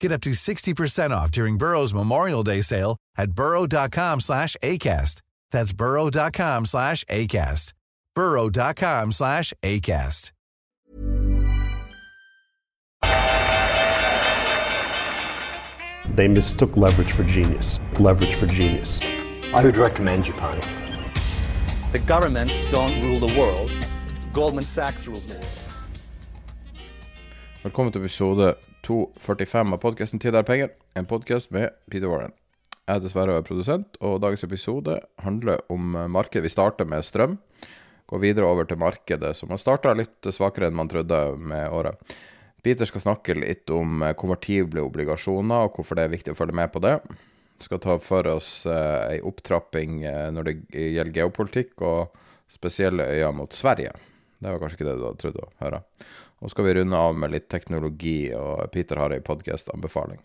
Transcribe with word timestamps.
Get 0.00 0.12
up 0.12 0.20
to 0.22 0.30
60% 0.30 1.10
off 1.10 1.30
during 1.30 1.58
Burrow's 1.58 1.92
Memorial 1.92 2.42
Day 2.42 2.60
sale 2.62 2.96
at 3.16 3.32
burrow.com 3.32 4.20
slash 4.20 4.56
ACAST. 4.62 5.22
That's 5.50 5.72
burrow.com 5.72 6.66
slash 6.66 7.04
ACAST. 7.04 7.72
burrow.com 8.14 9.12
slash 9.12 9.52
ACAST. 9.62 10.32
They 16.14 16.26
mistook 16.26 16.76
leverage 16.76 17.12
for 17.12 17.22
genius. 17.22 17.78
Leverage 18.00 18.34
for 18.34 18.46
genius. 18.46 19.00
I 19.54 19.62
would 19.62 19.76
recommend 19.76 20.24
Japan. 20.24 20.60
The 21.92 22.00
governments 22.00 22.54
don't 22.70 23.00
rule 23.02 23.20
the 23.20 23.38
world. 23.38 23.70
Goldman 24.32 24.64
Sachs 24.64 25.06
rules 25.06 25.26
the 25.26 25.34
world. 25.34 25.46
Velkommen 27.62 27.92
til 27.92 28.00
episode 28.00 28.54
245 28.88 29.72
av 29.72 29.80
podkasten 29.82 30.20
'Tid 30.20 30.34
er 30.34 30.46
penger', 30.48 30.70
en 30.96 31.06
podkast 31.06 31.50
med 31.52 31.74
Peter 31.92 32.08
Warren. 32.08 32.32
Jeg 32.88 32.96
er 32.96 33.02
dessverre 33.04 33.42
produsent, 33.44 33.98
og 34.00 34.22
dagens 34.22 34.46
episode 34.46 34.94
handler 35.20 35.60
om 35.68 35.92
markedet. 36.08 36.46
Vi 36.46 36.52
starter 36.54 36.88
med 36.88 37.04
strøm, 37.04 37.36
går 38.08 38.22
videre 38.22 38.48
over 38.48 38.64
til 38.64 38.80
markedet, 38.80 39.34
som 39.36 39.52
har 39.52 39.60
starta 39.60 39.92
litt 39.92 40.24
svakere 40.32 40.70
enn 40.70 40.78
man 40.78 40.88
trodde 40.88 41.36
med 41.36 41.68
året. 41.68 42.00
Peter 42.64 42.88
skal 42.88 43.04
snakke 43.04 43.36
litt 43.36 43.68
om 43.68 44.00
konvertible 44.16 44.80
obligasjoner, 44.80 45.68
og 45.68 45.76
hvorfor 45.76 45.94
det 46.00 46.06
er 46.06 46.16
viktig 46.16 46.32
å 46.32 46.40
følge 46.40 46.56
med 46.56 46.72
på 46.72 46.80
det. 46.80 46.96
Vi 47.58 47.68
skal 47.68 47.84
ta 47.84 47.98
for 48.00 48.26
oss 48.26 48.64
eh, 48.64 49.18
ei 49.18 49.20
opptrapping 49.20 50.00
eh, 50.04 50.30
når 50.32 50.48
det 50.48 50.56
gjelder 50.72 51.12
geopolitikk, 51.12 51.76
og 51.82 52.16
spesielle 52.48 53.04
øyne 53.04 53.36
mot 53.36 53.52
Sverige. 53.52 53.92
Det 54.38 54.48
var 54.48 54.62
kanskje 54.62 54.80
ikke 54.80 54.88
det 54.88 54.96
du 54.96 55.06
hadde 55.10 55.20
trodd 55.20 55.40
å 55.42 55.50
høre. 55.60 55.82
Og 56.38 56.50
skal 56.52 56.64
vi 56.68 56.74
runde 56.78 56.96
av 56.96 57.16
med 57.18 57.30
litt 57.34 57.48
teknologi, 57.50 58.32
og 58.34 58.70
Peter 58.74 58.96
har 59.00 59.10
ei 59.14 59.20
podkast-anbefaling. 59.24 60.20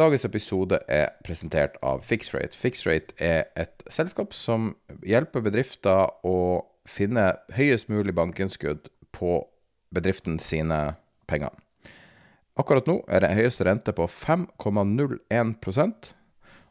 Dagens 0.00 0.24
episode 0.24 0.78
er 0.88 1.08
presentert 1.24 1.76
av 1.84 2.00
Fixrate. 2.04 2.56
Fixrate 2.56 3.14
er 3.20 3.44
et 3.56 3.82
selskap 3.92 4.34
som 4.36 4.76
hjelper 5.04 5.40
bedrifter 5.44 6.08
å 6.24 6.64
finne 6.88 7.34
høyest 7.56 7.88
mulig 7.92 8.14
bankinnskudd 8.16 8.88
på 9.16 9.46
bedriften 9.92 10.38
sine 10.40 10.94
penger. 11.28 11.50
Akkurat 12.60 12.86
nå 12.88 13.04
er 13.08 13.20
det 13.24 13.36
høyeste 13.36 13.64
rente 13.68 13.92
på 13.96 14.06
5,01% 14.08 16.14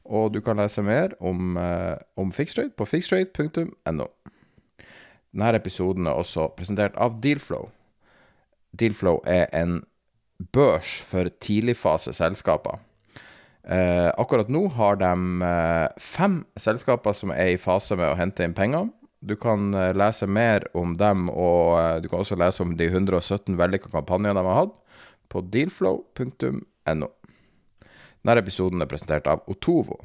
og 0.09 0.33
du 0.33 0.41
kan 0.41 0.57
lese 0.57 0.81
mer 0.81 1.13
om, 1.19 1.57
eh, 1.57 1.97
om 2.17 2.31
Fixrate 2.31 2.73
på 2.77 2.85
fixrate.no. 2.85 4.07
Denne 5.29 5.55
episoden 5.55 6.07
er 6.07 6.17
også 6.17 6.49
presentert 6.57 6.97
av 6.97 7.21
Dealflow. 7.21 7.69
Dealflow 8.77 9.21
er 9.27 9.47
en 9.55 9.81
børs 10.53 10.99
for 11.05 11.29
tidligfaseselskaper. 11.41 12.79
Eh, 13.69 14.09
akkurat 14.17 14.49
nå 14.49 14.67
har 14.77 14.97
de 15.01 15.11
eh, 15.45 15.87
fem 16.01 16.39
selskaper 16.57 17.13
som 17.13 17.33
er 17.35 17.53
i 17.53 17.59
fase 17.61 17.97
med 17.99 18.07
å 18.07 18.17
hente 18.17 18.45
inn 18.45 18.55
penger. 18.57 18.87
Du 19.19 19.35
kan 19.35 19.73
eh, 19.73 19.91
lese 19.93 20.27
mer 20.27 20.65
om 20.73 20.95
dem, 20.97 21.27
og 21.29 21.75
eh, 21.79 21.95
du 22.01 22.07
kan 22.09 22.23
også 22.23 22.39
lese 22.39 22.63
om 22.63 22.77
de 22.79 22.87
117 22.87 23.57
vellykka 23.59 23.91
kampanjene 23.91 24.39
de 24.39 24.45
har 24.47 24.61
hatt, 24.63 24.77
på 25.29 25.43
dealflow.no. 25.53 27.09
Denne 28.19 28.41
episoden 28.41 28.81
er 28.81 28.89
presentert 28.89 29.27
av 29.29 29.43
Otovo. 29.51 29.99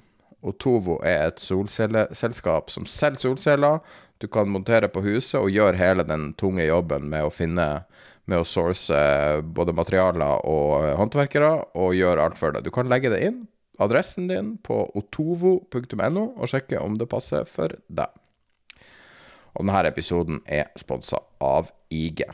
Otovo 0.45 0.99
er 1.07 1.31
et 1.31 1.41
solcelleselskap 1.41 2.69
som 2.75 2.85
selger 2.91 3.31
solceller. 3.31 3.79
Du 4.21 4.27
kan 4.29 4.51
montere 4.51 4.91
på 4.93 5.03
huset 5.07 5.39
og 5.41 5.53
gjøre 5.53 5.81
hele 5.81 6.05
den 6.07 6.33
tunge 6.41 6.67
jobben 6.67 7.09
med 7.11 7.25
å 7.25 7.33
finne 7.33 7.69
med 8.31 8.41
å 8.41 8.47
source 8.49 8.97
både 9.57 9.75
materialer 9.77 10.45
og 10.49 10.71
eh, 10.81 10.95
håndverkere, 10.99 11.53
og 11.77 11.97
gjøre 11.97 12.25
alt 12.25 12.41
for 12.41 12.55
deg. 12.55 12.65
Du 12.65 12.73
kan 12.75 12.89
legge 12.91 13.13
det 13.13 13.21
inn, 13.27 13.43
adressen 13.83 14.29
din, 14.31 14.55
på 14.65 14.85
otovo.no, 14.97 16.25
og 16.33 16.51
sjekke 16.51 16.81
om 16.81 16.99
det 17.01 17.11
passer 17.11 17.49
for 17.51 17.77
deg. 17.89 18.21
Og 19.55 19.63
denne 19.63 19.85
episoden 19.87 20.41
er 20.51 20.73
sponsa 20.81 21.21
av 21.45 21.71
IG. 21.93 22.25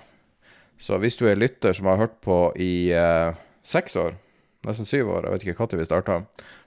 Så 0.80 0.96
hvis 1.02 1.18
du 1.20 1.26
er 1.28 1.40
lytter 1.40 1.74
som 1.76 1.90
har 1.90 2.00
hørt 2.00 2.20
på 2.24 2.42
i 2.56 2.90
eh, 2.96 3.36
seks 3.66 3.98
år, 4.00 4.16
nesten 4.64 4.88
syv 4.88 5.10
år, 5.12 5.26
jeg 5.26 5.34
vet 5.34 5.46
ikke 5.48 5.66
når 5.66 5.80
vi 5.82 5.88
starta, 5.88 6.20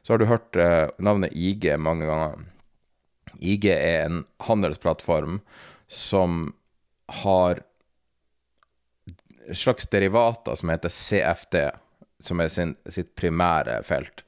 så 0.05 0.13
har 0.13 0.21
du 0.21 0.29
hørt 0.29 0.59
eh, 0.59 0.89
navnet 1.01 1.33
IG 1.33 1.71
mange 1.81 2.05
ganger. 2.09 2.43
IG 3.41 3.65
er 3.73 4.05
en 4.05 4.23
handelsplattform 4.45 5.39
som 5.89 6.53
har 7.23 7.63
slags 9.51 9.87
derivater 9.91 10.55
som 10.59 10.71
heter 10.71 10.93
CFD, 10.93 11.59
som 12.23 12.39
er 12.39 12.51
sin, 12.53 12.75
sitt 12.89 13.13
primære 13.19 13.81
felt. 13.83 14.23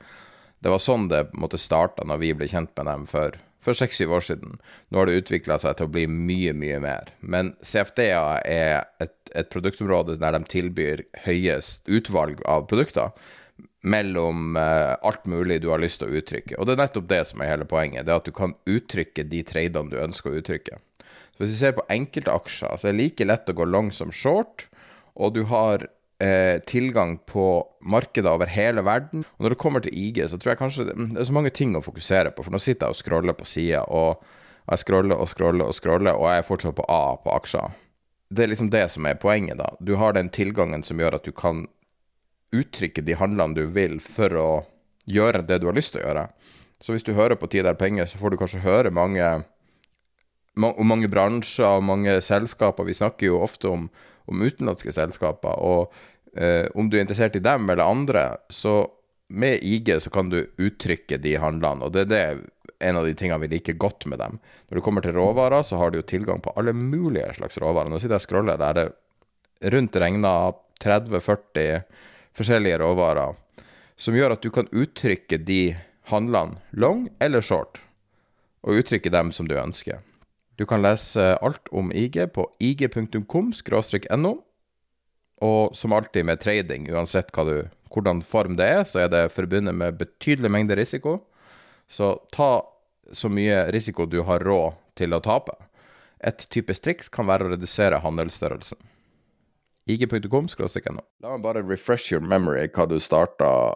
Det 0.59 0.71
var 0.73 0.81
sånn 0.81 1.09
det 1.11 1.27
måtte 1.37 1.59
starte 1.61 2.05
når 2.07 2.21
vi 2.23 2.33
ble 2.37 2.49
kjent 2.49 2.73
med 2.75 2.89
dem 2.89 3.09
for 3.09 3.37
for 3.65 3.77
seks-syv 3.77 4.13
år 4.13 4.25
siden. 4.25 4.59
Nå 4.89 5.01
har 5.01 5.09
det 5.09 5.21
utvikla 5.21 5.57
seg 5.61 5.77
til 5.77 5.87
å 5.87 5.93
bli 5.95 6.05
mye, 6.09 6.53
mye 6.57 6.77
mer. 6.83 7.09
Men 7.21 7.53
CFD-er 7.65 8.43
er 8.45 8.75
et, 9.03 9.15
et, 9.33 9.49
produktområde 9.53 10.19
der 10.21 10.37
de 10.37 10.43
tilbyr 10.51 11.05
høyest 11.25 11.89
utvalg 11.89 12.43
av 12.49 12.67
produkter 12.69 13.15
mellom 13.85 14.57
eh, 14.57 14.93
alt 15.05 15.27
mulig 15.29 15.59
du 15.61 15.69
har 15.71 15.81
lyst 15.81 16.01
til 16.01 16.09
å 16.09 16.19
uttrykke. 16.19 16.57
Og 16.57 16.67
det 16.67 16.75
er 16.75 16.83
nettopp 16.83 17.09
det 17.09 17.21
som 17.29 17.41
er 17.41 17.53
hele 17.53 17.67
poenget. 17.69 18.05
Det 18.05 18.13
er 18.13 18.21
at 18.21 18.29
du 18.29 18.33
kan 18.35 18.55
uttrykke 18.69 19.27
de 19.29 19.41
tradene 19.45 19.93
du 19.93 19.99
ønsker 20.01 20.31
å 20.31 20.39
uttrykke. 20.41 20.79
Så 21.35 21.43
hvis 21.43 21.53
vi 21.53 21.59
ser 21.59 21.75
på 21.77 21.85
enkelte 21.91 22.33
aksjer, 22.33 22.79
så 22.79 22.87
er 22.87 22.95
det 22.95 23.01
like 23.01 23.27
lett 23.27 23.51
å 23.51 23.57
gå 23.57 23.67
long 23.67 23.91
som 23.93 24.13
short, 24.13 24.69
og 25.15 25.35
du 25.35 25.43
har 25.49 25.87
eh, 26.19 26.61
tilgang 26.67 27.17
på 27.27 27.65
markeder 27.81 28.35
over 28.35 28.51
hele 28.51 28.83
verden. 28.85 29.25
Og 29.37 29.45
når 29.45 29.55
det 29.55 29.61
kommer 29.61 29.83
til 29.83 29.95
IG, 29.95 30.21
så 30.29 30.37
tror 30.37 30.53
jeg 30.53 30.61
kanskje 30.61 30.87
det 30.89 30.95
er 31.19 31.29
så 31.29 31.35
mange 31.35 31.53
ting 31.55 31.75
å 31.75 31.83
fokusere 31.85 32.33
på. 32.35 32.45
For 32.45 32.55
nå 32.55 32.61
sitter 32.61 32.87
jeg 32.87 32.95
og 32.95 32.99
scroller 32.99 33.37
på 33.37 33.47
sida, 33.49 33.85
og 33.87 34.21
jeg 34.65 34.83
scroller 34.83 35.17
og 35.17 35.29
scroller 35.29 35.69
og 35.69 35.77
scroller, 35.77 36.17
og 36.17 36.29
jeg 36.31 36.43
er 36.43 36.47
fortsatt 36.47 36.77
på 36.77 36.87
A 36.89 37.15
på 37.21 37.33
aksjer. 37.35 37.81
Det 38.35 38.43
er 38.43 38.51
liksom 38.51 38.71
det 38.73 38.87
som 38.91 39.05
er 39.05 39.19
poenget, 39.21 39.59
da. 39.61 39.71
Du 39.79 39.95
har 40.01 40.15
den 40.15 40.31
tilgangen 40.33 40.83
som 40.83 40.99
gjør 40.99 41.19
at 41.19 41.27
du 41.27 41.31
kan 41.35 41.67
uttrykke 42.55 43.03
de 43.05 43.17
handlene 43.19 43.57
du 43.57 43.67
vil 43.75 43.99
for 44.03 44.33
å 44.39 44.49
gjøre 45.05 45.43
det 45.45 45.59
du 45.61 45.67
har 45.69 45.77
lyst 45.77 45.93
til 45.93 46.01
å 46.01 46.07
gjøre. 46.07 46.29
Så 46.81 46.95
hvis 46.95 47.05
du 47.05 47.13
hører 47.15 47.37
på 47.39 47.47
Tid 47.51 47.67
er 47.69 47.77
penger, 47.77 48.07
så 48.09 48.19
får 48.19 48.33
du 48.33 48.41
kanskje 48.41 48.65
høre 48.65 48.91
mange 48.93 49.45
mange 50.55 51.09
bransjer 51.11 51.67
og 51.67 51.83
mange 51.83 52.13
selskaper. 52.23 52.87
Vi 52.87 52.95
snakker 52.95 53.27
jo 53.27 53.41
ofte 53.43 53.67
om 53.67 53.89
om 54.25 54.41
utenlandske 54.41 54.93
selskaper. 54.95 55.61
Og 55.61 55.93
eh, 56.37 56.67
om 56.75 56.89
du 56.89 56.97
er 56.97 57.05
interessert 57.05 57.37
i 57.37 57.43
dem 57.43 57.69
eller 57.69 57.85
andre, 57.85 58.27
så 58.49 58.83
med 59.27 59.63
IG 59.65 59.89
så 60.01 60.11
kan 60.13 60.29
du 60.29 60.43
uttrykke 60.61 61.17
de 61.21 61.37
handlene. 61.41 61.85
Og 61.85 61.95
det 61.95 62.11
er 62.13 62.43
en 62.79 62.99
av 62.99 63.07
de 63.07 63.15
tingene 63.17 63.41
vi 63.41 63.53
liker 63.55 63.77
godt 63.79 64.05
med 64.11 64.19
dem. 64.21 64.37
Når 64.69 64.77
du 64.77 64.83
kommer 64.85 65.05
til 65.05 65.15
råvarer, 65.17 65.63
så 65.63 65.79
har 65.79 65.91
du 65.91 65.99
jo 65.99 66.07
tilgang 66.07 66.41
på 66.43 66.53
alle 66.59 66.73
mulige 66.75 67.33
slags 67.37 67.57
råvarer. 67.61 67.89
Nå 67.89 67.99
sitter 67.99 68.17
jeg 68.17 68.25
og 68.25 68.27
scroller, 68.27 68.61
der 68.61 68.77
det 68.77 69.71
rundt 69.71 69.95
regna 69.95 70.33
30-40 70.83 71.81
forskjellige 72.35 72.81
råvarer. 72.83 73.35
Som 73.95 74.17
gjør 74.17 74.35
at 74.35 74.43
du 74.43 74.51
kan 74.51 74.69
uttrykke 74.75 75.39
de 75.47 75.75
handlene 76.11 76.59
long 76.75 77.07
eller 77.23 77.41
short. 77.41 77.79
Og 78.65 78.81
uttrykke 78.81 79.13
dem 79.13 79.31
som 79.31 79.47
du 79.47 79.55
ønsker. 79.57 80.03
Du 80.55 80.65
kan 80.65 80.81
lese 80.81 81.35
alt 81.43 81.67
om 81.71 81.91
IG 81.91 82.21
på 82.33 82.47
ig.com-no. 82.63 84.33
Og 85.43 85.75
som 85.75 85.93
alltid 85.93 86.25
med 86.25 86.39
trading, 86.39 86.87
uansett 86.95 87.33
du, 87.35 87.67
hvordan 87.91 88.21
form 88.23 88.55
det 88.55 88.67
er, 88.71 88.83
så 88.87 89.03
er 89.03 89.09
det 89.11 89.33
forbundet 89.35 89.75
med 89.75 89.97
betydelig 89.99 90.51
mengde 90.51 90.77
risiko. 90.79 91.19
Så 91.91 92.15
ta 92.31 92.63
så 93.11 93.29
mye 93.29 93.65
risiko 93.75 94.05
du 94.05 94.21
har 94.23 94.39
råd 94.39 94.79
til 94.95 95.13
å 95.13 95.19
tape. 95.19 95.57
Et 96.23 96.47
typisk 96.49 96.87
triks 96.87 97.11
kan 97.11 97.27
være 97.27 97.45
å 97.45 97.51
redusere 97.53 97.99
handelsstørrelsen. 98.01 98.79
IG.com 99.85 100.47
no. 100.95 101.03
La 101.21 101.35
meg 101.35 101.43
bare 101.43 101.61
refresh 101.61 102.11
your 102.11 102.23
memory 102.23 102.65
hva 102.73 102.87
du 102.89 102.95
starta 102.97 103.75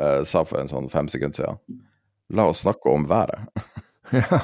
uh, 0.00 0.22
sa 0.24 0.44
for 0.46 0.62
en 0.62 0.70
sånn 0.70 0.88
fem 0.88 1.10
sekunder 1.10 1.36
siden. 1.36 1.82
La 2.30 2.46
oss 2.48 2.62
snakke 2.62 2.88
om 2.88 3.08
været. 3.10 3.50
Ja. 4.10 4.40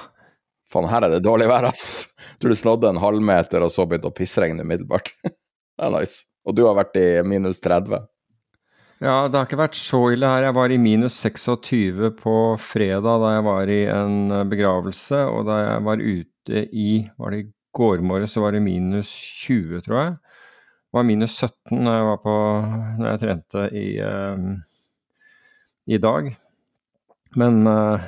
Faen, 0.73 0.89
her 0.91 1.07
er 1.07 1.15
det 1.15 1.25
dårlig 1.27 1.47
vær, 1.51 1.69
ass. 1.69 2.09
Tror 2.41 2.53
du 2.53 2.59
snådde 2.59 2.91
en 2.91 3.01
halvmeter, 3.03 3.63
og 3.63 3.73
så 3.73 3.87
begynte 3.87 4.11
å 4.11 4.17
pissregne 4.17 4.67
umiddelbart. 4.67 5.13
det 5.27 5.87
er 5.87 5.95
nice. 5.95 6.25
Og 6.47 6.57
du 6.57 6.65
har 6.67 6.77
vært 6.79 6.99
i 6.99 7.09
minus 7.27 7.63
30. 7.63 8.07
Ja, 9.05 9.27
det 9.29 9.37
har 9.37 9.45
ikke 9.45 9.61
vært 9.61 9.77
så 9.77 10.01
ille 10.15 10.29
her. 10.31 10.47
Jeg 10.47 10.57
var 10.57 10.73
i 10.73 10.79
minus 10.81 11.19
26 11.21 12.15
på 12.17 12.37
fredag 12.65 13.21
da 13.21 13.35
jeg 13.35 13.45
var 13.45 13.73
i 13.73 13.83
en 13.93 14.17
eh, 14.33 14.47
begravelse, 14.49 15.21
og 15.29 15.45
da 15.51 15.59
jeg 15.61 15.85
var 15.91 16.01
ute 16.01 16.63
i 16.73 16.89
Var 17.19 17.35
det 17.35 17.41
i 17.43 17.49
går 17.77 18.01
morges, 18.07 18.33
så 18.33 18.41
var 18.45 18.55
det 18.55 18.63
minus 18.65 19.11
20, 19.45 19.83
tror 19.85 19.99
jeg. 20.01 20.13
Det 20.17 20.97
var 20.97 21.05
minus 21.05 21.35
17 21.43 21.83
når 21.83 21.97
jeg, 21.99 22.07
var 22.07 22.21
på, 22.23 22.37
når 22.97 23.09
jeg 23.11 23.21
trente 23.21 23.65
i, 23.77 23.87
um, 24.01 24.47
i 25.93 25.99
dag. 26.01 26.31
Men 27.37 27.59
uh, 27.69 28.07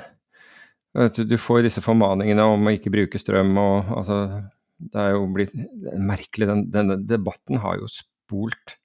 du, 0.94 1.24
du, 1.24 1.36
får 1.38 1.64
disse 1.66 1.82
formaningene 1.84 2.44
om 2.48 2.68
å 2.68 2.74
ikke 2.74 2.92
bruke 2.94 3.20
strøm 3.20 3.56
og 3.60 3.90
altså 4.00 4.18
Det 4.78 5.00
er 5.02 5.16
jo 5.16 5.24
blitt 5.34 5.54
merkelig. 5.98 6.46
Den, 6.46 6.68
denne 6.70 6.96
debatten 7.02 7.58
har 7.62 7.80
jo 7.80 7.88
spolt 7.90 8.76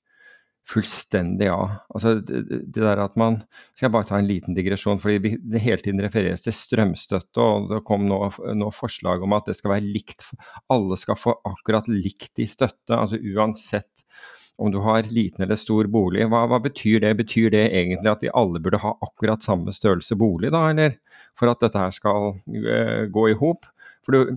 fullstendig 0.69 1.49
av. 1.51 1.73
Altså 1.93 2.15
det, 2.23 2.41
det, 2.47 2.81
der 2.81 3.01
at 3.03 3.17
man 3.19 3.41
Skal 3.73 3.87
jeg 3.87 3.93
bare 3.95 4.07
ta 4.07 4.19
en 4.19 4.29
liten 4.29 4.55
digresjon, 4.55 5.01
fordi 5.03 5.35
det 5.37 5.61
hele 5.63 5.83
tiden 5.83 6.01
refereres 6.03 6.45
til 6.45 6.55
strømstøtte, 6.55 7.43
og 7.43 7.67
det 7.71 7.81
kom 7.87 8.07
nå, 8.07 8.19
nå 8.55 8.69
forslag 8.75 9.23
om 9.25 9.35
at 9.35 9.49
det 9.49 9.57
skal 9.59 9.75
være 9.75 9.91
likt. 9.95 10.25
Alle 10.73 10.97
skal 10.99 11.19
få 11.19 11.35
akkurat 11.49 11.89
likt 11.91 12.39
i 12.41 12.47
støtte, 12.49 12.95
altså 12.95 13.19
uansett 13.19 14.05
om 14.57 14.71
du 14.71 14.77
har 14.77 15.03
liten 15.03 15.43
eller 15.43 15.57
stor 15.57 15.87
bolig. 15.89 16.25
Hva, 16.29 16.43
hva, 16.49 16.59
betyr 16.61 17.01
det? 17.03 17.13
Betyr 17.19 17.49
det 17.53 17.63
egentlig 17.71 18.11
at 18.11 18.21
vi 18.23 18.31
alle 18.33 18.61
burde 18.61 18.81
ha 18.83 18.93
akkurat 19.01 19.43
samme 19.43 19.73
størrelse 19.73 20.15
bolig, 20.19 20.51
da, 20.53 20.67
eller? 20.69 20.97
For 21.39 21.49
at 21.49 21.63
dette 21.63 21.79
her 21.79 21.93
skal 21.95 22.35
uh, 22.37 23.03
gå 23.09 23.29
i 23.31 23.37
hop? 23.39 23.65
For, 24.05 24.29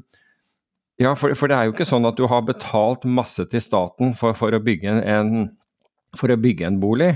ja, 1.02 1.12
for, 1.18 1.34
for, 1.36 1.52
det 1.52 1.58
er 1.58 1.68
jo 1.68 1.76
ikke 1.76 1.88
sånn 1.88 2.08
at 2.08 2.16
du 2.16 2.24
har 2.30 2.46
betalt 2.48 3.04
masse 3.04 3.44
til 3.50 3.62
staten 3.62 4.16
for, 4.16 4.36
for 4.38 4.56
å, 4.56 4.62
bygge 4.62 4.96
en, 5.04 5.50
for 6.16 6.32
å 6.32 6.40
bygge 6.40 6.70
en 6.70 6.80
bolig. 6.80 7.12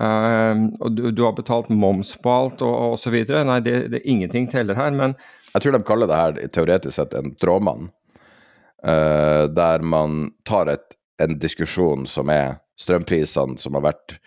Uh, 0.00 0.70
og 0.80 0.94
du, 0.96 1.02
du, 1.12 1.24
har 1.26 1.34
betalt 1.36 1.68
moms 1.68 2.14
på 2.22 2.32
alt 2.32 2.64
og 2.64 2.96
så 3.02 3.12
videre. 3.12 3.44
Nei, 3.44 3.58
det, 3.66 3.76
det, 3.92 4.06
ingenting 4.08 4.48
teller 4.48 4.78
her, 4.78 4.94
men 4.96 5.18
Jeg 5.50 5.64
tror 5.64 5.74
de 5.74 5.82
kaller 5.84 6.06
det 6.08 6.16
her 6.16 6.40
teoretisk 6.54 6.96
sett 6.96 7.14
en 7.18 7.34
trådmann. 7.36 7.90
Uh, 8.80 9.44
der 9.52 9.84
man 9.84 10.30
tar 10.48 10.70
et 10.72 10.96
en 11.20 11.38
diskusjon 11.38 12.06
som 12.08 12.30
er 12.32 12.58
strømprisene 12.80 13.58
som 13.60 13.76
har 13.76 13.90
vært 13.90 14.18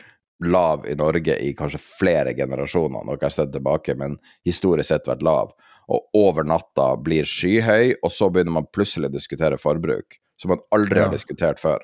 lav 0.44 0.88
i 0.90 0.96
Norge 1.00 1.38
i 1.40 1.54
kanskje 1.58 1.80
flere 1.82 2.34
generasjoner. 2.38 3.06
Noe 3.06 3.18
jeg 3.18 3.28
har 3.28 3.36
sett 3.38 3.54
tilbake, 3.54 3.96
men 4.00 4.18
historisk 4.48 4.92
sett 4.92 5.08
vært 5.08 5.24
lav. 5.26 5.54
Og 5.92 6.18
over 6.18 6.48
natta 6.48 6.94
blir 7.00 7.28
skyhøy, 7.28 8.00
og 8.04 8.12
så 8.12 8.30
begynner 8.32 8.60
man 8.60 8.70
plutselig 8.76 9.12
å 9.12 9.16
diskutere 9.16 9.60
forbruk. 9.62 10.20
Som 10.40 10.56
man 10.56 10.64
aldri 10.76 11.00
ja. 11.00 11.08
har 11.08 11.14
diskutert 11.14 11.62
før. 11.62 11.84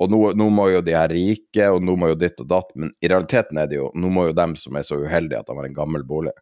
Og 0.00 0.10
nå, 0.10 0.20
nå, 0.38 0.48
må 0.50 0.68
jo 0.72 0.80
de 0.84 0.94
her 0.96 1.12
rike, 1.12 1.68
og 1.68 1.82
nå 1.84 1.94
må 2.00 2.12
jo 2.12 2.18
ditt 2.18 2.40
og 2.42 2.48
datt, 2.50 2.70
men 2.78 2.92
i 3.04 3.10
realiteten 3.10 3.60
er 3.60 3.68
det 3.70 3.76
jo 3.76 3.90
Nå 3.98 4.08
må 4.10 4.24
jo 4.30 4.36
dem 4.36 4.54
som 4.58 4.78
er 4.78 4.86
så 4.86 4.96
uheldige 4.98 5.42
at 5.42 5.50
de 5.50 5.56
har 5.58 5.68
en 5.68 5.76
gammel 5.76 6.06
bolig. 6.06 6.32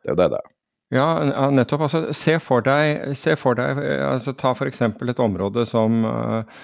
Det 0.00 0.12
er 0.12 0.14
jo 0.14 0.20
det 0.20 0.28
det 0.34 0.38
er. 0.38 0.52
Ja, 0.92 1.06
nettopp. 1.48 1.86
Altså, 1.86 2.02
se 2.16 2.36
for 2.42 2.64
deg, 2.64 3.14
se 3.16 3.34
for 3.40 3.56
deg 3.56 3.80
altså, 4.04 4.34
Ta 4.36 4.52
f.eks. 4.52 4.82
et 4.84 5.22
område 5.24 5.64
som 5.68 6.04
uh, 6.04 6.62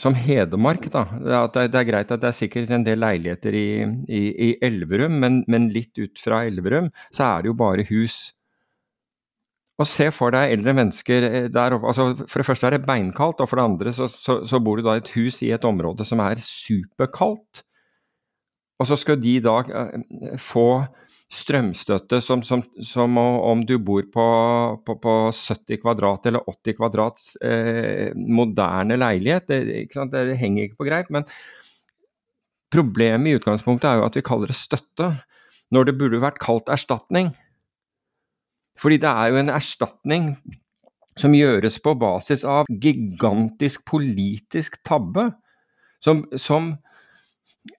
som 0.00 0.16
Hedmark, 0.16 0.88
da. 0.92 1.04
Det 1.12 1.68
det 1.70 1.78
er, 1.78 1.86
greit 1.88 2.12
at 2.12 2.22
det 2.22 2.30
er 2.30 2.36
sikkert 2.36 2.72
en 2.72 2.84
del 2.86 3.00
leiligheter 3.02 3.56
i, 3.56 3.70
i, 4.08 4.22
i 4.48 4.50
Elverum, 4.64 5.18
men, 5.22 5.42
men, 5.50 5.68
litt 5.74 5.98
ut 6.00 6.20
fra 6.20 6.44
Elverum 6.48 6.90
så 7.12 7.26
er 7.26 7.42
det 7.42 7.52
jo 7.52 7.58
bare 7.60 7.86
hus. 7.90 8.20
Og 9.80 9.88
se 9.88 10.10
for 10.12 10.32
deg 10.34 10.52
eldre 10.56 10.74
mennesker 10.76 11.26
eh, 11.28 11.48
der 11.52 11.76
oppe. 11.76 11.88
Altså, 11.88 12.26
for 12.26 12.40
det 12.40 12.48
første 12.48 12.68
er 12.68 12.76
det 12.76 12.86
beinkaldt, 12.88 13.40
og 13.40 13.48
for 13.48 13.60
det 13.60 13.68
andre 13.68 13.94
så, 13.96 14.08
så, 14.12 14.40
så 14.48 14.60
bor 14.60 14.80
du 14.80 14.84
da 14.84 14.96
i 14.96 15.04
et 15.04 15.12
hus 15.16 15.40
i 15.46 15.52
et 15.56 15.64
område 15.64 16.04
som 16.08 16.20
er 16.24 16.40
superkaldt. 16.44 17.64
Og 18.80 18.88
så 18.88 18.96
skal 18.96 19.20
de 19.20 19.38
da 19.44 19.56
eh, 19.64 20.36
få 20.40 20.68
strømstøtte 21.30 22.18
som, 22.24 22.42
som, 22.42 22.62
som, 22.82 23.18
om 23.18 23.62
du 23.66 23.76
bor 23.78 24.02
på, 24.10 24.26
på, 24.86 24.96
på 24.98 25.14
70 25.30 25.78
kvadrat 25.82 26.26
eller 26.26 26.48
80 26.50 26.76
kvadrats 26.80 27.28
eh, 27.46 28.10
moderne 28.16 28.98
leilighet. 28.98 29.46
Det, 29.46 29.60
det, 29.68 30.06
det, 30.10 30.38
henger 30.40 30.66
ikke 30.66 30.80
på 30.80 30.88
greip. 30.88 31.12
Men 31.14 31.28
problemet 32.74 33.30
i 33.30 33.36
utgangspunktet 33.38 33.92
er 33.92 34.00
jo 34.00 34.08
at 34.08 34.18
vi 34.18 34.24
kaller 34.26 34.50
det 34.50 34.58
støtte, 34.58 35.12
når 35.70 35.86
det 35.86 35.96
burde 36.00 36.22
vært 36.22 36.42
kalt 36.42 36.72
erstatning. 36.72 37.30
Fordi 38.80 38.98
det 38.98 39.12
er 39.12 39.30
jo 39.30 39.38
en 39.38 39.54
erstatning 39.54 40.32
som 41.20 41.34
gjøres 41.36 41.78
på 41.84 41.94
basis 42.00 42.42
av 42.48 42.66
gigantisk 42.70 43.84
politisk 43.86 44.80
tabbe, 44.86 45.28
som, 46.02 46.24
som 46.34 46.72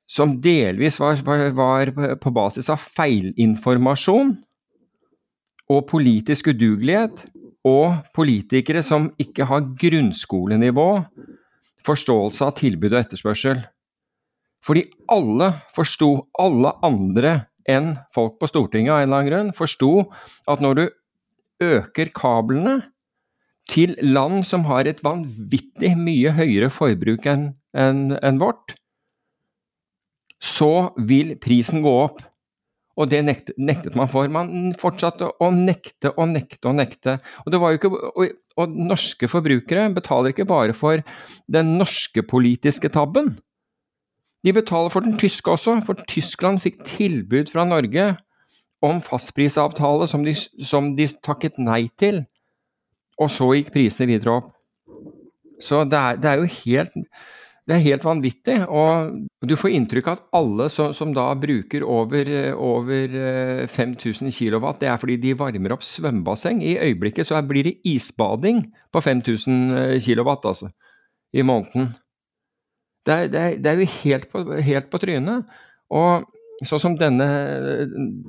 som 0.10 0.36
delvis 0.44 1.00
var, 1.02 1.20
var, 1.26 1.50
var, 1.58 1.92
på 2.22 2.34
basis 2.36 2.70
av 2.70 2.82
feilinformasjon 2.82 4.36
og 5.72 5.86
politisk 5.90 6.52
udugelighet, 6.52 7.24
og 7.68 8.08
politikere 8.18 8.82
som 8.82 9.12
ikke 9.22 9.46
har 9.46 9.68
grunnskolenivå, 9.78 10.88
forståelse 11.86 12.48
av 12.48 12.56
tilbud 12.58 12.90
og 12.96 13.00
etterspørsel. 13.04 13.62
Fordi 14.66 14.86
alle 15.10 15.52
forsto, 15.76 16.16
alle 16.42 16.74
andre 16.86 17.36
enn 17.70 17.94
folk 18.14 18.40
på 18.42 18.50
Stortinget 18.50 18.94
av 18.94 19.02
en 19.02 19.08
eller 19.08 19.20
annen 19.20 19.30
grunn, 19.30 19.54
forsto 19.58 19.92
at 20.50 20.62
når 20.62 20.80
du 20.80 20.84
øker 21.62 22.10
kablene 22.18 22.80
til 23.70 23.94
land 24.02 24.42
som 24.50 24.66
har 24.66 24.90
et 24.90 25.02
vanvittig 25.06 25.94
mye 25.98 26.34
høyere 26.34 26.72
forbruk 26.74 27.28
enn 27.30 27.52
en, 27.78 28.18
en 28.18 28.42
vårt, 28.42 28.76
så 30.42 30.92
vil 30.98 31.36
prisen 31.42 31.84
gå 31.86 31.92
opp. 32.08 32.22
Og 33.00 33.08
det 33.10 33.22
nektet, 33.24 33.96
man 33.96 34.10
for. 34.12 34.28
Man 34.30 34.74
fortsatte 34.78 35.30
å 35.42 35.48
nekte 35.56 36.12
og 36.12 36.34
nekte 36.34 36.70
og 36.70 36.76
nekte. 36.76 37.16
Og, 37.46 37.56
ikke, 37.72 37.90
og, 37.90 38.34
og 38.60 38.76
norske 38.76 39.30
forbrukere 39.32 39.88
betaler 39.96 40.34
ikke 40.34 40.50
bare 40.50 40.76
for 40.78 41.02
den 41.52 41.78
norske 41.80 42.24
politiske 42.28 42.92
tabben. 42.92 43.38
De 44.44 44.54
betaler 44.54 44.90
for 44.90 45.06
den 45.06 45.18
tyske 45.22 45.54
også, 45.54 45.78
for 45.86 46.02
Tyskland 46.10 46.62
fikk 46.64 46.82
tilbud 46.88 47.52
fra 47.54 47.66
Norge 47.70 48.16
om 48.82 49.02
fastprisavtale 49.02 50.08
som 50.10 50.26
de, 50.26 50.34
som 50.66 50.96
de 50.98 51.08
takket 51.24 51.62
nei 51.62 51.86
til. 52.02 52.24
Og 53.22 53.30
så 53.32 53.52
gikk 53.54 53.70
prisene 53.76 54.10
videre 54.10 54.40
opp. 54.42 54.56
Så 55.62 55.84
det 55.86 55.98
er, 55.98 56.18
det 56.18 56.30
er 56.32 56.42
jo 56.42 56.50
helt 56.66 56.98
det 57.72 57.78
er 57.78 57.86
helt 57.86 58.04
vanvittig. 58.04 58.58
Og 58.68 59.48
du 59.48 59.56
får 59.56 59.72
inntrykk 59.78 60.10
av 60.12 60.18
at 60.18 60.26
alle 60.42 60.68
som, 60.74 60.92
som 60.98 61.14
da 61.16 61.30
bruker 61.40 61.86
over, 61.88 62.28
over 62.60 63.16
5000 63.72 64.34
kW, 64.36 64.68
det 64.82 64.90
er 64.92 65.00
fordi 65.00 65.16
de 65.24 65.32
varmer 65.40 65.78
opp 65.78 65.86
svømmebasseng. 65.88 66.60
I 66.60 66.76
øyeblikket 66.90 67.30
så 67.30 67.40
blir 67.48 67.70
det 67.70 67.78
isbading 67.88 68.66
på 68.92 69.04
5000 69.06 70.02
kW, 70.04 70.34
altså, 70.36 70.72
i 71.32 71.48
måneden. 71.48 71.94
Det 73.08 73.16
er, 73.16 73.32
det 73.32 73.42
er, 73.42 73.58
det 73.58 73.72
er 73.72 73.80
jo 73.80 73.90
helt 74.04 74.30
på, 74.30 74.44
helt 74.62 74.92
på 74.92 75.00
trynet. 75.02 75.48
Og 75.96 76.28
sånn 76.68 76.82
som 76.84 76.98
denne 77.00 77.28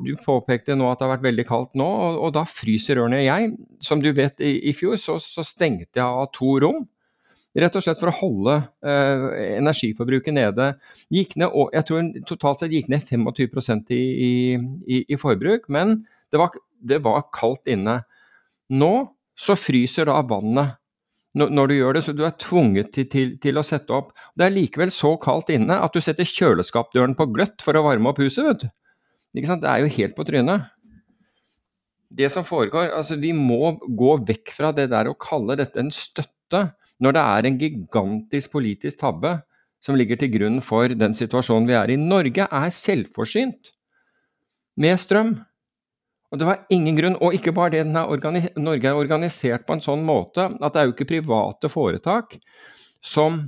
Du 0.07 0.15
påpekte 0.25 0.77
nå 0.79 0.87
at 0.89 1.01
det 1.01 1.07
har 1.07 1.15
vært 1.17 1.27
veldig 1.27 1.45
kaldt 1.49 1.77
nå, 1.79 1.85
og, 1.87 2.21
og 2.27 2.33
da 2.39 2.47
fryser 2.49 3.03
ørene. 3.03 3.25
Jeg, 3.27 3.53
som 3.85 4.01
du 4.05 4.13
vet, 4.17 4.41
i, 4.41 4.55
i 4.71 4.77
fjor 4.77 4.97
så, 5.01 5.19
så, 5.21 5.45
stengte 5.47 6.01
jeg 6.01 6.07
av 6.07 6.31
to 6.37 6.57
rom. 6.65 6.87
Rett 7.53 7.75
og 7.77 7.85
slett 7.85 8.01
for 8.01 8.09
å 8.09 8.17
holde 8.17 8.55
eh, 8.81 9.25
energiforbruket 9.59 10.33
nede. 10.33 10.71
Gikk 11.13 11.35
ned, 11.41 11.53
jeg 11.77 11.89
tror 11.89 12.07
totalt 12.31 12.63
sett 12.63 12.73
gikk 12.73 12.89
ned 12.89 13.05
25% 13.05 13.93
i, 13.93 14.05
i, 14.57 15.03
i 15.05 15.19
forbruk, 15.21 15.69
men 15.73 15.99
det 16.33 16.41
var, 16.41 16.57
det 16.81 17.03
var, 17.05 17.27
kaldt 17.37 17.69
inne. 17.69 17.99
Nå 18.73 18.93
så 19.37 19.57
fryser 19.59 20.09
da 20.09 20.17
vannet 20.25 20.79
når, 21.37 21.69
du 21.69 21.75
gjør 21.77 21.97
det, 21.97 22.03
så 22.05 22.13
du 22.17 22.27
er 22.29 22.35
tvunget 22.41 22.91
til, 22.93 23.07
til, 23.09 23.37
til, 23.41 23.57
å 23.57 23.65
sette 23.65 23.93
opp. 23.97 24.11
Det 24.37 24.45
er 24.45 24.53
likevel 24.53 24.93
så 24.93 25.15
kaldt 25.21 25.53
inne 25.53 25.79
at 25.81 25.95
du 25.97 26.01
setter 26.05 26.29
kjøleskapdøren 26.29 27.17
på 27.17 27.29
gløtt 27.33 27.65
for 27.65 27.77
å 27.77 27.85
varme 27.87 28.13
opp 28.13 28.21
huset, 28.21 28.45
vet 28.49 28.65
du. 28.65 28.69
Det 29.33 29.45
er 29.65 29.81
jo 29.81 29.93
helt 29.97 30.17
på 30.17 30.27
trynet. 30.29 30.69
Det 32.13 32.29
som 32.33 32.45
foregår, 32.45 32.91
altså 32.93 33.17
Vi 33.17 33.33
må 33.33 33.79
gå 33.89 34.19
vekk 34.29 34.53
fra 34.53 34.73
det 34.77 34.91
der 34.93 35.09
å 35.09 35.17
kalle 35.17 35.57
dette 35.57 35.81
en 35.81 35.93
støtte 35.93 36.67
når 37.03 37.17
det 37.17 37.23
er 37.23 37.49
en 37.49 37.59
gigantisk 37.61 38.53
politisk 38.55 39.01
tabbe 39.03 39.37
som 39.83 39.97
ligger 39.99 40.21
til 40.21 40.31
grunn 40.37 40.61
for 40.63 40.93
den 40.95 41.17
situasjonen 41.19 41.67
vi 41.67 41.79
er 41.79 41.91
i. 41.91 41.99
Norge 41.99 42.47
er 42.47 42.75
selvforsynt 42.75 43.73
med 44.79 45.01
strøm. 45.03 45.33
Og 46.33 46.41
det 46.41 46.47
var 46.49 46.63
ingen 46.73 46.97
grunn, 46.97 47.17
og 47.21 47.35
ikke 47.37 47.53
bare 47.53 47.75
det, 47.75 47.83
er 47.83 48.61
Norge 48.63 48.89
er 48.89 48.97
organisert 48.97 49.67
på 49.67 49.77
en 49.77 49.83
sånn 49.85 50.05
måte 50.07 50.47
at 50.49 50.73
det 50.73 50.81
er 50.81 50.87
jo 50.89 50.95
ikke 50.95 51.11
private 51.11 51.69
foretak 51.69 52.39
som, 53.05 53.43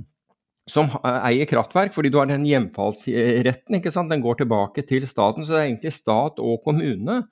som 0.69 0.91
eier 1.01 1.49
kraftverk, 1.49 1.95
fordi 1.95 2.11
du 2.13 2.19
har 2.19 2.29
den 2.29 2.45
hjemfallsretten, 2.45 3.79
ikke 3.79 3.93
sant. 3.95 4.11
Den 4.13 4.21
går 4.21 4.43
tilbake 4.43 4.85
til 4.85 5.07
staten. 5.09 5.47
Så 5.47 5.55
det 5.55 5.63
er 5.63 5.69
egentlig 5.71 5.95
stat 5.95 6.43
og 6.43 6.61
kommune 6.67 7.23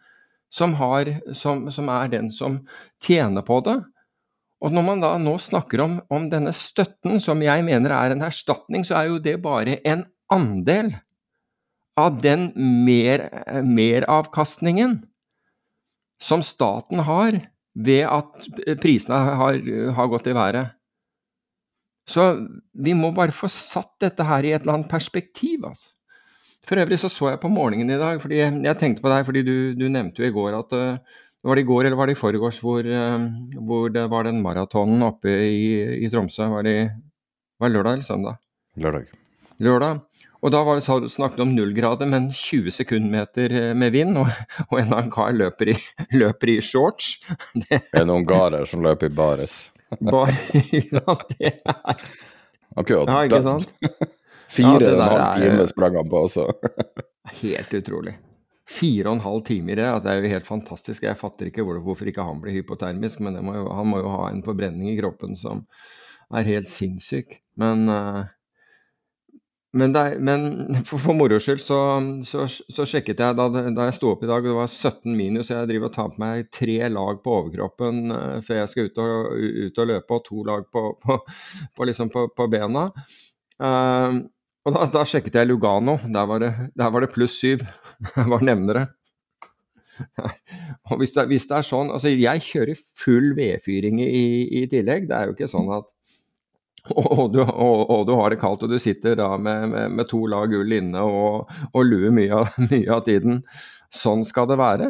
som, 0.54 0.74
har, 0.80 1.12
som, 1.38 1.68
som 1.74 1.92
er 1.92 2.10
den 2.16 2.32
som 2.34 2.62
tjener 3.04 3.46
på 3.46 3.60
det. 3.68 3.78
Og 4.64 4.72
når 4.72 4.86
man 4.88 5.02
da 5.04 5.16
nå 5.20 5.36
snakker 5.44 5.84
om, 5.84 5.98
om, 6.14 6.30
denne 6.32 6.54
støtten, 6.56 7.20
som 7.20 7.42
jeg 7.44 7.66
mener 7.68 7.92
er 7.92 8.14
en 8.14 8.24
erstatning, 8.24 8.86
så 8.88 9.02
er 9.02 9.10
jo 9.10 9.24
det 9.24 9.36
bare 9.44 9.82
en 9.84 10.06
andel 10.32 10.94
av 12.00 12.22
den 12.24 12.48
mer, 12.86 13.28
meravkastningen 13.68 15.02
som 16.24 16.46
staten 16.46 17.04
har 17.04 17.36
ved 17.74 18.06
at 18.08 18.80
prisene 18.82 19.20
har, 19.42 19.60
har, 19.98 20.08
gått 20.10 20.30
i 20.32 20.38
været. 20.38 20.72
Så 22.08 22.24
vi 22.72 22.96
må 22.96 23.12
bare 23.16 23.36
få 23.36 23.50
satt 23.52 23.98
dette 24.04 24.26
her 24.28 24.46
i 24.46 24.54
et 24.54 24.64
eller 24.64 24.78
annet 24.78 24.92
perspektiv. 24.92 25.68
Altså. 25.68 25.92
For 26.64 26.80
øvrig 26.80 27.00
så 27.02 27.12
så 27.12 27.34
jeg 27.34 27.44
på 27.44 27.52
morgenen 27.52 27.92
i 27.92 28.00
dag, 28.00 28.22
fordi 28.24 28.40
jeg 28.40 28.80
tenkte 28.80 29.04
på 29.04 29.12
deg 29.12 29.28
fordi 29.28 29.44
du, 29.44 29.56
du 29.76 29.88
nevnte 29.92 30.24
jo 30.24 30.30
i 30.30 30.36
går 30.36 30.56
at 30.62 30.76
uh, 30.80 31.20
Var 31.44 31.60
det 31.60 31.66
i 31.66 31.68
går 31.68 31.86
eller 31.86 32.00
var 32.00 32.08
det 32.08 32.16
i 32.16 32.20
forgårs 32.20 32.62
hvor, 32.64 32.88
uh, 32.88 33.26
hvor 33.68 33.90
det 33.92 34.06
var 34.12 34.28
den 34.30 34.40
maratonen 34.44 35.04
oppe 35.04 35.34
i, 35.44 36.06
i 36.06 36.12
Tromsø? 36.12 36.48
Var 36.54 36.64
det, 36.68 36.78
var 37.60 37.70
det 37.70 37.76
lørdag 37.76 37.98
eller 37.98 38.08
søndag? 38.08 38.40
Lørdag. 38.80 39.10
Lørdag. 39.64 40.00
Og 40.44 40.52
da 40.52 40.60
var 40.68 40.80
det 40.80 41.12
snakket 41.12 41.40
om 41.40 41.54
nullgrader, 41.56 42.08
men 42.10 42.28
20 42.36 42.74
sekundmeter 42.76 43.54
eh, 43.60 43.70
med 43.80 43.94
vind, 43.96 44.18
og, 44.20 44.28
og 44.70 44.80
en 44.82 44.96
annen 44.98 45.38
løper 45.40 45.72
i, 45.72 45.78
løper 46.22 46.52
i 46.52 46.58
shorts. 46.64 47.16
Det 47.64 47.80
er 47.80 48.04
noen 48.04 48.26
ungarer 48.26 48.68
som 48.68 48.84
løper 48.84 49.08
i 49.12 49.16
bares. 49.16 49.70
Bare, 50.02 50.34
det 50.74 51.54
er 51.54 52.04
Akkurat. 52.74 53.08
Ja, 53.08 53.22
ikke 53.28 53.44
sant? 53.46 53.70
Fire 54.50 54.90
og 54.90 54.96
en 54.96 55.04
halv 55.06 55.26
time 55.38 55.68
sprang 55.70 55.98
han 56.00 56.10
på 56.10 56.24
også. 56.26 56.48
helt 57.44 57.76
utrolig. 57.78 58.16
Fire 58.74 59.10
og 59.10 59.18
en 59.18 59.26
halv 59.26 59.44
time 59.48 59.74
i 59.74 59.78
det, 59.78 59.86
At 59.86 60.06
det 60.06 60.14
er 60.14 60.22
jo 60.22 60.34
helt 60.34 60.50
fantastisk. 60.50 61.06
Jeg 61.06 61.20
fatter 61.20 61.50
ikke 61.50 61.66
hvorfor 61.66 62.10
ikke 62.10 62.26
han 62.26 62.42
blir 62.42 62.58
hypotermisk, 62.58 63.22
men 63.24 63.38
må 63.46 63.58
jo, 63.60 63.68
han 63.74 63.90
må 63.90 64.02
jo 64.02 64.14
ha 64.14 64.30
en 64.32 64.44
forbrenning 64.46 64.90
i 64.92 64.98
kroppen 65.00 65.38
som 65.40 65.66
er 66.34 66.48
helt 66.48 66.72
sinnssyk. 66.72 67.38
Men 67.62 67.86
uh, 67.92 68.24
men, 69.74 69.96
er, 69.98 70.20
men, 70.22 70.44
for, 70.88 71.02
for 71.02 71.18
moro 71.18 71.40
skyld 71.42 71.62
så, 71.62 71.80
så, 72.28 72.46
så, 72.48 72.86
sjekket 72.86 73.24
jeg 73.24 73.38
da, 73.38 73.48
da 73.50 73.88
jeg 73.88 73.98
sto 73.98 74.12
opp 74.14 74.26
i 74.26 74.30
dag, 74.30 74.46
det 74.46 74.54
var 74.54 74.70
17 74.70 75.16
minus, 75.18 75.50
jeg 75.50 75.70
driver 75.70 75.90
og 75.90 75.96
tar 75.96 76.12
på 76.14 76.22
meg 76.22 76.52
tre 76.54 76.78
lag 76.94 77.24
på 77.24 77.38
overkroppen 77.40 78.14
uh, 78.14 78.38
før 78.46 78.62
jeg 78.62 78.74
skal 78.74 78.90
ut 78.90 79.02
og, 79.02 79.34
ut 79.34 79.82
og, 79.82 79.90
løpe, 79.90 80.20
og 80.20 80.26
to 80.30 80.46
lag 80.50 80.70
på, 80.70 80.86
på, 81.02 81.20
på, 81.74 81.90
liksom 81.90 82.14
på 82.14 82.50
bena. 82.54 82.90
Uh, 83.58 84.22
og 84.64 84.76
da, 84.76 84.86
da, 84.92 85.06
sjekket 85.08 85.40
jeg 85.40 85.50
Lugano, 85.50 85.98
der 86.08 86.28
var 86.30 86.44
det, 86.44 86.52
der 86.80 86.92
var 86.94 87.04
det 87.04 87.12
pluss 87.14 87.36
syv. 87.42 87.66
Jeg 88.16 88.30
bare 88.32 88.48
nevner 88.48 88.80
det. 88.80 88.86
og 90.90 90.98
hvis 91.02 91.14
det, 91.16 91.28
hvis 91.30 91.46
det, 91.50 91.58
er 91.60 91.66
sånn, 91.68 91.92
altså 91.94 92.10
Jeg 92.10 92.42
kjører 92.48 92.80
full 92.98 93.34
vedfyring 93.38 94.00
i, 94.02 94.24
i 94.62 94.64
tillegg. 94.72 95.10
Det 95.10 95.18
er 95.18 95.30
jo 95.30 95.36
ikke 95.36 95.52
sånn 95.52 95.70
at 95.76 95.92
og 96.92 97.30
du, 97.32 97.40
og, 97.40 97.90
og 97.90 98.02
du, 98.10 98.12
har 98.20 98.34
det 98.34 98.42
kaldt, 98.42 98.66
og 98.66 98.74
du 98.74 98.80
sitter 98.82 99.16
da 99.16 99.30
med, 99.40 99.70
med, 99.72 99.94
med 100.00 100.08
to 100.12 100.26
lag 100.28 100.52
ull 100.52 100.74
inne 100.76 101.00
og, 101.00 101.52
lue 101.88 102.12
mye, 102.12 102.42
mye, 102.72 102.88
av 102.92 103.06
tiden. 103.08 103.40
Sånn 103.94 104.26
skal 104.28 104.50
det 104.52 104.60
være. 104.60 104.90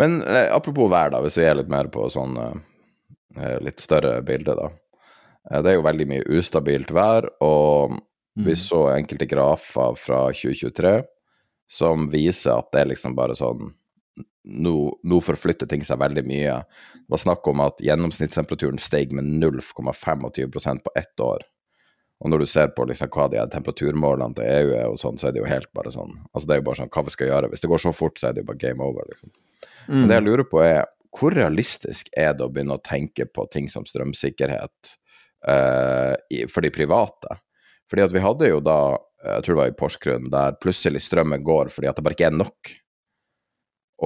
Men 0.00 0.20
eh, 0.24 0.48
apropos 0.48 0.88
vær, 0.90 1.12
da, 1.12 1.20
hvis 1.24 1.36
vi 1.36 1.44
er 1.44 1.58
litt 1.58 1.72
mer 1.72 1.90
på 1.92 2.06
sånn 2.12 2.38
eh, 2.40 3.58
litt 3.60 3.84
større 3.84 4.22
bilde, 4.24 4.56
da. 4.56 4.70
Eh, 5.50 5.60
det 5.60 5.74
er 5.74 5.76
jo 5.76 5.84
veldig 5.84 6.08
mye 6.08 6.38
ustabilt 6.40 6.94
vær, 6.96 7.28
og 7.44 8.00
mm. 8.38 8.44
vi 8.46 8.56
så 8.58 8.84
enkelte 8.94 9.28
grafer 9.30 9.96
fra 9.98 10.24
2023 10.32 10.94
som 11.70 12.08
viser 12.10 12.58
at 12.58 12.70
det 12.74 12.82
er 12.82 12.90
liksom 12.92 13.14
bare 13.18 13.36
sånn 13.38 13.70
nå, 14.50 14.74
nå, 15.04 15.20
forflytter 15.22 15.68
ting 15.68 15.82
seg 15.84 16.00
veldig 16.00 16.22
mye. 16.26 16.54
Det 16.96 17.12
var 17.12 17.20
snakk 17.20 17.46
om 17.50 17.60
at 17.62 17.82
gjennomsnittstemperaturen 17.84 18.80
steg 18.80 19.12
med 19.14 19.28
0,25% 19.42 20.84
på 20.86 20.92
ett 20.96 21.22
år. 21.22 21.44
Og 22.20 22.32
når 22.32 22.42
du 22.42 22.48
ser 22.52 22.72
på 22.76 22.84
liksom 22.88 23.08
hva 23.14 23.26
de 23.32 23.38
her 23.40 23.50
temperaturmålene 23.52 24.36
til 24.36 24.48
EU 24.48 24.72
er, 24.76 24.86
og 24.90 24.98
sånn, 25.00 25.20
så 25.20 25.28
er 25.28 25.36
det 25.36 25.40
jo 25.40 25.48
helt 25.48 25.70
bare 25.76 25.92
sånn 25.92 26.18
altså 26.34 26.46
Det 26.46 26.56
er 26.56 26.60
jo 26.60 26.66
bare 26.66 26.80
sånn 26.82 26.90
hva 26.92 27.04
vi 27.06 27.14
skal 27.14 27.30
gjøre. 27.30 27.50
Hvis 27.52 27.62
det 27.62 27.70
går 27.72 27.84
så 27.84 27.92
fort, 27.96 28.18
så 28.20 28.28
er 28.28 28.34
det 28.36 28.42
jo 28.42 28.48
bare 28.50 28.60
game 28.60 28.84
over. 28.84 29.06
liksom. 29.12 29.32
Mm. 29.86 29.94
Men 29.94 30.08
det 30.08 30.18
jeg 30.18 30.26
lurer 30.26 30.48
på 30.48 30.64
er, 30.64 30.82
hvor 31.16 31.34
realistisk 31.34 32.10
er 32.16 32.34
det 32.36 32.44
å 32.44 32.50
begynne 32.52 32.76
å 32.76 32.84
tenke 32.84 33.26
på 33.26 33.46
ting 33.52 33.70
som 33.72 33.86
strømsikkerhet 33.88 34.92
uh, 35.48 36.14
i, 36.30 36.44
for 36.52 36.64
de 36.64 36.72
private? 36.74 37.40
Fordi 37.90 38.04
at 38.06 38.14
vi 38.14 38.22
hadde 38.22 38.50
jo 38.52 38.60
da, 38.62 38.76
jeg 39.24 39.44
tror 39.44 39.56
det 39.56 39.60
var 39.60 39.72
i 39.72 39.78
Porsgrunn, 39.78 40.28
der 40.32 40.58
plutselig 40.62 41.02
strømmen 41.04 41.42
går 41.46 41.72
fordi 41.74 41.90
at 41.90 41.98
det 41.98 42.04
bare 42.06 42.16
ikke 42.16 42.28
er 42.30 42.36
nok. 42.36 42.74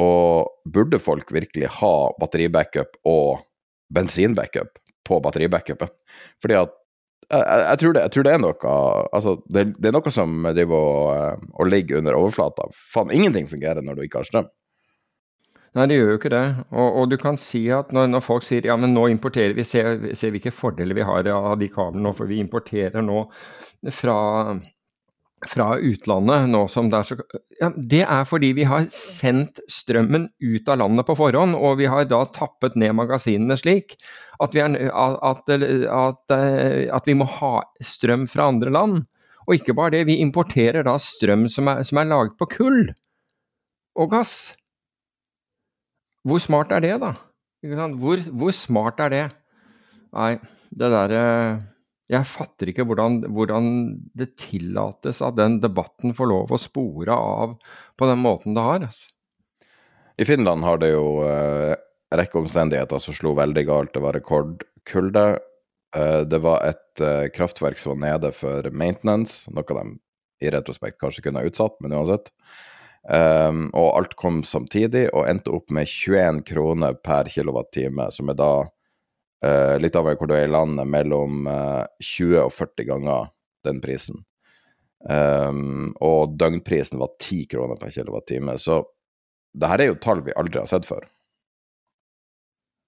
Og 0.00 0.70
burde 0.74 0.98
folk 1.02 1.28
virkelig 1.34 1.68
ha 1.80 1.96
batteribackup 2.18 2.96
og 3.06 3.44
bensinbackup 3.94 4.80
på 5.06 5.20
batteribackupen? 5.22 5.92
Fordi 6.42 6.58
at 6.64 6.80
jeg, 7.24 7.40
jeg, 7.40 7.78
tror 7.80 7.94
det, 7.94 8.00
jeg, 8.02 8.12
tror 8.12 8.26
det, 8.26 8.32
er 8.34 8.42
noe 8.42 8.72
Altså, 9.16 9.36
det, 9.48 9.62
det 9.80 9.88
er 9.88 9.94
noe 9.96 10.12
som 10.12 10.48
driver 10.50 10.88
og, 10.88 11.46
og 11.56 11.70
ligger 11.70 12.00
under 12.00 12.18
overflata. 12.18 12.66
Faen, 12.92 13.12
ingenting 13.14 13.48
fungerer 13.48 13.84
når 13.84 13.96
du 13.96 14.04
ikke 14.04 14.20
har 14.20 14.28
strøm. 14.28 14.50
Nei, 15.74 15.88
det 15.90 15.96
gjør 15.98 16.12
jo 16.12 16.18
ikke 16.20 16.30
det. 16.30 16.44
Og, 16.70 17.00
og 17.00 17.08
du 17.10 17.16
kan 17.18 17.38
si 17.40 17.64
at 17.74 17.90
når, 17.94 18.06
når, 18.12 18.22
folk 18.22 18.46
sier 18.46 18.66
ja, 18.68 18.76
men 18.78 18.94
nå 18.94 19.08
importerer 19.10 19.56
vi, 19.56 19.64
ser, 19.66 19.96
ser 20.14 20.30
hvilke 20.34 20.54
fordeler 20.54 20.94
vi 20.94 21.06
har 21.06 21.26
av 21.34 21.56
de 21.58 21.70
kablene 21.72 22.06
nå, 22.06 22.14
for 22.14 22.30
vi 22.30 22.38
importerer 22.42 23.02
nå 23.02 23.24
fra 23.92 24.18
fra 25.48 25.74
utlandet 25.76 26.48
nå 26.48 26.62
som 26.72 26.88
det 26.90 26.98
er 26.98 27.08
så 27.08 27.16
ja, 27.60 27.70
Det 27.76 28.02
er 28.02 28.26
fordi 28.28 28.52
vi 28.56 28.66
har 28.68 28.86
sendt 28.92 29.60
strømmen 29.70 30.28
ut 30.40 30.70
av 30.70 30.80
landet 30.80 31.06
på 31.08 31.16
forhånd, 31.18 31.56
og 31.56 31.78
vi 31.80 31.88
har 31.90 32.06
da 32.10 32.22
tappet 32.32 32.78
ned 32.80 32.94
magasinene 32.96 33.56
slik 33.60 33.96
at 34.42 34.54
vi, 34.56 34.62
er, 34.64 34.88
at, 34.90 35.50
at, 35.52 36.34
at 36.98 37.08
vi 37.08 37.16
må 37.18 37.28
ha 37.36 37.54
strøm 37.84 38.26
fra 38.30 38.48
andre 38.50 38.72
land. 38.74 39.04
Og 39.46 39.58
ikke 39.58 39.76
bare 39.76 39.94
det, 39.94 40.06
vi 40.08 40.18
importerer 40.24 40.86
da 40.86 40.96
strøm 41.00 41.46
som 41.52 41.68
er, 41.70 41.84
som 41.86 42.00
er 42.00 42.10
laget 42.10 42.34
på 42.40 42.48
kull 42.56 42.80
og 43.94 44.10
gass. 44.10 44.54
Hvor 46.24 46.40
smart 46.40 46.72
er 46.72 46.84
det, 46.84 46.96
da? 47.02 47.14
Hvor, 48.00 48.20
hvor 48.32 48.56
smart 48.56 49.00
er 49.04 49.12
det? 49.12 49.24
Nei, 50.14 50.34
det 50.72 50.90
derre 50.92 51.22
jeg 52.12 52.28
fatter 52.28 52.68
ikke 52.68 52.84
hvordan, 52.84 53.22
hvordan, 53.32 53.68
det 54.12 54.34
tillates 54.40 55.22
at 55.24 55.38
den 55.38 55.56
debatten 55.62 56.12
får 56.16 56.28
lov 56.28 56.52
å 56.52 56.60
spore 56.60 57.16
av 57.16 57.54
på 57.96 58.08
den 58.10 58.20
måten 58.20 58.56
det 58.56 58.64
har. 58.64 58.84
I 60.20 60.26
Finland 60.28 60.66
har 60.66 60.82
det 60.82 60.92
jo 60.92 61.24
eh, 61.24 61.72
rekke 62.14 62.42
omstendigheter 62.42 63.00
som 63.00 63.16
slo 63.16 63.32
veldig 63.38 63.64
galt. 63.70 63.94
Det 63.96 64.04
var 64.04 64.18
rekordkulde. 64.18 65.24
Eh, 65.96 66.20
det 66.28 66.42
var 66.44 66.60
et 66.68 67.02
eh, 67.02 67.30
kraftverk 67.34 67.80
som 67.80 67.94
var 67.94 68.02
nede 68.04 68.34
for 68.36 68.68
maintenance, 68.70 69.48
noe 69.50 69.64
de 69.64 69.96
i 70.44 70.52
retrospekt 70.52 71.00
kanskje 71.00 71.24
kunne 71.24 71.40
ha 71.40 71.48
utsatt, 71.48 71.80
men 71.80 71.96
uansett. 71.96 72.28
Um, 73.04 73.66
og 73.76 73.90
alt 73.98 74.14
kom 74.16 74.40
samtidig, 74.48 75.10
og 75.12 75.28
endte 75.28 75.52
opp 75.52 75.68
med 75.74 75.90
21 75.90 76.40
kroner 76.48 76.96
per 77.04 77.28
kilowattime, 77.32 78.08
som 78.14 78.32
er 78.32 78.38
da 78.38 78.52
Uh, 79.44 79.76
litt 79.82 79.96
av 79.98 80.06
hvor 80.06 80.28
du 80.28 80.32
er 80.36 80.46
i 80.46 80.52
landet, 80.52 80.88
mellom 80.88 81.48
uh, 81.50 81.82
eh, 81.82 82.06
20 82.06 82.38
og 82.46 82.52
40 82.54 82.86
ganger 82.88 83.26
den 83.66 83.80
prisen. 83.84 84.22
Um, 85.04 85.90
og 86.00 86.38
døgnprisen 86.40 87.00
var 87.02 87.12
10 87.20 87.50
kroner 87.52 87.80
per 87.80 87.92
kilowattime. 87.92 88.54
Så 88.60 88.80
det 89.52 89.68
her 89.68 89.82
er 89.82 89.90
jo 89.90 89.98
tall 90.00 90.22
vi 90.24 90.36
aldri 90.40 90.62
har 90.62 90.70
sett 90.70 90.88
før. 90.88 91.04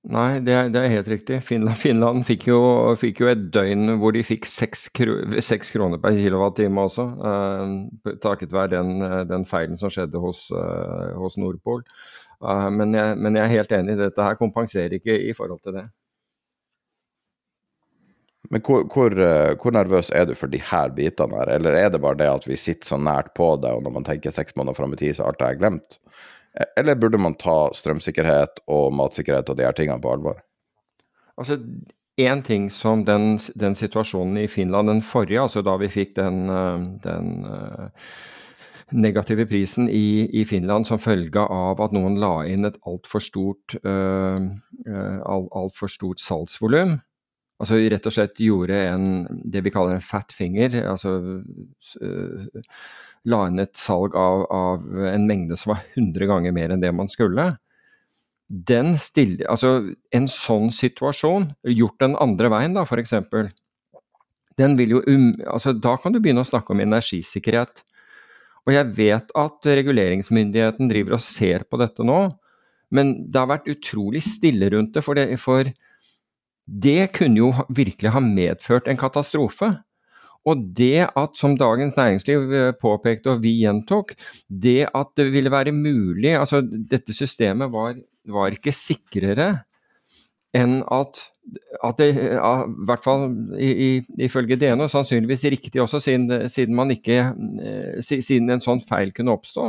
Nei, 0.06 0.38
det 0.46 0.52
er, 0.54 0.68
det 0.70 0.80
er 0.80 0.92
helt 0.92 1.08
riktig. 1.10 1.40
Finland, 1.42 1.80
Finland 1.84 2.26
fikk, 2.28 2.46
jo, 2.52 2.60
fikk, 3.00 3.24
jo, 3.24 3.30
et 3.32 3.48
døgn 3.54 3.96
hvor 3.98 4.14
de 4.14 4.22
fikk 4.26 4.46
6 4.46 4.90
kroner 4.94 5.98
per 6.02 6.14
kilowattime 6.14 6.84
også, 6.86 7.08
uh, 7.18 8.14
takket 8.22 8.54
være 8.54 8.76
den, 8.76 9.02
den, 9.26 9.46
feilen 9.50 9.78
som 9.80 9.90
skjedde 9.90 10.22
hos, 10.22 10.46
hos 11.18 11.38
Nordpol. 11.42 11.82
Men 12.38 12.92
jeg, 12.94 13.16
men, 13.16 13.38
jeg, 13.38 13.42
er 13.46 13.54
helt 13.54 13.72
enig, 13.72 13.96
dette 13.98 14.22
her 14.22 14.36
kompenserer 14.38 14.98
ikke 14.98 15.14
i 15.24 15.32
forhold 15.34 15.62
til 15.64 15.78
det. 15.80 15.86
Men 18.50 18.62
hvor, 18.62 18.84
hvor, 18.92 19.10
eh, 19.10 19.54
hvor, 19.58 19.74
nervøs 19.74 20.10
er 20.14 20.26
du 20.28 20.34
for 20.38 20.50
de 20.50 20.60
her 20.62 20.92
bitene 20.94 21.34
her, 21.40 21.50
eller 21.56 21.78
er 21.78 21.90
det 21.90 22.00
bare 22.02 22.18
det 22.20 22.28
at 22.30 22.46
vi 22.46 22.58
sitter 22.60 22.92
så 22.92 22.98
nært 23.00 23.32
på 23.34 23.48
det, 23.62 23.72
og 23.74 23.82
når 23.82 23.96
man 23.98 24.06
tenker 24.06 24.34
seks 24.34 24.56
måneder 24.56 24.78
fram 24.78 24.94
i 24.94 25.00
tid, 25.00 25.16
så 25.16 25.26
alt 25.26 25.42
er 25.42 25.58
glemt? 25.58 25.98
Eller 26.76 26.96
burde 26.96 27.20
man 27.20 27.36
ta 27.36 27.68
strømsikkerhet 27.76 28.62
og 28.72 28.94
matsikkerhet 28.96 29.50
og 29.52 29.58
de 29.58 29.66
her 29.66 29.76
tingene 29.76 30.00
på 30.00 30.14
alvor? 30.14 30.40
Altså, 31.36 31.58
Én 32.16 32.40
ting 32.42 32.70
som 32.72 33.02
den, 33.04 33.34
den, 33.60 33.74
situasjonen 33.76 34.38
i 34.40 34.46
Finland, 34.48 34.88
den 34.88 35.02
forrige, 35.04 35.42
altså 35.42 35.60
da 35.60 35.74
vi 35.76 35.90
fikk 35.92 36.14
den, 36.16 36.46
eh, 36.48 36.86
den 37.04 37.26
uh, 37.44 37.90
negative 38.96 39.44
prisen 39.46 39.90
i, 39.92 40.24
i, 40.32 40.44
Finland 40.48 40.88
som 40.88 41.02
følge 41.02 41.44
av 41.44 41.82
at 41.84 41.92
noen 41.92 42.16
la 42.22 42.46
inn 42.48 42.64
et 42.64 42.78
altfor 42.88 43.20
stort, 43.20 43.76
uh, 43.84 44.40
alt, 45.28 45.52
alt 45.52 45.76
for 45.76 45.92
stort 45.92 46.24
salgsvolum. 46.24 46.96
Altså 47.60 47.82
rett 47.84 48.08
og 48.08 48.16
slett 48.16 48.40
gjorde 48.40 48.80
en, 48.94 49.06
det 49.44 49.60
vi 49.64 49.74
kaller 49.74 49.98
en 49.98 50.04
fat 50.04 50.32
finger, 50.32 50.72
altså 50.88 51.18
la 53.26 53.46
inn 53.48 53.60
et 53.62 53.74
salg 53.78 54.14
av, 54.18 54.46
av, 54.54 54.86
en 55.10 55.26
mengde 55.28 55.58
som 55.58 55.74
var 55.74 55.84
100 55.96 56.28
ganger 56.30 56.54
mer 56.54 56.72
enn 56.72 56.82
det 56.82 56.92
man 56.94 57.10
skulle. 57.10 57.56
Den 58.46 58.94
stille, 59.02 59.42
altså 59.50 59.90
En 60.14 60.28
sånn 60.30 60.70
situasjon, 60.70 61.50
gjort 61.66 61.98
den 62.02 62.14
andre 62.22 62.50
veien 62.52 62.76
da, 62.76 62.86
f.eks., 62.86 63.16
den 64.56 64.76
vil 64.78 64.94
jo 64.94 65.02
um, 65.04 65.32
altså 65.52 65.74
Da 65.76 65.96
kan 66.00 66.14
du 66.14 66.20
begynne 66.22 66.40
å 66.40 66.48
snakke 66.48 66.72
om 66.72 66.80
energisikkerhet. 66.80 67.82
Og 68.66 68.72
jeg 68.74 68.92
vet 68.96 69.34
at 69.38 69.68
reguleringsmyndigheten 69.78 70.88
driver 70.90 71.18
og 71.18 71.22
ser 71.22 71.66
på 71.68 71.78
dette 71.78 72.06
nå, 72.06 72.22
men 72.94 73.12
det 73.30 73.38
har 73.38 73.50
vært 73.50 73.68
utrolig 73.70 74.22
stille 74.26 74.70
rundt 74.72 74.94
det. 74.96 75.02
For 75.04 75.18
det, 75.18 75.28
for 75.42 75.68
det 76.66 77.12
kunne 77.14 77.42
jo 77.44 77.52
virkelig 77.70 78.14
ha 78.14 78.22
medført 78.22 78.88
en 78.90 78.98
katastrofe. 78.98 79.70
Og 80.46 80.66
det 80.78 81.08
at, 81.08 81.38
som 81.38 81.56
Dagens 81.58 81.96
Næringsliv 81.98 82.52
eh, 82.54 82.72
påpekte 82.78 83.34
og 83.34 83.42
vi 83.42 83.56
gjentok, 83.64 84.14
det 84.46 84.86
at 84.94 85.14
det 85.18 85.30
ville 85.34 85.50
være 85.52 85.74
mulig 85.74 86.36
Altså, 86.38 86.62
dette 86.62 87.14
systemet 87.16 87.72
var, 87.72 87.96
var 88.30 88.54
ikke 88.54 88.74
sikrere 88.74 89.54
enn 90.56 90.78
at, 90.94 91.18
at 91.84 91.98
det, 92.00 92.06
i 92.16 92.84
hvert 92.88 93.04
fall 93.04 93.26
ifølge 94.24 94.56
DNO, 94.60 94.86
sannsynligvis 94.88 95.44
riktig 95.52 95.82
også, 95.82 96.00
siden, 96.00 96.46
siden, 96.48 96.76
man 96.78 96.94
ikke, 96.94 97.18
eh, 97.60 97.98
siden 98.00 98.48
en 98.54 98.62
sånn 98.64 98.80
feil 98.86 99.12
kunne 99.16 99.34
oppstå, 99.36 99.66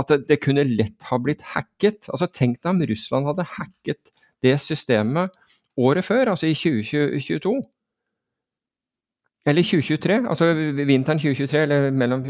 at 0.00 0.12
det, 0.12 0.22
det 0.30 0.40
kunne 0.44 0.64
lett 0.68 1.08
ha 1.10 1.18
blitt 1.20 1.44
hacket. 1.52 2.08
Altså 2.12 2.30
Tenk 2.32 2.62
deg 2.62 2.72
om 2.72 2.84
Russland 2.88 3.28
hadde 3.28 3.48
hacket 3.56 4.14
det 4.44 4.56
systemet 4.62 5.34
året 5.76 6.06
før, 6.06 6.32
altså 6.32 6.48
i 6.48 6.56
2022. 6.56 7.58
Eller 9.46 9.62
2023, 9.62 10.22
altså 10.26 10.48
vinteren 10.86 11.20
2023, 11.22 11.60
eller 11.66 11.92
mellom 11.94 12.24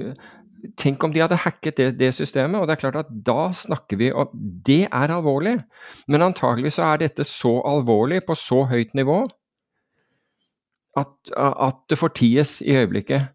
Tenk 0.81 1.05
om 1.05 1.13
de 1.13 1.21
hadde 1.21 1.37
hacket 1.39 1.77
det, 1.79 1.87
det, 2.01 2.09
systemet, 2.17 2.59
og 2.59 2.67
det 2.67 2.75
er 2.75 2.81
klart 2.81 2.97
at 2.99 3.11
da 3.27 3.51
snakker 3.55 3.99
vi 4.01 4.09
om 4.11 4.31
Det 4.67 4.87
er 4.89 5.13
alvorlig, 5.15 5.59
men 6.09 6.25
antagelig 6.25 6.73
så 6.75 6.89
er 6.89 7.05
dette 7.05 7.27
så 7.29 7.59
alvorlig 7.69 8.23
på 8.27 8.35
så 8.35 8.65
høyt 8.67 8.97
nivå 8.97 9.21
at, 10.97 11.13
at 11.37 11.83
det 11.93 11.99
forties 12.01 12.59
i 12.65 12.73
øyeblikket. 12.73 13.29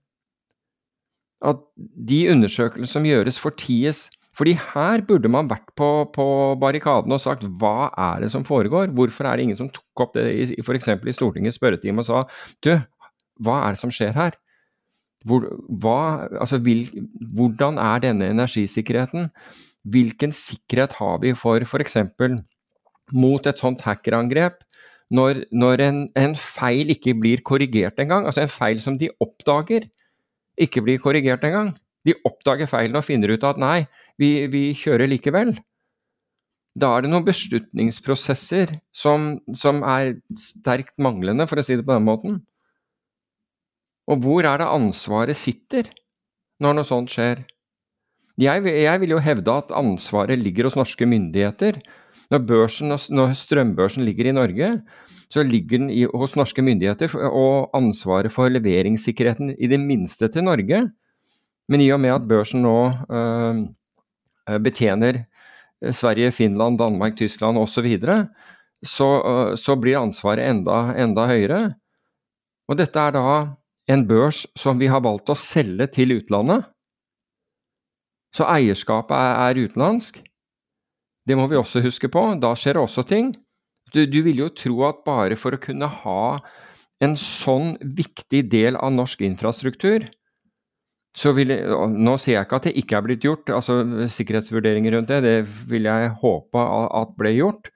At 1.46 1.62
de 2.10 2.24
undersøkelsene 2.34 2.90
som 2.90 3.06
gjøres, 3.06 3.40
forties 3.40 4.10
fordi 4.38 4.54
her 4.56 5.02
burde 5.08 5.28
man 5.28 5.50
vært 5.52 5.74
på, 5.76 5.88
på 6.16 6.26
barrikadene 6.62 7.18
og 7.18 7.22
sagt 7.24 7.44
hva 7.60 7.90
er 8.00 8.24
det 8.24 8.32
som 8.32 8.46
foregår? 8.48 8.94
Hvorfor 8.96 9.28
er 9.28 9.38
det 9.38 9.48
ingen 9.48 9.60
som 9.60 9.70
tok 9.74 10.06
opp 10.06 10.16
det 10.16 10.56
f.eks. 10.64 10.88
i 10.88 11.16
Stortingets 11.16 11.60
spørretime 11.60 12.00
og 12.00 12.08
sa 12.08 12.22
du, 12.64 12.72
hva 13.40 13.62
er 13.66 13.76
det 13.76 13.82
som 13.82 13.94
skjer 13.94 14.16
her? 14.18 14.38
Hvor, 15.28 15.46
hva, 15.82 16.28
altså, 16.42 16.58
vil, 16.66 16.88
hvordan 17.36 17.78
er 17.82 18.02
denne 18.08 18.32
energisikkerheten? 18.34 19.30
Hvilken 19.82 20.34
sikkerhet 20.34 20.98
har 20.98 21.22
vi 21.22 21.34
for 21.38 21.62
f.eks. 21.66 21.98
mot 23.14 23.48
et 23.48 23.62
sånt 23.62 23.82
hackerangrep? 23.86 24.62
Når, 25.12 25.44
når 25.52 25.84
en, 25.84 25.98
en, 26.16 26.36
feil 26.40 26.94
ikke 26.94 27.14
blir 27.20 27.42
korrigert 27.44 28.00
engang, 28.00 28.26
altså 28.26 28.46
en 28.46 28.54
feil 28.54 28.80
som 28.80 28.96
de 28.98 29.10
oppdager, 29.20 29.90
ikke 30.58 30.84
blir 30.86 31.02
korrigert 31.04 31.44
engang. 31.44 31.74
De 32.08 32.16
oppdager 32.26 32.70
feilen 32.72 32.96
og 32.98 33.06
finner 33.06 33.34
ut 33.36 33.44
at 33.46 33.60
nei, 33.62 33.84
vi, 34.22 34.48
vi 34.52 34.70
kjører 34.78 35.12
likevel. 35.12 35.58
Da 36.80 36.94
er 36.96 37.04
det 37.04 37.12
noen 37.12 37.28
beslutningsprosesser 37.28 38.78
som, 38.96 39.34
som, 39.58 39.82
er 39.84 40.16
sterkt 40.40 40.96
manglende, 41.04 41.48
for 41.50 41.60
å 41.60 41.66
si 41.66 41.76
det 41.76 41.86
på 41.88 41.94
den 41.98 42.08
måten. 42.08 42.40
Og 44.10 44.22
hvor 44.24 44.46
er 44.48 44.62
det 44.62 44.70
ansvaret 44.70 45.38
sitter 45.38 45.90
når 46.62 46.78
noe 46.78 46.88
sånt 46.88 47.14
skjer? 47.14 47.44
Jeg, 48.42 48.64
jeg 48.66 49.02
vil 49.04 49.14
jo 49.14 49.22
hevde 49.22 49.54
at 49.54 49.74
ansvaret 49.76 50.40
ligger 50.40 50.70
hos 50.70 50.78
norske 50.80 51.06
myndigheter. 51.06 51.78
Når, 52.32 52.44
børsen, 52.48 52.94
når 53.12 53.34
strømbørsen 53.36 54.06
ligger 54.08 54.30
i 54.30 54.34
Norge, 54.36 54.70
så 55.32 55.44
ligger 55.44 55.82
den 55.82 55.90
i, 55.92 56.06
hos 56.08 56.38
norske 56.40 56.64
myndigheter, 56.64 57.12
og 57.28 57.70
ansvaret 57.78 58.32
for 58.32 58.52
leveringssikkerheten 58.52 59.54
i 59.60 59.68
det 59.72 59.80
minste 59.80 60.30
til 60.32 60.48
Norge. 60.48 60.86
Men 61.72 61.84
i 61.84 61.92
og 61.92 62.00
med 62.04 62.16
at 62.16 62.28
børsen 62.28 62.64
nå 62.66 62.78
øh, 63.12 63.62
betjener 64.64 65.22
eh, 65.84 65.94
Sverige, 65.94 66.32
Finland, 66.32 66.80
Danmark, 66.80 67.16
Tyskland 67.20 67.60
osv., 67.60 67.74
så, 67.76 67.82
videre, 67.86 68.18
så 68.84 69.10
så 69.56 69.76
blir 69.76 70.00
ansvaret 70.00 70.50
enda, 70.50 70.96
enda 70.98 71.28
høyere. 71.28 71.74
Og 72.68 72.80
dette 72.80 73.00
er 73.00 73.12
da 73.12 73.26
en 73.92 74.06
børs 74.08 74.46
som 74.58 74.80
vi 74.80 74.90
har 74.92 75.04
valgt 75.04 75.32
å 75.32 75.38
selge 75.38 75.90
til 75.96 76.16
utlandet. 76.20 76.68
Så 78.36 78.48
eierskapet 78.48 79.16
er, 79.18 79.40
er 79.50 79.68
utenlandsk. 79.68 80.22
Det 81.28 81.38
må 81.38 81.48
vi 81.52 81.60
også 81.60 81.84
huske 81.84 82.10
på. 82.12 82.24
Da 82.42 82.54
skjer 82.58 82.78
det 82.78 82.86
også 82.86 83.04
ting. 83.08 83.34
Du, 83.92 84.06
du 84.08 84.22
vil 84.24 84.40
jo 84.40 84.50
tro 84.56 84.86
at 84.88 85.04
bare 85.06 85.38
for 85.40 85.54
å 85.54 85.62
kunne 85.62 85.90
ha 86.04 86.24
en 87.04 87.18
sånn 87.18 87.76
viktig 87.82 88.46
del 88.52 88.78
av 88.80 88.94
norsk 88.94 89.24
infrastruktur, 89.26 90.06
så 91.18 91.34
vil 91.36 91.52
jeg, 91.52 91.66
Nå 91.92 92.16
sier 92.22 92.38
jeg 92.38 92.48
ikke 92.48 92.60
at 92.62 92.68
det 92.70 92.76
ikke 92.80 92.98
er 92.98 93.06
blitt 93.08 93.26
gjort, 93.26 93.50
altså 93.52 93.82
sikkerhetsvurderinger 94.16 94.96
rundt 94.96 95.10
det, 95.12 95.20
det 95.26 95.38
vil 95.68 95.90
jeg 95.90 96.14
håpe 96.22 96.62
at 97.02 97.16
ble 97.20 97.34
gjort. 97.36 97.72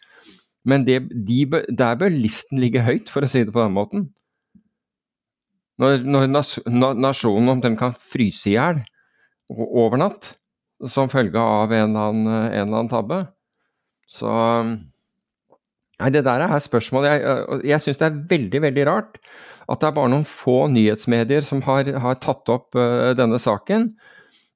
Men 0.66 0.86
det, 0.88 1.02
de, 1.28 1.42
der 1.68 1.98
bør 2.00 2.14
listen 2.14 2.62
ligge 2.62 2.86
høyt, 2.86 3.12
for 3.12 3.26
å 3.26 3.30
si 3.30 3.44
det 3.44 3.54
på 3.54 3.62
den 3.62 3.76
måten. 3.76 4.08
Når, 5.82 6.06
når 6.08 7.00
nasjonen 7.04 7.52
omtrent 7.58 7.80
kan 7.80 7.96
fryse 8.00 8.48
i 8.48 8.56
hjel 8.56 8.80
over 9.52 10.00
natt 10.00 10.32
som 10.92 11.12
følge 11.12 11.40
av 11.40 11.72
en 11.72 11.90
eller 11.90 12.12
annen, 12.12 12.30
en 12.30 12.62
eller 12.62 12.80
annen 12.80 12.92
tabbe. 12.92 13.22
Så 14.08 14.32
Nei, 15.96 16.10
det 16.12 16.26
der 16.28 16.44
er 16.44 16.60
spørsmålet. 16.60 17.22
Jeg, 17.24 17.60
jeg 17.72 17.84
syns 17.84 18.00
det 18.02 18.08
er 18.10 18.24
veldig, 18.32 18.60
veldig 18.66 18.84
rart 18.90 19.20
at 19.72 19.80
det 19.82 19.88
er 19.88 19.94
bare 19.96 20.12
noen 20.12 20.26
få 20.28 20.66
nyhetsmedier 20.70 21.46
som 21.46 21.62
har, 21.66 21.88
har 22.04 22.18
tatt 22.22 22.52
opp 22.52 22.76
uh, 22.78 23.14
denne 23.18 23.40
saken. 23.42 23.94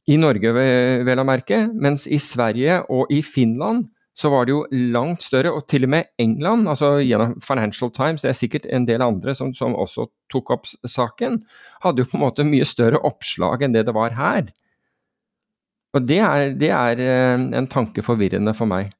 I 0.09 0.17
Norge, 0.19 0.51
vel 0.51 1.21
å 1.21 1.25
merke. 1.27 1.63
Mens 1.71 2.07
i 2.09 2.19
Sverige 2.21 2.81
og 2.91 3.11
i 3.13 3.21
Finland 3.25 3.87
så 4.19 4.29
var 4.29 4.45
det 4.45 4.51
jo 4.51 4.65
langt 4.91 5.23
større, 5.23 5.53
og 5.55 5.67
til 5.71 5.85
og 5.87 5.93
med 5.93 6.09
England, 6.19 6.67
altså 6.67 6.97
gjennom 6.99 7.37
Financial 7.39 7.91
Times, 7.95 8.25
det 8.25 8.33
er 8.33 8.35
sikkert 8.35 8.65
en 8.67 8.83
del 8.89 9.03
andre 9.05 9.31
som, 9.37 9.53
som 9.55 9.77
også 9.79 10.09
tok 10.33 10.51
opp 10.57 10.67
saken, 10.83 11.37
hadde 11.85 12.03
jo 12.03 12.09
på 12.11 12.17
en 12.17 12.25
måte 12.25 12.43
mye 12.47 12.67
større 12.67 12.99
oppslag 13.07 13.63
enn 13.63 13.77
det 13.77 13.85
det 13.87 13.95
var 13.95 14.17
her. 14.17 14.49
Og 15.95 16.03
det 16.09 16.17
er, 16.19 16.51
det 16.59 16.71
er 16.75 16.99
uh, 16.99 17.45
en 17.61 17.69
tanke 17.71 18.03
forvirrende 18.03 18.51
for 18.57 18.67
meg. 18.67 18.91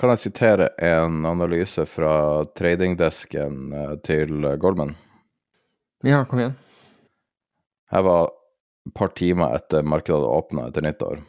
Kan 0.00 0.10
jeg 0.16 0.24
sitere 0.24 0.72
en 0.82 1.22
analyse 1.28 1.86
fra 1.86 2.42
tradingdesken 2.56 3.72
eh, 3.76 3.94
til 4.00 4.46
Goldman? 4.56 4.94
Ja, 6.08 6.22
kom 6.24 6.40
igjen. 6.40 6.54
Her 7.92 8.06
var 8.06 8.30
et 8.88 8.94
par 8.96 9.12
timer 9.12 9.52
etter 9.60 9.84
markedet 9.84 10.24
åpna 10.24 10.70
etter 10.70 10.88
nyttår. 10.88 11.20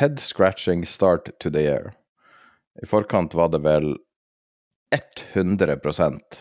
Head 0.00 0.18
scratching 0.18 0.82
start 0.82 1.30
to 1.38 1.48
the 1.48 1.62
year. 1.62 1.92
I 2.80 2.88
forkant 2.88 3.34
var 3.36 3.52
det 3.52 3.60
vel 3.66 3.92
100% 5.34 6.40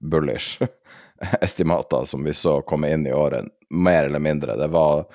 bullish 0.00 0.62
estimater 1.40 2.06
som 2.08 2.24
vi 2.24 2.34
så 2.34 2.60
komme 2.62 2.90
inn 2.94 3.06
i 3.06 3.12
året, 3.12 3.50
mer 3.70 4.04
eller 4.04 4.22
mindre. 4.22 4.56
Det 4.56 4.70
var 4.72 5.06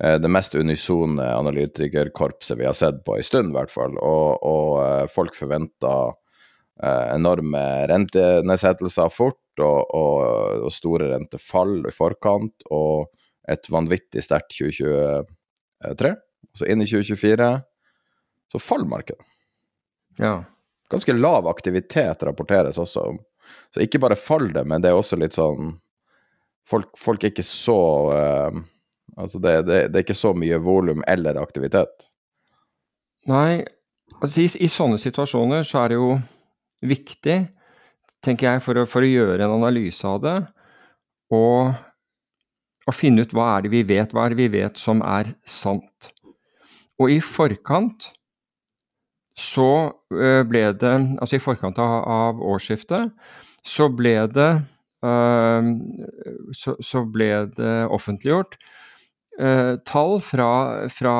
Eh, 0.00 0.18
det 0.20 0.28
mest 0.28 0.54
unisone 0.54 1.34
analytikerkorpset 1.34 2.58
vi 2.58 2.66
har 2.66 2.72
sett 2.72 3.04
på 3.04 3.16
en 3.16 3.22
stund, 3.22 3.52
i 3.52 3.58
hvert 3.58 3.70
fall. 3.70 3.96
Og, 3.98 4.44
og 4.46 4.68
eh, 4.84 5.06
folk 5.12 5.36
forventa 5.36 5.94
eh, 6.82 7.14
enorme 7.14 7.62
rentenedsettelser 7.90 9.12
fort, 9.12 9.40
og, 9.60 9.92
og, 9.94 10.62
og, 10.64 10.70
store 10.72 11.10
rentefall 11.12 11.82
i 11.88 11.92
forkant, 11.92 12.64
og 12.72 13.10
et 13.52 13.68
vanvittig 13.70 14.24
sterkt 14.24 14.54
2023. 14.56 16.14
Så 16.56 16.68
inn 16.70 16.84
i 16.84 16.88
2024 16.88 17.52
så 18.52 18.60
faller 18.60 18.88
markedet. 18.88 19.31
Ja. 20.18 20.42
Ganske 20.92 21.14
lav 21.16 21.48
aktivitet 21.48 22.22
rapporteres 22.26 22.78
også. 22.78 23.06
Så 23.74 23.84
ikke 23.84 24.00
bare 24.02 24.18
faller 24.18 24.52
det, 24.58 24.64
men 24.68 24.82
det 24.82 24.90
er 24.90 24.98
også 24.98 25.18
litt 25.20 25.38
sånn 25.38 25.78
Folk, 26.70 26.92
folk 26.94 27.24
er 27.24 27.32
ikke 27.32 27.42
så 27.42 27.74
uh, 28.14 28.58
Altså 29.18 29.40
det, 29.42 29.54
det, 29.66 29.78
det 29.90 29.98
er 29.98 30.04
ikke 30.04 30.14
så 30.14 30.30
mye 30.38 30.60
volum 30.62 31.02
eller 31.10 31.40
aktivitet. 31.40 32.06
Nei, 33.28 33.64
altså 34.20 34.44
i, 34.44 34.46
i, 34.62 34.68
sånne 34.70 35.00
situasjoner 35.02 35.66
så 35.66 35.82
er 35.82 35.90
det 35.90 35.98
jo 35.98 36.12
viktig, 36.86 37.36
tenker 38.24 38.46
jeg, 38.46 38.62
for 38.64 38.78
å, 38.78 38.86
for 38.88 39.04
å 39.04 39.10
gjøre 39.10 39.42
en 39.42 39.56
analyse 39.58 40.06
av 40.08 40.22
det, 40.22 40.36
og 41.34 41.74
og 42.88 42.96
finne 42.96 43.24
ut 43.24 43.34
hva 43.34 43.56
er 43.56 43.64
det 43.64 43.72
vi 43.72 43.82
vet, 43.86 44.12
hva 44.14 44.26
er 44.26 44.34
det 44.34 44.40
vi 44.40 44.50
vet 44.56 44.80
som 44.80 45.02
er 45.06 45.32
sant. 45.48 46.10
Og 47.00 47.12
i 47.14 47.20
forkant 47.22 48.10
så 49.42 49.70
eh, 50.14 50.42
ble 50.48 50.66
det, 50.78 50.94
altså 51.20 51.38
i 51.38 51.42
forkant 51.42 51.80
av 51.82 52.40
årsskiftet, 52.42 53.12
så 53.66 53.88
ble 53.92 54.14
det 54.32 54.50
eh, 55.06 55.72
så, 56.54 57.02
ble 57.10 57.30
det 57.56 57.74
offentliggjort 57.92 58.56
eh, 59.38 59.74
tall 59.88 60.18
fra, 60.24 60.50
fra 60.92 61.16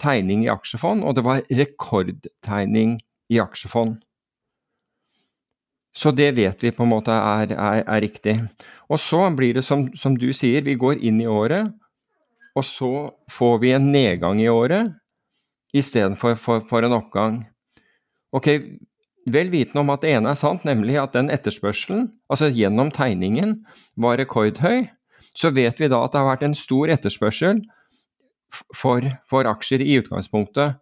tegning 0.00 0.46
i 0.46 0.52
aksjefond, 0.52 1.04
og 1.04 1.16
det 1.18 1.26
var 1.26 1.44
rekordtegning 1.50 2.98
i 3.32 3.40
aksjefond. 3.42 4.00
Så 5.94 6.10
det 6.10 6.32
vet 6.34 6.62
vi 6.62 6.74
på 6.74 6.82
en 6.82 6.90
måte 6.90 7.14
er, 7.14 7.52
er, 7.54 7.84
er 7.86 8.02
riktig. 8.02 8.34
Og 8.90 8.98
så 8.98 9.28
blir 9.36 9.54
det 9.54 9.62
som, 9.62 9.86
som, 9.94 10.16
du 10.18 10.32
sier, 10.34 10.64
vi 10.66 10.74
går 10.74 10.98
inn 10.98 11.20
i 11.22 11.30
året, 11.30 11.70
og 12.54 12.66
så 12.66 12.92
får 13.30 13.60
vi 13.62 13.70
en 13.76 13.86
nedgang 13.94 14.42
i 14.42 14.50
året 14.50 14.90
istedenfor 15.74 16.38
for, 16.40 16.64
for 16.68 16.86
en 16.86 16.96
oppgang. 16.96 17.42
Ok, 18.34 18.48
Vel 19.24 19.48
vitende 19.48 19.80
om 19.80 19.92
at 19.94 20.02
det 20.04 20.12
ene 20.12 20.34
er 20.34 20.36
sant, 20.36 20.66
nemlig 20.68 20.98
at 21.00 21.14
den 21.16 21.30
etterspørselen, 21.32 22.10
altså 22.28 22.50
gjennom 22.52 22.90
tegningen, 22.92 23.62
var 23.96 24.18
rekordhøy, 24.20 24.90
så 25.32 25.50
vet 25.54 25.80
vi 25.80 25.88
da 25.88 26.02
at 26.04 26.12
det 26.12 26.20
har 26.20 26.28
vært 26.28 26.44
en 26.44 26.56
stor 26.58 26.92
etterspørsel 26.92 27.62
for, 28.76 29.06
for 29.30 29.48
aksjer 29.48 29.82
i 29.82 29.96
utgangspunktet. 30.02 30.76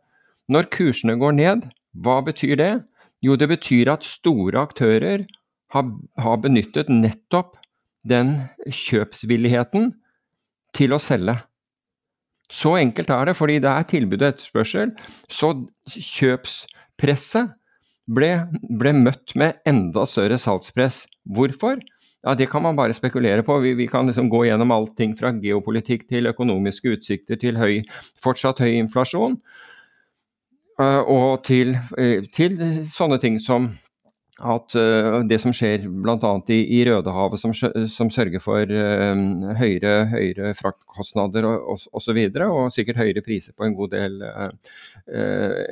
Når 0.51 0.69
kursene 0.75 1.15
går 1.21 1.37
ned, 1.39 1.69
hva 1.95 2.19
betyr 2.27 2.57
det? 2.59 2.73
Jo, 3.23 3.39
det 3.39 3.47
betyr 3.53 3.93
at 3.95 4.05
store 4.05 4.59
aktører 4.59 5.29
har, 5.73 5.93
har 6.19 6.43
benyttet 6.43 6.91
nettopp 6.91 7.61
den 8.03 8.41
kjøpsvilligheten 8.67 9.93
til 10.75 10.97
å 10.97 11.01
selge. 11.01 11.39
Så 12.53 12.75
enkelt 12.77 13.11
er 13.11 13.31
det, 13.31 13.37
fordi 13.39 13.59
det 13.65 13.71
er 13.71 13.89
tilbud 13.89 14.21
og 14.21 14.29
etterspørsel. 14.29 14.93
Så 15.33 15.55
kjøpspresset 15.89 17.55
ble, 18.13 18.31
ble 18.69 18.93
møtt 18.99 19.35
med 19.41 19.63
enda 19.69 20.05
større 20.09 20.39
salgspress. 20.41 21.07
Hvorfor? 21.25 21.81
Ja, 22.23 22.35
Det 22.35 22.51
kan 22.51 22.63
man 22.63 22.77
bare 22.77 22.95
spekulere 22.95 23.43
på. 23.43 23.59
Vi, 23.65 23.75
vi 23.75 23.89
kan 23.91 24.07
liksom 24.07 24.29
gå 24.31 24.45
gjennom 24.47 24.71
allting 24.71 25.17
fra 25.19 25.33
geopolitikk 25.33 26.07
til 26.09 26.31
økonomiske 26.31 26.97
utsikter 26.99 27.41
til 27.41 27.59
høy, 27.59 27.81
fortsatt 28.23 28.63
høy 28.63 28.77
inflasjon. 28.77 29.41
Eh, 30.81 31.01
og 31.01 31.43
til, 31.45 31.75
eh, 31.99 32.23
til 32.35 32.59
sånne 32.93 33.19
ting 33.21 33.41
som 33.43 33.73
at 34.43 34.75
uh, 34.75 35.21
det 35.29 35.39
som 35.43 35.53
skjer 35.55 35.85
bl.a. 35.87 36.33
I, 36.51 36.59
i 36.79 36.81
Rødehavet, 36.89 37.41
som, 37.41 37.55
som 37.55 38.11
sørger 38.13 38.43
for 38.43 38.67
uh, 38.67 39.53
høyere, 39.59 39.95
høyere 40.11 40.53
fraktkostnader 40.59 41.47
osv., 41.47 41.87
og, 41.93 41.95
og, 41.95 42.39
og, 42.43 42.59
og 42.65 42.75
sikkert 42.75 43.01
høyere 43.01 43.23
priser 43.25 43.55
på 43.57 43.69
en 43.69 43.77
god, 43.79 43.95
del, 43.95 44.19
uh, 44.27 44.51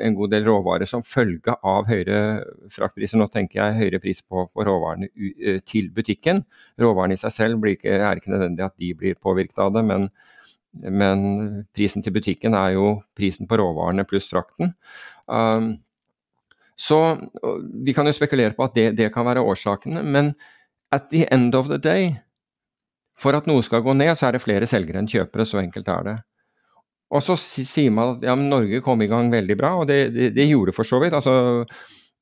en 0.07 0.19
god 0.19 0.35
del 0.35 0.47
råvarer 0.47 0.91
som 0.91 1.05
følge 1.07 1.57
av 1.67 1.91
høyere 1.91 2.23
fraktpriser. 2.71 3.19
Nå 3.21 3.31
tenker 3.35 3.63
jeg 3.63 3.79
høyere 3.81 4.03
pris 4.03 4.23
på, 4.23 4.47
på 4.55 4.67
råvarene 4.67 5.11
til 5.67 5.91
butikken. 5.95 6.45
Råvarene 6.81 7.19
i 7.19 7.21
seg 7.21 7.35
selv 7.35 7.71
ikke, 7.71 7.99
er 7.99 8.21
ikke 8.21 8.35
nødvendig 8.37 8.69
at 8.69 8.79
de 8.79 8.95
blir 8.97 9.19
påvirket 9.19 9.59
av 9.61 9.75
det, 9.77 9.87
men 9.87 10.11
men 10.71 11.23
prisen 11.75 11.99
til 11.99 12.15
butikken 12.15 12.55
er 12.55 12.77
jo 12.77 12.91
prisen 13.19 13.49
på 13.51 13.59
råvarene 13.59 14.05
pluss 14.07 14.29
frakten. 14.31 14.77
Um, 15.27 15.73
så 16.81 16.99
vi 17.85 17.93
kan 17.97 18.09
jo 18.09 18.15
spekulere 18.17 18.57
på 18.57 18.65
at 18.65 18.77
det, 18.79 18.87
det, 18.97 19.11
kan 19.13 19.27
være 19.29 19.45
årsakene, 19.45 20.03
men 20.03 20.33
at 20.95 21.11
the 21.13 21.27
end 21.33 21.55
of 21.55 21.69
the 21.69 21.79
day 21.79 22.15
For 23.21 23.37
at 23.37 23.45
noe 23.45 23.61
skal 23.61 23.83
gå 23.85 23.93
ned, 23.93 24.15
så 24.17 24.31
er 24.31 24.33
det 24.33 24.41
flere 24.41 24.65
selgere 24.65 24.97
enn 24.97 25.09
kjøpere. 25.11 25.45
Så 25.45 25.59
enkelt 25.61 25.91
er 25.93 26.07
det. 26.07 26.15
Og 27.13 27.21
så 27.21 27.35
sier 27.37 27.93
man 27.93 28.15
at 28.15 28.23
ja, 28.25 28.33
Norge 28.33 28.81
kom 28.81 29.03
i 29.05 29.09
gang 29.11 29.29
veldig 29.29 29.57
bra, 29.61 29.75
og 29.77 29.91
det, 29.91 29.99
det, 30.15 30.31
det 30.39 30.47
gjorde 30.49 30.73
for 30.73 30.89
så 30.89 31.03
vidt. 31.03 31.13
Altså, 31.13 31.35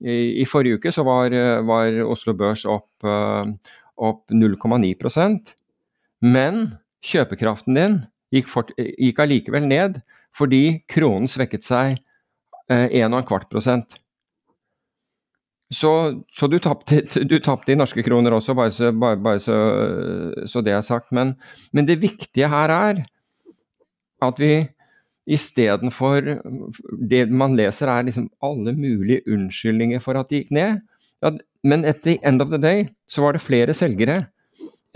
i, 0.02 0.42
i, 0.42 0.46
forrige 0.50 0.80
uke 0.80 0.90
så 0.90 1.04
var, 1.06 1.30
var 1.68 2.00
Oslo 2.02 2.34
Børs 2.34 2.64
opp, 2.66 2.90
uh, 3.06 3.46
opp 3.94 4.34
0,9% 4.34 5.54
men 6.24 6.64
kjøpekraften 7.04 7.78
din 7.78 7.96
gikk, 8.34 8.48
fort, 8.50 8.72
gikk 8.76 9.20
allikevel 9.22 9.66
ned 9.68 10.00
fordi 10.36 10.80
kronen 10.90 11.30
svekket 11.30 11.64
seg 11.66 11.98
uh, 12.70 12.86
1,25 12.90 13.48
prosent. 13.50 13.98
Så, 15.68 15.92
så 16.32 16.48
du 16.48 16.56
tapte 16.58 17.72
i 17.72 17.76
norske 17.76 18.02
kroner 18.06 18.32
også, 18.32 18.54
bare, 18.56 18.72
så, 18.72 18.88
bare, 18.92 19.18
bare 19.20 19.40
så, 19.40 19.56
så, 20.48 20.62
det 20.64 20.72
er 20.72 20.80
sagt. 20.80 21.12
Men, 21.12 21.34
men, 21.76 21.88
det 21.88 22.00
viktige 22.00 22.48
her 22.48 22.72
er 22.72 23.02
at 24.24 24.40
vi 24.40 24.66
istedenfor 25.28 26.24
Det 27.10 27.26
man 27.28 27.56
leser, 27.56 27.86
er 27.86 28.06
liksom 28.06 28.30
alle 28.42 28.72
mulige 28.72 29.20
unnskyldninger 29.28 30.00
for 30.00 30.16
at 30.16 30.30
det 30.30 30.44
gikk 30.44 30.54
ned. 30.56 30.80
Ja, 31.22 31.34
men 31.64 31.84
at 31.84 32.00
the 32.02 32.16
end 32.24 32.40
of 32.42 32.48
the 32.48 32.58
day 32.58 32.88
så 33.08 33.22
var 33.22 33.36
det 33.36 33.44
flere 33.44 33.74
selgere 33.74 34.22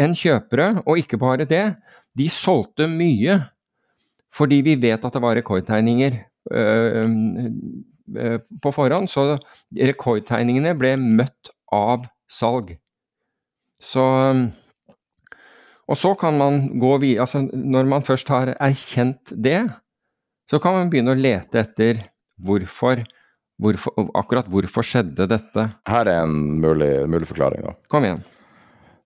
enn 0.01 0.17
kjøpere, 0.17 0.83
og 0.87 0.99
ikke 0.99 1.19
bare 1.21 1.45
det. 1.45 1.75
De 2.17 2.31
solgte 2.33 2.89
mye 2.89 3.43
fordi 4.33 4.63
vi 4.65 4.79
vet 4.81 5.05
at 5.05 5.13
det 5.13 5.21
var 5.21 5.37
rekordtegninger. 5.37 6.17
Øh, 6.49 7.09
på 8.63 8.73
forhånd, 8.75 9.11
så 9.11 9.37
rekordtegningene 9.77 10.75
ble 10.79 10.97
møtt 11.01 11.53
av 11.73 12.07
salg. 12.31 12.75
Så 13.83 14.03
Og 15.91 15.99
så 15.99 16.13
kan 16.15 16.37
man 16.39 16.79
gå 16.79 16.93
videre 17.03 17.25
altså 17.25 17.41
Når 17.51 17.89
man 17.91 18.05
først 18.07 18.29
har 18.31 18.53
erkjent 18.55 19.33
det, 19.35 19.65
så 20.49 20.61
kan 20.63 20.77
man 20.77 20.93
begynne 20.93 21.13
å 21.13 21.19
lete 21.19 21.65
etter 21.65 22.05
hvorfor. 22.39 23.03
Hvorfor, 23.63 23.95
akkurat 24.19 24.49
hvorfor 24.51 24.87
skjedde 24.87 25.27
dette? 25.31 25.67
Her 25.87 26.09
er 26.09 26.25
en 26.25 26.61
mulig, 26.63 27.05
mulig 27.11 27.29
forklaring, 27.31 27.63
da. 27.67 27.75
Kom 27.93 28.07
igjen. 28.07 28.23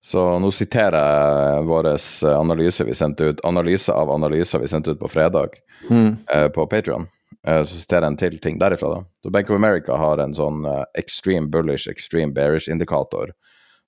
Så 0.01 0.23
nå 0.39 0.49
siterer 0.55 0.97
jeg 0.97 1.65
vår 1.67 1.89
analyse 2.31 2.85
vi 2.87 2.95
sendte 2.95 3.27
ut, 3.27 3.43
analyse 3.45 3.93
av 3.93 4.11
analyser 4.13 4.61
vi 4.63 4.69
sendte 4.71 4.95
ut 4.95 5.01
på 5.01 5.09
fredag 5.11 5.57
mm. 5.89 6.09
eh, 6.33 6.47
på 6.53 6.65
Patrion. 6.71 7.07
Uh, 7.47 7.63
så 7.63 7.75
siterer 7.75 8.05
jeg 8.05 8.13
en 8.13 8.19
til 8.19 8.39
ting 8.43 8.59
derifra. 8.61 8.89
da. 8.95 9.03
Så 9.23 9.31
Bank 9.33 9.49
of 9.49 9.59
America 9.59 9.97
har 9.99 10.21
en 10.23 10.35
sånn 10.35 10.65
uh, 10.67 10.83
extreme 10.99 11.51
bullish, 11.51 11.89
extreme 11.91 12.33
bearish-indikator 12.35 13.33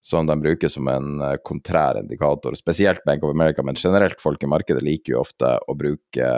som 0.02 0.28
de 0.28 0.36
bruker 0.40 0.72
som 0.72 0.88
en 0.88 1.22
uh, 1.22 1.36
kontrær 1.44 2.00
indikator. 2.00 2.56
Spesielt 2.56 3.04
Bank 3.08 3.24
of 3.24 3.36
America, 3.36 3.64
men 3.64 3.80
generelt 3.80 4.22
folk 4.22 4.44
i 4.44 4.52
markedet 4.52 4.84
liker 4.86 5.16
jo 5.16 5.24
ofte 5.24 5.58
å 5.68 5.76
bruke 5.76 6.32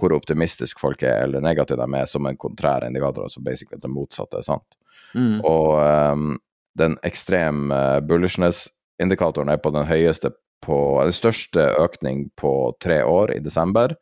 hvor 0.00 0.14
optimistisk 0.16 0.80
folk 0.80 1.02
er 1.04 1.26
eller 1.26 1.44
negative 1.44 1.80
de 1.80 1.98
er, 1.98 2.08
som 2.08 2.26
en 2.28 2.38
kontrær 2.40 2.86
indikator. 2.86 3.26
Altså 3.28 3.42
basically 3.44 3.80
det 3.80 3.92
motsatte 3.92 4.40
er 4.40 4.46
sant. 4.46 4.78
Mm. 5.12 5.40
Og 5.44 5.74
um, 5.76 6.38
den 6.78 6.94
ekstrem 7.04 7.68
bullishness-indikatoren 8.08 9.50
er 9.52 9.60
på 9.60 9.72
den 9.74 9.84
høyeste 9.88 10.30
på 10.64 10.76
Den 11.04 11.12
største 11.16 11.62
økning 11.80 12.26
på 12.36 12.52
tre 12.84 13.00
år 13.04 13.32
i 13.32 13.40
desember. 13.40 13.94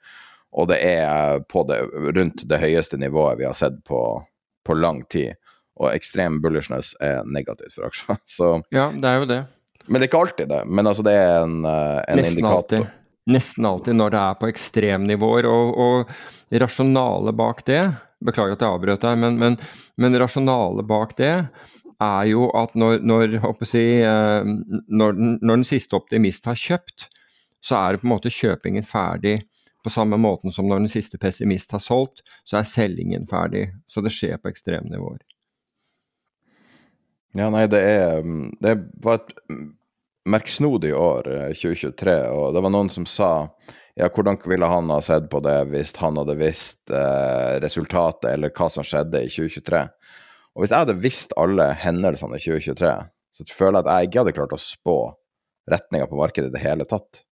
Og 0.59 0.67
det 0.71 0.79
er 0.83 1.43
på 1.47 1.63
det, 1.69 1.79
rundt 2.17 2.43
det 2.51 2.59
høyeste 2.63 2.99
nivået 2.99 3.39
vi 3.39 3.47
har 3.47 3.55
sett 3.57 3.79
på, 3.87 4.01
på 4.67 4.79
lang 4.79 5.05
tid. 5.11 5.39
Og 5.79 5.93
ekstrem 5.93 6.41
bullishness 6.43 6.97
er 7.05 7.23
negativt 7.27 7.77
for 7.77 7.87
aksjer. 7.89 8.19
Så, 8.37 8.51
ja, 8.75 8.89
det 8.95 9.11
er 9.11 9.23
jo 9.23 9.31
det. 9.31 9.43
Men 9.87 10.01
det 10.01 10.09
er 10.09 10.11
ikke 10.11 10.25
alltid 10.25 10.51
det. 10.51 10.63
Men 10.67 10.91
altså, 10.91 11.05
det 11.07 11.15
er 11.15 11.45
en, 11.45 11.61
eh, 11.65 12.01
en 12.03 12.21
Nesten 12.21 12.35
indikator. 12.35 12.83
Alltid. 12.83 12.95
Nesten 13.29 13.69
alltid 13.69 13.97
når 13.97 14.13
det 14.13 14.21
er 14.25 14.37
på 14.41 14.51
ekstremnivåer. 14.51 15.49
Og, 15.49 15.79
og 15.79 16.61
rasjonalet 16.65 17.39
bak 17.39 17.65
det 17.69 17.83
Beklager 18.19 18.57
at 18.57 18.63
jeg 18.65 18.75
avbrøt 18.75 19.05
deg, 19.05 19.19
men, 19.23 19.37
men, 19.39 19.55
men 19.95 20.19
rasjonalet 20.19 20.83
bak 20.91 21.13
det 21.21 21.35
er 22.03 22.25
jo 22.27 22.49
at 22.59 22.73
når, 22.79 22.97
når, 23.07 23.37
si, 23.63 23.85
eh, 24.03 24.49
når, 24.91 25.15
den, 25.15 25.37
når 25.39 25.61
den 25.61 25.67
siste 25.69 25.95
optimist 25.95 26.49
har 26.51 26.59
kjøpt, 26.59 27.07
så 27.63 27.79
er 27.79 27.95
det 27.95 28.03
på 28.03 28.09
en 28.09 28.15
måte 28.17 28.33
kjøpingen 28.35 28.87
ferdig. 28.87 29.37
På 29.89 29.93
samme 29.93 30.19
måten 30.21 30.53
som 30.53 30.67
når 30.69 30.83
den 30.83 30.91
siste 30.93 31.17
pessimist 31.17 31.71
har 31.73 31.81
solgt, 31.81 32.21
så 32.45 32.59
er 32.59 32.67
selgingen 32.69 33.23
ferdig. 33.31 33.71
Så 33.89 34.03
det 34.05 34.11
skjer 34.13 34.37
på 34.37 34.51
ekstremnivåer. 34.53 35.23
Ja, 37.39 37.47
nei, 37.49 37.63
det 37.73 37.81
er 37.81 38.19
Det 38.61 38.75
var 39.01 39.23
et 39.23 39.31
merksnodig 40.29 40.91
år, 40.93 41.31
2023, 41.57 42.13
eh, 42.13 42.29
og 42.29 42.53
det 42.53 42.63
var 42.67 42.75
noen 42.75 42.91
som 42.93 43.07
sa 43.09 43.31
ja, 43.97 44.11
hvordan 44.13 44.37
ville 44.45 44.69
han 44.69 44.93
ha 44.93 44.99
sett 45.01 45.31
på 45.33 45.41
det 45.41 45.57
hvis 45.71 45.95
han 46.03 46.21
hadde 46.21 46.37
visst 46.37 46.93
eh, 46.93 47.55
resultatet, 47.65 48.29
eller 48.35 48.53
hva 48.53 48.69
som 48.69 48.85
skjedde 48.85 49.23
i 49.25 49.31
2023? 49.33 49.81
Og 50.53 50.67
hvis 50.67 50.75
jeg 50.75 50.85
hadde 50.85 50.99
visst 51.01 51.33
alle 51.41 51.71
hendelsene 51.81 52.37
i 52.37 52.45
2023, 52.45 52.93
så 53.41 53.49
føler 53.57 53.81
jeg 53.81 53.87
at 53.87 53.91
jeg 53.95 54.11
ikke 54.11 54.21
hadde 54.21 54.37
klart 54.37 54.53
å 54.59 54.61
spå 54.61 54.99
retninga 55.73 56.13
på 56.13 56.21
markedet 56.21 56.53
i 56.53 56.57
det 56.59 56.67
hele 56.67 56.85
tatt. 56.93 57.25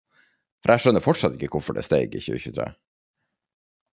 For 0.66 0.74
jeg 0.74 0.82
skjønner 0.82 1.04
fortsatt 1.04 1.36
ikke 1.38 1.52
hvorfor 1.54 1.76
det 1.76 1.84
steg 1.86 2.10
i 2.10 2.18
2023. 2.18 2.64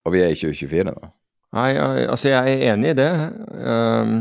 Og 0.05 0.13
vi 0.13 0.21
er 0.21 0.35
i 0.35 0.37
2024 0.37 0.91
nå. 0.91 1.13
Nei, 1.57 1.71
altså 1.81 2.29
jeg 2.29 2.59
er 2.59 2.75
enig 2.75 2.91
i 2.93 2.99
det. 2.99 3.13
Um, 3.57 4.19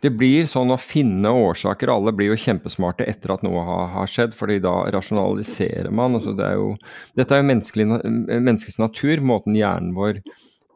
det 0.00 0.14
blir 0.16 0.48
sånn 0.48 0.72
å 0.72 0.78
finne 0.80 1.28
årsaker. 1.36 1.92
Alle 1.92 2.14
blir 2.16 2.32
jo 2.32 2.40
kjempesmarte 2.40 3.04
etter 3.04 3.34
at 3.34 3.44
noe 3.44 3.60
har, 3.68 3.90
har 3.92 4.08
skjedd, 4.08 4.32
fordi 4.38 4.56
da 4.64 4.72
rasjonaliserer 4.94 5.92
man. 5.92 6.16
Altså 6.16 6.32
det 6.36 6.48
er 6.48 6.56
jo, 6.56 6.72
dette 7.20 7.36
er 7.36 7.44
jo 7.44 7.48
menneskets 7.50 8.80
natur, 8.80 9.20
måten 9.20 9.56
hjernen 9.56 9.92
vår 9.96 10.22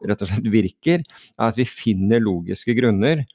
rett 0.05 0.21
og 0.21 0.29
slett 0.29 0.53
virker, 0.53 1.01
er 1.01 1.49
at 1.49 1.57
vi 1.57 1.65
finner 1.65 2.21
logiske 2.21 2.77
grunner 2.77 3.25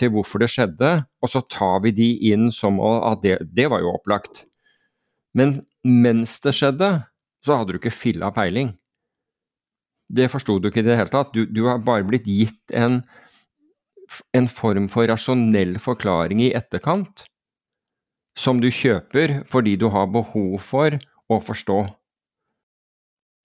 til 0.00 0.12
hvorfor 0.14 0.40
det 0.40 0.48
skjedde, 0.52 1.02
og 1.20 1.28
så 1.28 1.44
tar 1.52 1.84
vi 1.84 1.92
de 1.92 2.10
inn 2.32 2.48
som 2.54 2.80
at 2.80 3.20
det, 3.24 3.42
det 3.52 3.68
var 3.68 3.84
jo 3.84 3.92
opplagt. 3.92 4.46
Men 5.36 5.60
mens 5.84 6.38
det 6.44 6.56
skjedde, 6.56 6.94
så 7.44 7.56
hadde 7.58 7.74
du 7.74 7.80
ikke 7.80 7.94
filla 7.94 8.30
peiling. 8.34 8.74
Det 10.10 10.28
forsto 10.32 10.58
du 10.58 10.68
ikke 10.68 10.82
i 10.82 10.88
det 10.88 10.98
hele 10.98 11.12
tatt. 11.12 11.32
Du, 11.34 11.46
du 11.46 11.64
har 11.68 11.82
bare 11.86 12.06
blitt 12.06 12.26
gitt 12.26 12.74
en, 12.74 13.00
en 14.34 14.48
form 14.50 14.88
for 14.92 15.06
rasjonell 15.10 15.78
forklaring 15.82 16.42
i 16.42 16.52
etterkant 16.56 17.26
som 18.38 18.60
du 18.62 18.70
kjøper 18.72 19.40
fordi 19.50 19.76
du 19.78 19.88
har 19.92 20.10
behov 20.10 20.58
for 20.64 20.96
å 21.30 21.38
forstå. 21.44 21.80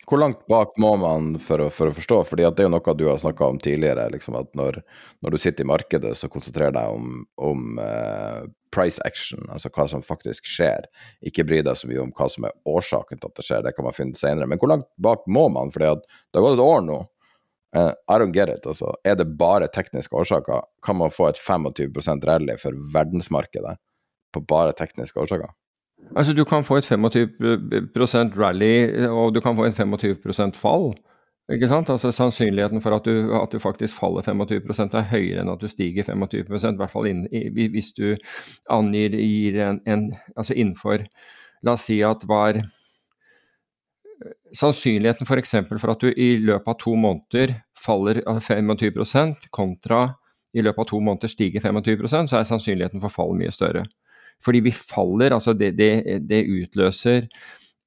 Hvor 0.05 0.19
langt 0.21 0.43
bak 0.47 0.75
må 0.77 0.91
man 1.01 1.31
for 1.41 1.63
å, 1.65 1.71
for 1.73 1.89
å 1.89 1.95
forstå? 1.95 2.19
Fordi 2.29 2.45
det 2.45 2.61
er 2.61 2.67
jo 2.67 2.73
noe 2.75 2.93
du 2.97 3.07
har 3.09 3.17
snakka 3.21 3.47
om 3.49 3.57
tidligere. 3.61 4.05
Liksom 4.13 4.37
at 4.37 4.51
når, 4.57 4.77
når, 5.25 5.33
du 5.33 5.41
sitter 5.41 5.65
i 5.65 5.69
markedet, 5.71 6.11
så 6.19 6.29
konsentrer 6.29 6.75
deg 6.75 6.93
om, 6.93 7.23
om 7.41 7.79
uh, 7.81 8.45
price 8.75 9.01
action, 9.07 9.47
altså 9.49 9.71
hva 9.73 9.87
som 9.89 10.05
faktisk 10.05 10.45
skjer. 10.51 10.85
Ikke 11.25 11.47
bry 11.47 11.63
deg 11.65 11.79
så 11.79 11.89
mye 11.89 12.03
om 12.03 12.13
hva 12.13 12.29
som 12.29 12.45
er 12.45 12.53
årsaken 12.69 13.21
til 13.21 13.31
at 13.31 13.41
det 13.41 13.47
skjer, 13.47 13.65
det 13.65 13.73
kan 13.73 13.87
man 13.87 13.97
finne 13.97 14.19
senere. 14.19 14.49
Men 14.51 14.61
hvor 14.61 14.75
langt 14.75 14.87
bak 15.01 15.25
må 15.25 15.47
man? 15.49 15.73
At 15.73 16.05
det 16.05 16.37
har 16.37 16.45
gått 16.45 16.59
et 16.59 16.65
år 16.67 16.85
nå. 16.85 17.01
Uh, 17.75 17.91
I 18.07 18.21
don't 18.21 18.35
get 18.35 18.53
it. 18.53 18.61
Altså. 18.69 18.93
Er 19.03 19.17
det 19.17 19.31
bare 19.41 19.73
tekniske 19.73 20.13
årsaker? 20.15 20.69
Kan 20.85 21.01
man 21.01 21.11
få 21.11 21.31
et 21.31 21.41
25 21.41 22.21
rally 22.29 22.61
for 22.61 22.77
verdensmarkedet 22.93 23.77
på 24.35 24.45
bare 24.47 24.77
tekniske 24.77 25.17
årsaker? 25.19 25.49
Altså, 26.13 26.33
du 26.33 26.43
kan 26.45 26.63
få 26.63 26.77
et 26.77 26.87
25% 26.87 28.37
rally, 28.37 29.07
og 29.09 29.33
du 29.35 29.41
kan 29.41 29.55
få 29.57 29.65
en 29.65 29.73
25% 29.73 30.59
fall. 30.59 30.93
Ikke 31.53 31.67
sant? 31.69 31.89
Altså 31.93 32.09
Sannsynligheten 32.11 32.81
for 32.81 32.95
at 32.95 33.05
du, 33.05 33.29
at 33.37 33.51
du 33.53 33.59
faktisk 33.61 33.93
faller 33.99 34.25
25% 34.25 34.95
er 34.97 35.09
høyere 35.11 35.43
enn 35.43 35.51
at 35.53 35.61
du 35.61 35.69
stiger 35.69 36.07
25% 36.07 36.73
i 36.73 36.79
hvert 36.79 36.93
fall 36.93 37.09
inn, 37.09 37.27
hvis 37.53 37.91
du 37.93 38.15
angir 38.73 39.13
en, 39.61 39.77
en, 39.85 40.07
altså 40.33 40.57
innenfor 40.57 41.05
La 41.65 41.73
oss 41.77 41.85
si 41.87 41.99
at 42.05 42.25
var 42.29 42.59
Sannsynligheten 44.55 45.27
f.eks. 45.27 45.53
For, 45.67 45.77
for 45.81 45.93
at 45.93 46.01
du 46.01 46.09
i 46.09 46.35
løpet 46.41 46.69
av 46.71 46.77
to 46.81 46.95
måneder 46.97 47.55
faller 47.77 48.21
25% 48.25 49.49
kontra 49.53 50.15
i 50.55 50.63
løpet 50.63 50.81
av 50.81 50.89
to 50.89 51.01
måneder 51.03 51.29
stiger 51.29 51.61
25% 51.61 52.31
så 52.31 52.39
er 52.39 52.47
sannsynligheten 52.47 53.03
for 53.03 53.13
fall 53.13 53.35
mye 53.37 53.53
større. 53.53 53.83
Fordi 54.43 54.61
vi 54.65 54.73
faller, 54.75 55.33
altså 55.35 55.55
det, 55.57 55.71
det, 55.79 56.19
det 56.29 56.43
utløser 56.45 57.27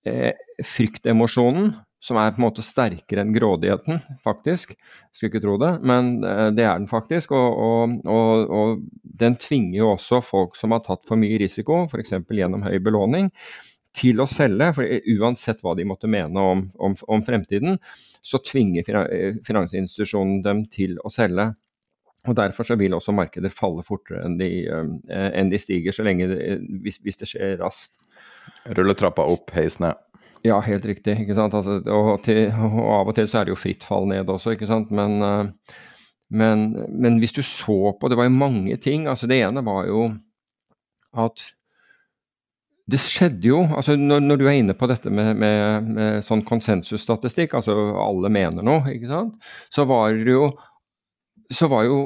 eh, 0.09 0.33
fryktemosjonen, 0.65 1.73
som 2.01 2.19
er 2.21 2.31
på 2.31 2.39
en 2.39 2.47
måte 2.47 2.63
sterkere 2.63 3.25
enn 3.25 3.35
grådigheten, 3.35 3.99
faktisk. 4.23 4.75
Skulle 5.11 5.33
ikke 5.33 5.43
tro 5.43 5.57
det, 5.61 5.73
men 5.87 6.19
eh, 6.23 6.49
det 6.55 6.67
er 6.67 6.79
den 6.79 6.91
faktisk. 6.91 7.35
Og, 7.37 7.59
og, 7.59 7.97
og, 8.07 8.53
og, 8.61 8.85
den 9.19 9.35
tvinger 9.39 9.81
jo 9.81 9.95
også 9.97 10.23
folk 10.23 10.55
som 10.59 10.75
har 10.75 10.85
tatt 10.85 11.03
for 11.09 11.19
mye 11.19 11.41
risiko, 11.43 11.85
f.eks. 11.89 12.15
gjennom 12.31 12.63
høy 12.67 12.79
belåning, 12.85 13.33
til 13.99 14.23
å 14.23 14.29
selge. 14.31 14.71
For 14.77 15.15
uansett 15.19 15.65
hva 15.65 15.75
de 15.79 15.87
måtte 15.91 16.11
mene 16.11 16.45
om, 16.55 16.63
om, 16.79 16.95
om 17.11 17.25
fremtiden, 17.27 17.81
så 18.23 18.39
tvinger 18.47 18.87
finansinstitusjonen 19.47 20.43
dem 20.47 20.67
til 20.71 20.99
å 21.03 21.11
selge. 21.11 21.51
Og 22.29 22.37
Derfor 22.37 22.67
så 22.67 22.77
vil 22.79 22.95
også 22.97 23.15
markedet 23.17 23.53
falle 23.55 23.85
fortere 23.87 24.25
enn 24.27 24.37
de, 24.41 24.51
uh, 24.69 24.91
enn 25.09 25.53
de 25.53 25.61
stiger, 25.61 25.95
så 25.95 26.05
lenge 26.07 26.29
det, 26.31 26.59
hvis, 26.85 27.01
hvis, 27.05 27.21
det 27.23 27.31
skjer 27.31 27.57
raskt. 27.63 27.95
Rulletrappa 28.77 29.25
opp, 29.25 29.53
heis 29.57 29.79
ned. 29.83 29.97
Ja, 30.47 30.61
helt 30.63 30.87
riktig. 30.87 31.17
ikke 31.25 31.37
sant? 31.37 31.57
Altså, 31.57 31.81
og, 31.83 32.13
til, 32.25 32.47
og, 32.53 32.81
av 33.01 33.11
og 33.11 33.17
til 33.17 33.29
så 33.31 33.41
er 33.41 33.49
det 33.49 33.57
jo 33.57 33.61
fritt 33.61 33.87
fall 33.87 34.09
ned 34.11 34.31
også, 34.31 34.55
ikke 34.55 34.69
sant. 34.71 34.93
Men, 34.95 35.19
uh, 35.25 35.77
men, 36.29 36.71
men, 36.93 37.21
hvis 37.23 37.33
du 37.33 37.41
så 37.43 37.95
på 37.97 38.09
Det 38.11 38.19
var 38.19 38.29
jo 38.29 38.37
mange 38.37 38.77
ting. 38.77 39.09
altså 39.09 39.27
Det 39.27 39.41
ene 39.41 39.65
var 39.65 39.87
jo 39.89 40.11
at 41.17 41.47
det 42.89 43.01
skjedde 43.01 43.49
jo 43.49 43.59
altså 43.77 43.97
når, 43.97 44.21
når, 44.25 44.37
du 44.41 44.47
er 44.47 44.59
inne 44.63 44.75
på 44.77 44.87
dette 44.89 45.11
med, 45.13 45.35
med, 45.37 45.89
med 45.93 46.25
sånn 46.25 46.41
konsensusstatistikk, 46.49 47.57
altså 47.59 47.75
alle 48.01 48.31
mener 48.33 48.65
noe, 48.65 48.95
ikke 48.95 49.11
sant, 49.11 49.35
så 49.73 49.85
var 49.89 50.17
det 50.17 50.33
jo 50.33 50.47
så 51.53 51.69
var 51.69 51.87
jo 51.89 51.99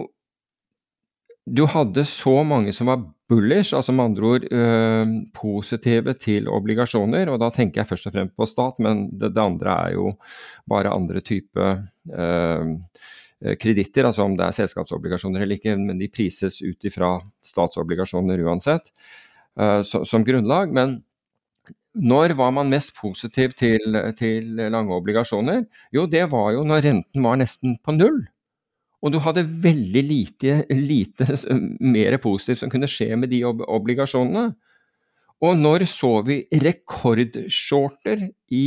Du 1.46 1.64
hadde 1.66 2.04
så 2.06 2.36
mange 2.46 2.70
som 2.74 2.86
var 2.86 3.00
bullish, 3.28 3.74
altså 3.74 3.92
med 3.92 4.04
andre 4.04 4.28
ord 4.28 4.44
øh, 4.46 5.14
positive 5.34 6.14
til 6.14 6.46
obligasjoner. 6.48 7.32
Og 7.32 7.40
da 7.42 7.50
tenker 7.54 7.82
jeg 7.82 7.88
først 7.88 8.06
og 8.06 8.14
fremst 8.14 8.36
på 8.38 8.46
stat, 8.46 8.78
men 8.84 9.08
det, 9.18 9.32
det 9.34 9.42
andre 9.42 9.74
er 9.88 9.96
jo 9.96 10.12
bare 10.70 10.94
andre 10.94 11.20
type 11.20 11.66
øh, 12.14 12.76
kreditter, 13.58 14.06
altså 14.06 14.22
om 14.22 14.36
det 14.38 14.46
er 14.46 14.54
selskapsobligasjoner 14.54 15.42
eller 15.42 15.58
ikke, 15.58 15.74
men 15.76 15.98
de 15.98 16.10
prises 16.14 16.60
ut 16.62 16.86
ifra 16.86 17.16
statsobligasjoner 17.42 18.38
uansett, 18.46 18.92
som 19.82 20.22
grunnlag. 20.24 20.70
Men 20.70 21.00
når 21.94 22.36
var 22.38 22.52
man 22.54 22.70
mest 22.72 22.94
positiv 22.96 23.52
til, 23.58 23.98
til, 24.18 24.54
lange 24.72 24.94
obligasjoner? 24.94 25.64
Jo, 25.92 26.06
det 26.06 26.24
var 26.30 26.52
jo 26.54 26.62
når 26.64 26.86
renten 26.86 27.26
var 27.26 27.36
nesten 27.40 27.76
på 27.84 27.96
null. 27.96 28.22
Og 29.02 29.10
du 29.14 29.18
hadde 29.22 29.42
veldig 29.64 30.02
lite, 30.06 30.60
lite 30.70 31.26
mer 31.82 32.16
positivt 32.22 32.62
som 32.62 32.70
kunne 32.70 32.90
skje 32.90 33.16
med 33.18 33.32
de 33.32 33.42
ob 33.48 33.64
obligasjonene. 33.66 34.52
Og 35.42 35.58
når 35.58 35.88
så 35.90 36.20
vi 36.26 36.44
rekordshorter 36.62 38.28
i 38.54 38.66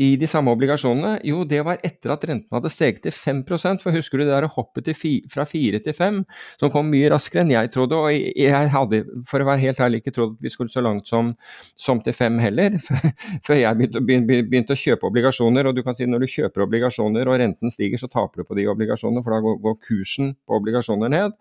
i 0.00 0.14
de 0.16 0.26
samme 0.28 0.52
obligasjonene? 0.54 1.18
Jo, 1.26 1.42
det 1.48 1.60
var 1.66 1.80
etter 1.84 2.14
at 2.14 2.24
renten 2.28 2.56
hadde 2.56 2.70
steget 2.72 3.02
til 3.04 3.12
5% 3.14 3.82
for 3.82 3.94
husker 3.94 4.18
du 4.18 4.24
det 4.24 4.32
der 4.32 4.48
hoppet 4.50 4.88
fra 5.30 5.44
4 5.48 5.82
til 5.84 5.96
5, 5.96 6.22
som 6.60 6.72
kom 6.72 6.88
mye 6.92 7.10
raskere 7.12 7.44
enn 7.44 7.52
jeg 7.52 7.72
trodde, 7.74 7.98
og 7.98 8.10
jeg 8.12 8.72
hadde, 8.72 9.02
for 9.28 9.42
å 9.42 9.48
være 9.50 9.64
helt 9.66 9.82
ærlig, 9.84 10.02
ikke 10.02 10.14
trodd 10.16 10.36
at 10.38 10.44
vi 10.46 10.52
skulle 10.54 10.72
så 10.72 10.84
langt 10.84 11.10
som, 11.10 11.34
som 11.76 12.00
til 12.04 12.16
5 12.16 12.40
heller, 12.42 12.78
før 13.46 13.60
jeg 13.60 13.80
begynte, 13.80 14.04
begynte, 14.48 14.76
å 14.76 14.82
kjøpe 14.82 15.10
obligasjoner, 15.10 15.68
og 15.68 15.76
du 15.76 15.84
kan 15.86 15.98
si 15.98 16.08
når 16.08 16.24
du 16.24 16.32
kjøper 16.34 16.66
obligasjoner 16.66 17.28
og 17.28 17.40
renten 17.42 17.72
stiger, 17.72 18.00
så 18.00 18.10
taper 18.10 18.42
du 18.42 18.48
på 18.48 18.58
de 18.58 18.68
obligasjonene, 18.72 19.24
for 19.24 19.36
da 19.36 19.42
går, 19.44 19.58
går 19.66 19.80
kursen 19.90 20.36
på 20.48 20.60
obligasjoner 20.62 21.12
ned. 21.12 21.36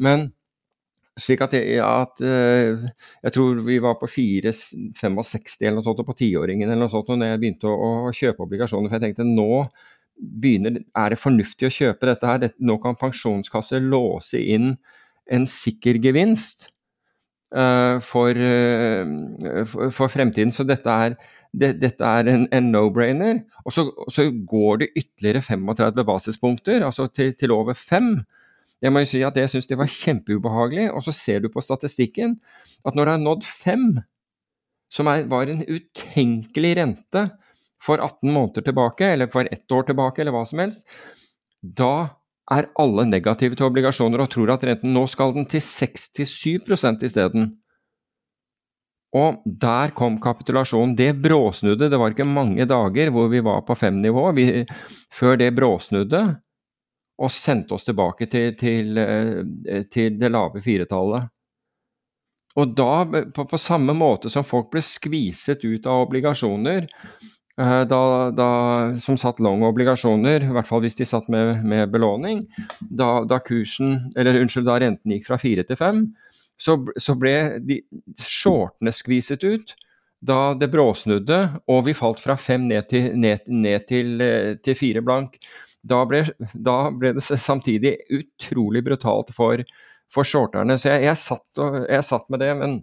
Men 0.00 0.30
slik 1.18 1.42
at, 1.44 1.54
jeg, 1.58 1.80
at 1.82 2.20
uh, 2.22 2.84
jeg 3.24 3.34
tror 3.34 3.62
vi 3.66 3.78
var 3.82 3.96
på 4.00 4.08
4,65 4.10 5.64
eller 5.66 5.78
noe 5.78 5.86
sånt 5.86 6.02
på 6.06 6.16
tiåringen 6.18 6.68
eller 6.68 6.84
noe 6.84 6.92
sånt 6.92 7.10
når 7.10 7.32
jeg 7.32 7.40
begynte 7.42 7.70
å, 7.70 7.78
å, 8.08 8.12
kjøpe 8.14 8.46
obligasjoner. 8.46 8.90
For 8.90 8.98
jeg 8.98 9.08
tenkte 9.08 9.26
nå 9.28 9.64
begynner, 10.20 10.82
er 10.96 11.12
det 11.12 11.20
fornuftig 11.20 11.68
å 11.68 11.72
kjøpe 11.74 12.10
dette 12.10 12.28
her. 12.28 12.50
Nå 12.60 12.76
kan 12.82 12.98
pensjonskasser 13.00 13.82
låse 13.82 14.40
inn 14.40 14.74
en 15.30 15.46
sikker 15.48 16.00
gevinst 16.02 16.68
uh, 17.56 17.98
for, 18.04 18.36
uh, 18.36 19.64
for, 19.70 19.94
for, 19.96 20.12
fremtiden. 20.12 20.52
Så 20.54 20.66
dette 20.68 20.90
er, 21.06 21.16
det, 21.52 21.74
dette 21.82 22.06
er 22.06 22.30
en, 22.30 22.46
en 22.54 22.70
no-brainer. 22.74 23.42
Og 23.64 23.74
så, 23.76 23.86
så, 24.12 24.28
går 24.30 24.84
det 24.84 24.92
ytterligere 24.94 25.44
35 25.46 26.04
basispunkter, 26.06 26.84
altså 26.86 27.08
til, 27.12 27.34
til 27.38 27.56
over 27.56 27.78
5. 27.78 28.14
Jeg 28.80 28.92
må 28.92 29.02
jo 29.02 29.10
si 29.10 29.20
at 29.24 29.36
jeg 29.36 29.50
syns 29.52 29.68
det 29.68 29.78
var 29.80 29.90
kjempeubehagelig. 29.92 30.88
Og 30.94 31.04
så 31.04 31.14
ser 31.16 31.42
du 31.44 31.50
på 31.52 31.62
statistikken 31.64 32.38
at 32.86 32.96
når 32.96 33.06
det 33.06 33.16
har 33.16 33.24
nådd 33.24 33.48
fem, 33.48 33.86
som 34.90 35.10
er, 35.10 35.26
var 35.30 35.50
en 35.50 35.62
utenkelig 35.68 36.72
rente 36.80 37.26
for 37.80 38.00
18 38.02 38.32
måneder 38.32 38.64
tilbake, 38.66 39.12
eller 39.14 39.30
for 39.32 39.48
ett 39.52 39.72
år 39.72 39.86
tilbake, 39.88 40.22
eller 40.22 40.34
hva 40.34 40.42
som 40.48 40.60
helst, 40.60 40.88
da 41.62 42.20
er 42.50 42.66
alle 42.82 43.06
negative 43.06 43.56
til 43.56 43.68
obligasjoner 43.68 44.24
og 44.24 44.32
tror 44.32 44.50
at 44.56 44.64
renten 44.66 44.92
nå 44.96 45.04
skal 45.08 45.36
den 45.36 45.46
til 45.48 45.62
6-7 45.62 47.04
isteden. 47.06 47.52
Og 49.16 49.42
der 49.44 49.90
kom 49.94 50.20
kapitulasjonen. 50.22 50.94
Det 50.98 51.12
bråsnudde. 51.22 51.88
Det 51.90 51.98
var 51.98 52.12
ikke 52.14 52.26
mange 52.26 52.66
dager 52.66 53.10
hvor 53.10 53.30
vi 53.30 53.42
var 53.42 53.64
på 53.66 53.74
fem-nivå 53.74 54.30
før 55.10 55.38
det 55.38 55.54
bråsnudde 55.56 56.22
og 57.20 57.32
sendte 57.32 57.76
oss 57.76 57.84
tilbake 57.88 58.28
til, 58.32 58.54
til, 58.58 58.96
eh, 58.98 59.82
til 59.92 60.16
det 60.20 60.32
lave 60.32 60.62
firetallet. 60.64 61.28
Og 62.58 62.72
da, 62.74 63.04
på, 63.34 63.44
på, 63.46 63.58
samme 63.60 63.94
måte 63.94 64.30
som 64.32 64.46
folk 64.46 64.72
ble 64.72 64.82
skviset 64.82 65.62
ut 65.62 65.86
av 65.86 66.06
obligasjoner, 66.06 66.88
eh, 67.60 67.82
da, 67.90 68.02
da, 68.34 68.48
som 69.02 69.18
satt 69.20 69.42
long 69.44 69.62
obligasjoner, 69.68 70.48
i 70.48 70.56
hvert 70.56 70.68
fall 70.68 70.82
hvis 70.84 70.98
de 70.98 71.06
satt 71.06 71.28
med, 71.30 71.62
med 71.62 71.92
belåning, 71.92 72.42
da, 72.80 73.20
da, 73.28 73.38
kursen, 73.44 73.98
eller 74.16 74.40
unnskyld, 74.40 74.66
da 74.66 74.80
renten 74.82 75.14
gikk 75.14 75.28
fra 75.30 75.38
fire 75.40 75.66
til 75.68 75.78
fem, 75.78 76.08
så, 76.60 76.76
så, 77.00 77.14
ble 77.16 77.36
de 77.64 77.80
shortene 78.20 78.92
skviset 78.92 79.46
ut. 79.46 79.76
Da 80.20 80.52
det 80.52 80.68
bråsnudde 80.68 81.36
og 81.72 81.86
vi 81.86 81.94
falt 81.96 82.20
fra 82.20 82.34
fem 82.36 82.66
ned 82.68 82.90
til, 82.90 83.14
ned, 83.16 83.46
ned 83.48 83.86
til, 83.88 84.18
eh, 84.20 84.56
til 84.60 84.76
fire 84.76 85.00
blank, 85.06 85.38
da 85.82 86.02
ble, 86.08 86.24
da 86.54 86.76
ble, 86.92 87.14
det 87.16 87.24
samtidig 87.24 87.96
utrolig 88.12 88.84
brutalt 88.84 89.32
for, 89.36 89.62
for 90.12 90.28
shorterne. 90.28 90.76
Så 90.78 90.92
jeg, 90.92 91.06
jeg, 91.08 91.20
satt, 91.20 91.48
og, 91.62 91.82
jeg 91.86 92.06
satt 92.06 92.28
med 92.32 92.42
det, 92.44 92.54
men 92.60 92.80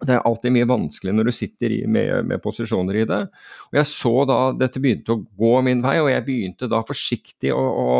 det 0.00 0.14
er 0.14 0.22
alltid 0.24 0.54
mye 0.54 0.68
vanskelig 0.68 1.12
når 1.12 1.28
du 1.28 1.32
sitter 1.34 1.74
med, 1.90 2.24
med, 2.24 2.40
posisjoner 2.40 3.02
i 3.02 3.04
det. 3.08 3.20
Og 3.68 3.76
Jeg 3.76 3.88
så 3.90 4.12
da 4.28 4.38
dette 4.56 4.80
begynte 4.80 5.12
å 5.12 5.20
gå 5.20 5.52
min 5.66 5.82
vei, 5.84 5.98
og 6.00 6.08
jeg 6.08 6.24
begynte 6.24 6.68
da 6.72 6.80
forsiktig 6.88 7.52
å, 7.52 7.60
å, 7.60 7.96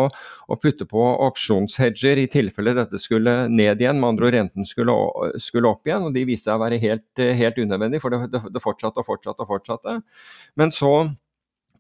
å 0.49 0.59
putte 0.61 0.89
på 0.89 1.05
opsjonshedger 1.29 2.23
i 2.23 2.29
tilfelle 2.33 2.77
dette 2.79 3.01
skulle 3.01 3.43
ned 3.53 3.85
igjen, 3.85 4.01
med 4.01 4.15
andre 4.15 4.31
ord 4.31 4.39
renten 4.39 4.69
skulle, 4.69 4.97
skulle, 5.43 5.75
opp 5.75 5.89
igjen. 5.89 6.09
og 6.09 6.17
De 6.17 6.25
viste 6.29 6.49
seg 6.49 6.57
å 6.57 6.65
være 6.65 6.81
helt, 6.81 7.25
helt 7.43 7.61
unødvendig, 7.61 8.01
for 8.01 8.17
det, 8.17 8.45
det 8.49 8.65
fortsatte 8.65 9.05
og 9.05 9.11
fortsatte 9.11 9.45
og 9.45 9.53
fortsatte. 9.53 9.99
Men 10.57 10.73
så 10.73 10.95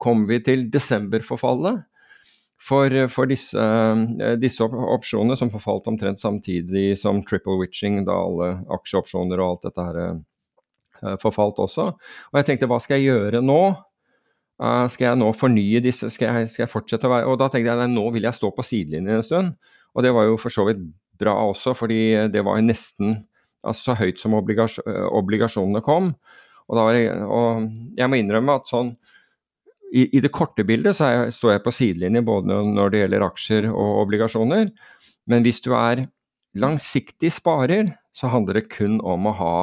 kom 0.00 0.26
vi 0.28 0.40
til 0.44 0.68
desemberforfallet. 0.72 1.86
For, 2.60 2.92
for 3.08 3.28
disse, 3.30 3.66
disse, 4.40 4.64
opsjonene 4.68 5.36
som 5.38 5.48
forfalt 5.52 5.86
omtrent 5.88 6.20
samtidig 6.20 6.92
som 7.00 7.22
triple 7.24 7.56
witching, 7.56 8.02
da 8.04 8.18
alle 8.20 8.50
aksjeopsjoner 8.76 9.40
og 9.40 9.46
alt 9.46 9.68
dette 9.68 9.86
her 9.86 10.00
eh, 10.02 11.14
forfalt 11.22 11.62
også. 11.64 11.86
Og 12.30 12.40
jeg 12.40 12.50
tenkte 12.50 12.68
hva 12.68 12.80
skal 12.84 13.00
jeg 13.00 13.14
gjøre 13.14 13.40
nå? 13.44 13.62
Skal 14.92 15.06
jeg 15.06 15.16
nå 15.16 15.30
fornye 15.32 15.80
disse, 15.80 16.10
skal 16.12 16.34
jeg, 16.36 16.50
skal 16.52 16.66
jeg, 16.66 16.68
fortsette 16.68 17.08
å 17.08 17.12
være 17.14 17.28
Og 17.32 17.38
da 17.40 17.46
tenkte 17.48 17.70
jeg 17.70 17.80
nei, 17.80 17.86
nå 17.94 18.02
vil 18.12 18.26
jeg 18.28 18.36
stå 18.36 18.50
på 18.52 18.64
sidelinjen 18.68 19.16
en 19.16 19.24
stund. 19.24 19.54
Og 19.96 20.04
det 20.04 20.12
var 20.12 20.26
jo 20.28 20.36
for 20.36 20.52
så 20.52 20.66
vidt 20.68 20.82
bra 21.20 21.32
også, 21.48 21.72
fordi 21.78 22.28
det 22.28 22.42
var 22.44 22.60
nesten 22.60 23.14
altså, 23.64 23.90
så 23.90 23.96
høyt 24.02 24.20
som 24.20 24.36
obligasjonene 24.36 25.80
kom. 25.84 26.12
Og, 26.68 26.82
jeg, 26.92 27.08
og 27.24 27.64
jeg 27.96 28.12
må 28.12 28.20
innrømme 28.20 28.60
at 28.60 28.68
sånn 28.68 28.92
i, 29.90 30.06
i, 30.16 30.20
det 30.22 30.32
korte 30.34 30.64
bildet 30.66 30.96
så 30.96 31.10
jeg, 31.10 31.34
står 31.34 31.56
jeg 31.56 31.62
på 31.64 31.74
sidelinje 31.74 32.22
både 32.26 32.60
når 32.74 32.92
det 32.92 33.02
gjelder 33.02 33.26
aksjer 33.26 33.68
og 33.70 34.02
obligasjoner. 34.04 34.70
Men 35.30 35.46
hvis 35.46 35.62
du 35.64 35.72
er 35.76 36.04
langsiktig 36.58 37.32
sparer, 37.34 37.94
så 38.16 38.30
handler 38.30 38.60
det 38.60 38.70
kun 38.72 38.98
om 39.06 39.28
å 39.30 39.36
ha 39.38 39.56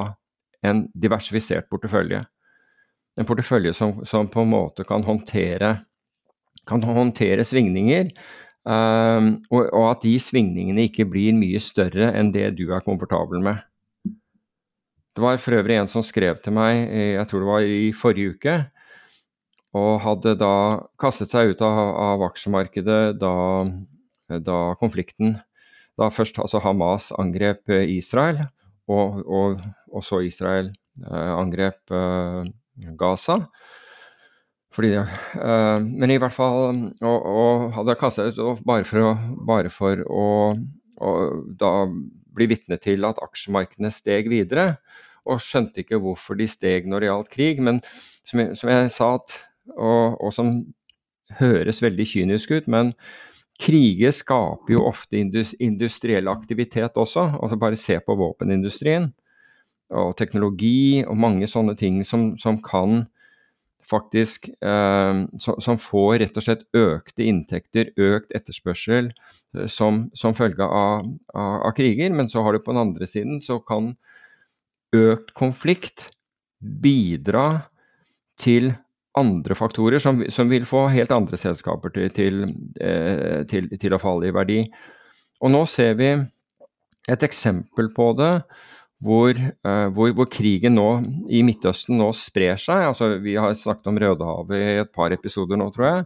en 0.67 0.85
diversifisert 0.95 1.67
portefølje. 1.71 2.23
En 3.17 3.27
portefølje 3.27 3.73
som, 3.75 4.01
som 4.07 4.29
på 4.31 4.43
en 4.43 4.51
måte 4.51 4.85
kan 4.87 5.03
håndtere, 5.05 5.77
kan 6.67 6.83
håndtere 6.83 7.45
svingninger. 7.47 8.11
Um, 8.67 9.37
og, 9.47 9.61
og, 9.71 9.83
at 9.93 10.03
de 10.03 10.17
svingningene 10.19 10.89
ikke 10.89 11.05
blir 11.07 11.35
mye 11.37 11.59
større 11.63 12.11
enn 12.19 12.33
det 12.35 12.49
du 12.57 12.65
er 12.75 12.83
komfortabel 12.83 13.39
med. 13.45 13.61
Det 15.15 15.23
var 15.23 15.39
for 15.41 15.55
øvrig 15.57 15.79
en 15.79 15.87
som 15.89 16.03
skrev 16.05 16.41
til 16.43 16.53
meg, 16.53 16.83
jeg 16.91 17.29
tror 17.29 17.41
det 17.41 17.47
var 17.49 17.63
i 17.65 17.93
forrige 17.95 18.35
uke, 18.35 18.57
og 19.77 20.01
hadde 20.03 20.35
da 20.39 20.53
kastet 21.01 21.31
seg 21.33 21.53
ut 21.53 21.63
av, 21.65 21.79
av 22.01 22.25
aksjemarkedet 22.29 23.17
da, 23.21 23.33
da, 24.29 24.59
konflikten 24.81 25.37
Da 25.97 26.11
først 26.13 26.37
altså 26.41 26.61
Hamas 26.61 27.09
angrep 27.17 27.71
Israel, 27.73 28.43
og, 28.87 29.21
og, 29.25 29.63
og 29.89 30.05
så 30.05 30.21
Israel 30.25 30.69
eh, 31.01 31.31
angrep 31.33 31.93
eh, 31.93 32.49
Gaza. 32.99 33.39
Fordi, 34.77 34.91
eh, 34.99 35.79
men 35.81 36.13
i 36.13 36.19
hvert 36.21 36.35
fall 36.35 36.77
Og, 37.01 37.17
og 37.17 37.71
hadde 37.79 37.97
kastet 37.97 38.37
ut 38.37 38.61
bare 38.67 38.85
for 38.85 39.09
å, 39.09 39.15
bare 39.47 39.73
for 39.73 40.03
å 40.05 40.27
da 40.97 41.71
bli 42.37 42.47
vitne 42.49 42.77
til 42.81 43.05
at 43.05 43.19
aksjemarkedene 43.21 43.91
steg 43.93 44.29
videre. 44.31 44.77
Og 45.27 45.41
skjønte 45.43 45.83
ikke 45.83 45.99
hvorfor 46.01 46.37
de 46.39 46.47
steg 46.49 46.87
når 46.89 47.03
det 47.03 47.09
gjaldt 47.09 47.33
krig. 47.33 47.61
Men 47.63 47.81
som 48.27 48.43
som 48.57 48.71
jeg 48.71 48.91
sa, 48.93 49.15
at 49.19 49.35
og, 49.75 50.17
og 50.21 50.33
som 50.35 50.53
høres 51.39 51.81
veldig 51.83 52.05
kynisk 52.07 52.53
ut, 52.55 52.69
men 52.71 52.93
kriger 53.59 54.13
skaper 54.13 54.75
jo 54.75 54.85
ofte 54.85 55.19
industriell 55.19 56.29
aktivitet 56.29 56.97
også. 56.97 57.25
altså 57.41 57.57
Bare 57.59 57.79
se 57.79 57.97
på 57.99 58.15
våpenindustrien 58.15 59.11
og 59.97 60.17
teknologi 60.19 61.03
og 61.07 61.17
mange 61.17 61.47
sånne 61.47 61.75
ting 61.79 62.03
som, 62.05 62.35
som 62.37 62.59
kan 62.61 63.05
faktisk 63.87 64.49
eh, 64.49 65.19
som, 65.39 65.79
får 65.79 66.17
rett 66.21 66.37
og 66.37 66.43
slett 66.43 66.65
økte 66.75 67.23
inntekter, 67.23 67.93
økt 67.95 68.33
etterspørsel 68.35 69.09
eh, 69.13 69.67
som, 69.71 70.07
som 70.17 70.35
følge 70.37 70.65
av, 70.65 71.07
av, 71.33 71.53
av, 71.61 71.71
kriger. 71.77 72.11
Men 72.13 72.29
så 72.31 72.43
har 72.43 72.53
du 72.53 72.63
på 72.63 72.75
den 72.75 72.83
andre 72.83 73.07
siden 73.07 73.39
så 73.43 73.61
kan 73.63 73.93
økt 74.95 75.33
konflikt 75.37 76.09
bidra 76.59 77.69
til 78.39 78.73
andre 79.17 79.57
faktorer 79.57 80.01
som, 80.01 80.21
som, 80.33 80.49
vil 80.51 80.65
få 80.67 80.87
helt 80.93 81.11
andre 81.13 81.39
selskaper 81.39 81.93
til, 81.95 82.09
til, 82.15 82.41
eh, 82.81 83.43
til, 83.49 83.69
til, 83.79 83.95
å 83.95 84.01
falle 84.01 84.29
i 84.29 84.35
verdi. 84.35 84.61
Og 85.43 85.53
nå 85.53 85.63
ser 85.69 85.97
vi 85.99 86.11
et 87.07 87.23
eksempel 87.23 87.91
på 87.95 88.11
det 88.19 88.33
hvor, 89.03 89.37
eh, 89.37 89.87
hvor, 89.93 90.13
hvor, 90.17 90.29
krigen 90.33 90.77
nå 90.77 90.89
i 91.29 91.43
Midtøsten 91.45 91.99
nå 92.01 92.11
sprer 92.17 92.59
seg. 92.61 92.87
Altså, 92.91 93.13
vi 93.23 93.37
har 93.37 93.57
snakket 93.57 93.91
om 93.91 93.99
Rødehavet 94.01 94.57
i 94.61 94.77
et 94.83 94.93
par 94.95 95.13
episoder 95.15 95.59
nå, 95.59 95.69
tror 95.75 95.89
jeg. 95.91 96.05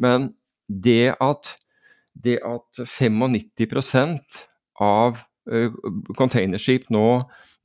Men 0.00 0.30
det 0.70 1.16
at, 1.20 1.54
det 2.14 2.38
at 2.46 2.84
95% 2.86 4.40
av 4.80 5.18
uh, 5.50 5.74
containerskip 6.16 6.86
nå 6.94 7.08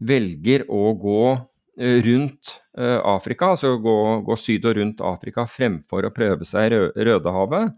velger 0.04 0.66
å 0.74 0.90
gå 1.00 1.22
Eh, 1.32 1.55
rundt 1.78 2.62
eh, 2.78 3.00
Afrika, 3.04 3.52
altså 3.56 3.76
gå, 3.78 3.98
gå, 4.26 4.38
syd 4.40 4.66
og 4.66 4.78
rundt 4.80 5.04
Afrika 5.04 5.46
fremfor 5.50 6.08
å 6.08 6.14
prøve 6.14 6.48
seg 6.48 6.72
i 6.72 6.80
Rødehavet, 7.08 7.76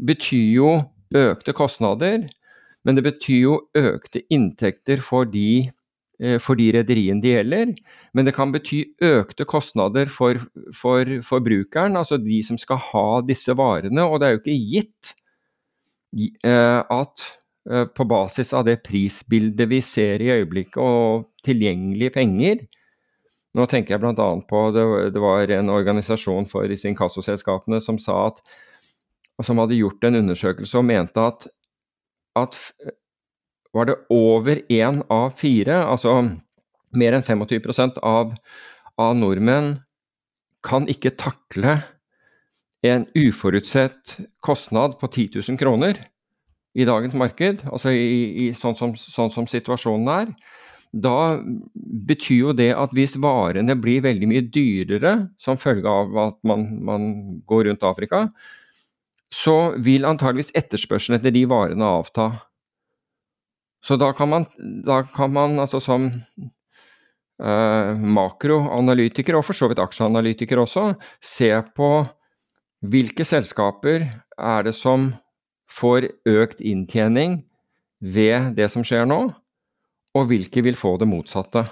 betyr 0.00 0.46
jo 0.54 0.70
økte 1.14 1.54
kostnader, 1.56 2.28
men 2.86 2.96
det 2.96 3.04
betyr 3.04 3.40
jo 3.40 3.56
økte 3.76 4.22
inntekter 4.32 5.02
for 5.04 5.26
de, 5.28 5.66
eh, 6.22 6.38
for 6.40 6.58
de 6.60 6.70
rederiene 6.78 7.22
det 7.22 7.34
gjelder. 7.34 7.74
Men 8.14 8.28
det 8.28 8.36
kan 8.38 8.54
bety 8.54 8.84
økte 9.04 9.44
kostnader 9.44 10.08
for 10.14 10.38
forbrukeren, 11.26 11.98
altså 11.98 12.20
de 12.22 12.40
som 12.46 12.58
skal 12.58 12.80
ha 12.92 13.08
disse 13.26 13.52
varene. 13.58 14.06
Og 14.06 14.20
det 14.20 14.28
er 14.28 14.36
jo 14.36 14.44
ikke 14.44 14.60
gitt 14.70 15.16
at 16.90 17.22
på 17.94 18.04
basis 18.08 18.48
av 18.56 18.64
det 18.66 18.80
prisbildet 18.82 19.68
vi 19.70 19.78
ser 19.84 20.22
i 20.24 20.32
øyeblikket 20.40 20.80
og 20.82 21.28
tilgjengelige 21.46 22.14
penger, 22.16 22.64
nå 23.56 23.66
tenker 23.66 23.96
jeg 23.96 24.02
bl.a. 24.02 24.28
på 24.46 24.64
det, 24.74 24.84
det 25.14 25.22
var 25.22 25.50
en 25.50 25.72
organisasjon 25.74 26.46
for 26.50 26.70
inkassoselskapene 26.70 27.80
som 27.82 27.98
sa 27.98 28.28
at 28.28 28.42
som 29.44 29.56
hadde 29.56 29.78
gjort 29.78 30.04
en 30.04 30.18
undersøkelse 30.20 30.76
og 30.76 30.84
mente 30.84 31.22
at, 31.24 31.46
at 32.36 32.58
var 33.72 33.88
det 33.88 33.96
over 34.12 34.60
én 34.68 35.00
av 35.08 35.32
fire, 35.38 35.78
altså 35.80 36.18
mer 36.96 37.16
enn 37.16 37.24
25% 37.24 38.00
av, 38.04 38.34
av 39.00 39.14
nordmenn, 39.16 39.78
kan 40.66 40.88
ikke 40.92 41.14
takle 41.16 41.78
en 42.84 43.06
uforutsett 43.16 44.18
kostnad 44.44 44.98
på 45.00 45.08
10 45.08 45.40
000 45.48 45.60
kroner 45.60 46.02
i 46.76 46.86
dagens 46.88 47.14
marked, 47.18 47.64
altså 47.70 47.92
i, 47.94 48.48
i 48.48 48.50
sånn, 48.56 48.76
som, 48.78 48.92
sånn, 48.98 49.32
som, 49.34 49.48
situasjonen 49.48 50.10
er 50.12 50.34
da 50.90 51.38
betyr 52.08 52.38
jo 52.38 52.52
det 52.56 52.72
at 52.74 52.92
hvis 52.96 53.14
varene 53.22 53.76
blir 53.78 54.02
veldig 54.02 54.28
mye 54.30 54.42
dyrere 54.50 55.12
som 55.38 55.60
følge 55.60 55.86
av 55.86 56.16
at 56.18 56.38
man, 56.46 56.66
man 56.82 57.04
går 57.46 57.68
rundt 57.68 57.86
Afrika, 57.86 58.24
så 59.30 59.76
vil 59.78 60.08
antageligvis 60.08 60.50
etterspørselen 60.58 61.20
etter 61.20 61.34
de 61.34 61.44
varene 61.50 61.86
avta. 61.86 62.32
Så 63.86 63.96
da 63.96 64.10
kan 64.12 64.28
man, 64.32 64.46
da 64.58 65.02
kan 65.06 65.32
man 65.32 65.60
altså 65.62 65.80
som 65.80 66.08
eh, 66.10 67.92
makroanalytiker, 68.18 69.38
og 69.38 69.46
for 69.46 69.56
så 69.56 69.70
vidt 69.70 69.80
aksjeanalytiker 69.80 70.60
også, 70.60 70.90
se 71.22 71.52
på 71.76 71.92
hvilke 72.90 73.24
selskaper 73.28 74.08
er 74.10 74.66
det 74.66 74.74
som 74.74 75.12
får 75.70 76.10
økt 76.26 76.60
inntjening 76.64 77.44
ved 78.00 78.56
det 78.58 78.70
som 78.72 78.82
skjer 78.84 79.06
nå, 79.06 79.28
og 80.16 80.30
hvilke 80.30 80.62
vil 80.66 80.78
få 80.78 80.96
det 81.00 81.08
motsatte. 81.10 81.64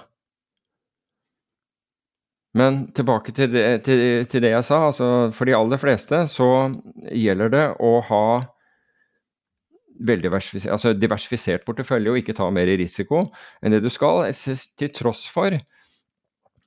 Men 2.57 2.87
tilbake 2.97 3.33
til 3.35 3.51
det, 3.53 3.65
til, 3.85 4.25
til 4.29 4.41
det 4.41 4.53
jeg 4.55 4.65
sa. 4.65 4.85
Altså 4.87 5.09
for 5.35 5.45
de 5.45 5.57
aller 5.57 5.81
fleste 5.81 6.23
så 6.31 6.47
gjelder 7.13 7.51
det 7.53 7.65
å 7.85 7.99
ha 8.09 8.23
diversifisert, 9.99 10.71
altså 10.71 10.93
diversifisert 10.95 11.65
portefølje 11.67 12.13
og 12.13 12.21
ikke 12.21 12.35
ta 12.37 12.47
mer 12.55 12.71
risiko 12.79 13.25
enn 13.59 13.73
det 13.75 13.81
du 13.83 13.89
skal, 13.91 14.29
til 14.31 14.93
tross 14.95 15.25
for 15.27 15.57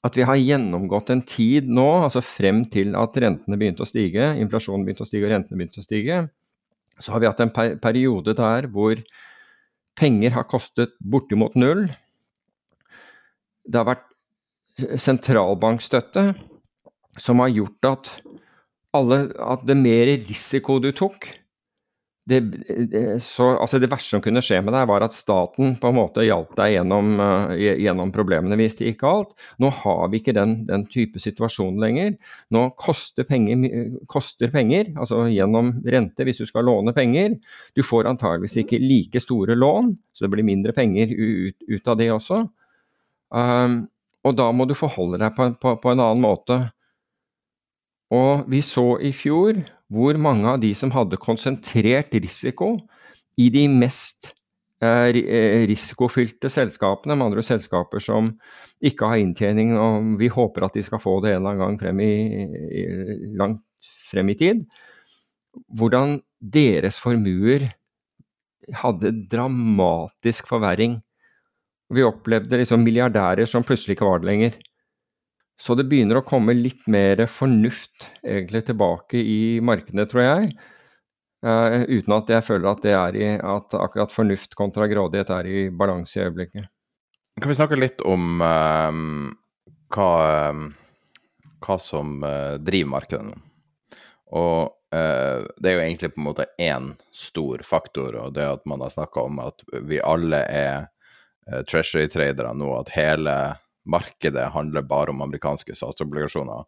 at 0.02 0.18
vi 0.18 0.26
har 0.26 0.36
gjennomgått 0.36 1.12
en 1.14 1.22
tid 1.24 1.68
nå, 1.70 1.86
altså 2.04 2.20
frem 2.26 2.64
til 2.70 2.96
at 2.98 3.16
rentene 3.22 3.58
begynte 3.58 3.84
å 3.84 3.88
stige, 3.88 4.32
inflasjonen 4.42 4.84
begynte 4.84 5.06
å 5.06 5.08
stige 5.08 5.28
og 5.28 5.32
rentene 5.32 5.60
begynte 5.60 5.80
å 5.80 5.86
stige, 5.86 6.18
så 6.98 7.14
har 7.14 7.22
vi 7.22 7.30
hatt 7.30 7.40
en 7.40 7.54
periode 7.80 8.34
der 8.36 8.66
hvor 8.74 8.98
Penger 9.98 10.34
har 10.36 10.48
kostet 10.48 10.94
bortimot 11.00 11.54
null. 11.58 11.86
Det 13.68 13.78
har 13.78 13.88
vært 13.92 14.08
sentralbankstøtte 15.00 16.32
som 17.20 17.42
har 17.42 17.52
gjort 17.52 17.88
at, 17.90 18.10
alle, 18.96 19.18
at 19.36 19.64
det 19.68 19.76
mer 19.78 20.08
risiko 20.28 20.78
du 20.82 20.90
tok, 20.96 21.28
det, 22.30 22.38
så, 23.22 23.48
altså 23.58 23.80
det 23.82 23.88
verste 23.90 24.14
som 24.14 24.22
kunne 24.22 24.42
skje 24.44 24.60
med 24.62 24.74
deg, 24.76 24.86
var 24.86 25.02
at 25.02 25.14
staten 25.16 25.74
på 25.80 25.90
en 25.90 25.96
måte 25.96 26.22
hjalp 26.22 26.52
deg 26.58 26.76
gjennom, 26.76 27.16
uh, 27.18 27.54
gjennom 27.58 28.12
problemene 28.14 28.58
hvis 28.60 28.76
det 28.78 28.92
gikk 28.92 29.00
galt. 29.02 29.32
Nå 29.62 29.72
har 29.80 30.04
vi 30.12 30.20
ikke 30.22 30.36
den, 30.36 30.60
den 30.68 30.86
type 30.92 31.18
situasjon 31.22 31.80
lenger. 31.82 32.14
Nå 32.54 32.68
koster 32.78 33.26
penger, 33.26 33.66
koster 34.10 34.52
penger, 34.54 34.92
altså 34.94 35.24
gjennom 35.32 35.74
rente 35.82 36.26
hvis 36.28 36.42
du 36.44 36.46
skal 36.46 36.68
låne 36.70 36.94
penger. 36.94 37.34
Du 37.74 37.82
får 37.86 38.10
antageligvis 38.12 38.60
ikke 38.62 38.82
like 38.82 39.22
store 39.22 39.58
lån, 39.58 39.90
så 40.14 40.26
det 40.26 40.34
blir 40.36 40.46
mindre 40.46 40.76
penger 40.76 41.10
ut, 41.10 41.58
ut 41.66 41.90
av 41.90 41.98
det 41.98 42.12
også. 42.14 42.44
Um, 43.34 43.82
og 44.22 44.38
da 44.38 44.46
må 44.54 44.68
du 44.70 44.78
forholde 44.78 45.18
deg 45.18 45.34
på, 45.34 45.48
på, 45.58 45.74
på 45.82 45.90
en 45.90 46.04
annen 46.04 46.22
måte. 46.22 46.60
Og 48.12 48.46
vi 48.52 48.60
så 48.62 48.92
i 49.02 49.10
fjor 49.16 49.56
hvor 49.92 50.18
mange 50.20 50.54
av 50.54 50.62
de 50.62 50.72
som 50.76 50.92
hadde 50.94 51.20
konsentrert 51.20 52.14
risiko 52.14 52.74
i 53.40 53.48
de 53.52 53.66
mest 53.70 54.32
eh, 54.82 55.10
eh, 55.20 55.64
risikofylte 55.68 56.50
selskapene, 56.52 57.16
med 57.16 57.30
andre 57.30 57.44
selskaper 57.46 58.02
som 58.02 58.32
ikke 58.84 59.10
har 59.10 59.20
inntjening, 59.22 59.74
og 59.78 60.16
vi 60.20 60.30
håper 60.32 60.66
at 60.66 60.78
de 60.78 60.84
skal 60.86 61.02
få 61.02 61.18
det 61.24 61.34
en 61.34 61.42
eller 61.42 61.52
annen 61.52 61.62
gang 61.66 61.78
frem 61.82 62.02
i, 62.04 62.12
langt 63.38 63.92
frem 64.08 64.32
i 64.32 64.38
tid, 64.38 64.66
hvordan 65.72 66.18
deres 66.40 66.98
formuer 67.00 67.68
hadde 68.82 69.14
dramatisk 69.30 70.48
forverring. 70.50 71.00
Vi 71.92 72.04
opplevde 72.06 72.60
liksom 72.60 72.84
milliardærer 72.84 73.48
som 73.48 73.64
plutselig 73.66 73.96
ikke 73.96 74.08
var 74.08 74.22
det 74.22 74.30
lenger. 74.30 74.54
Så 75.62 75.76
det 75.78 75.86
begynner 75.86 76.18
å 76.18 76.26
komme 76.26 76.54
litt 76.58 76.88
mer 76.90 77.20
fornuft 77.30 78.08
egentlig 78.26 78.64
tilbake 78.66 79.20
i 79.20 79.60
markedet, 79.62 80.08
tror 80.10 80.24
jeg. 80.24 80.48
Uh, 81.42 81.82
uten 81.90 82.16
at 82.16 82.30
jeg 82.30 82.46
føler 82.46 82.68
at 82.70 82.82
det 82.82 82.94
er 82.94 83.18
i 83.18 83.28
at 83.36 83.74
akkurat 83.78 84.14
fornuft 84.14 84.56
kontra 84.58 84.88
grådighet 84.90 85.30
er 85.34 85.48
i 85.50 85.62
balanse 85.74 86.18
i 86.18 86.24
øyeblikket. 86.24 86.66
Kan 87.38 87.50
vi 87.50 87.58
snakke 87.58 87.78
litt 87.78 88.02
om 88.06 88.42
uh, 88.42 88.98
hva, 89.94 90.10
uh, 90.50 90.62
hva, 91.62 91.78
som 91.82 92.18
driver 92.62 92.94
markedet 92.96 93.26
nå? 93.30 93.42
Og 94.38 94.78
det 94.92 95.70
er 95.70 95.72
jo 95.72 95.80
egentlig 95.80 96.08
på 96.12 96.20
en 96.20 96.26
måte 96.26 96.44
én 96.60 96.90
stor 97.16 97.62
faktor, 97.64 98.16
og 98.20 98.34
det 98.36 98.44
at 98.44 98.66
man 98.68 98.82
har 98.84 98.90
snakka 98.92 99.22
om 99.24 99.38
at 99.40 99.62
vi 99.88 100.02
alle 100.04 100.42
er 100.52 101.62
treasury-tradere 101.64 102.50
nå, 102.56 102.68
at 102.76 102.92
hele 102.92 103.36
markedet 103.84 104.50
handler 104.54 104.82
bare 104.82 105.10
om 105.10 105.22
amerikanske 105.24 105.74
statsobligasjoner. 105.74 106.64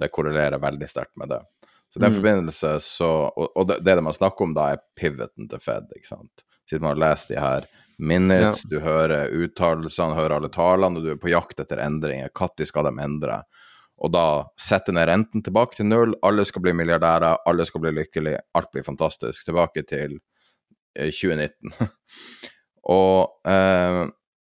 Det 0.00 0.10
korrelerer 0.12 0.58
veldig 0.58 0.88
sterkt 0.90 1.16
med 1.20 1.28
det. 1.34 1.40
Så 1.92 2.00
den 2.00 2.10
mm. 2.10 2.16
forbindelse 2.16 2.80
så 2.80 3.08
Og, 3.36 3.56
og 3.56 3.66
det, 3.68 3.76
det 3.86 4.00
man 4.02 4.14
snakker 4.14 4.48
om 4.48 4.54
da, 4.56 4.72
er 4.74 4.82
pivoten 4.98 5.48
til 5.50 5.60
Fed, 5.62 5.92
ikke 5.94 6.10
sant. 6.10 6.46
Siden 6.70 6.82
man 6.82 6.96
har 6.96 7.02
lest 7.02 7.30
de 7.30 7.38
her 7.38 7.68
minutes, 7.98 8.64
ja. 8.64 8.70
du 8.70 8.80
hører 8.82 9.30
uttalelsene, 9.30 10.16
hører 10.16 10.38
alle 10.38 10.50
talene, 10.50 10.98
og 10.98 11.04
du 11.04 11.12
er 11.12 11.20
på 11.20 11.30
jakt 11.30 11.60
etter 11.62 11.78
endringer. 11.84 12.32
Når 12.34 12.66
skal 12.66 12.88
de 12.88 12.94
endre? 13.04 13.42
Og 14.02 14.10
da 14.10 14.26
sette 14.58 14.92
ned 14.92 15.06
renten 15.06 15.44
tilbake 15.44 15.78
til 15.78 15.86
null, 15.86 16.16
alle 16.26 16.44
skal 16.48 16.64
bli 16.64 16.74
milliardærer, 16.74 17.44
alle 17.46 17.66
skal 17.68 17.84
bli 17.84 17.94
lykkelige, 17.94 18.40
alt 18.58 18.72
blir 18.74 18.86
fantastisk. 18.86 19.44
Tilbake 19.46 19.84
til 19.86 20.18
eh, 20.98 21.12
2019. 21.14 21.76
og 22.98 23.46
eh, 23.46 24.02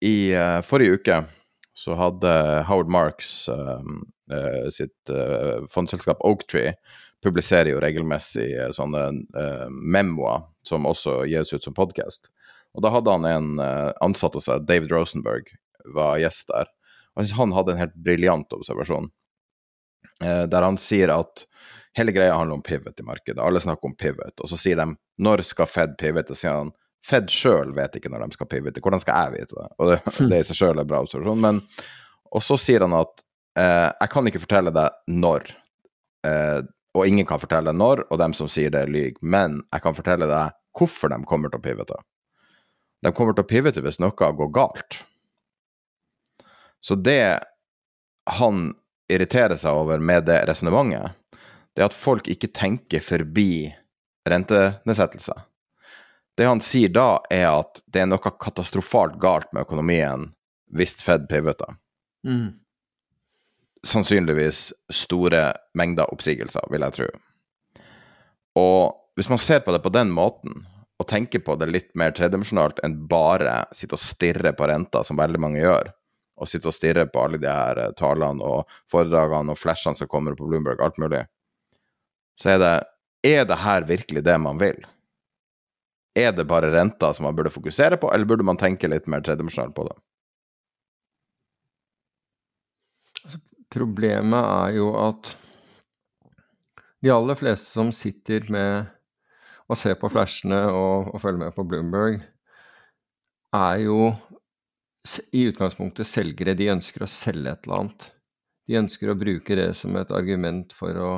i 0.06 0.16
eh, 0.36 0.60
forrige 0.66 1.00
uke 1.00 1.18
så 1.74 1.94
hadde 1.98 2.30
Howard 2.68 2.90
Marks 2.90 3.48
uh, 3.48 4.70
sitt 4.70 5.10
uh, 5.10 5.66
fondselskap 5.70 6.22
Oaktree 6.24 6.76
publiserer 7.24 7.72
jo 7.72 7.80
regelmessig 7.82 8.46
uh, 8.54 8.70
sånne 8.74 9.02
uh, 9.34 9.66
memoer 9.70 10.46
som 10.66 10.86
også 10.86 11.24
gis 11.30 11.52
ut 11.52 11.66
som 11.66 11.74
podkast. 11.76 12.30
Og 12.74 12.82
da 12.86 12.90
hadde 12.90 13.12
han 13.12 13.26
en 13.28 13.50
ansatt 14.02 14.34
hos 14.34 14.48
seg, 14.48 14.64
David 14.66 14.90
Rosenberg, 14.90 15.52
var 15.94 16.16
gjest 16.18 16.48
der. 16.48 16.66
Og 17.14 17.30
han 17.38 17.52
hadde 17.54 17.70
en 17.70 17.78
helt 17.84 17.94
briljant 18.02 18.50
observasjon, 18.56 19.06
der 20.18 20.66
han 20.66 20.78
sier 20.82 21.12
at 21.14 21.44
hele 21.94 22.10
greia 22.16 22.34
handler 22.34 22.58
om 22.58 22.64
pivot 22.66 22.98
i 22.98 23.06
markedet. 23.06 23.38
Alle 23.38 23.62
snakker 23.62 23.92
om 23.92 23.94
pivot, 23.94 24.42
og 24.42 24.50
så 24.50 24.58
sier 24.58 24.80
de 24.80 24.88
når 25.22 25.44
skal 25.46 25.70
Fed 25.70 25.94
pivote? 26.00 26.34
sier 26.34 26.56
han 26.64 26.74
Fed 27.04 27.28
sjøl 27.32 27.74
vet 27.76 27.98
ikke 27.98 28.10
når 28.12 28.24
de 28.24 28.38
skal 28.38 28.48
pivote. 28.48 28.80
Hvordan 28.80 29.02
skal 29.02 29.26
jeg 29.26 29.34
vite 29.34 29.58
det? 29.58 29.68
Og 29.78 29.90
det, 29.90 29.98
det 30.30 30.40
i 30.40 30.48
seg 30.48 30.60
sjøl 30.60 30.80
er 30.80 30.88
bra 30.88 31.02
observasjon. 31.04 31.42
Men, 31.44 31.60
og 32.32 32.44
så 32.44 32.58
sier 32.60 32.86
han 32.86 32.96
at 32.96 33.24
eh, 33.60 33.90
jeg 33.90 34.12
kan 34.14 34.30
ikke 34.30 34.44
fortelle 34.46 34.72
deg 34.74 35.14
når, 35.20 35.50
eh, 36.28 36.60
og 36.94 37.10
ingen 37.10 37.28
kan 37.28 37.42
fortelle 37.42 37.74
når, 37.76 38.06
og 38.08 38.20
dem 38.22 38.36
som 38.36 38.50
sier 38.50 38.72
det, 38.74 38.86
lyver. 38.88 39.20
Men 39.20 39.60
jeg 39.68 39.84
kan 39.84 39.96
fortelle 39.96 40.30
deg 40.30 40.56
hvorfor 40.78 41.12
de 41.12 41.20
kommer 41.28 41.52
til 41.52 41.60
å 41.60 41.66
pivote. 41.66 42.00
De 43.04 43.12
kommer 43.12 43.36
til 43.36 43.44
å 43.44 43.50
pivote 43.50 43.84
hvis 43.84 44.00
noe 44.00 44.14
går 44.40 44.54
galt. 44.54 45.02
Så 46.84 46.96
det 47.00 47.40
han 48.38 48.70
irriterer 49.12 49.56
seg 49.60 49.76
over 49.76 50.00
med 50.00 50.24
det 50.28 50.40
resonnementet, 50.48 51.12
det 51.74 51.82
er 51.82 51.90
at 51.90 51.96
folk 51.96 52.28
ikke 52.30 52.52
tenker 52.54 53.02
forbi 53.04 53.68
rentenedsettelser. 54.30 55.42
Det 56.34 56.48
han 56.48 56.60
sier 56.64 56.90
da, 56.90 57.22
er 57.30 57.46
at 57.52 57.80
det 57.86 58.02
er 58.02 58.10
noe 58.10 58.18
katastrofalt 58.18 59.20
galt 59.22 59.50
med 59.54 59.66
økonomien 59.66 60.30
hvis 60.74 60.96
Fed 60.98 61.28
pivoter. 61.30 61.76
Mm. 62.26 62.56
Sannsynligvis 63.86 64.72
store 64.90 65.52
mengder 65.78 66.10
oppsigelser, 66.10 66.64
vil 66.72 66.82
jeg 66.86 66.96
tro. 66.96 67.08
Og 68.58 68.94
hvis 69.14 69.30
man 69.30 69.38
ser 69.38 69.60
på 69.62 69.74
det 69.74 69.82
på 69.84 69.92
den 69.94 70.10
måten, 70.10 70.64
og 70.98 71.08
tenker 71.10 71.42
på 71.42 71.56
det 71.58 71.68
litt 71.70 71.90
mer 71.98 72.14
tredimensjonalt 72.14 72.80
enn 72.86 72.96
bare 73.10 73.64
sitte 73.74 73.96
og 73.98 74.02
stirre 74.02 74.54
på 74.56 74.68
renta, 74.70 75.02
som 75.04 75.18
veldig 75.18 75.40
mange 75.42 75.62
gjør, 75.62 75.90
og 76.38 76.50
sitte 76.50 76.70
og 76.70 76.74
stirre 76.74 77.06
på 77.10 77.24
alle 77.26 77.38
de 77.42 77.50
her 77.50 77.80
eh, 77.82 77.92
talene 77.98 78.42
og 78.42 78.70
foredragene 78.90 79.54
og 79.54 79.60
flashene 79.60 79.98
som 79.98 80.10
kommer 80.10 80.36
på 80.38 80.48
Bloomberg, 80.48 80.82
alt 80.82 80.98
mulig, 81.02 81.24
så 82.40 82.56
er 82.56 82.60
det 82.62 82.74
Er 83.24 83.44
det 83.48 83.56
her 83.56 83.86
virkelig 83.88 84.20
det 84.24 84.34
man 84.36 84.58
vil? 84.60 84.82
Er 86.14 86.32
det 86.34 86.46
bare 86.46 86.70
renta 86.70 87.10
som 87.14 87.26
man 87.26 87.34
burde 87.36 87.50
fokusere 87.50 87.98
på, 87.98 88.10
eller 88.14 88.28
burde 88.28 88.46
man 88.46 88.58
tenke 88.60 88.90
litt 88.90 89.08
mer 89.10 89.24
tredimensjonalt 89.26 89.74
på 89.74 89.86
det? 89.88 89.96
Altså, 93.24 93.40
problemet 93.74 94.44
er 94.44 94.76
jo 94.78 94.92
at 95.00 95.32
de 97.04 97.10
aller 97.12 97.36
fleste 97.36 97.74
som 97.74 97.90
sitter 97.92 98.46
med 98.52 98.86
og 99.68 99.78
ser 99.80 99.96
på 99.98 100.10
flashene 100.12 100.60
og, 100.70 101.10
og 101.14 101.20
følger 101.22 101.40
med 101.40 101.54
på 101.56 101.64
Bloomberg, 101.68 102.20
er 103.54 103.80
jo 103.82 104.12
i 105.32 105.46
utgangspunktet 105.50 106.08
selgere. 106.08 106.56
De 106.56 106.70
ønsker 106.72 107.04
å 107.04 107.10
selge 107.10 107.52
et 107.52 107.66
eller 107.66 107.82
annet. 107.82 108.06
De 108.68 108.78
ønsker 108.80 109.10
å 109.12 109.18
bruke 109.18 109.56
det 109.58 109.70
som 109.76 109.96
et 110.00 110.12
argument 110.16 110.72
for 110.76 111.00
å, 111.00 111.10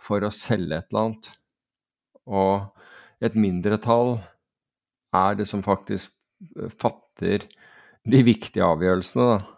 for 0.00 0.24
å 0.24 0.32
selge 0.34 0.80
et 0.80 0.90
eller 0.90 1.06
annet. 1.06 1.30
Og 2.28 2.77
et 3.24 3.36
mindretall 3.38 4.16
er 5.16 5.38
det 5.38 5.48
som 5.50 5.64
faktisk 5.64 6.12
eh, 6.56 6.68
fatter 6.70 7.46
de 8.08 8.22
viktige 8.24 8.66
avgjørelsene. 8.66 9.28
Da. 9.34 9.54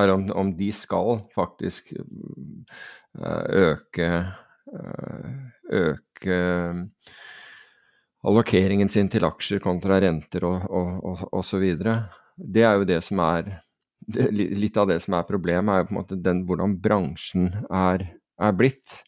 Er 0.00 0.14
om, 0.14 0.28
om 0.32 0.52
de 0.56 0.70
skal 0.72 1.20
faktisk 1.34 1.92
eh, 1.98 3.44
øke 3.68 4.08
eh, 4.14 5.34
øke 5.74 6.38
allokeringen 8.24 8.88
sin 8.88 9.10
til 9.12 9.26
aksjer 9.26 9.60
kontra 9.64 9.98
renter 10.00 10.46
og, 10.46 11.54
videre. 11.60 12.04
Det 12.36 12.64
er 12.64 12.78
jo 12.80 12.88
det 12.88 13.02
som 13.04 13.22
er 13.24 13.54
Litt 14.04 14.76
av 14.76 14.90
det 14.90 14.98
som 15.00 15.14
er 15.16 15.22
problemet, 15.24 15.70
er 15.72 15.78
jo 15.80 15.86
på 15.88 15.94
en 15.94 15.96
måte 15.96 16.16
den, 16.20 16.42
hvordan 16.44 16.74
bransjen 16.76 17.46
er, 17.72 18.02
er 18.36 18.50
blitt 18.52 18.98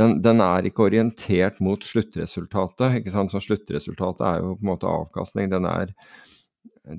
den, 0.00 0.16
den, 0.24 0.40
er 0.40 0.66
ikke 0.66 0.86
orientert 0.88 1.60
mot 1.64 1.84
sluttresultatet. 1.84 2.98
ikke 3.00 3.12
sant? 3.14 3.34
Så 3.34 3.42
Sluttresultatet 3.44 4.24
er 4.26 4.40
jo 4.40 4.56
på 4.56 4.64
en 4.64 4.72
måte 4.72 4.88
avkastning. 4.88 5.50
Den 5.52 5.68
er, 5.68 5.92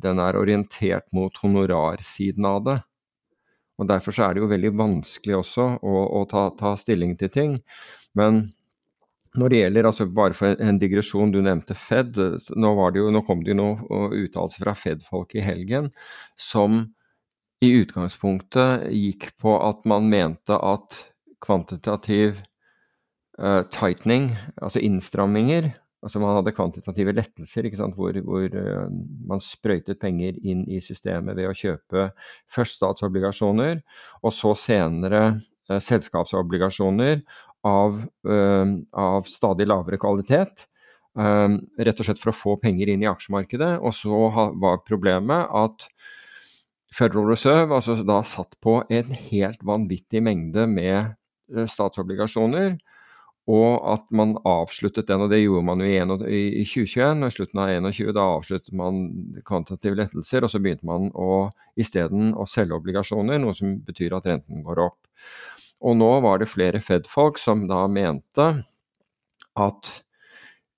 den 0.05 0.21
er 0.21 0.39
orientert 0.39 1.07
mot 1.15 1.35
honorarsiden 1.41 2.47
av 2.47 2.63
det. 2.67 2.77
Og 3.81 3.89
Derfor 3.89 4.13
så 4.13 4.27
er 4.27 4.35
det 4.35 4.43
jo 4.43 4.51
veldig 4.51 4.73
vanskelig 4.77 5.39
også 5.39 5.67
å, 5.81 6.01
å 6.21 6.25
ta, 6.29 6.49
ta, 6.57 6.75
stilling 6.77 7.15
til 7.17 7.31
ting. 7.33 7.55
Men 8.17 8.43
når 9.33 9.49
det 9.49 9.61
gjelder, 9.61 9.87
altså 9.89 10.07
bare 10.11 10.37
for 10.37 10.61
en 10.61 10.79
digresjon, 10.79 11.31
du 11.33 11.39
nevnte 11.41 11.73
Fed. 11.77 12.19
Nå, 12.59 12.73
jo, 12.99 13.07
nå 13.15 13.23
kom 13.25 13.41
det 13.41 13.55
jo 13.55 13.61
noen 13.61 14.13
uttalelser 14.19 14.65
fra 14.65 14.75
Fed-folk 14.77 15.33
i 15.39 15.45
helgen 15.45 15.89
som 16.39 16.83
i 17.61 17.71
utgangspunktet 17.77 18.87
gikk 18.89 19.31
på 19.41 19.53
at 19.61 19.85
man 19.89 20.09
mente 20.09 20.57
at 20.57 20.97
kvantitativ 21.41 22.41
uh, 23.39 23.63
tightening, 23.71 24.31
altså 24.61 24.81
innstramminger. 24.83 25.71
Altså 26.01 26.17
man 26.17 26.33
hadde 26.39 26.53
kvantitative 26.57 27.13
lettelser 27.13 27.67
hvor, 27.93 28.17
hvor 28.25 28.57
uh, 28.57 28.89
man 29.29 29.43
sprøytet 29.43 30.01
penger 30.01 30.39
inn 30.41 30.65
i 30.65 30.81
systemet 30.81 31.37
ved 31.37 31.51
å 31.51 31.55
kjøpe 31.57 32.09
først 32.49 32.79
statsobligasjoner, 32.79 33.83
og 34.23 34.33
så 34.35 34.55
senere 34.57 35.23
uh, 35.69 35.79
selskapsobligasjoner 35.79 37.21
av, 37.61 37.99
av, 38.25 39.27
stadig 39.29 39.67
lavere 39.69 39.99
kvalitet. 40.01 40.63
Rett 41.13 41.99
og 42.01 42.07
slett 42.07 42.17
for 42.17 42.31
å 42.31 42.33
få 42.33 42.55
penger 42.57 42.89
inn 42.89 43.03
i 43.03 43.09
aksjemarkedet. 43.11 43.75
Og 43.85 43.93
så 43.93 44.17
ha, 44.33 44.47
var 44.57 44.79
problemet 44.81 45.45
at 45.53 45.85
Federal 46.89 47.29
Reserve 47.29 47.77
altså 47.77 47.99
da 48.01 48.23
satt 48.25 48.57
på 48.65 48.79
en 48.89 49.13
helt 49.29 49.61
vanvittig 49.61 50.23
mengde 50.25 50.65
med 50.73 51.13
statsobligasjoner. 51.69 52.79
Og 53.49 53.79
at 53.89 54.03
man 54.13 54.35
avsluttet 54.45 55.07
den, 55.09 55.23
og 55.25 55.31
det 55.31 55.41
gjorde 55.41 55.65
man 55.65 55.81
jo 55.81 55.87
i, 55.89 56.41
i 56.61 56.65
2021. 56.65 57.23
og 57.23 57.25
I 57.25 57.35
slutten 57.35 57.61
av 57.63 57.71
2021 57.71 58.13
da 58.17 58.27
avsluttet 58.35 58.75
man 58.77 58.99
kvantitative 59.47 59.97
lettelser, 59.97 60.45
og 60.45 60.53
så 60.53 60.61
begynte 60.61 60.87
man 60.87 61.09
å 61.17 61.49
isteden 61.79 62.35
å 62.37 62.45
selge 62.45 62.77
obligasjoner, 62.77 63.41
noe 63.41 63.57
som 63.57 63.79
betyr 63.87 64.13
at 64.17 64.29
renten 64.29 64.61
går 64.67 64.83
opp. 64.85 64.99
Og 65.81 65.97
nå 65.97 66.11
var 66.21 66.39
det 66.39 66.51
flere 66.51 66.83
Fed-folk 66.85 67.41
som 67.41 67.65
da 67.69 67.87
mente 67.89 68.51
at 69.57 69.93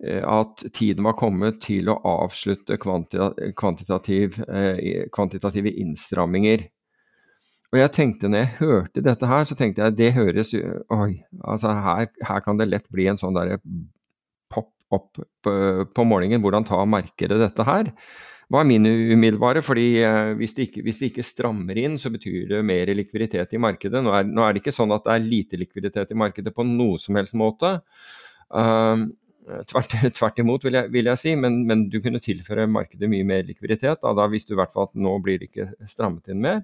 Eh, 0.03 0.23
at 0.27 0.63
tiden 0.73 1.05
var 1.07 1.15
kommet 1.15 1.61
til 1.63 1.87
å 1.91 1.95
avslutte 2.25 2.77
kvantitativ, 2.81 4.39
eh, 4.49 5.05
kvantitative 5.11 5.71
innstramminger. 5.71 6.67
Og 7.73 7.79
jeg 7.79 7.93
tenkte 7.95 8.29
når 8.29 8.43
jeg 8.43 8.55
hørte 8.59 9.01
dette 9.05 9.29
her, 9.29 9.47
så 9.49 9.57
tenkte 9.57 9.81
jeg 9.81 9.97
det 9.97 10.11
høres 10.13 10.53
Oi, 10.53 11.23
altså 11.41 11.73
her, 11.73 12.11
her 12.29 12.43
kan 12.45 12.59
det 12.59 12.69
lett 12.69 12.85
bli 12.93 13.07
en 13.09 13.17
sånn 13.17 13.33
derre 13.33 13.57
pop 14.53 14.69
opp 14.93 15.17
på, 15.17 15.53
på 15.89 16.05
morgenen. 16.05 16.41
Hvordan 16.43 16.67
tar 16.69 16.85
markedet 16.85 17.41
dette 17.41 17.65
her? 17.65 17.89
var 18.53 18.63
min 18.63 18.85
umiddelbare. 18.85 19.61
fordi 19.61 19.87
eh, 20.03 20.33
hvis 20.37 20.53
det, 20.53 20.67
ikke, 20.69 20.83
hvis 20.85 20.99
det, 20.99 21.11
ikke, 21.11 21.25
strammer 21.25 21.79
inn, 21.79 21.97
så 21.97 22.11
betyr 22.13 22.47
det 22.51 22.61
mer 22.65 22.91
likviditet 22.93 23.53
i 23.53 23.61
markedet. 23.61 24.03
Nå 24.03 24.13
er, 24.13 24.27
nå 24.29 24.45
er, 24.45 24.53
det 24.53 24.63
ikke 24.63 24.75
sånn 24.75 24.93
at 24.93 25.07
det 25.07 25.15
er 25.15 25.25
lite 25.25 25.59
likviditet 25.59 26.13
i 26.13 26.19
markedet 26.19 26.53
på 26.55 26.65
noe 26.67 26.99
som 27.01 27.17
helst 27.19 27.37
måte. 27.39 27.75
Uh, 28.53 29.07
tvert, 29.69 29.95
tvert, 30.19 30.43
imot, 30.43 30.67
vil 30.67 30.77
jeg, 30.77 30.91
vil 30.93 31.09
jeg 31.09 31.21
si, 31.23 31.35
men, 31.39 31.63
men, 31.69 31.87
du 31.89 31.99
kunne 32.03 32.21
tilføre 32.23 32.69
markedet 32.69 33.09
mye 33.11 33.25
mer 33.27 33.47
likviditet. 33.47 34.03
Da, 34.03 34.13
da 34.17 34.29
visste 34.31 34.53
du 34.53 34.57
i 34.57 34.61
hvert 34.61 34.75
fall 34.75 34.91
at 34.91 35.01
nå 35.07 35.17
blir 35.23 35.41
det 35.41 35.49
ikke 35.49 35.71
strammet 35.89 36.29
inn 36.29 36.43
mer. 36.43 36.63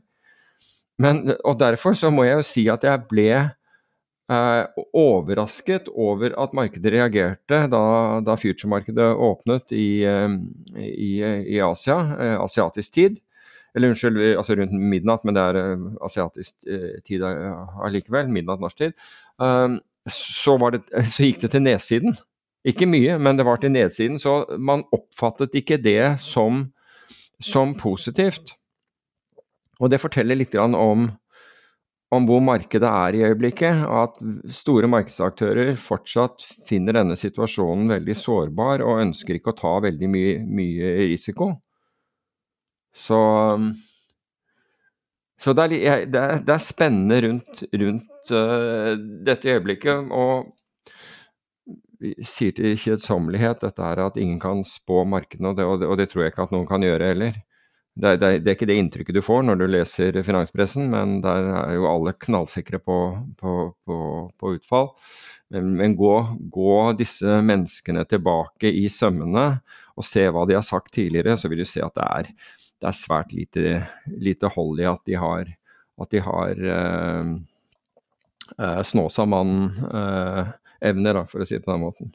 Men, 0.99 1.23
og 1.47 1.59
Derfor 1.59 1.95
så 1.95 2.11
må 2.11 2.25
jeg 2.27 2.39
jo 2.39 2.45
si 2.45 2.65
at 2.71 2.83
jeg 2.83 3.05
ble 3.09 3.29
eh, 3.39 4.83
overrasket 4.97 5.89
over 5.95 6.35
at 6.43 6.55
markedet 6.57 6.93
reagerte 6.93 7.63
da, 7.71 7.83
da 8.25 8.35
future-markedet 8.39 9.09
åpnet 9.15 9.73
i, 9.75 10.03
eh, 10.07 10.35
i, 10.83 11.11
i, 11.55 11.59
Asia, 11.63 11.99
eh, 12.19 12.35
asiatisk 12.43 12.93
tid. 12.99 13.19
Eller 13.77 13.93
unnskyld, 13.93 14.17
altså 14.33 14.57
rundt 14.57 14.73
midnatt, 14.73 15.23
men 15.23 15.37
det 15.37 15.45
er 15.45 15.61
eh, 15.61 15.87
asiatisk 16.05 16.67
tid 17.07 17.23
allikevel. 17.23 18.31
Midnatt 18.33 18.63
norsk 18.63 18.83
tid. 18.83 18.97
Så, 20.09 20.57
det, 20.73 20.83
så 21.13 21.27
gikk 21.27 21.43
det 21.45 21.53
til 21.55 21.63
nedsiden. 21.63 22.17
Ikke 22.67 22.89
mye, 22.89 23.15
men 23.21 23.39
det 23.39 23.45
var 23.47 23.61
til 23.61 23.71
nedsiden, 23.71 24.19
så 24.19 24.41
man 24.59 24.83
oppfattet 24.91 25.53
ikke 25.55 25.77
det 25.79 26.17
som, 26.19 26.65
som 27.39 27.71
positivt. 27.77 28.57
Og 29.79 29.91
det 29.91 30.01
forteller 30.01 30.39
litt 30.39 30.55
om, 30.59 31.07
om 32.11 32.27
hvor 32.27 32.41
markedet 32.43 32.89
er 32.89 33.15
i 33.15 33.23
øyeblikket. 33.29 33.85
At 33.87 34.19
store 34.53 34.89
markedsaktører 34.91 35.73
fortsatt 35.79 36.45
finner 36.67 36.99
denne 36.99 37.17
situasjonen 37.19 37.95
veldig 37.95 38.17
sårbar 38.17 38.83
og 38.85 39.03
ønsker 39.05 39.39
ikke 39.39 39.53
å 39.53 39.59
ta 39.61 39.75
veldig 39.87 40.11
mye, 40.11 40.37
mye 40.43 40.93
risiko. 41.13 41.53
Så, 42.95 43.19
så 45.39 45.53
det, 45.55 45.65
er, 45.65 46.05
det, 46.09 46.19
er, 46.19 46.39
det, 46.43 46.55
er, 46.55 46.63
spennende 46.63 47.19
rundt, 47.27 47.61
rundt 47.71 48.33
uh, 48.33 48.95
dette 49.27 49.53
øyeblikket. 49.53 50.09
og 50.11 50.55
sier 51.99 52.55
til 52.55 52.77
kjedsommelighet 52.79 53.63
dette 53.63 53.83
er 53.83 54.01
at 54.05 54.17
ingen 54.19 54.39
kan 54.41 54.63
spå 54.67 55.03
markedene, 55.09 55.51
og 55.51 55.57
det, 55.57 55.65
og, 55.67 55.83
og 55.83 55.97
det, 55.99 56.09
tror 56.11 56.23
jeg 56.23 56.33
ikke 56.33 56.45
at 56.47 56.53
noen 56.55 56.67
kan 56.69 56.83
gjøre 56.85 57.11
heller. 57.11 57.39
Det, 57.99 58.13
det, 58.17 58.27
det, 58.39 58.51
er 58.51 58.55
ikke 58.55 58.67
det 58.69 58.77
inntrykket 58.79 59.17
du 59.17 59.23
får 59.25 59.41
når 59.43 59.57
du 59.59 59.65
leser 59.67 60.15
finanspressen, 60.23 60.85
men 60.93 61.17
der 61.23 61.49
er 61.65 61.73
jo 61.75 61.87
alle 61.89 62.13
knallsikre 62.15 62.79
på, 62.79 62.99
på, 63.39 63.55
på, 63.83 63.97
på 64.39 64.53
utfall. 64.55 64.93
Men, 65.51 65.73
men 65.75 65.95
gå, 65.99 66.13
gå, 66.53 66.75
disse 66.99 67.39
menneskene 67.43 68.05
tilbake 68.07 68.71
i 68.71 68.85
sømmene 68.93 69.45
og 69.97 70.07
se 70.07 70.27
hva 70.31 70.45
de 70.47 70.55
har 70.55 70.63
sagt 70.65 70.93
tidligere, 70.95 71.35
så 71.35 71.51
vil 71.51 71.63
du 71.63 71.67
se 71.67 71.83
at 71.83 71.97
det 71.97 72.05
er, 72.05 72.31
er 72.85 72.95
svært 72.95 73.35
lite, 73.35 73.81
lite, 74.13 74.53
hold 74.55 74.79
i 74.79 74.87
at 74.87 75.03
de 75.09 75.19
har, 75.19 75.51
at 75.99 76.15
de 76.15 76.23
har 76.23 76.65
eh, 76.77 77.35
eh, 78.55 78.81
Snåsamannen 78.93 79.71
eh, 79.89 81.25
for 81.27 81.41
å 81.41 81.49
si 81.49 81.57
det 81.57 81.65
på 81.65 81.73
den 81.73 81.83
måten. 81.83 82.13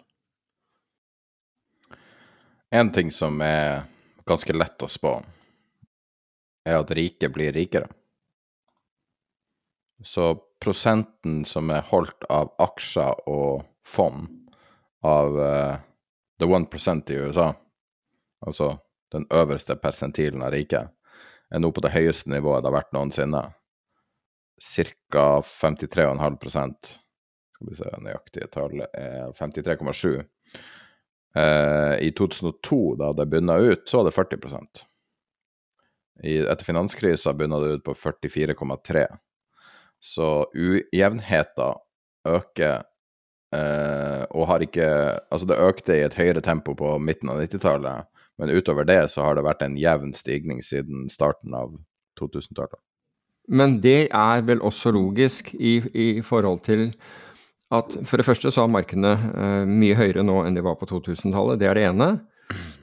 En 2.73 2.89
ting 2.95 3.13
som 3.13 3.37
er 3.45 3.85
ganske 4.25 4.55
lett 4.57 4.83
å 4.83 4.89
spå, 4.89 5.19
er 6.65 6.81
at 6.81 6.93
rike 6.97 7.29
blir 7.33 7.53
rikere. 7.53 7.89
Så 10.05 10.35
prosenten 10.61 11.45
som 11.49 11.71
er 11.71 11.85
holdt 11.91 12.27
av 12.33 12.53
aksjer 12.61 13.29
og 13.31 13.65
fond 13.87 14.29
av 15.05 15.39
uh, 15.39 15.77
the 16.41 16.49
one 16.49 16.67
percent 16.67 17.11
i 17.11 17.19
USA, 17.21 17.53
altså 18.47 18.75
den 19.13 19.27
øverste 19.31 19.77
persentilen 19.77 20.43
av 20.43 20.55
riket, 20.57 20.91
er 21.53 21.61
nå 21.61 21.71
på 21.71 21.85
det 21.85 21.93
høyeste 21.95 22.33
nivået 22.33 22.65
det 22.65 22.73
har 22.73 22.79
vært 22.81 22.95
noensinne. 22.97 23.43
Ca. 24.65 25.27
53,5% 25.45 26.95
skal 27.55 27.69
vi 27.69 27.77
se, 27.79 27.91
nøyaktige 28.03 28.49
tall 28.53 28.83
er 28.87 29.31
53,7. 29.37 30.25
Uh, 31.35 31.95
I 32.01 32.11
2002, 32.17 32.81
da 32.99 33.13
det 33.13 33.29
bunna 33.31 33.59
ut, 33.59 33.89
så 33.89 34.01
var 34.01 34.09
det 34.09 34.17
40 34.17 34.85
I, 36.23 36.39
Etter 36.47 36.65
finanskrisa 36.65 37.33
bunna 37.35 37.59
det 37.59 37.79
ut 37.79 37.85
på 37.85 37.95
44,3 37.99 39.07
Så 40.01 40.29
ujevnheter 40.55 41.75
øker 42.29 42.85
eh, 43.55 44.23
og 44.31 44.47
har 44.49 44.63
ikke 44.63 44.89
Altså, 45.31 45.49
det 45.51 45.59
økte 45.59 45.97
i 45.99 46.05
et 46.07 46.15
høyere 46.19 46.45
tempo 46.45 46.77
på 46.79 46.97
midten 47.03 47.33
av 47.33 47.43
90-tallet, 47.43 48.07
men 48.39 48.55
utover 48.55 48.87
det 48.89 49.03
så 49.13 49.27
har 49.27 49.37
det 49.37 49.47
vært 49.47 49.65
en 49.67 49.77
jevn 49.79 50.15
stigning 50.17 50.63
siden 50.65 51.09
starten 51.13 51.55
av 51.55 51.75
2000-tallet. 52.21 52.79
Men 53.49 53.79
det 53.85 54.09
er 54.09 54.47
vel 54.47 54.63
også 54.65 54.95
logisk 54.95 55.53
i, 55.55 55.77
i 55.93 56.09
forhold 56.25 56.63
til 56.65 56.89
at 57.75 57.97
for 58.07 58.21
det 58.21 58.27
første 58.27 58.51
så 58.53 58.65
har 58.65 58.73
markedene 58.73 59.13
eh, 59.13 59.63
mye 59.69 59.97
høyere 59.99 60.25
nå 60.25 60.43
enn 60.45 60.57
de 60.57 60.65
var 60.65 60.79
på 60.81 60.89
2000-tallet. 60.89 61.61
Det 61.61 61.69
er 61.69 61.79
det 61.79 61.89
ene. 61.91 62.11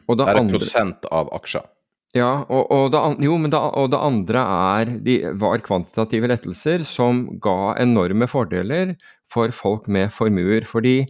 Og 0.07 0.17
det, 0.17 0.25
det 0.25 0.33
er 0.33 0.41
andre... 0.41 0.59
prosent 0.59 1.07
av 1.13 1.31
aksjer. 1.37 1.65
Ja, 2.11 2.43
og, 2.43 2.65
og, 2.67 2.89
det, 2.91 2.99
jo, 3.23 3.37
det, 3.47 3.59
og 3.59 3.91
det 3.93 3.99
andre 4.03 4.41
er 4.43 4.89
de 5.05 5.17
var 5.39 5.63
kvantitative 5.63 6.27
lettelser 6.27 6.83
som 6.83 7.23
ga 7.39 7.77
enorme 7.79 8.27
fordeler 8.27 8.97
for 9.31 9.53
folk 9.55 9.87
med 9.87 10.11
formuer. 10.11 10.67
Fordi 10.67 11.05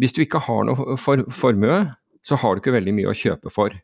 hvis 0.00 0.16
du 0.16 0.24
ikke 0.24 0.42
har 0.42 0.66
noe 0.66 0.96
for, 0.98 1.22
formue, 1.30 1.84
så 2.26 2.38
har 2.42 2.54
du 2.54 2.62
ikke 2.62 2.74
veldig 2.74 2.94
mye 2.96 3.12
å 3.12 3.16
kjøpe 3.16 3.52
for. 3.54 3.76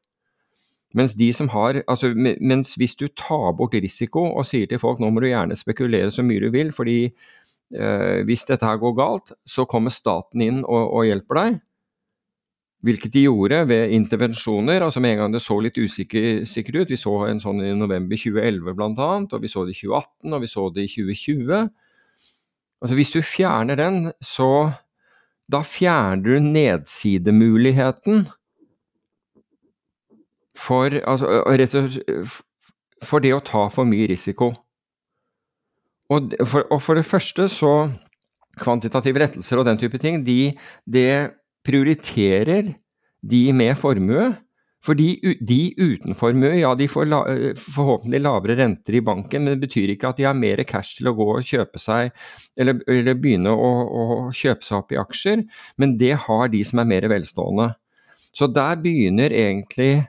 Mens, 0.97 1.15
de 1.15 1.29
som 1.37 1.51
har, 1.53 1.83
altså, 1.87 2.11
mens 2.17 2.73
hvis 2.81 2.97
du 2.97 3.07
tar 3.13 3.53
bort 3.59 3.77
risiko 3.77 4.25
og 4.33 4.47
sier 4.49 4.67
til 4.71 4.81
folk 4.81 5.03
nå 5.03 5.11
må 5.13 5.21
du 5.21 5.29
gjerne 5.29 5.57
spekulere 5.59 6.11
så 6.15 6.25
mye 6.25 6.41
du 6.41 6.49
vil, 6.55 6.73
fordi 6.73 7.01
eh, 7.05 8.21
hvis 8.27 8.47
dette 8.49 8.67
her 8.67 8.81
går 8.81 8.95
galt, 8.97 9.35
så 9.45 9.67
kommer 9.69 9.93
staten 9.93 10.43
inn 10.43 10.63
og, 10.65 10.81
og, 10.89 11.03
hjelper 11.07 11.43
deg. 11.43 11.59
Hvilket 12.87 13.11
de 13.13 13.25
gjorde 13.27 13.65
ved 13.67 13.91
intervensjoner. 13.91 14.83
altså 14.83 15.01
Med 15.01 15.13
en 15.13 15.19
gang 15.19 15.33
det 15.35 15.43
så 15.43 15.59
litt 15.61 15.79
usikkert 15.79 16.77
ut. 16.77 16.91
Vi 16.91 16.97
så 16.97 17.15
en 17.27 17.41
sånn 17.43 17.63
i 17.65 17.75
november 17.75 18.17
2011 18.17 18.75
bl.a., 18.79 19.09
og 19.27 19.43
vi 19.43 19.51
så 19.51 19.65
det 19.67 19.75
i 19.75 19.81
2018 19.81 20.37
og 20.37 20.45
vi 20.45 20.51
så 20.53 20.69
det 20.75 20.85
i 20.87 20.93
2020. 20.93 21.71
Altså 22.79 22.95
Hvis 22.95 23.15
du 23.15 23.23
fjerner 23.27 23.79
den, 23.79 24.13
så 24.23 24.71
da 25.51 25.63
fjerner 25.67 26.23
du 26.23 26.39
nedsidemuligheten 26.45 28.27
for, 30.59 30.95
altså, 31.07 31.43
for 33.07 33.23
det 33.25 33.33
å 33.35 33.45
ta 33.45 33.69
for 33.73 33.89
mye 33.89 34.09
risiko. 34.11 34.53
Og 36.13 36.35
for, 36.47 36.67
og 36.73 36.83
for, 36.83 36.99
det 36.99 37.07
første 37.07 37.49
så 37.53 37.73
Kvantitative 38.59 39.21
rettelser 39.23 39.61
og 39.61 39.69
den 39.69 39.79
type 39.79 40.01
ting, 40.03 40.25
de, 40.27 40.51
det 40.83 41.31
prioriterer 41.69 42.75
de 43.21 43.43
med 43.53 43.77
formue. 43.79 44.31
Fordi 44.85 45.09
de 45.43 45.73
uten 45.75 46.15
formue, 46.15 46.53
ja, 46.61 46.71
de 46.79 46.87
får 46.89 47.09
la, 47.11 47.19
forhåpentlig 47.59 48.21
lavere 48.23 48.55
renter 48.61 48.95
i 48.95 49.03
banken, 49.03 49.43
men 49.43 49.57
det 49.57 49.65
betyr 49.67 49.91
ikke 49.91 50.13
at 50.13 50.21
de 50.21 50.27
har 50.29 50.37
mer 50.39 50.63
cash 50.71 51.01
til 51.01 51.11
å 51.11 51.15
gå 51.19 51.27
og 51.35 51.49
kjøpe 51.49 51.83
seg, 51.83 52.13
eller, 52.55 52.79
eller 52.87 53.19
begynne 53.19 53.51
å, 53.51 53.73
å, 53.85 54.05
kjøpe 54.31 54.63
seg 54.65 54.79
opp 54.79 54.95
i 54.95 55.01
aksjer, 55.03 55.43
men 55.83 55.97
det 55.99 56.13
har 56.29 56.53
de 56.55 56.63
som 56.65 56.79
er 56.79 56.89
mer 56.95 57.09
velstående. 57.11 57.73
Så 58.31 58.47
der 58.55 58.79
begynner 58.79 59.35
egentlig 59.35 60.07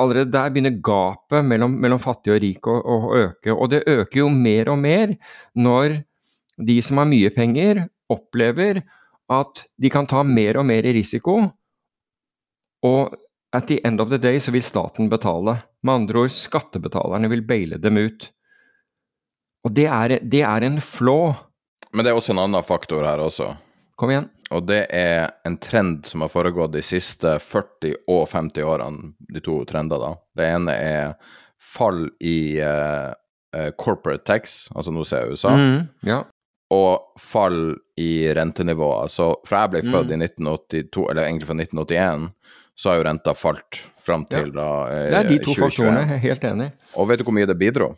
allerede 0.00 0.30
der 0.36 0.52
begynner 0.52 0.76
gapet 0.84 1.44
mellom, 1.44 1.80
mellom 1.80 2.00
fattig 2.02 2.34
og 2.34 2.40
rik 2.44 2.68
å, 2.68 2.76
å, 2.78 2.98
øke. 3.16 3.56
Og 3.56 3.72
det 3.72 3.82
øker 3.88 4.22
jo 4.22 4.30
mer 4.32 4.70
og 4.72 4.80
mer 4.80 5.16
når 5.56 6.02
de 6.60 6.76
som 6.84 7.00
har 7.00 7.08
mye 7.08 7.32
penger, 7.32 7.86
opplever 8.12 8.84
at 9.30 9.64
de 9.78 9.90
kan 9.92 10.08
ta 10.10 10.22
mer 10.26 10.58
og 10.60 10.66
mer 10.66 10.82
risiko, 10.82 11.38
og 12.86 13.16
at 13.52 13.66
the 13.68 13.80
end 13.86 14.00
of 14.00 14.10
the 14.10 14.18
day 14.18 14.38
så 14.40 14.52
vil 14.54 14.62
staten 14.62 15.08
betale. 15.10 15.56
Med 15.82 15.94
andre 15.94 16.24
ord, 16.24 16.34
skattebetalerne 16.34 17.28
vil 17.32 17.42
baile 17.46 17.78
dem 17.82 17.98
ut. 17.98 18.28
Og 19.66 19.74
det 19.76 19.86
er, 19.90 20.18
det 20.22 20.42
er 20.46 20.64
en 20.66 20.78
flå. 20.80 21.34
Men 21.92 22.06
det 22.06 22.12
er 22.12 22.18
også 22.20 22.32
en 22.32 22.42
annen 22.44 22.64
faktor 22.64 23.04
her 23.04 23.20
også. 23.20 23.50
Kom 23.98 24.12
igjen. 24.14 24.30
Og 24.54 24.64
det 24.70 24.84
er 24.96 25.28
en 25.46 25.58
trend 25.60 26.06
som 26.08 26.22
har 26.24 26.30
foregått 26.32 26.72
de 26.72 26.82
siste 26.86 27.36
40 27.42 27.92
og 28.10 28.24
50 28.30 28.64
årene, 28.66 29.12
de 29.34 29.42
to 29.44 29.58
trender, 29.68 30.00
da. 30.00 30.14
Det 30.38 30.46
ene 30.48 30.74
er 30.74 31.12
fall 31.60 32.06
i 32.24 32.38
uh, 32.64 33.12
corporate 33.78 34.24
tax, 34.26 34.64
altså 34.74 34.94
nå 34.94 35.04
ser 35.04 35.26
jeg 35.26 35.36
USA, 35.36 35.52
Mm, 35.58 35.80
ja. 36.08 36.22
og 36.72 37.20
fall 37.20 37.76
i 38.00 38.10
rentenivået. 38.36 39.12
Så 39.12 39.30
fra 39.48 39.64
jeg 39.66 39.74
ble 39.76 39.82
født 39.86 40.10
Mm. 40.10 40.14
i 40.16 40.20
1982, 40.24 41.06
eller 41.10 41.26
egentlig 41.28 41.48
fra 41.50 41.56
1981, 41.60 42.28
så 42.80 42.90
har 42.90 42.96
jo 43.00 43.04
renta 43.10 43.34
falt 43.36 43.80
fram 44.00 44.24
til 44.24 44.52
da 44.56 44.68
eh, 44.88 45.10
Det 45.12 45.18
er 45.18 45.28
de 45.28 45.38
to 45.38 45.52
2021. 45.52 45.66
faktorene, 45.66 46.04
jeg 46.06 46.16
er 46.16 46.24
helt 46.28 46.44
enig. 46.48 46.70
Og 46.96 47.08
vet 47.10 47.18
du 47.20 47.24
hvor 47.28 47.36
mye 47.36 47.46
det 47.50 47.58
bidro? 47.60 47.90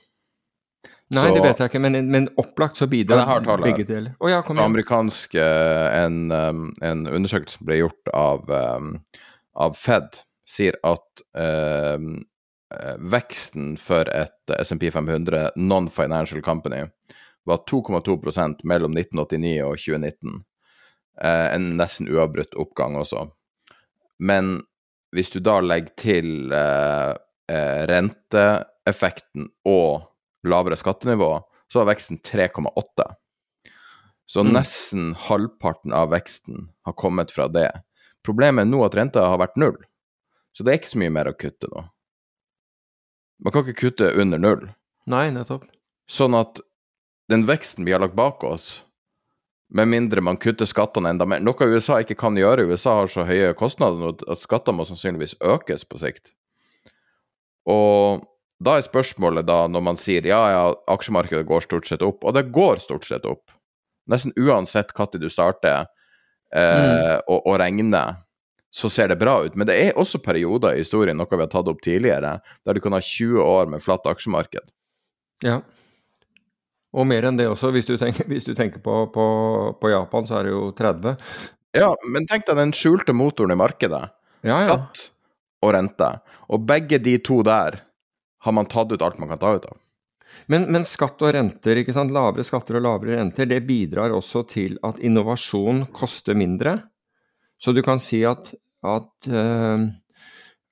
Nei, 1.12 1.26
Så- 1.28 1.34
det 1.36 1.42
vet 1.44 1.58
jeg 1.60 1.68
ikke, 1.70 1.80
men, 1.84 2.10
men 2.10 2.28
opplagt 2.40 2.78
så 2.80 2.86
bidrar 2.88 3.44
begge 3.60 3.84
deler. 3.86 4.14
Å 4.18 4.30
ja, 4.32 4.40
amerikansk 4.64 5.34
eh, 5.36 6.04
en, 6.04 6.32
en 6.32 7.06
undersøkelse 7.06 7.60
ble 7.62 7.82
gjort 7.82 8.08
av, 8.16 8.48
av 9.54 9.76
Fed, 9.76 10.22
sier 10.48 10.74
at 10.82 11.22
eh, 11.36 11.98
veksten 13.12 13.76
for 13.78 14.08
et 14.08 14.54
SMP 14.64 14.88
500 14.90 15.50
non-financial 15.60 16.40
company 16.42 16.86
var 17.48 17.62
2,2% 17.70 18.62
mellom 18.68 18.94
1989 18.96 19.62
og 19.66 19.76
2019. 19.80 20.42
Eh, 21.22 21.48
en 21.54 21.70
nesten 21.78 22.08
uavbrutt 22.08 22.54
oppgang 22.54 22.96
også. 23.00 23.26
Men 24.22 24.60
hvis 25.12 25.30
du 25.34 25.40
da 25.44 25.58
legger 25.60 25.92
til 26.00 26.52
eh, 26.56 27.14
eh, 27.52 27.82
renteeffekten 27.90 29.48
og 29.68 30.06
lavere 30.48 30.78
skattenivå, 30.78 31.34
så 31.70 31.82
var 31.82 31.92
veksten 31.94 32.20
3,8. 32.24 33.08
Så 34.26 34.40
Mm. 34.44 34.52
nesten 34.54 35.14
halvparten 35.14 35.92
av 35.92 36.10
veksten 36.10 36.68
har 36.86 36.92
kommet 36.94 37.30
fra 37.34 37.48
det. 37.48 37.68
Problemet 38.24 38.62
er 38.62 38.70
nå 38.70 38.84
at 38.86 38.94
renta 38.96 39.20
har 39.26 39.38
vært 39.38 39.56
null, 39.58 39.76
så 40.54 40.64
det 40.64 40.72
er 40.72 40.78
ikke 40.78 40.92
så 40.94 40.98
mye 41.02 41.12
mer 41.12 41.26
å 41.26 41.36
kutte 41.36 41.68
nå. 41.74 41.82
Man 43.42 43.52
kan 43.52 43.64
ikke 43.66 43.90
kutte 43.90 44.12
under 44.16 44.38
null. 44.38 44.68
Nei, 45.10 45.30
nettopp. 45.34 45.64
Sånn 46.08 46.34
at 46.38 46.60
den 47.32 47.46
veksten 47.48 47.86
vi 47.88 47.94
har 47.94 48.02
lagt 48.02 48.16
bak 48.18 48.44
oss, 48.44 48.82
med 49.72 49.88
mindre 49.88 50.20
man 50.20 50.36
kutter 50.36 50.68
skattene 50.68 51.14
enda 51.14 51.24
mer 51.24 51.40
Noe 51.40 51.68
USA 51.72 52.02
ikke 52.02 52.18
kan 52.20 52.36
gjøre. 52.36 52.66
USA 52.68 52.98
har 52.98 53.08
så 53.08 53.24
høye 53.24 53.54
kostnader 53.56 53.96
nå 53.96 54.12
at 54.28 54.42
skattene 54.42 54.82
må 54.82 54.84
sannsynligvis 54.84 55.38
økes 55.40 55.86
på 55.88 56.00
sikt. 56.02 56.34
Og 57.72 58.26
da 58.62 58.76
er 58.76 58.84
spørsmålet 58.84 59.46
da, 59.48 59.64
når 59.70 59.84
man 59.86 59.98
sier 59.98 60.26
ja, 60.28 60.40
ja, 60.52 60.66
aksjemarkedet 60.92 61.46
går 61.48 61.64
stort 61.64 61.88
sett 61.88 62.04
opp, 62.04 62.20
og 62.22 62.36
det 62.36 62.50
går 62.54 62.82
stort 62.84 63.08
sett 63.08 63.24
opp, 63.28 63.54
nesten 64.12 64.34
uansett 64.36 64.92
når 64.98 65.22
du 65.22 65.28
starter 65.32 65.88
eh, 66.54 67.16
å, 67.26 67.40
å 67.48 67.56
regne, 67.58 68.04
så 68.72 68.88
ser 68.92 69.08
det 69.08 69.18
bra 69.20 69.40
ut. 69.46 69.56
Men 69.56 69.68
det 69.68 69.78
er 69.80 69.98
også 70.00 70.20
perioder 70.22 70.76
i 70.76 70.84
historien, 70.84 71.16
noe 71.18 71.32
vi 71.32 71.42
har 71.42 71.50
tatt 71.52 71.68
opp 71.68 71.82
tidligere, 71.84 72.38
der 72.64 72.76
du 72.76 72.80
kan 72.84 72.94
ha 72.96 73.00
20 73.02 73.40
år 73.42 73.72
med 73.72 73.84
flatt 73.84 74.06
aksjemarked. 74.08 74.70
Ja. 75.44 75.60
Og 76.92 77.08
mer 77.08 77.24
enn 77.28 77.38
det 77.38 77.48
også. 77.48 77.72
Hvis 77.74 77.88
du 77.88 77.96
tenker, 78.00 78.26
hvis 78.32 78.48
du 78.48 78.54
tenker 78.58 78.82
på, 78.84 79.06
på, 79.14 79.26
på 79.80 79.92
Japan, 79.92 80.28
så 80.28 80.40
er 80.40 80.48
det 80.48 80.56
jo 80.56 80.66
30. 80.78 81.16
Ja, 81.78 81.92
men 82.12 82.28
tenk 82.28 82.44
deg 82.48 82.58
den 82.58 82.74
skjulte 82.76 83.14
motoren 83.16 83.54
i 83.54 83.58
markedet. 83.58 84.04
Ja, 84.42 84.58
ja. 84.58 84.58
Skatt 84.66 85.08
og 85.62 85.72
rente. 85.76 86.10
Og 86.52 86.66
begge 86.68 86.98
de 87.00 87.16
to 87.24 87.40
der 87.46 87.80
har 88.42 88.54
man 88.54 88.68
tatt 88.68 88.92
ut 88.92 89.02
alt 89.04 89.20
man 89.22 89.30
kan 89.30 89.40
ta 89.40 89.54
ut 89.56 89.68
av. 89.70 89.78
Men, 90.50 90.66
men 90.74 90.84
skatt 90.88 91.20
og 91.22 91.32
renter, 91.36 91.78
ikke 91.78 91.94
sant? 91.94 92.12
lavere 92.12 92.44
skatter 92.44 92.80
og 92.80 92.84
lavere 92.86 93.20
renter, 93.20 93.46
det 93.48 93.62
bidrar 93.68 94.14
også 94.14 94.42
til 94.50 94.78
at 94.84 94.98
innovasjon 95.04 95.84
koster 95.94 96.36
mindre. 96.36 96.78
Så 97.62 97.74
du 97.76 97.82
kan 97.86 98.02
si 98.02 98.24
at, 98.26 98.50
at 98.82 99.30
uh, 99.30 99.84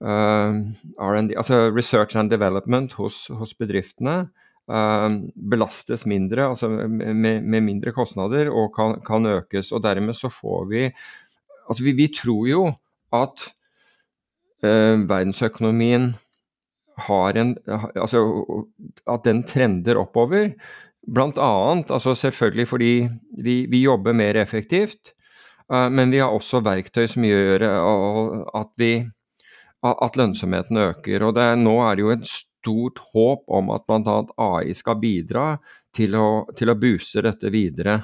uh, 0.02 0.58
R&D, 1.06 1.36
altså 1.38 1.68
research 1.70 2.18
and 2.18 2.32
development 2.32 2.96
hos, 2.98 3.28
hos 3.30 3.54
bedriftene 3.54 4.16
eh, 4.24 4.49
belastes 5.50 6.04
mindre, 6.06 6.44
altså 6.52 6.68
med, 6.70 7.40
med 7.42 7.60
mindre 7.66 7.92
kostnader, 7.92 8.50
og 8.54 8.70
kan, 8.76 9.00
kan 9.06 9.26
økes. 9.26 9.72
Og 9.72 9.82
dermed 9.82 10.14
så 10.14 10.30
får 10.32 10.68
vi 10.70 10.84
Altså 11.70 11.84
vi, 11.86 11.92
vi 11.94 12.08
tror 12.10 12.46
jo 12.50 12.62
at 13.14 13.42
uh, 14.66 14.96
verdensøkonomien 15.06 16.08
har 17.06 17.38
en 17.38 17.52
Altså 17.94 18.22
at 19.06 19.22
den 19.24 19.44
trender 19.46 20.00
oppover. 20.00 20.50
Blant 21.14 21.38
annet, 21.38 21.90
altså 21.90 22.14
selvfølgelig 22.14 22.68
fordi 22.68 23.08
vi, 23.38 23.66
vi 23.70 23.82
jobber 23.84 24.12
mer 24.12 24.34
effektivt, 24.42 25.14
uh, 25.72 25.86
men 25.92 26.10
vi 26.10 26.18
har 26.18 26.34
også 26.34 26.60
verktøy 26.66 27.06
som 27.06 27.22
gjør 27.22 27.62
uh, 27.70 28.42
at, 28.60 28.74
vi, 28.76 28.92
at 29.86 30.16
lønnsomheten 30.18 30.76
øker. 30.76 31.22
Og 31.28 31.38
er- 31.38 31.54
nå 31.56 31.78
er 31.86 31.94
det 31.94 32.02
jo 32.02 32.10
et 32.10 32.26
stort 32.26 32.49
håp 32.66 33.44
om 33.48 33.70
at 33.74 33.86
bl.a. 33.88 34.16
AI 34.36 34.74
skal 34.74 34.98
bidra 35.00 35.58
til 35.96 36.14
å, 36.14 36.46
til 36.56 36.70
å 36.70 36.78
buse 36.78 37.22
dette 37.24 37.50
videre. 37.50 37.98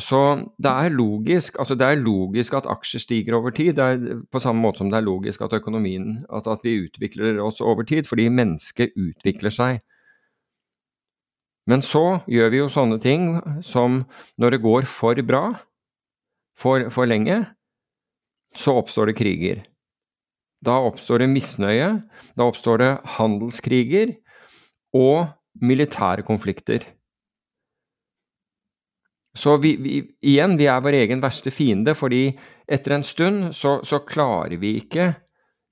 Så 0.00 0.18
det 0.58 0.70
er 0.70 0.90
logisk 0.90 1.54
altså 1.62 1.76
det 1.78 1.86
er 1.86 2.00
logisk 2.02 2.56
at 2.58 2.66
aksjer 2.66 3.02
stiger 3.04 3.36
over 3.38 3.54
tid, 3.54 3.76
det 3.78 3.84
er 3.84 4.22
på 4.26 4.40
samme 4.42 4.58
måte 4.64 4.82
som 4.82 4.90
det 4.90 4.98
er 4.98 5.06
logisk 5.06 5.44
at 5.46 5.54
økonomien 5.54 6.24
at, 6.34 6.48
at 6.50 6.64
vi 6.66 6.80
utvikler 6.82 7.38
oss 7.38 7.60
over 7.62 7.86
tid, 7.86 8.08
fordi 8.10 8.26
mennesket 8.26 8.96
utvikler 8.98 9.54
seg. 9.54 9.84
Men 11.70 11.80
så 11.80 12.20
gjør 12.26 12.50
vi 12.50 12.58
jo 12.58 12.72
sånne 12.72 12.98
ting 13.00 13.38
som 13.64 14.02
når 14.36 14.56
det 14.56 14.64
går 14.66 14.90
for 14.90 15.22
bra, 15.24 15.44
for, 16.58 16.90
for 16.90 17.08
lenge, 17.08 17.44
så 18.54 18.76
oppstår 18.82 19.10
det 19.10 19.16
kriger. 19.18 19.62
Da 20.64 20.78
oppstår 20.88 21.24
det 21.24 21.30
misnøye, 21.32 21.88
da 22.38 22.48
oppstår 22.48 22.80
det 22.80 22.92
handelskriger 23.16 24.14
og 24.96 25.26
militære 25.60 26.24
konflikter. 26.26 26.84
Så 29.34 29.56
vi, 29.58 29.74
vi, 29.82 29.98
igjen, 30.22 30.54
vi 30.58 30.68
er 30.70 30.82
vår 30.82 30.94
egen 31.00 31.22
verste 31.22 31.50
fiende, 31.50 31.96
fordi 31.98 32.28
etter 32.70 32.94
en 32.94 33.06
stund 33.06 33.48
så, 33.58 33.80
så 33.82 34.04
klarer 34.06 34.56
vi 34.62 34.76
ikke 34.82 35.12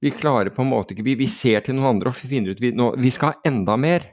Vi 0.02 0.10
klarer 0.10 0.50
på 0.50 0.64
en 0.64 0.72
måte 0.72 0.96
ikke 0.96 1.04
Vi, 1.06 1.14
vi 1.20 1.28
ser 1.30 1.62
til 1.62 1.76
noen 1.76 1.92
andre 1.92 2.10
og 2.10 2.16
finner 2.18 2.56
ut 2.56 2.60
vi, 2.60 2.72
nå, 2.74 2.88
vi 2.98 3.12
skal 3.14 3.36
ha 3.36 3.46
enda 3.46 3.76
mer. 3.78 4.08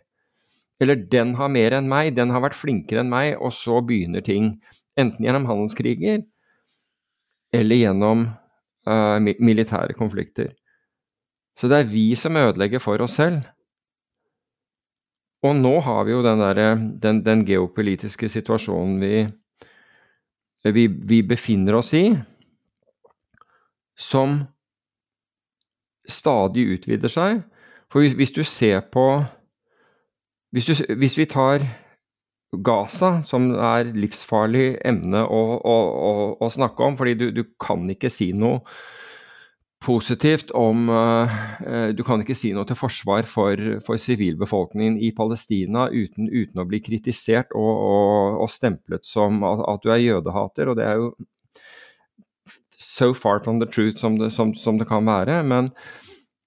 Eller 0.79 1.01
den 1.11 1.33
har 1.35 1.49
mer 1.49 1.73
enn 1.79 1.89
meg, 1.89 2.13
den 2.15 2.29
har 2.29 2.43
vært 2.45 2.59
flinkere 2.59 3.01
enn 3.01 3.09
meg, 3.09 3.33
og 3.41 3.51
så 3.57 3.81
begynner 3.81 4.21
ting. 4.23 4.53
Enten 4.99 5.25
gjennom 5.25 5.49
handelskriger 5.49 6.21
eller 7.57 7.81
gjennom 7.81 8.27
uh, 8.29 9.17
militære 9.19 9.97
konflikter. 9.97 10.53
Så 11.59 11.67
det 11.67 11.81
er 11.81 11.91
vi 11.91 12.15
som 12.15 12.37
ødelegger 12.39 12.79
for 12.79 13.01
oss 13.03 13.17
selv. 13.19 13.41
Og 15.43 15.55
nå 15.55 15.79
har 15.83 16.03
vi 16.07 16.11
jo 16.11 16.23
den, 16.23 16.39
der, 16.39 16.75
den, 17.03 17.19
den 17.25 17.45
geopolitiske 17.47 18.29
situasjonen 18.29 18.99
vi, 19.01 19.27
vi, 20.63 20.87
vi 20.87 21.21
befinner 21.23 21.79
oss 21.79 21.93
i, 21.95 22.05
som 23.99 24.41
stadig 26.07 26.65
utvider 26.75 27.11
seg. 27.11 27.43
For 27.91 28.03
hvis, 28.03 28.15
hvis 28.19 28.35
du 28.35 28.43
ser 28.43 28.83
på 28.91 29.05
hvis, 30.51 30.65
du, 30.65 30.95
hvis 30.95 31.17
vi 31.17 31.27
tar 31.29 31.63
Gaza, 32.65 33.19
som 33.27 33.51
er 33.53 33.91
livsfarlig 33.93 34.79
emne 34.85 35.21
å, 35.21 35.41
å, 35.59 35.75
å, 36.09 36.13
å 36.41 36.49
snakke 36.49 36.87
om, 36.87 36.95
fordi 36.97 37.13
du, 37.19 37.27
du 37.35 37.43
kan 37.61 37.83
ikke 37.91 38.09
si 38.09 38.31
noe 38.33 38.63
positivt 39.79 40.51
om 40.51 40.89
uh, 40.91 41.89
Du 41.95 42.03
kan 42.03 42.21
ikke 42.21 42.35
si 42.37 42.51
noe 42.55 42.67
til 42.67 42.77
forsvar 42.79 43.27
for, 43.29 43.55
sivilbefolkningen 44.03 44.99
i 44.99 45.11
Palestina 45.15 45.87
uten, 45.89 46.27
uten, 46.27 46.61
å 46.61 46.67
bli 46.67 46.81
kritisert 46.83 47.53
og, 47.55 47.69
og, 47.69 48.39
og 48.43 48.51
stemplet 48.51 49.07
som 49.07 49.43
at, 49.47 49.63
at, 49.63 49.83
du 49.83 49.93
er 49.93 50.03
jødehater. 50.03 50.71
Og 50.71 50.79
det 50.79 50.87
er 50.87 50.99
jo 50.99 51.13
so 52.79 53.13
far 53.15 53.39
from 53.43 53.59
the 53.59 53.67
truth 53.67 53.99
som 53.99 54.17
det, 54.19 54.31
som, 54.35 54.53
som 54.55 54.79
det 54.79 54.87
kan 54.89 55.05
være. 55.07 55.41
Men, 55.47 55.71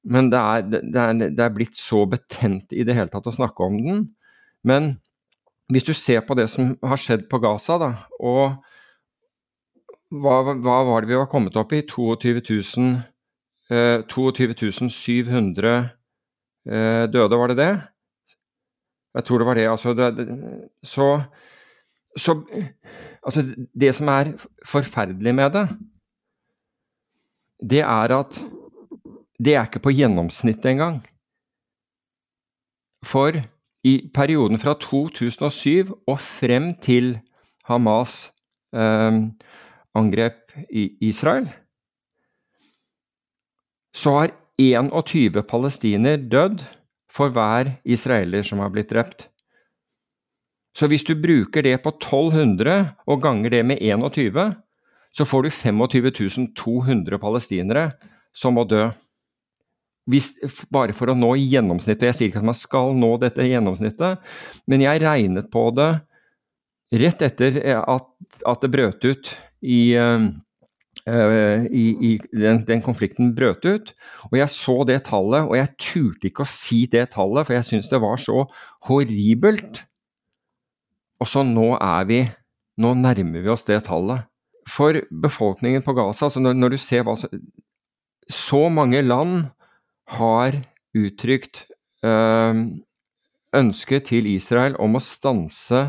men 0.05 0.29
det, 0.33 0.41
er, 0.41 0.67
det, 0.69 0.83
er, 0.93 1.15
det, 1.23 1.41
er, 1.41 1.55
blitt 1.57 1.79
så 1.81 2.05
betent 2.09 2.75
i 2.77 2.85
det 2.85 2.97
hele 2.99 3.13
tatt 3.13 3.31
å 3.31 3.35
snakke 3.35 3.65
om 3.65 3.81
den. 3.81 4.05
Men 4.67 4.97
hvis 5.73 5.89
du 5.89 5.95
ser 5.97 6.21
på 6.27 6.37
det 6.37 6.51
som 6.53 6.75
har 6.85 7.01
skjedd 7.01 7.29
på 7.33 7.41
Gaza, 7.43 7.79
da, 7.81 7.91
og 8.21 8.61
hva, 10.13 10.43
hva 10.53 10.83
var 10.85 11.03
det 11.03 11.09
vi 11.09 11.17
var 11.17 11.31
kommet 11.33 11.57
opp 11.57 11.73
i? 11.73 11.81
22 11.89 12.43
000 12.45 13.01
Uh, 13.73 14.03
22 14.05 14.91
700 14.91 15.89
uh, 16.69 17.05
døde, 17.09 17.39
var 17.39 17.49
det 17.49 17.57
det? 17.57 17.73
Jeg 19.15 19.25
tror 19.25 19.39
det 19.39 19.47
var 19.47 19.55
det. 19.55 19.69
Altså, 19.71 19.95
det, 19.95 20.17
det, 20.17 20.27
så 20.83 21.23
så 22.17 22.43
Altså, 23.23 23.43
det 23.81 23.95
som 23.95 24.09
er 24.09 24.33
forferdelig 24.67 25.35
med 25.35 25.51
det, 25.55 25.69
det 27.71 27.81
er 27.81 28.15
at 28.19 28.41
det 29.39 29.55
er 29.55 29.69
ikke 29.69 29.83
på 29.85 29.93
gjennomsnittet 29.95 30.67
engang. 30.73 30.97
For 33.07 33.39
i 33.85 34.11
perioden 34.15 34.59
fra 34.59 34.75
2007 34.75 35.95
og 36.07 36.19
frem 36.19 36.75
til 36.83 37.21
Hamas 37.65 38.33
eh, 38.75 39.23
angrep 39.95 40.53
i 40.71 40.97
Israel, 41.01 41.47
så 43.95 44.17
har 44.17 44.33
21 44.61 45.43
palestiner 45.49 46.17
dødd 46.17 46.63
for 47.13 47.33
hver 47.33 47.77
israeler 47.85 48.45
som 48.47 48.63
har 48.63 48.73
blitt 48.73 48.91
drept. 48.93 49.29
Så 50.73 50.89
hvis 50.89 51.05
du 51.05 51.13
bruker 51.21 51.65
det 51.65 51.77
på 51.85 51.93
1200 51.93 52.95
og 53.05 53.23
ganger 53.23 53.53
det 53.53 53.63
med 53.69 53.83
21, 53.85 54.55
så 55.13 55.27
får 55.29 55.45
du 55.45 55.51
25 55.53 56.47
200 56.57 57.19
palestinere 57.21 57.91
som 58.33 58.57
må 58.57 58.65
dø. 58.65 58.87
Hvis, 60.09 60.33
bare 60.73 60.97
for 60.97 61.13
å 61.13 61.15
nå 61.15 61.35
gjennomsnittet. 61.37 62.09
Jeg 62.09 62.17
sier 62.17 62.31
ikke 62.31 62.41
at 62.41 62.49
man 62.49 62.59
skal 62.59 62.97
nå 62.99 63.13
dette 63.23 63.45
gjennomsnittet, 63.47 64.25
men 64.67 64.83
jeg 64.83 65.03
regnet 65.05 65.51
på 65.53 65.69
det 65.77 65.93
rett 67.03 67.23
etter 67.23 67.61
at, 67.79 68.09
at 68.49 68.65
det 68.65 68.73
brøt 68.73 69.05
ut 69.05 69.31
i, 69.63 69.95
uh, 69.95 70.27
i, 71.07 71.87
i 72.07 72.11
den, 72.31 72.61
den, 72.69 72.83
konflikten 72.85 73.33
brøt 73.35 73.65
ut. 73.67 73.93
Og 74.31 74.37
jeg 74.39 74.53
så 74.55 74.77
det 74.87 75.01
tallet, 75.09 75.49
og 75.49 75.57
jeg 75.59 75.73
turte 75.83 76.29
ikke 76.29 76.45
å 76.45 76.51
si 76.51 76.85
det 76.91 77.09
tallet, 77.17 77.49
for 77.49 77.57
jeg 77.57 77.67
syntes 77.67 77.91
det 77.91 78.03
var 78.05 78.21
så 78.23 78.45
horribelt. 78.87 79.83
Og 81.23 81.31
så 81.31 81.45
nå 81.47 81.75
er 81.79 82.07
vi 82.11 82.23
Nå 82.81 82.95
nærmer 82.97 83.43
vi 83.45 83.51
oss 83.53 83.67
det 83.69 83.83
tallet. 83.85 84.25
For 84.65 84.97
befolkningen 85.11 85.83
på 85.85 85.93
Gaza, 85.93 86.31
altså 86.31 86.41
når, 86.41 86.55
når 86.57 86.73
du 86.73 86.79
ser 86.81 87.03
hva 87.05 87.13
så, 87.19 88.61
mange 88.73 89.03
land 89.05 89.51
har 90.17 90.57
uttrykt 90.97 91.67
øh, 92.07 92.63
ønske 93.53 94.01
til 94.09 94.31
Israel 94.33 94.79
om 94.81 94.97
å 94.97 95.05
stanse 95.05 95.83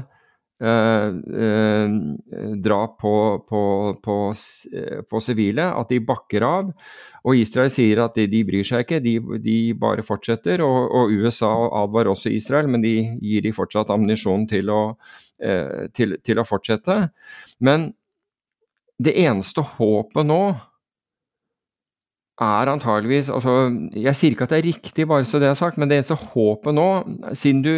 drap 2.63 2.99
på, 3.01 3.15
på, 3.49 3.99
på, 4.03 4.33
på, 5.09 5.19
sivile, 5.19 5.65
at 5.75 5.89
de 5.89 5.99
bakker 5.99 6.45
av. 6.47 6.69
Og 7.23 7.39
Israel 7.39 7.71
sier 7.73 7.99
at 8.03 8.15
de, 8.15 8.27
de 8.31 8.43
bryr 8.47 8.63
seg 8.67 8.83
ikke, 8.85 8.99
de, 9.03 9.17
de 9.43 9.57
bare 9.79 10.03
fortsetter. 10.05 10.61
Og, 10.63 10.91
og, 10.91 11.11
USA 11.11 11.51
advarer 11.83 12.11
også 12.13 12.29
Israel, 12.31 12.69
men 12.71 12.83
de 12.83 12.95
gir 13.23 13.41
de 13.43 13.53
fortsatt 13.55 13.91
ammunisjon 13.93 14.47
til, 14.47 14.71
eh, 15.43 15.89
til, 15.95 16.17
til, 16.23 16.39
å 16.39 16.47
fortsette. 16.47 17.09
Men 17.63 17.93
det 19.03 19.17
eneste 19.23 19.61
håpet 19.75 20.27
nå 20.29 20.43
er 22.43 22.69
antageligvis 22.71 23.29
altså, 23.29 23.69
Jeg 23.93 24.15
sier 24.17 24.33
ikke 24.33 24.47
at 24.47 24.53
det 24.53 24.59
er 24.59 24.67
riktig, 24.71 25.05
bare 25.09 25.25
så 25.27 25.39
det 25.41 25.51
er 25.51 25.57
sagt, 25.59 25.77
men 25.77 25.89
det 25.89 25.99
eneste 25.99 26.17
håpet 26.17 26.75
nå, 26.75 26.87
siden 27.37 27.61
du 27.65 27.75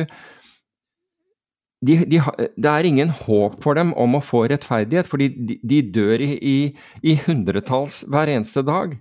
de, 1.85 1.97
de, 2.09 2.21
det 2.55 2.71
er 2.71 2.87
ingen 2.87 3.11
håp 3.23 3.59
for 3.63 3.77
dem 3.77 3.93
om 3.99 4.17
å 4.17 4.23
få 4.23 4.45
rettferdighet, 4.51 5.09
fordi 5.09 5.29
de, 5.35 5.59
de 5.63 5.81
dør 5.95 6.23
i, 6.23 6.31
i, 6.39 6.57
i 7.05 7.17
hundretalls 7.25 8.03
hver 8.11 8.31
eneste 8.31 8.65
dag 8.65 8.97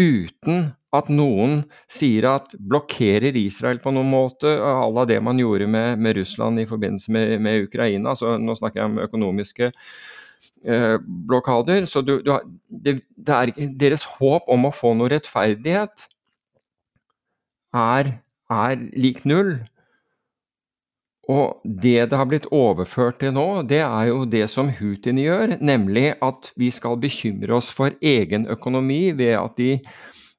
uten 0.00 0.70
at 0.96 1.10
noen 1.12 1.60
sier 1.90 2.26
at 2.32 2.54
blokkerer 2.58 3.36
Israel 3.38 3.78
på 3.82 3.92
noen 3.94 4.10
måte 4.10 4.50
à 4.58 4.88
la 4.90 5.04
det 5.06 5.20
man 5.22 5.38
gjorde 5.38 5.68
med, 5.70 6.00
med 6.02 6.16
Russland 6.18 6.58
i 6.58 6.66
forbindelse 6.66 7.12
med, 7.14 7.36
med, 7.42 7.68
Ukraina. 7.68 8.16
Så 8.18 8.34
nå 8.42 8.56
snakker 8.58 8.82
jeg 8.82 8.90
om 8.90 8.98
økonomiske 9.04 9.70
eh, 9.70 10.96
blokader. 11.30 11.86
Så 11.86 12.02
du, 12.02 12.16
du, 12.26 12.32
det, 12.66 12.96
det 13.14 13.36
er, 13.36 13.54
deres 13.78 14.06
håp 14.18 14.50
om 14.50 14.66
å 14.66 14.74
få 14.74 14.96
noe 14.98 15.12
rettferdighet 15.14 16.08
er, 17.76 18.14
er 18.50 18.82
lik 18.98 19.22
null. 19.30 19.60
Og 21.30 21.60
det 21.64 22.08
det 22.10 22.18
har 22.18 22.26
blitt 22.26 22.48
overført 22.50 23.20
til 23.22 23.34
nå, 23.36 23.62
det 23.68 23.82
er 23.84 24.08
jo 24.08 24.24
det 24.26 24.46
som 24.50 24.70
Hutiene 24.74 25.22
gjør, 25.22 25.54
nemlig 25.62 26.14
at 26.24 26.50
vi 26.58 26.72
skal 26.74 26.98
bekymre 27.00 27.58
oss 27.60 27.68
for 27.74 27.94
egen 28.02 28.48
økonomi 28.50 29.12
ved 29.18 29.36
at 29.38 29.60
de, 29.60 29.70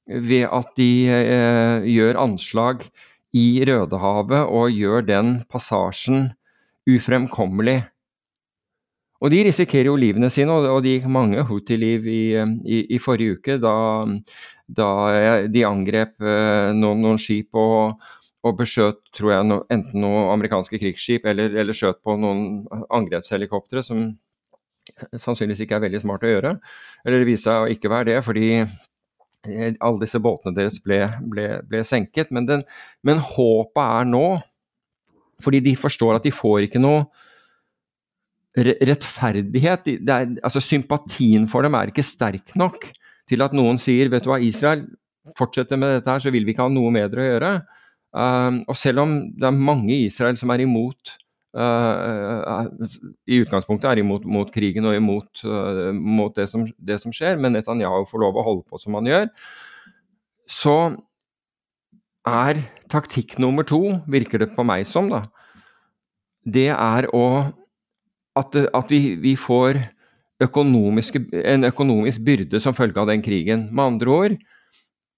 ved 0.10 0.50
at 0.50 0.74
de 0.80 0.92
eh, 1.08 1.88
gjør 1.94 2.20
anslag 2.26 2.84
i 3.32 3.64
Rødehavet 3.68 4.44
og 4.52 4.76
gjør 4.76 5.08
den 5.08 5.34
passasjen 5.48 6.32
ufremkommelig. 6.89 7.80
Og 9.22 9.30
de 9.32 9.44
risikerer 9.46 9.92
jo 9.92 10.00
livene 10.02 10.32
sine, 10.34 10.52
og 10.52 10.82
det 10.82 10.98
gikk 10.98 11.12
mange 11.14 11.44
Houthi-liv 11.46 12.08
i, 12.10 12.24
i, 12.66 12.80
i, 12.89 12.98
forrige 13.00 13.38
uke 13.38 13.60
da, 13.62 13.76
da 14.66 14.89
de 15.46 15.62
angrep 15.68 16.18
eh, 16.26 16.74
noen, 16.74 17.06
noen 17.06 17.22
skip 17.22 17.54
og, 17.54 18.02
og 18.42 18.58
beskjøt 18.58 19.00
tror 19.14 19.34
jeg, 19.36 19.48
no, 19.48 19.62
enten 19.74 20.02
noen 20.02 20.32
amerikanske 20.34 20.80
krigsskip 20.82 21.28
eller, 21.30 21.54
eller 21.62 21.78
skjøt 21.78 22.02
på 22.06 22.16
noen 22.18 22.64
angrepshelikoptre, 22.89 23.84
som 23.86 24.08
sannsynligvis 25.14 25.66
ikke 25.66 25.78
er 25.78 25.84
veldig 25.86 26.02
smart 26.02 26.26
å 26.26 26.32
gjøre. 26.32 26.54
Eller 27.06 27.22
det 27.22 27.30
viser 27.30 27.50
seg 27.50 27.66
å 27.66 27.74
ikke 27.76 27.92
være 27.92 28.10
det, 28.10 28.20
fordi 28.26 28.48
eh, 28.62 29.76
alle 29.78 30.02
disse 30.02 30.22
båtene 30.24 30.58
deres 30.58 30.80
ble, 30.84 31.04
ble, 31.34 31.50
ble 31.70 31.84
senket. 31.88 32.32
Men, 32.34 32.48
den, 32.50 32.64
men, 33.08 33.22
håpet 33.22 33.84
er 33.84 34.10
nå, 34.10 34.26
fordi 35.42 35.62
de 35.70 35.76
forstår 35.78 36.18
at 36.18 36.26
de 36.26 36.34
får 36.34 36.66
ikke 36.68 36.82
noe 36.82 37.06
rettferdighet. 38.58 39.86
Er, 40.02 40.34
altså 40.42 40.64
Sympatien 40.64 41.46
for 41.50 41.64
dem 41.66 41.78
er 41.78 41.94
ikke 41.94 42.06
sterk 42.06 42.58
nok 42.60 42.89
til 43.30 43.46
at 43.46 43.54
noen 43.56 43.78
sier 43.80 44.10
vet 44.12 44.26
du 44.26 44.32
hva, 44.34 44.42
Israel 44.44 44.84
fortsetter 45.38 45.78
med 45.80 46.00
dette 46.00 46.10
her, 46.10 46.20
så 46.20 46.34
vil 46.34 46.44
vi 46.44 46.56
ikke 46.56 46.66
ha 46.66 46.74
noe 46.74 46.89
med 46.92 47.14
dere 47.14 47.24
å 47.24 47.30
gjøre. 47.30 47.54
Um, 48.12 48.62
og 48.68 48.76
selv 48.76 49.05
om 49.05 49.12
det 49.39 49.47
er 49.47 49.55
mange 49.55 49.93
i 49.93 50.05
Israel 50.09 50.36
som 50.39 50.51
er 50.51 50.66
imot 50.66 51.14
uh, 51.55 52.66
i 53.24 53.39
utgangspunktet 53.39 53.88
er 53.88 54.01
imot 54.01 54.26
mot 54.28 54.51
krigen 54.51 54.89
og 54.89 54.97
imot 54.97 55.43
uh, 55.47 55.93
mot 55.95 56.36
det, 56.36 56.49
som, 56.51 56.66
det, 56.76 56.99
som, 56.99 57.14
skjer, 57.16 57.39
men 57.39 57.55
Netanyahu 57.55 58.03
får 58.09 58.26
lov 58.26 58.36
å 58.39 58.43
holde 58.49 58.68
på 58.68 58.82
som 58.84 58.99
han 58.99 59.07
gjør, 59.07 59.32
så 60.43 60.76
er 62.28 62.59
taktikk 62.91 63.38
nummer 63.39 63.64
to, 63.68 63.80
virker 64.12 64.43
det 64.43 64.51
på 64.57 64.68
meg 64.68 64.84
som, 64.89 65.07
da, 65.12 65.24
det 66.43 66.70
er 66.76 67.07
å 67.16 67.26
at, 68.38 68.55
at 68.55 68.91
vi, 68.91 69.16
vi, 69.20 69.36
får 69.39 69.80
en 70.41 71.68
økonomisk 71.68 72.24
byrde 72.26 72.62
som 72.64 72.76
følge 72.76 73.01
av 73.01 73.09
den 73.12 73.24
krigen. 73.24 73.68
Med 73.72 73.84
andre 73.84 74.14
ord, 74.16 74.38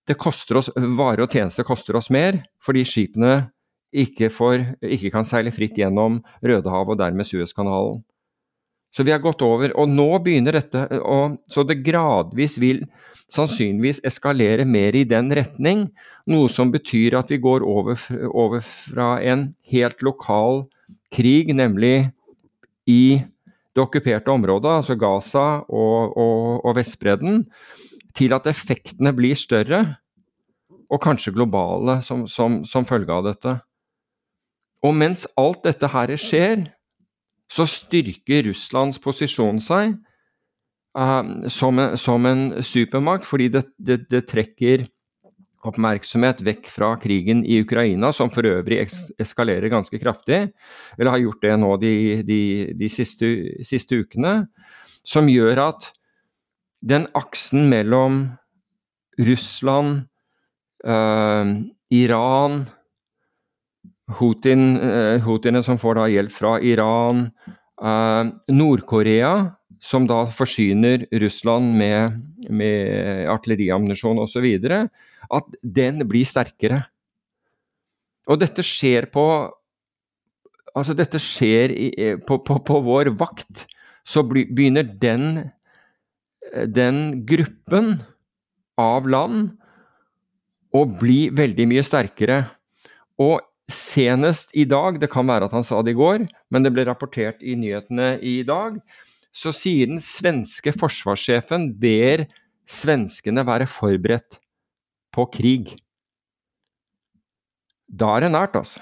det 0.08 0.18
koster 0.20 0.60
oss, 0.60 0.70
Varer 0.76 1.26
og 1.26 1.32
tjenester 1.32 1.66
koster 1.68 1.98
oss 2.00 2.10
mer 2.14 2.42
fordi 2.64 2.84
skipene 2.88 3.36
ikke, 3.94 4.32
får, 4.34 4.66
ikke 4.82 5.12
kan 5.14 5.28
seile 5.28 5.54
fritt 5.54 5.78
gjennom 5.78 6.18
Rødehavet 6.42 6.96
og 6.96 7.00
dermed 7.00 7.30
Suezkanalen. 7.30 8.02
Så 8.94 9.02
vi 9.06 9.14
har 9.14 9.22
gått 9.22 9.42
over, 9.42 9.72
og 9.74 9.90
nå 9.90 10.06
begynner 10.22 10.54
dette 10.54 10.84
å 11.02 11.34
Så 11.50 11.64
det 11.66 11.80
gradvis 11.86 12.60
vil 12.62 12.84
sannsynligvis 13.34 14.04
eskalere 14.06 14.66
mer 14.70 14.94
i 14.94 15.06
den 15.08 15.32
retning, 15.34 15.88
noe 16.30 16.50
som 16.50 16.70
betyr 16.74 17.18
at 17.18 17.32
vi 17.34 17.40
går 17.42 17.66
over, 17.66 17.98
over 18.30 18.62
fra 18.62 19.16
en 19.22 19.56
helt 19.72 20.04
lokal 20.06 20.68
krig, 21.14 21.50
nemlig 21.56 22.12
i 22.86 23.24
det 23.74 23.82
okkuperte 23.82 24.30
området, 24.30 24.70
altså 24.70 24.98
Gaza 25.00 25.64
og, 25.66 26.14
og, 26.14 26.62
og 26.62 26.76
Vestbredden, 26.78 27.48
til 28.18 28.34
at 28.36 28.48
effektene 28.50 29.14
blir 29.16 29.38
større, 29.40 29.84
og 30.94 31.02
kanskje 31.02 31.34
globale, 31.34 32.00
som, 32.06 32.28
som, 32.30 32.62
som 32.68 32.86
følge 32.86 33.14
av 33.14 33.26
dette. 33.26 33.58
Og 34.84 34.96
mens 34.96 35.26
alt 35.40 35.64
dette 35.66 35.90
her 35.90 36.14
skjer, 36.20 36.66
så 37.52 37.66
styrker 37.70 38.48
Russlands 38.50 39.00
posisjon 39.02 39.62
seg 39.64 39.96
uh, 40.98 41.48
som, 41.52 41.80
som, 42.00 42.28
en, 42.30 42.44
supermakt, 42.66 43.28
fordi 43.30 43.50
det, 43.54 43.66
det, 43.78 44.04
det, 44.12 44.26
trekker 44.30 44.86
oppmerksomhet 45.64 46.42
vekk 46.44 46.68
fra 46.74 46.92
krigen 47.00 47.46
i 47.48 47.62
Ukraina, 47.64 48.12
som 48.12 48.32
for 48.34 48.46
øvrig 48.50 48.82
eskalerer 49.22 49.72
ganske 49.72 50.00
kraftig, 50.02 50.42
eller 50.98 51.14
har 51.14 51.24
gjort 51.24 51.46
det 51.46 51.54
nå 51.62 51.76
de, 51.80 51.94
de, 52.28 52.40
de 52.76 52.90
siste, 52.92 53.30
siste 53.64 54.02
ukene, 54.04 54.42
som 55.08 55.30
gjør 55.32 55.70
at 55.70 55.88
den 56.84 57.08
aksen 57.16 57.70
mellom 57.72 58.26
Russland, 59.20 60.08
eh, 60.84 61.46
Iran 61.94 62.66
Houtin, 64.20 64.78
eh, 64.78 65.22
Houthiene 65.24 65.64
som 65.64 65.80
får 65.80 65.96
da 65.96 66.08
hjelp 66.12 66.32
fra 66.32 66.58
Iran, 66.62 67.32
eh, 67.82 68.24
Nord-Korea 68.52 69.56
som 69.84 70.08
da 70.08 70.26
forsyner 70.32 71.06
Russland 71.12 71.76
med, 71.78 72.20
med 72.50 73.28
artilleriammunisjon 73.32 74.20
osv., 74.24 74.48
at 75.34 75.58
den 75.64 76.04
blir 76.08 76.28
sterkere. 76.28 76.84
Og 78.28 78.40
dette 78.40 78.64
skjer 78.64 79.12
på 79.12 79.28
Altså, 80.74 80.96
dette 80.98 81.20
skjer 81.22 81.70
i, 81.70 81.88
eh, 82.02 82.16
på, 82.18 82.40
på, 82.42 82.56
på, 82.66 82.80
vår 82.82 83.12
vakt. 83.14 83.68
Så 84.10 84.24
begynner 84.26 84.82
den, 84.82 85.52
den 86.54 87.24
gruppen 87.28 87.98
av 88.80 89.08
land 89.10 89.54
å 90.74 90.84
bli 91.00 91.28
veldig 91.34 91.68
mye 91.70 91.86
sterkere. 91.86 92.44
Og 93.22 93.42
senest 93.70 94.52
i 94.58 94.66
dag, 94.70 95.00
det 95.02 95.12
kan 95.14 95.28
være 95.30 95.48
at 95.48 95.56
han 95.56 95.66
sa 95.66 95.82
det 95.86 95.94
i 95.94 96.00
går, 96.00 96.28
men 96.52 96.66
det 96.66 96.74
ble 96.74 96.86
rapportert 96.90 97.42
i 97.42 97.56
nyhetene 97.60 98.16
i 98.22 98.42
dag, 98.48 98.80
så 99.34 99.54
sier 99.56 99.90
den 99.90 100.02
svenske 100.04 100.74
forsvarssjefen 100.78 101.72
ber 101.82 102.28
svenskene 102.70 103.46
være 103.48 103.68
forberedt 103.70 104.38
på 105.14 105.26
krig. 105.34 105.74
Da 107.90 108.16
er 108.16 108.26
det 108.26 108.34
nært, 108.34 108.58
altså. 108.58 108.82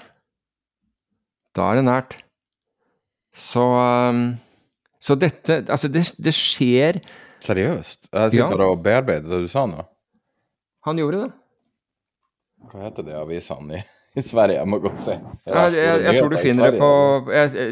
Da 1.56 1.68
er 1.70 1.80
det 1.80 1.86
nært. 1.88 2.16
Så, 3.32 3.64
um, 3.64 4.36
så 5.00 5.16
dette 5.16 5.62
Altså, 5.72 5.88
det, 5.88 6.04
det, 6.20 6.34
skjer 6.36 7.00
Seriøst? 7.42 8.06
Jeg 8.08 8.34
sitter 8.34 8.52
bare 8.52 8.68
og 8.70 8.82
bearbeider 8.84 9.30
det 9.32 9.40
du 9.44 9.50
sa 9.50 9.64
nå. 9.66 9.82
Han 10.86 10.98
gjorde 10.98 11.24
det. 11.24 11.32
Hva 12.70 12.86
heter 12.86 13.06
de 13.06 13.14
avisene 13.18 13.78
i, 13.78 13.82
i 14.20 14.24
Sverige? 14.24 14.60
Jeg 14.60 14.70
må 14.70 14.78
gå 14.82 14.90
og 14.92 15.00
se. 15.02 15.16
Jeg, 15.18 15.54
jeg, 15.54 15.76
jeg, 15.78 16.02
jeg 16.06 16.20
tror 16.20 16.32
du 16.32 16.38
finner 16.42 16.74
det 16.74 16.82
på 16.82 16.90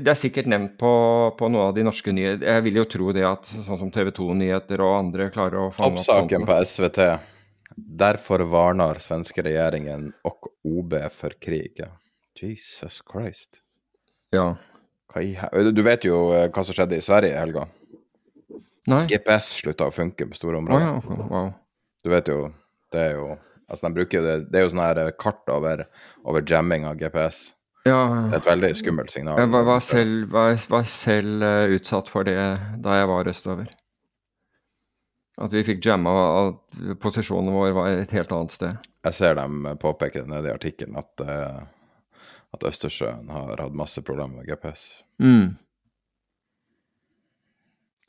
Det 0.07 0.15
er 0.15 0.19
sikkert 0.19 0.51
nevnt 0.51 0.77
på, 0.81 0.93
på, 1.39 1.51
noen 1.51 1.69
av 1.69 1.77
de 1.77 1.87
norske 1.87 2.15
nyheter. 2.15 2.47
Jeg 2.51 2.67
vil 2.67 2.81
jo 2.83 2.87
tro 2.97 3.15
det 3.17 3.27
at 3.29 3.51
sånn 3.51 3.83
som 3.85 3.93
TV 3.95 4.13
2-nyheter 4.17 4.87
og 4.87 4.97
andre 4.99 5.31
klarer 5.35 5.67
å 5.67 5.69
fange 5.75 5.95
opp. 5.95 6.03
Oppsaken 6.03 6.49
på 6.49 6.61
SVT. 6.73 7.11
Derfor 8.01 8.45
varner 8.51 8.99
svenske 9.03 9.45
regjeringen 9.47 10.11
og 10.27 10.51
OB 10.67 10.97
for 11.15 11.39
krig. 11.41 11.79
Jesus 12.41 13.01
Christ. 13.07 13.63
Ja. 14.35 14.55
Du 15.75 15.83
vet 15.83 16.05
jo 16.07 16.31
eh, 16.37 16.47
hva 16.55 16.63
som 16.63 16.77
skjedde 16.77 16.99
i 16.99 17.05
Sverige 17.05 17.35
i 17.35 17.39
helga? 17.39 17.65
Nei. 18.91 19.05
GPS 19.11 19.55
slutta 19.61 19.89
å 19.89 19.95
funke 19.95 20.27
på 20.27 20.39
store 20.39 20.59
områder. 20.61 20.99
Oh, 20.99 21.15
ja. 21.15 21.29
wow. 21.31 21.49
Du 22.05 22.11
vet 22.13 22.29
jo 22.33 22.43
Det 22.91 23.01
er 23.01 23.17
jo 23.19 23.27
Altså, 23.71 23.87
de 23.87 23.99
bruker 24.01 24.25
det 24.25 24.37
Det 24.51 24.59
er 24.59 24.65
jo 24.65 24.71
sånn 24.73 24.83
her 24.83 24.99
eh, 24.99 25.11
kart 25.21 25.51
over, 25.53 25.85
over 26.27 26.43
jamming 26.43 26.89
av 26.89 26.97
GPS. 26.99 27.53
Ja. 27.87 28.01
Det 28.29 28.35
er 28.35 28.41
et 28.41 28.49
veldig 28.49 28.71
skummelt 28.77 29.13
signal. 29.15 29.39
Jeg 29.39 29.53
var, 29.53 29.67
var, 29.69 29.85
selv, 29.85 30.25
var, 30.35 30.57
var 30.73 30.89
selv 30.91 31.45
uh, 31.47 31.75
utsatt 31.77 32.11
for 32.11 32.27
det 32.27 32.35
da 32.83 32.97
jeg 32.99 33.09
var 33.09 33.31
østover. 33.31 33.71
At 35.41 35.55
vi 35.55 35.63
fikk 35.65 35.87
jamma 35.87 36.13
at 36.41 36.81
posisjonen 37.01 37.55
vår 37.55 37.71
var 37.79 37.93
et 37.95 38.13
helt 38.17 38.35
annet 38.37 38.57
sted. 38.59 38.91
Jeg 39.07 39.17
ser 39.17 39.39
dem 39.39 39.71
påpeke 39.81 40.27
nede 40.29 40.51
i 40.51 40.57
artikkelen 40.59 40.99
at 41.01 41.25
uh, 41.25 41.63
at 42.55 42.67
Østersjøen 42.67 43.31
har 43.31 43.61
hatt 43.63 43.77
masse 43.77 44.03
problemer 44.03 44.41
med 44.41 44.49
GPS. 44.51 44.83
Mm. 45.23 45.55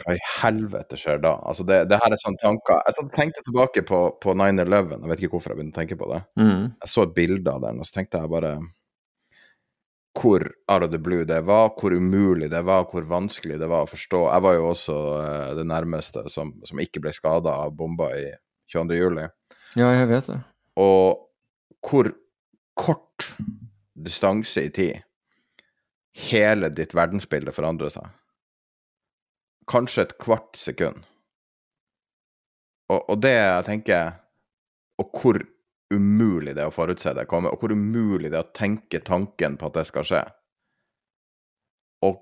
Hva 0.01 0.15
i 0.17 0.21
helvete 0.41 0.97
skjer 0.99 1.21
da? 1.23 1.35
Altså 1.47 1.65
det, 1.67 1.83
det 1.91 1.99
her 2.01 2.13
er 2.13 2.21
sånne 2.21 2.41
tanker 2.41 2.81
Jeg 2.87 3.09
tenkte 3.15 3.43
tilbake 3.45 3.83
på, 3.87 4.01
på 4.23 4.35
9-11, 4.37 4.95
jeg 4.97 5.11
vet 5.11 5.23
ikke 5.23 5.35
hvorfor 5.37 5.53
jeg 5.53 5.61
begynte 5.61 5.77
å 5.77 5.81
tenke 5.81 5.97
på 5.99 6.11
det. 6.11 6.21
Mm. 6.41 6.69
Jeg 6.83 6.93
så 6.93 7.05
et 7.07 7.17
bilde 7.17 7.55
av 7.55 7.65
den, 7.65 7.81
og 7.81 7.87
så 7.89 7.99
tenkte 7.99 8.21
jeg 8.21 8.33
bare 8.33 8.53
hvor 10.19 10.43
out 10.67 10.83
of 10.83 10.91
the 10.91 10.99
blue 10.99 11.23
det 11.23 11.39
var, 11.47 11.71
hvor 11.79 11.93
umulig 11.95 12.49
det 12.51 12.61
var, 12.67 12.83
hvor 12.91 13.05
vanskelig 13.07 13.59
det 13.61 13.69
var 13.71 13.85
å 13.85 13.89
forstå. 13.89 14.25
Jeg 14.27 14.43
var 14.43 14.57
jo 14.57 14.65
også 14.73 14.95
uh, 15.23 15.51
det 15.55 15.65
nærmeste 15.67 16.25
som, 16.33 16.51
som 16.67 16.81
ikke 16.83 17.03
ble 17.03 17.13
skada 17.15 17.53
av 17.63 17.71
bomba 17.77 18.09
i 18.17 18.25
22. 18.73 18.97
juli. 18.99 19.27
Ja, 19.79 19.93
jeg 19.95 20.09
vet 20.11 20.27
det. 20.27 20.41
Og 20.83 21.29
hvor 21.87 22.11
kort 22.75 23.29
distanse 23.95 24.65
i 24.67 24.73
tid, 24.73 24.99
hele 26.27 26.71
ditt 26.75 26.95
verdensbilde 26.97 27.53
forandrer 27.55 27.93
seg. 27.93 28.09
Kanskje 29.71 30.05
et 30.07 30.17
kvart 30.19 30.59
sekund. 30.59 31.05
Og, 32.91 32.99
og 32.99 33.21
det 33.23 33.31
jeg 33.31 33.67
tenker 33.69 34.17
Og 34.99 35.15
hvor 35.15 35.39
umulig 35.91 36.53
det 36.55 36.63
er 36.63 36.69
å 36.69 36.75
forutse 36.75 37.11
det 37.15 37.27
kommer, 37.27 37.51
og 37.51 37.59
hvor 37.59 37.73
umulig 37.75 38.29
det 38.31 38.37
er 38.39 38.45
å 38.45 38.55
tenke 38.55 39.01
tanken 39.03 39.57
på 39.59 39.67
at 39.67 39.79
det 39.79 39.83
skal 39.89 40.05
skje. 40.07 40.21
Og 42.07 42.21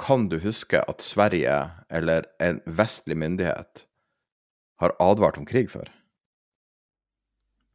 kan 0.00 0.26
du 0.28 0.36
huske 0.42 0.82
at 0.88 1.04
Sverige, 1.04 1.54
eller 1.88 2.28
en 2.42 2.60
vestlig 2.66 3.16
myndighet, 3.16 3.86
har 4.82 4.96
advart 5.00 5.38
om 5.40 5.48
krig 5.48 5.70
før? 5.72 5.88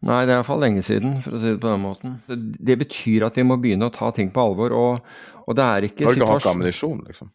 Nei, 0.05 0.19
det 0.27 0.35
er 0.35 0.43
iallfall 0.43 0.61
lenge 0.61 0.83
siden, 0.85 1.17
for 1.25 1.33
å 1.33 1.41
si 1.41 1.55
det 1.55 1.61
på 1.63 1.71
den 1.71 1.81
måten. 1.81 2.19
Det, 2.27 2.37
det, 2.69 2.77
betyr 2.83 3.25
at 3.25 3.37
vi 3.39 3.45
må 3.47 3.57
begynne 3.61 3.89
å 3.89 3.93
ta 3.95 4.11
ting 4.13 4.29
på 4.33 4.43
alvor, 4.43 4.75
og, 4.77 5.11
og 5.47 5.57
det 5.57 5.65
er 5.65 5.87
ikke 5.87 6.03
situasjonen 6.03 6.21
Norge 6.21 6.33
har 6.35 6.43
ikke 6.43 6.53
ammunisjon, 6.53 7.03
liksom? 7.07 7.33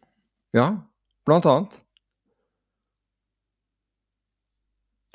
Ja, 0.55 0.69
blant 1.27 1.47
annet. 1.49 1.79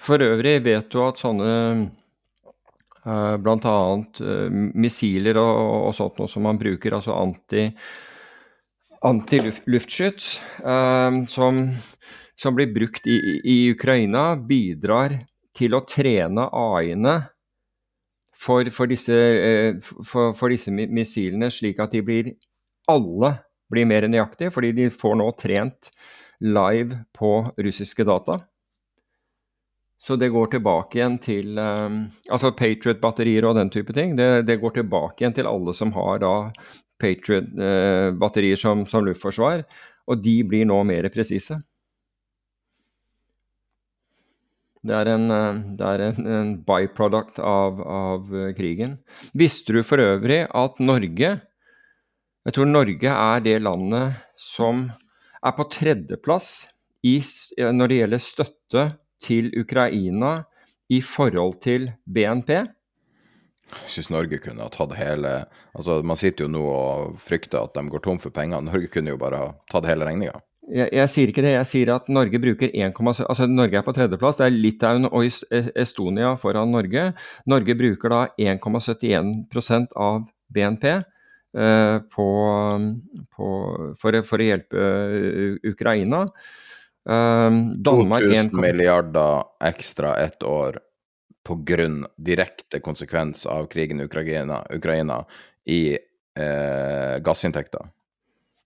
For 0.03 0.23
øvrig 0.23 0.59
vet 0.65 0.91
du 0.93 1.01
at 1.05 1.21
sånne 1.21 1.53
uh, 3.05 3.37
blant 3.43 3.67
annet 3.69 4.21
uh, 4.23 4.47
missiler 4.79 5.41
og, 5.43 5.89
og, 5.89 5.97
sånt 5.99 6.21
noe 6.23 6.31
som 6.31 6.47
man 6.47 6.61
bruker, 6.61 6.97
altså 6.97 7.19
anti 7.19 7.67
antiluftskyts, 9.05 10.41
eh, 10.59 11.25
som, 11.31 11.61
som, 12.37 12.55
blir 12.55 12.73
brukt 12.75 13.07
i, 13.07 13.19
i 13.45 13.59
Ukraina, 13.71 14.33
bidrar 14.37 15.21
til 15.57 15.77
å 15.77 15.85
trene 15.87 16.49
AI-ene 16.51 17.19
for, 18.39 18.71
for, 18.75 18.91
eh, 18.91 19.79
for, 19.83 20.35
for, 20.35 20.49
disse, 20.51 20.73
missilene, 20.73 21.51
slik 21.55 21.81
at 21.83 21.95
de 21.95 22.03
blir 22.05 22.33
alle 22.91 23.37
blir 23.73 23.89
mer 23.89 24.07
nøyaktige, 24.09 24.53
fordi 24.55 24.73
de 24.77 24.89
får 24.93 25.19
nå 25.21 25.29
trent 25.41 25.91
live 26.45 27.03
på 27.17 27.33
russiske 27.59 28.07
data. 28.09 28.39
Så 29.99 30.15
det 30.17 30.31
går 30.31 30.53
tilbake 30.53 31.01
igjen 31.01 31.17
til 31.19 31.59
um, 31.59 32.05
Altså 32.31 32.53
Patriot-batterier 32.55 33.49
og 33.49 33.57
den 33.59 33.71
type 33.75 33.93
ting. 33.93 34.15
Det, 34.17 34.47
det, 34.47 34.61
går 34.63 34.77
tilbake 34.77 35.25
igjen 35.25 35.35
til 35.35 35.49
alle 35.51 35.75
som 35.75 35.91
har 35.97 36.21
da 36.23 36.35
Patriot-batterier 37.03 38.55
uh, 38.55 38.63
som, 38.63 38.85
som 38.87 39.03
luftforsvar. 39.09 39.67
Og 40.09 40.23
de 40.23 40.37
blir 40.47 40.71
nå 40.71 40.79
mer 40.87 41.11
presise. 41.13 41.59
Det 44.89 44.95
er 44.95 45.11
en, 45.11 45.27
eh, 45.35 45.61
det 45.79 45.87
er 45.87 46.05
en, 46.07 46.27
en 46.39 46.51
byproduct 46.67 47.41
av, 47.43 47.81
av, 47.83 48.35
eh, 48.35 48.53
krigen. 48.57 48.99
Visste 49.37 49.75
du 49.75 49.83
for 49.83 50.01
øvrig 50.01 50.45
at 50.47 50.79
Norge 50.81 51.33
Jeg 52.47 52.55
tror 52.57 52.69
Norge 52.71 53.13
er 53.13 53.45
det 53.45 53.59
landet 53.61 54.19
som 54.39 54.87
er 55.45 55.55
på 55.57 55.67
tredjeplass 55.73 56.69
i, 57.07 57.19
eh, 57.59 57.71
når 57.75 57.91
det 57.91 58.01
gjelder 58.01 58.25
støtte 58.25 58.85
til 59.23 59.51
Ukraina 59.59 60.43
i 60.89 61.01
forhold 61.05 61.59
til 61.63 61.91
BNP. 62.07 62.51
Jeg 63.69 63.93
syns 63.93 64.11
Norge 64.11 64.39
kunne 64.41 64.65
ha 64.65 64.71
tatt 64.73 64.95
hele 64.97 65.33
altså 65.77 65.99
Man 66.01 66.17
sitter 66.17 66.47
jo 66.47 66.53
nå 66.55 66.63
og 66.65 67.19
frykter 67.21 67.61
at 67.61 67.75
de 67.77 67.85
går 67.93 68.01
tom 68.01 68.21
for 68.23 68.33
penger. 68.33 68.63
Norge 68.65 68.89
kunne 68.89 69.13
jo 69.13 69.21
bare 69.21 69.43
ha 69.43 69.51
tatt 69.69 69.89
hele 69.91 70.09
regninga. 70.09 70.41
Jeg, 70.69 70.89
jeg, 70.93 71.09
sier 71.09 71.31
ikke 71.31 71.45
det, 71.45 71.53
jeg 71.55 71.69
sier 71.69 71.93
at 71.95 72.09
Norge 72.13 72.41
bruker 72.41 72.73
1, 72.73 72.97
altså 73.25 73.47
Norge 73.49 73.79
er 73.79 73.85
på 73.85 73.95
tredjeplass. 73.97 74.41
Det 74.41 74.49
er 74.49 74.57
Litauen 74.57 75.09
og 75.09 75.25
Estonia 75.81 76.35
foran 76.41 76.73
Norge. 76.73 77.13
Norge 77.49 77.77
bruker 77.77 78.13
da 78.13 78.25
1,71% 78.41 79.97
av 79.97 80.27
BNP 80.53 80.91
på, 81.53 82.29
på, 83.35 83.47
for, 83.99 84.19
for, 84.29 84.43
å 84.43 84.49
hjelpe 84.49 84.77
uh, 84.77 85.55
Ukraina. 85.71 86.27
Um, 87.09 87.63
Danmark 87.81 88.27
2000 88.27 88.61
milliarder 88.61 89.47
ekstra 89.65 90.13
ett 90.21 90.43
år 90.45 90.77
pga. 91.49 92.09
direkte 92.17 92.81
konsekvens 92.81 93.47
av 93.47 93.67
krigen 93.67 94.01
i 94.01 94.05
Ukraina, 94.05 94.67
Ukraina 94.71 95.25
i 95.65 95.99
eh, 96.39 97.19
gassinntekter. 97.25 97.89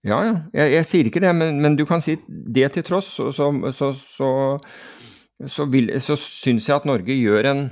Ja, 0.03 0.19
ja. 0.25 0.33
Jeg, 0.51 0.73
jeg, 0.73 0.87
sier 0.87 1.07
ikke 1.07 1.21
det, 1.23 1.31
men, 1.35 1.61
men, 1.63 1.77
du 1.79 1.85
kan 1.87 2.03
si 2.03 2.17
det 2.27 2.73
til 2.75 2.83
tross, 2.83 3.13
så, 3.15 3.29
så, 3.31 3.47
så, 3.71 3.93
så, 3.95 4.31
så, 5.47 5.67
vil, 5.71 5.93
så 6.03 6.17
syns 6.19 6.67
jeg 6.67 6.75
at 6.75 6.87
Norge 6.89 7.15
gjør 7.15 7.47
en 7.53 7.63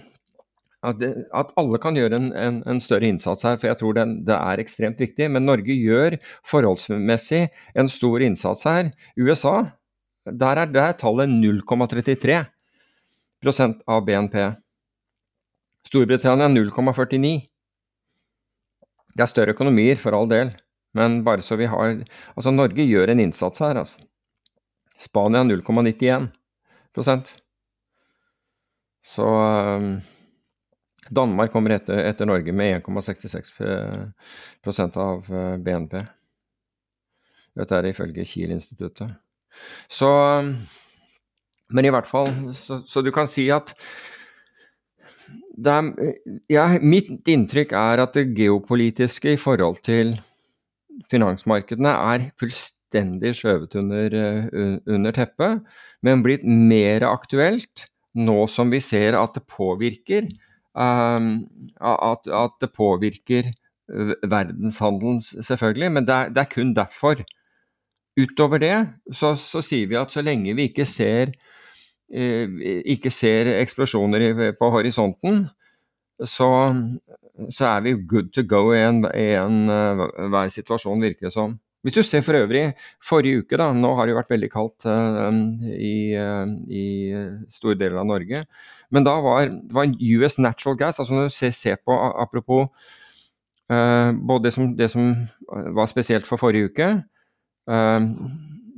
at, 0.82 0.97
det, 0.97 1.11
at 1.38 1.51
alle 1.61 1.77
kan 1.82 1.93
gjøre 1.97 2.17
en, 2.17 2.32
en, 2.34 2.63
en, 2.69 2.79
større 2.82 3.07
innsats 3.09 3.43
her, 3.45 3.57
for 3.61 3.67
jeg 3.69 3.77
tror 3.77 3.93
det, 3.97 4.05
det 4.27 4.38
er 4.38 4.59
ekstremt 4.63 4.99
viktig. 5.01 5.32
Men 5.34 5.45
Norge 5.45 5.73
gjør 5.77 6.17
forholdsmessig 6.47 7.43
en 7.77 7.89
stor 7.91 8.21
innsats 8.25 8.63
her. 8.65 8.89
USA, 9.19 9.55
der 10.25 10.55
er, 10.63 10.67
der 10.73 10.91
tallet 10.97 11.29
0,33% 11.29 13.82
av 13.86 14.05
BNP. 14.07 14.36
Storbritannia 15.89 16.47
0,49. 16.49 17.41
Det 19.11 19.23
er 19.25 19.29
større 19.29 19.53
økonomier, 19.53 19.97
for 19.99 20.11
all 20.17 20.29
del. 20.32 20.49
Men 20.97 21.23
bare 21.23 21.41
så 21.45 21.55
vi 21.59 21.65
har 21.71 22.03
Altså, 22.36 22.51
Norge 22.51 22.84
gjør 22.84 23.07
en 23.11 23.23
innsats 23.23 23.59
her, 23.63 23.75
altså. 23.84 23.97
Spania 25.01 25.41
0,91% 25.43 27.32
Så 29.01 29.25
Danmark 31.12 31.51
kommer 31.51 31.76
etter, 31.76 31.99
etter 32.07 32.30
Norge 32.30 32.53
med 32.55 32.80
1,66 32.80 33.51
av 35.01 35.28
uh, 35.28 35.57
BNP. 35.59 35.97
Dette 37.59 37.78
er 37.78 37.89
ifølge 37.89 38.26
Kiel-instituttet. 38.26 39.12
Så 39.91 40.07
Men 41.72 41.88
i 41.88 41.91
hvert 41.91 42.07
fall, 42.07 42.28
så, 42.55 42.82
så 42.88 43.01
du 43.03 43.12
kan 43.16 43.28
si 43.28 43.49
at 43.51 43.74
er, 45.62 45.88
ja, 46.51 46.66
mitt 46.84 47.07
inntrykk 47.30 47.72
er 47.76 48.01
at 48.03 48.16
det 48.18 48.34
geopolitiske 48.36 49.36
i 49.36 49.39
forhold 49.39 49.80
til 49.86 50.18
finansmarkedene 51.12 51.91
er 52.12 52.26
fullstendig 52.39 53.34
skjøvet 53.39 53.76
under, 53.80 54.16
under 54.88 55.16
teppet, 55.16 55.64
men 56.03 56.24
blitt 56.26 56.43
mer 56.43 57.05
aktuelt 57.07 57.88
nå 58.20 58.47
som 58.51 58.72
vi 58.72 58.82
ser 58.84 59.16
at 59.16 59.38
det 59.38 59.47
påvirker 59.47 60.28
at, 60.76 62.28
at, 62.28 62.53
det 62.61 62.72
påvirker 62.76 63.51
verdenshandelen, 64.24 65.22
selvfølgelig, 65.22 65.91
men 65.91 66.07
det 66.07 66.15
er, 66.15 66.30
det 66.30 66.38
er 66.45 66.51
kun 66.53 66.76
derfor. 66.76 67.24
Utover 68.19 68.59
det 68.59 68.76
så, 69.11 69.34
så, 69.36 69.61
sier 69.63 69.88
vi 69.88 69.99
at 69.99 70.11
så 70.11 70.22
lenge 70.24 70.55
vi 70.55 70.69
ikke 70.69 70.86
ser 70.86 71.32
Eh, 72.11 72.49
ikke 72.91 73.09
ser 73.09 73.47
eksplosjoner 73.55 74.51
på 74.59 74.67
horisonten, 74.74 75.45
så, 76.19 76.49
så, 77.49 77.65
er 77.69 77.86
vi 77.86 77.93
good 78.03 78.34
to 78.36 78.43
go 78.43 78.74
i 78.74 78.82
en, 78.84 79.05
en 79.07 79.69
uh, 79.72 80.01
hver 80.34 80.51
situasjon, 80.51 81.01
virker 81.01 81.30
det 81.30 81.34
som. 81.34 81.55
Hvis 81.82 81.95
du 81.97 82.01
ser 82.05 82.21
for 82.25 82.38
øvrig 82.38 82.75
forrige 83.01 83.41
uke, 83.41 83.57
da, 83.57 83.71
nå 83.73 83.93
har 83.97 84.05
det 84.05 84.13
jo 84.13 84.19
vært 84.19 84.34
veldig 84.34 84.49
kaldt 84.53 84.86
uh, 84.86 85.32
i, 85.73 86.13
uh, 86.13 86.45
i, 86.69 86.86
store 87.49 87.79
deler 87.79 88.01
av 88.03 88.09
Norge, 88.09 88.43
men 88.93 89.07
da 89.07 89.15
var, 89.23 89.49
det 89.49 89.73
var 89.73 89.89
US 89.89 90.38
Natural 90.38 90.77
Gas, 90.77 91.01
altså 91.01 91.17
når 91.17 91.32
du 91.32 91.36
ser, 91.36 91.55
ser 91.55 91.82
på 91.82 91.97
apropos 92.21 92.69
både 93.71 94.43
det 94.43 94.49
som, 94.51 94.71
det 94.75 94.89
som, 94.91 95.13
var 95.71 95.88
spesielt 95.88 96.25
for 96.27 96.36
forrige 96.41 96.67
uke, 96.67 96.88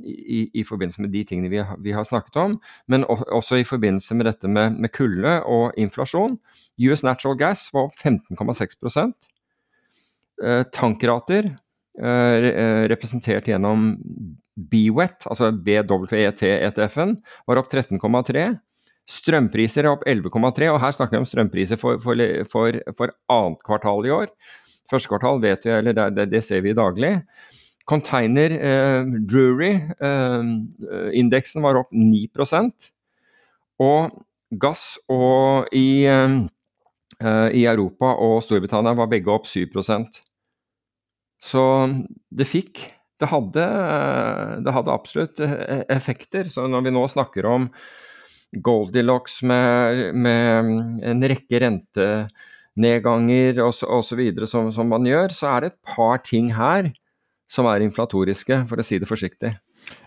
i, 0.04 0.50
i, 0.52 0.64
forbindelse 0.64 1.02
med 1.02 1.12
de 1.14 1.24
tingene 1.24 1.50
vi, 1.52 1.60
vi, 1.84 1.92
har 1.96 2.04
snakket 2.04 2.36
om, 2.40 2.56
men 2.88 3.04
også 3.08 3.58
i 3.60 3.66
forbindelse 3.68 4.14
med 4.14 4.28
dette 4.28 4.48
med, 4.48 4.78
med 4.80 4.92
kulde 4.94 5.40
og 5.42 5.72
inflasjon. 5.80 6.38
US 6.78 7.04
Natural 7.06 7.38
Gas 7.38 7.68
var 7.74 7.88
opp 7.88 7.98
15,6 7.98 9.12
eh, 10.42 10.64
Tankrater, 10.72 11.44
eh, 11.44 11.52
eh, 11.52 11.63
representert 11.94 13.46
gjennom 13.46 13.92
BWET, 14.54 15.26
altså 15.30 15.52
BWET-ETF-en, 15.54 17.12
var 17.46 17.60
opp 17.60 17.68
13,3. 17.70 18.48
Strømpriser 19.10 19.84
er 19.84 19.90
opp 19.92 20.04
11,3, 20.08 20.70
og 20.72 20.80
her 20.82 20.92
snakker 20.96 21.16
vi 21.16 21.22
om 21.22 21.26
strømpriser 21.28 21.76
for, 21.80 21.98
for, 22.02 22.14
for, 22.50 22.68
for 22.96 23.08
annet 23.30 23.60
kvartal 23.66 24.06
i 24.08 24.12
år. 24.14 24.28
Første 24.90 25.08
kvartal 25.10 25.42
vet 25.42 25.66
vi, 25.66 25.70
eller 25.74 25.92
det, 26.14 26.26
det 26.32 26.42
ser 26.44 26.60
vi 26.64 26.72
daglig. 26.76 27.12
Container 27.88 28.50
eh, 28.56 29.04
Drury-indeksen 29.28 31.60
eh, 31.60 31.64
var 31.66 31.74
opp 31.82 31.90
9% 31.92 32.90
og 33.84 34.00
gass 34.60 34.84
og 35.12 35.66
i, 35.76 36.06
eh, 36.08 36.34
i, 37.52 37.66
Europa 37.68 38.06
og 38.24 38.42
Storbritannia 38.46 38.94
var 38.96 39.12
begge 39.12 39.30
opp 39.34 39.46
7 39.50 39.66
Så 41.44 41.64
det 42.32 42.48
fikk 42.48 42.86
det 43.20 43.28
hadde, 43.30 43.64
det 44.64 44.72
hadde 44.74 44.94
absolutt 44.94 45.40
eh, 45.44 45.84
effekter. 45.92 46.48
Så 46.50 46.66
når 46.70 46.80
vi 46.86 46.94
nå 46.94 47.04
snakker 47.08 47.46
om 47.46 47.68
Goldilocks 48.64 49.42
med, 49.46 50.14
med 50.14 51.04
en 51.10 51.24
rekke 51.30 51.60
rentenedganger 51.62 53.60
osv. 53.64 54.20
Som, 54.50 54.72
som 54.74 54.86
man 54.90 55.06
gjør, 55.08 55.28
så 55.34 55.46
er 55.54 55.60
det 55.60 55.68
et 55.72 55.80
par 55.94 56.18
ting 56.26 56.46
her 56.58 56.82
som 57.50 57.68
er 57.70 57.84
inflatoriske, 57.84 58.56
for 58.70 58.76
å 58.80 58.86
si 58.86 58.98
det 58.98 59.10
forsiktig. 59.10 59.50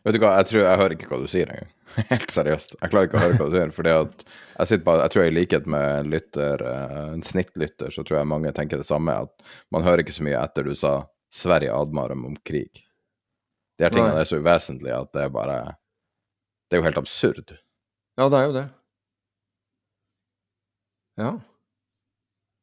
Vet 0.04 0.16
du 0.16 0.22
hva, 0.24 0.38
jeg 0.40 0.48
tror 0.50 0.64
jeg 0.64 0.82
hører 0.82 0.96
ikke 0.96 1.10
hva 1.12 1.20
du 1.22 1.28
sier 1.32 1.48
engang. 1.54 1.70
Helt 2.12 2.32
seriøst. 2.34 2.70
Jeg 2.80 2.92
klarer 2.92 3.08
ikke 3.08 3.20
å 3.20 3.24
høre 3.24 3.38
hva 3.38 3.50
du 3.50 3.56
sier. 3.56 3.76
fordi 3.76 3.92
at 3.94 4.72
jeg 4.74 4.84
bare, 4.86 5.04
jeg 5.06 5.14
tror 5.14 5.28
i 5.28 5.36
likhet 5.36 5.66
med 5.70 5.86
en 6.00 6.10
lytter, 6.12 6.64
eh, 6.72 7.04
en 7.14 7.24
snittlytter, 7.24 7.94
så 7.94 8.04
tror 8.04 8.20
jeg 8.20 8.32
mange 8.34 8.56
tenker 8.58 8.82
det 8.82 8.90
samme. 8.90 9.12
At 9.28 9.34
man 9.74 9.86
hører 9.86 10.04
ikke 10.04 10.18
så 10.18 10.26
mye 10.28 10.42
etter 10.42 10.68
du 10.68 10.74
sa 10.76 10.96
'Sverige 11.32 11.74
advarer 11.74 12.16
om 12.16 12.36
krig'. 12.46 12.84
De 13.78 13.86
her 13.86 13.94
tingene 13.94 14.16
Nei. 14.16 14.22
er 14.22 14.30
så 14.30 14.40
uvesentlige 14.40 14.96
at 14.96 15.12
det 15.14 15.24
er 15.24 15.30
bare 15.30 15.76
Det 16.68 16.76
er 16.76 16.82
jo 16.82 16.88
helt 16.88 16.98
absurd. 16.98 17.54
Ja, 18.18 18.30
det 18.30 18.38
er 18.38 18.46
jo 18.46 18.54
det. 18.54 18.70
Ja. 21.18 21.32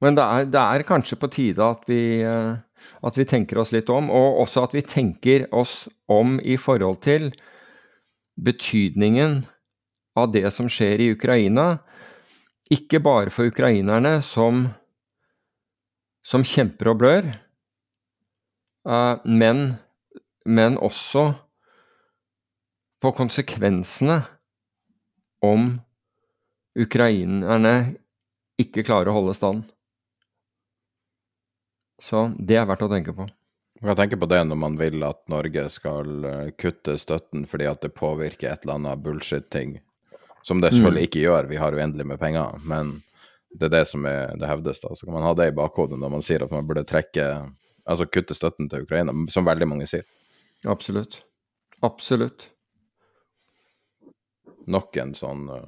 Men 0.01 0.15
det 0.15 0.25
er, 0.25 0.45
det 0.45 0.61
er 0.61 0.83
kanskje 0.85 1.17
på 1.17 1.31
tide 1.33 1.65
at 1.65 1.89
vi 1.89 2.25
uh 2.25 2.59
at 3.05 3.19
vi 3.19 3.27
tenker 3.29 3.61
oss 3.61 3.73
litt 3.75 3.91
om, 3.93 4.11
og 4.11 4.41
også 4.45 4.65
at 4.69 4.77
vi 4.77 4.85
tenker 4.87 5.47
oss 5.55 5.85
om 6.11 6.39
i 6.41 6.57
forhold 6.61 7.03
til 7.05 7.31
betydningen 8.41 9.43
av 10.19 10.33
det 10.35 10.47
som 10.55 10.71
skjer 10.71 11.03
i 11.03 11.11
Ukraina. 11.15 11.79
Ikke 12.73 13.03
bare 13.05 13.33
for 13.35 13.51
ukrainerne 13.51 14.17
som, 14.25 14.67
som 16.25 16.47
kjemper 16.47 16.95
og 16.95 17.01
blør, 17.03 17.29
men, 19.25 19.61
men 20.45 20.77
også 20.77 21.31
på 23.01 23.13
konsekvensene 23.17 24.19
om 25.45 25.71
ukrainerne 26.79 27.75
ikke 28.61 28.85
klarer 28.87 29.11
å 29.11 29.17
holde 29.19 29.35
stand. 29.37 29.65
Så 32.03 32.27
det 32.39 32.59
er 32.61 32.69
verdt 32.69 32.85
å 32.85 32.91
tenke 32.91 33.15
på. 33.17 33.27
Man 33.81 33.91
kan 33.91 33.99
tenke 34.05 34.19
på 34.21 34.29
det 34.31 34.41
når 34.47 34.59
man 34.59 34.77
vil 34.81 35.03
at 35.05 35.21
Norge 35.29 35.67
skal 35.73 36.29
eh, 36.29 36.53
kutte 36.57 36.97
støtten 37.01 37.45
fordi 37.49 37.67
at 37.69 37.83
det 37.85 37.93
påvirker 37.97 38.53
et 38.53 38.65
eller 38.65 38.79
annet 38.79 39.03
bullshit-ting. 39.05 39.79
Som 40.45 40.61
det 40.61 40.75
selvfølgelig 40.75 41.03
mm. 41.03 41.09
ikke 41.09 41.25
gjør, 41.25 41.49
vi 41.51 41.59
har 41.61 41.77
uendelig 41.77 42.07
med 42.09 42.21
penger. 42.21 42.57
Men 42.69 42.95
det 43.53 43.69
er 43.69 43.75
det 43.79 43.85
som 43.89 44.05
er, 44.09 44.35
det 44.41 44.49
hevdes, 44.49 44.81
da. 44.83 44.93
Så 44.93 45.07
kan 45.07 45.17
man 45.17 45.25
ha 45.25 45.33
det 45.37 45.51
i 45.51 45.57
bakhodet 45.57 45.99
når 46.01 46.13
man 46.17 46.25
sier 46.25 46.45
at 46.45 46.53
man 46.53 46.67
burde 46.69 46.85
trekke 46.89 47.29
Altså 47.85 48.07
kutte 48.09 48.37
støtten 48.37 48.69
til 48.73 48.87
Ukraina, 48.87 49.13
som 49.33 49.47
veldig 49.47 49.69
mange 49.69 49.89
sier. 49.91 50.07
Absolutt. 50.65 51.21
Absolutt. 51.85 52.49
Nok 54.67 54.97
en 54.97 55.13
sånn 55.17 55.49
uh, 55.53 55.67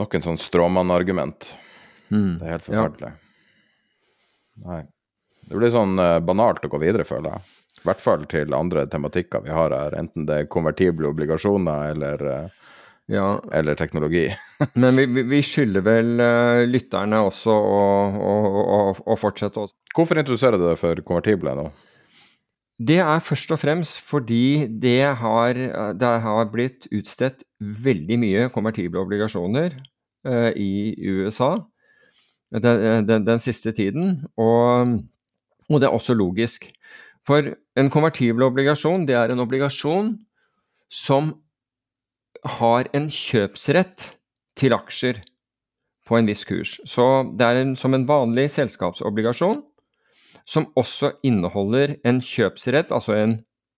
Nok 0.00 0.14
en 0.16 0.24
sånn 0.24 0.38
stråmannargument. 0.40 1.50
Mm. 2.08 2.38
Det 2.40 2.46
er 2.46 2.54
helt 2.54 2.64
forferdelig. 2.64 3.10
Ja. 3.10 4.64
Nei. 4.64 4.80
Det 5.50 5.58
blir 5.58 5.72
sånn 5.74 5.98
uh, 6.00 6.20
banalt 6.24 6.64
å 6.64 6.70
gå 6.72 6.80
videre, 6.80 7.04
føler 7.04 7.34
jeg. 7.34 7.58
I 7.80 7.88
hvert 7.88 8.00
fall 8.00 8.24
til 8.30 8.54
andre 8.56 8.86
tematikker 8.88 9.44
vi 9.44 9.52
har 9.52 9.74
her, 9.74 9.96
enten 9.98 10.24
det 10.28 10.38
er 10.38 10.48
konvertible 10.52 11.10
obligasjoner 11.10 11.92
eller, 11.92 12.24
uh, 12.24 12.59
ja. 13.10 13.28
eller 13.52 13.78
teknologi. 13.78 14.28
Men 14.80 14.96
vi, 14.96 15.24
vi 15.28 15.42
skylder 15.44 15.84
vel 15.86 16.12
uh, 16.22 16.62
lytterne 16.68 17.22
også 17.26 17.54
å, 17.54 19.16
fortsette. 19.20 19.66
Også. 19.66 19.76
Hvorfor 19.96 20.20
introduserer 20.22 20.60
du 20.60 20.66
deg 20.68 20.80
for 20.80 21.02
konvertible 21.06 21.54
nå? 21.58 21.68
Det 22.80 22.96
er 23.04 23.20
først 23.20 23.50
og 23.52 23.60
fremst 23.60 23.98
fordi 24.08 24.64
det 24.80 25.02
har, 25.20 25.58
det 26.00 26.12
har 26.24 26.46
blitt 26.52 26.86
utstedt 26.88 27.44
veldig 27.60 28.16
mye 28.22 28.46
konvertible 28.54 29.02
obligasjoner 29.02 29.74
uh, 30.24 30.50
i 30.56 30.94
USA 31.10 31.58
den, 32.50 33.06
den, 33.06 33.26
den 33.26 33.38
siste 33.38 33.72
tiden. 33.72 34.24
Og, 34.36 34.96
og, 35.68 35.80
det 35.80 35.88
er 35.88 35.94
også 35.94 36.16
logisk. 36.16 36.66
For 37.26 37.52
en 37.76 37.90
konvertibel 37.92 38.42
obligasjon, 38.48 39.06
det 39.06 39.14
er 39.14 39.32
en 39.32 39.44
obligasjon 39.44 40.14
som 40.90 41.34
har 42.44 42.88
en 42.96 43.08
kjøpsrett 43.12 44.06
til 44.58 44.74
aksjer 44.76 45.20
på 46.08 46.18
en 46.18 46.28
viss 46.28 46.44
kurs. 46.48 46.78
Så 46.88 47.04
det 47.38 47.46
er 47.46 47.60
en, 47.60 47.76
som 47.78 47.94
en 47.94 48.06
vanlig 48.08 48.48
selskapsobligasjon, 48.54 49.62
som 50.48 50.70
også 50.78 51.14
inneholder 51.26 51.98
en 52.06 52.18
kjøpsrett, 52.24 52.90
altså 52.94 53.14
en, 53.18 53.36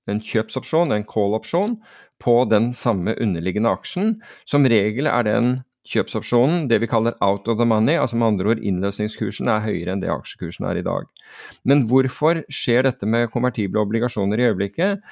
en 0.08 0.22
kjøpsopsjon, 0.22 0.94
en 0.94 1.06
call-opsjon, 1.08 1.76
på 2.22 2.36
den 2.48 2.70
samme 2.76 3.16
underliggende 3.18 3.72
aksjen. 3.74 4.16
Som 4.48 4.68
regel 4.70 5.10
er 5.10 5.26
den 5.26 5.54
Kjøpsopsjonen, 5.82 6.68
det 6.70 6.78
vi 6.78 6.86
kaller 6.86 7.16
out 7.26 7.48
of 7.50 7.56
the 7.58 7.66
money, 7.66 7.96
altså 7.98 8.14
med 8.14 8.28
andre 8.28 8.52
ord 8.52 8.60
innløsningskursen, 8.62 9.48
er 9.50 9.64
høyere 9.64 9.96
enn 9.96 10.02
det 10.04 10.12
aksjekursen 10.14 10.68
er 10.68 10.78
i 10.78 10.84
dag. 10.86 11.08
Men 11.66 11.88
hvorfor 11.90 12.44
skjer 12.46 12.86
dette 12.86 13.08
med 13.10 13.32
konvertible 13.34 13.82
obligasjoner 13.82 14.38
i 14.38 14.46
øyeblikket? 14.52 15.02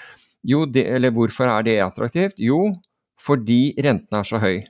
Jo, 0.46 0.62
det, 0.70 0.86
eller 0.94 1.10
hvorfor 1.16 1.50
er 1.50 1.66
det 1.66 1.74
attraktivt? 1.82 2.38
Jo, 2.38 2.68
fordi 3.20 3.74
renten 3.80 4.16
er 4.16 4.26
så 4.26 4.40
høy. 4.42 4.62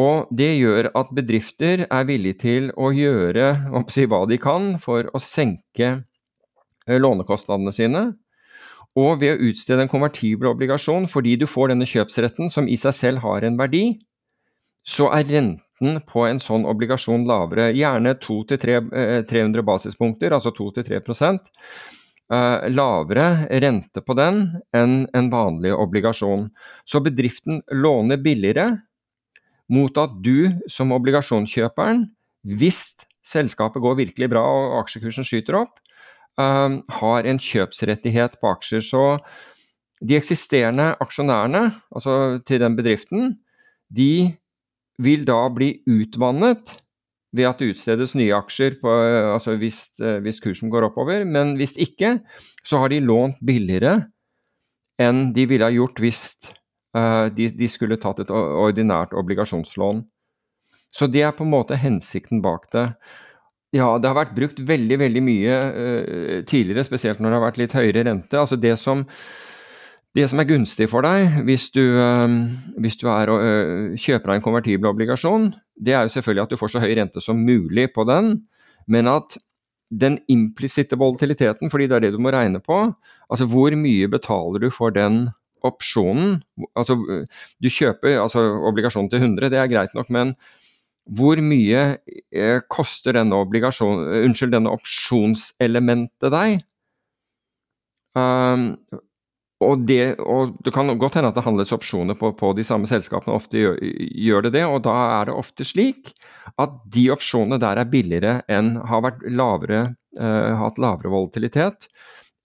Og 0.00 0.30
det 0.32 0.52
gjør 0.60 0.90
at 0.96 1.10
bedrifter 1.16 1.84
er 1.86 2.06
villige 2.08 2.40
til 2.44 2.70
å 2.78 2.92
gjøre 2.94 3.52
si, 3.90 4.06
hva 4.08 4.22
de 4.30 4.38
kan 4.40 4.74
for 4.80 5.08
å 5.12 5.20
senke 5.22 5.88
eh, 5.90 7.00
lånekostnadene 7.00 7.74
sine. 7.74 8.04
Og 8.98 9.20
ved 9.20 9.36
å 9.36 9.50
utstede 9.50 9.84
en 9.84 9.90
konvertibel 9.90 10.50
obligasjon 10.50 11.06
fordi 11.10 11.36
du 11.38 11.46
får 11.50 11.72
denne 11.72 11.88
kjøpsretten 11.88 12.50
som 12.50 12.68
i 12.68 12.78
seg 12.80 12.96
selv 12.96 13.24
har 13.26 13.46
en 13.46 13.58
verdi, 13.60 14.00
så 14.86 15.10
er 15.14 15.28
renten 15.28 16.00
på 16.08 16.24
en 16.26 16.40
sånn 16.42 16.64
obligasjon 16.68 17.26
lavere. 17.28 17.70
Gjerne 17.76 18.16
200-300 18.18 19.30
eh, 19.30 19.66
basispunkter, 19.66 20.34
altså 20.34 20.54
2-3 20.56 21.02
eh, 22.32 22.68
lavere 22.70 23.48
rente 23.62 24.02
på 24.04 24.16
den 24.18 24.42
enn 24.76 25.04
en 25.16 25.30
vanlig 25.32 25.74
obligasjon. 25.74 26.48
Så 26.84 27.02
bedriften 27.04 27.62
låner 27.72 28.20
billigere 28.22 28.70
mot 29.70 29.94
at 30.02 30.16
du 30.24 30.50
som 30.70 30.94
obligasjonskjøperen, 30.96 32.08
hvis 32.42 32.96
selskapet 33.26 33.82
går 33.84 34.00
virkelig 34.00 34.30
bra 34.32 34.42
og 34.42 34.80
aksjekursen 34.80 35.26
skyter 35.26 35.60
opp, 35.62 35.78
eh, 36.40 36.80
har 37.00 37.24
en 37.24 37.38
kjøpsrettighet 37.38 38.40
på 38.40 38.52
aksjer. 38.54 38.84
Så 38.84 39.04
de 40.00 40.16
eksisterende 40.16 40.94
aksjonærene, 41.02 41.74
altså 41.92 42.42
til 42.48 42.62
den 42.62 42.76
bedriften, 42.78 43.34
de 43.90 44.32
vil 45.00 45.24
da 45.28 45.42
bli 45.52 45.74
utvannet 45.88 46.78
ved 47.36 47.46
at 47.46 47.60
det 47.62 47.72
utstedes 47.72 48.16
nye 48.18 48.34
aksjer 48.34 48.80
på, 48.80 48.90
altså 49.34 49.54
hvis, 49.60 49.84
hvis, 50.24 50.40
kursen 50.42 50.70
går 50.72 50.88
oppover. 50.88 51.22
Men 51.28 51.54
hvis 51.60 51.76
ikke, 51.78 52.18
så 52.66 52.82
har 52.82 52.90
de 52.90 53.02
lånt 53.04 53.38
billigere 53.46 54.00
enn 55.00 55.30
de 55.36 55.46
ville 55.48 55.66
ha 55.66 55.72
gjort 55.72 56.00
hvis 56.02 56.22
uh, 56.96 57.26
de, 57.32 57.48
de, 57.56 57.68
skulle 57.70 57.98
tatt 58.00 58.22
et 58.24 58.32
ordinært 58.34 59.14
obligasjonslån. 59.16 60.04
Så 60.90 61.06
det 61.06 61.22
er 61.24 61.36
på 61.36 61.46
en 61.46 61.54
måte 61.54 61.78
hensikten 61.78 62.42
bak 62.44 62.66
det. 62.74 62.88
Ja, 63.76 63.92
det 64.02 64.10
har 64.10 64.18
vært 64.18 64.34
brukt 64.34 64.58
veldig, 64.66 64.98
veldig 65.04 65.22
mye 65.24 65.60
uh, 65.70 66.40
tidligere, 66.50 66.84
spesielt 66.86 67.22
når 67.22 67.30
det 67.30 67.38
har 67.38 67.46
vært 67.46 67.62
litt 67.62 67.78
høyere 67.78 68.04
rente. 68.10 68.36
Altså 68.40 68.58
det 68.60 68.74
som 68.82 69.06
det 70.16 70.26
som 70.30 70.40
er 70.42 70.48
gunstig 70.48 70.88
for 70.90 71.06
deg 71.06 71.42
hvis 71.46 71.68
du, 71.74 71.82
hvis 72.82 72.98
du 72.98 73.06
er, 73.12 73.30
kjøper 73.94 74.32
deg 74.32 74.40
en 74.40 74.44
konvertibel 74.44 74.90
obligasjon, 74.90 75.50
det 75.78 75.94
er 75.94 76.06
jo 76.06 76.14
selvfølgelig 76.16 76.46
at 76.46 76.54
du 76.54 76.58
får 76.60 76.72
så 76.74 76.82
høy 76.82 76.94
rente 76.98 77.22
som 77.22 77.38
mulig 77.38 77.86
på 77.94 78.04
den, 78.08 78.32
men 78.90 79.10
at 79.10 79.38
den 79.90 80.20
implisitte 80.30 80.98
volatiliteten, 80.98 81.70
fordi 81.70 81.88
det 81.90 81.96
er 81.96 82.04
det 82.06 82.14
du 82.14 82.20
må 82.22 82.32
regne 82.34 82.60
på, 82.62 82.82
altså 83.30 83.46
hvor 83.50 83.74
mye 83.78 84.08
betaler 84.10 84.62
du 84.62 84.70
for 84.74 84.94
den 84.94 85.28
opsjonen? 85.66 86.40
Altså 86.78 86.96
du 86.96 87.68
kjøper 87.68 88.20
altså 88.22 88.42
obligasjonen 88.70 89.10
til 89.12 89.22
100, 89.22 89.50
det 89.50 89.58
er 89.60 89.70
greit 89.70 89.94
nok, 89.94 90.10
men 90.10 90.34
hvor 91.10 91.40
mye 91.42 91.98
koster 92.70 93.16
denne, 93.16 93.34
unnskyld, 93.34 94.52
denne 94.54 94.74
opsjonselementet 94.74 96.34
deg? 96.34 96.60
Um, 98.14 98.74
og 99.60 99.82
det, 99.84 100.14
og 100.24 100.54
det, 100.64 100.72
kan 100.72 100.88
godt 100.98 101.18
hende 101.18 101.30
at 101.32 101.36
det 101.36 101.44
handles 101.44 101.72
opsjoner 101.76 102.16
på, 102.16 102.32
på 102.32 102.52
de 102.56 102.64
samme 102.64 102.88
selskapene, 102.88 103.36
ofte 103.36 103.60
gjør, 103.60 103.76
gjør, 104.24 104.46
det 104.46 104.54
det. 104.56 104.62
Og 104.64 104.80
da 104.86 104.94
er 105.20 105.28
det 105.28 105.36
ofte 105.36 105.66
slik 105.68 106.14
at 106.60 106.78
de 106.88 107.10
opsjonene 107.12 107.60
der 107.60 107.82
er 107.82 107.90
billigere 107.92 108.38
enn 108.48 108.78
har 108.88 109.04
vært 109.04 109.26
lavere, 109.28 109.82
uh, 110.16 110.52
hatt 110.62 110.80
lavere 110.80 111.12
volatilitet 111.12 111.90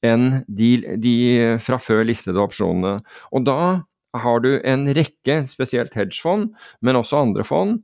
enn 0.05 0.41
de, 0.51 0.71
de, 1.01 1.15
fra 1.63 1.79
før 1.81 2.03
listede 2.05 2.41
opsjonene. 2.43 2.99
Og 3.31 3.47
da 3.47 3.59
har 4.15 4.43
du 4.43 4.51
en 4.59 4.85
rekke, 4.95 5.41
spesielt 5.49 5.95
hedgefond, 5.95 6.51
men 6.83 6.99
også 6.99 7.23
andre 7.23 7.47
fond, 7.47 7.79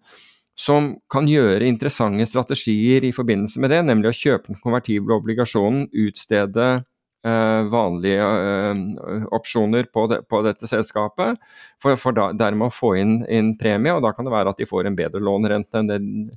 som 0.59 0.91
kan 1.11 1.25
gjøre 1.31 1.65
interessante 1.65 2.27
strategier 2.29 3.07
i 3.07 3.15
forbindelse 3.15 3.63
med 3.63 3.71
det, 3.73 3.79
nemlig 3.87 4.11
å 4.11 4.17
kjøpe 4.19 4.51
den 4.51 4.59
konvertible 4.61 5.15
obligasjonen, 5.17 5.87
utstede 6.03 6.83
vanlige 7.21 8.25
uh, 8.25 9.25
opsjoner 9.37 9.85
på, 9.93 10.07
de, 10.09 10.21
på, 10.25 10.41
dette 10.45 10.69
selskapet, 10.69 11.37
for, 11.81 11.99
for 12.01 12.17
da, 12.17 12.31
dermed 12.33 12.71
å 12.71 12.73
få 12.73 12.95
inn, 12.97 13.19
inn, 13.29 13.53
premie. 13.59 13.93
og 13.93 14.01
Da 14.05 14.13
kan 14.17 14.25
det 14.25 14.33
være 14.33 14.55
at 14.55 14.61
de 14.61 14.69
får 14.69 14.89
en 14.89 14.97
bedre 14.97 15.21
lånerente 15.21 15.81
enn, 15.81 16.31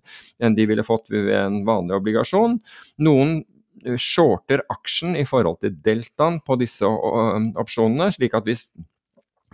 enn 0.44 0.58
de 0.58 0.68
ville 0.68 0.86
fått 0.86 1.08
ved 1.14 1.32
en 1.38 1.62
vanlig 1.68 1.96
obligasjon. 1.96 2.58
Noen 3.04 3.40
shorter 4.00 4.62
aksjen 4.72 5.16
i 5.18 5.26
forhold 5.28 5.60
til 5.64 5.74
deltaen 5.84 6.38
på 6.44 6.56
disse 6.60 6.88
opsjonene, 6.88 8.12
slik 8.14 8.36
at 8.36 8.46
hvis 8.48 8.68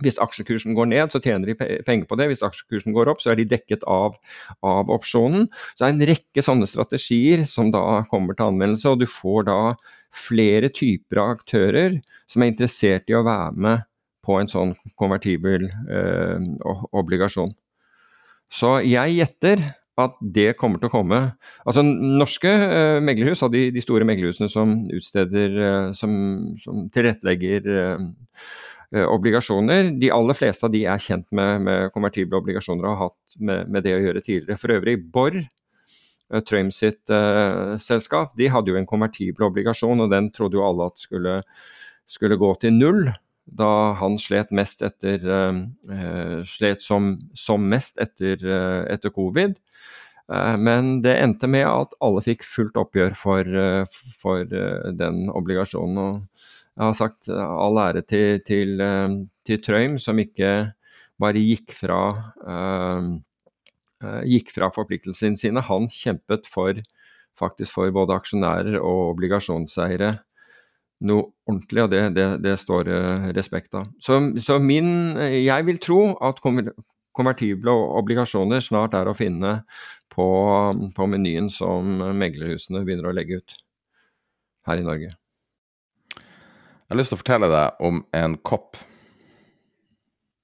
hvis 0.01 0.19
aksjekursen 0.21 0.75
går 0.77 0.89
ned, 0.89 1.13
så 1.13 1.21
tjener 1.21 1.51
de 1.51 1.55
penger 1.85 2.07
på 2.09 2.17
det. 2.19 2.25
Hvis 2.31 2.43
aksjekursen 2.45 2.95
går 2.95 3.11
opp, 3.11 3.21
så 3.23 3.33
er 3.33 3.39
de 3.39 3.47
dekket 3.51 3.85
av, 3.89 4.17
av 4.65 4.89
opsjonen. 4.89 5.47
Så 5.75 5.83
det 5.83 5.89
er 5.89 5.95
en 5.95 6.07
rekke 6.11 6.45
sånne 6.45 6.69
strategier 6.69 7.45
som 7.49 7.71
da 7.73 8.01
kommer 8.09 8.37
til 8.37 8.49
anvendelse, 8.49 8.89
og 8.89 9.01
du 9.01 9.07
får 9.09 9.45
da 9.51 9.59
flere 10.11 10.69
typer 10.73 11.21
av 11.21 11.35
aktører 11.37 11.99
som 12.29 12.43
er 12.43 12.51
interessert 12.51 13.09
i 13.09 13.15
å 13.15 13.25
være 13.25 13.63
med 13.67 13.85
på 14.25 14.37
en 14.37 14.49
sånn 14.51 14.73
konvertibel 14.99 15.67
eh, 15.67 16.49
obligasjon. 16.93 17.53
Så 18.51 18.79
jeg 18.83 19.15
gjetter 19.17 19.63
at 20.01 20.17
det 20.33 20.53
kommer 20.59 20.81
til 20.81 20.89
å 20.89 20.93
komme. 20.93 21.19
Altså 21.67 21.83
Norske 21.85 22.51
eh, 22.51 22.97
meglerhus, 23.03 23.43
de, 23.53 23.67
de, 23.73 23.83
store 23.83 24.07
meglerhusene 24.07 24.49
som 24.51 24.75
utsteder, 24.93 25.55
eh, 25.67 25.87
som, 25.97 26.13
som 26.61 26.85
tilrettelegger 26.93 27.71
eh, 27.75 28.05
eh, 28.95 29.07
obligasjoner, 29.07 29.93
de 30.01 30.11
aller 30.15 30.37
fleste 30.37 30.67
av 30.67 30.73
de 30.75 30.85
er 30.89 31.01
kjent 31.03 31.27
med, 31.35 31.65
med 31.67 31.95
konvertible 31.95 32.39
obligasjoner 32.41 32.87
og 32.87 32.91
har 32.93 33.01
hatt 33.09 33.39
med, 33.39 33.71
med, 33.71 33.85
det 33.87 33.97
å 33.97 34.03
gjøre 34.05 34.23
tidligere. 34.25 34.59
For 34.61 34.75
øvrig, 34.77 34.97
Borr 35.13 35.41
Trøim 36.47 36.69
sitt 36.71 37.11
eh, 37.11 37.75
selskap, 37.81 38.35
de 38.39 38.49
hadde 38.51 38.71
jo 38.71 38.77
en 38.79 38.87
konvertibel 38.87 39.49
obligasjon, 39.49 40.03
og 40.05 40.13
den 40.13 40.29
trodde 40.35 40.59
jo 40.59 40.63
alle 40.67 40.87
at 40.91 41.01
skulle, 41.01 41.41
skulle 42.09 42.39
gå 42.39 42.53
til 42.61 42.77
null. 42.77 43.11
Da 43.51 43.71
han 43.99 44.15
slet 44.21 44.53
mest 44.55 44.83
etter 44.85 45.25
eh, 45.27 46.37
slet 46.47 46.85
som, 46.85 47.15
som, 47.35 47.65
mest 47.67 47.99
etter, 47.99 48.39
uh, 48.45 48.85
etter 48.91 49.11
covid. 49.11 49.57
Men 50.31 51.01
det 51.03 51.17
endte 51.19 51.47
med 51.51 51.65
at 51.67 51.95
alle 51.99 52.21
fikk 52.23 52.45
fullt 52.47 52.77
oppgjør 52.79 53.17
for, 53.19 53.47
for 54.21 54.45
den 54.95 55.25
obligasjonen. 55.27 55.97
Og 55.99 56.45
jeg 56.77 56.85
har 56.85 56.95
sagt 56.95 57.27
all 57.27 57.79
ære 57.81 58.05
til, 58.07 58.39
til, 58.47 58.79
til 59.43 59.59
Trøim, 59.65 59.97
som 59.99 60.21
ikke 60.23 60.53
bare 61.19 61.43
gikk 61.43 61.75
fra 61.75 61.99
Eh, 62.47 63.09
gikk 64.27 64.51
fra 64.55 64.71
forpliktelsene 64.73 65.39
sine. 65.39 65.63
Han 65.67 65.87
kjempet 65.91 66.49
for, 66.51 66.77
faktisk 67.39 67.75
for 67.77 67.93
både 67.95 68.17
aksjonærer 68.17 68.79
og 68.81 69.15
obligasjonseiere 69.15 70.15
noe 71.07 71.31
ordentlig, 71.49 71.83
og 71.83 71.91
det, 71.91 72.01
det, 72.17 72.25
det 72.43 72.57
står 72.61 72.89
uh, 72.91 73.29
respekt 73.35 73.73
av. 73.77 73.89
Så, 74.03 74.19
så, 74.43 74.59
min 74.61 75.17
Jeg 75.17 75.65
vil 75.67 75.81
tro 75.81 76.01
at 76.23 76.41
konvertible 76.41 77.73
obligasjoner 78.01 78.63
snart 78.63 78.95
er 78.97 79.09
å 79.09 79.17
finne 79.17 79.61
på, 80.11 80.27
på 80.95 81.09
menyen 81.09 81.49
som 81.53 81.97
meglerhusene 82.19 82.83
begynner 82.85 83.09
å 83.09 83.15
legge 83.15 83.41
ut 83.41 83.57
her 84.69 84.81
i 84.81 84.85
Norge. 84.85 85.09
Jeg 86.11 86.93
har 86.93 86.99
lyst 86.99 87.13
til 87.13 87.17
å 87.17 87.23
fortelle 87.23 87.49
deg 87.51 87.83
om 87.87 88.01
en 88.19 88.37
kopp. 88.45 88.79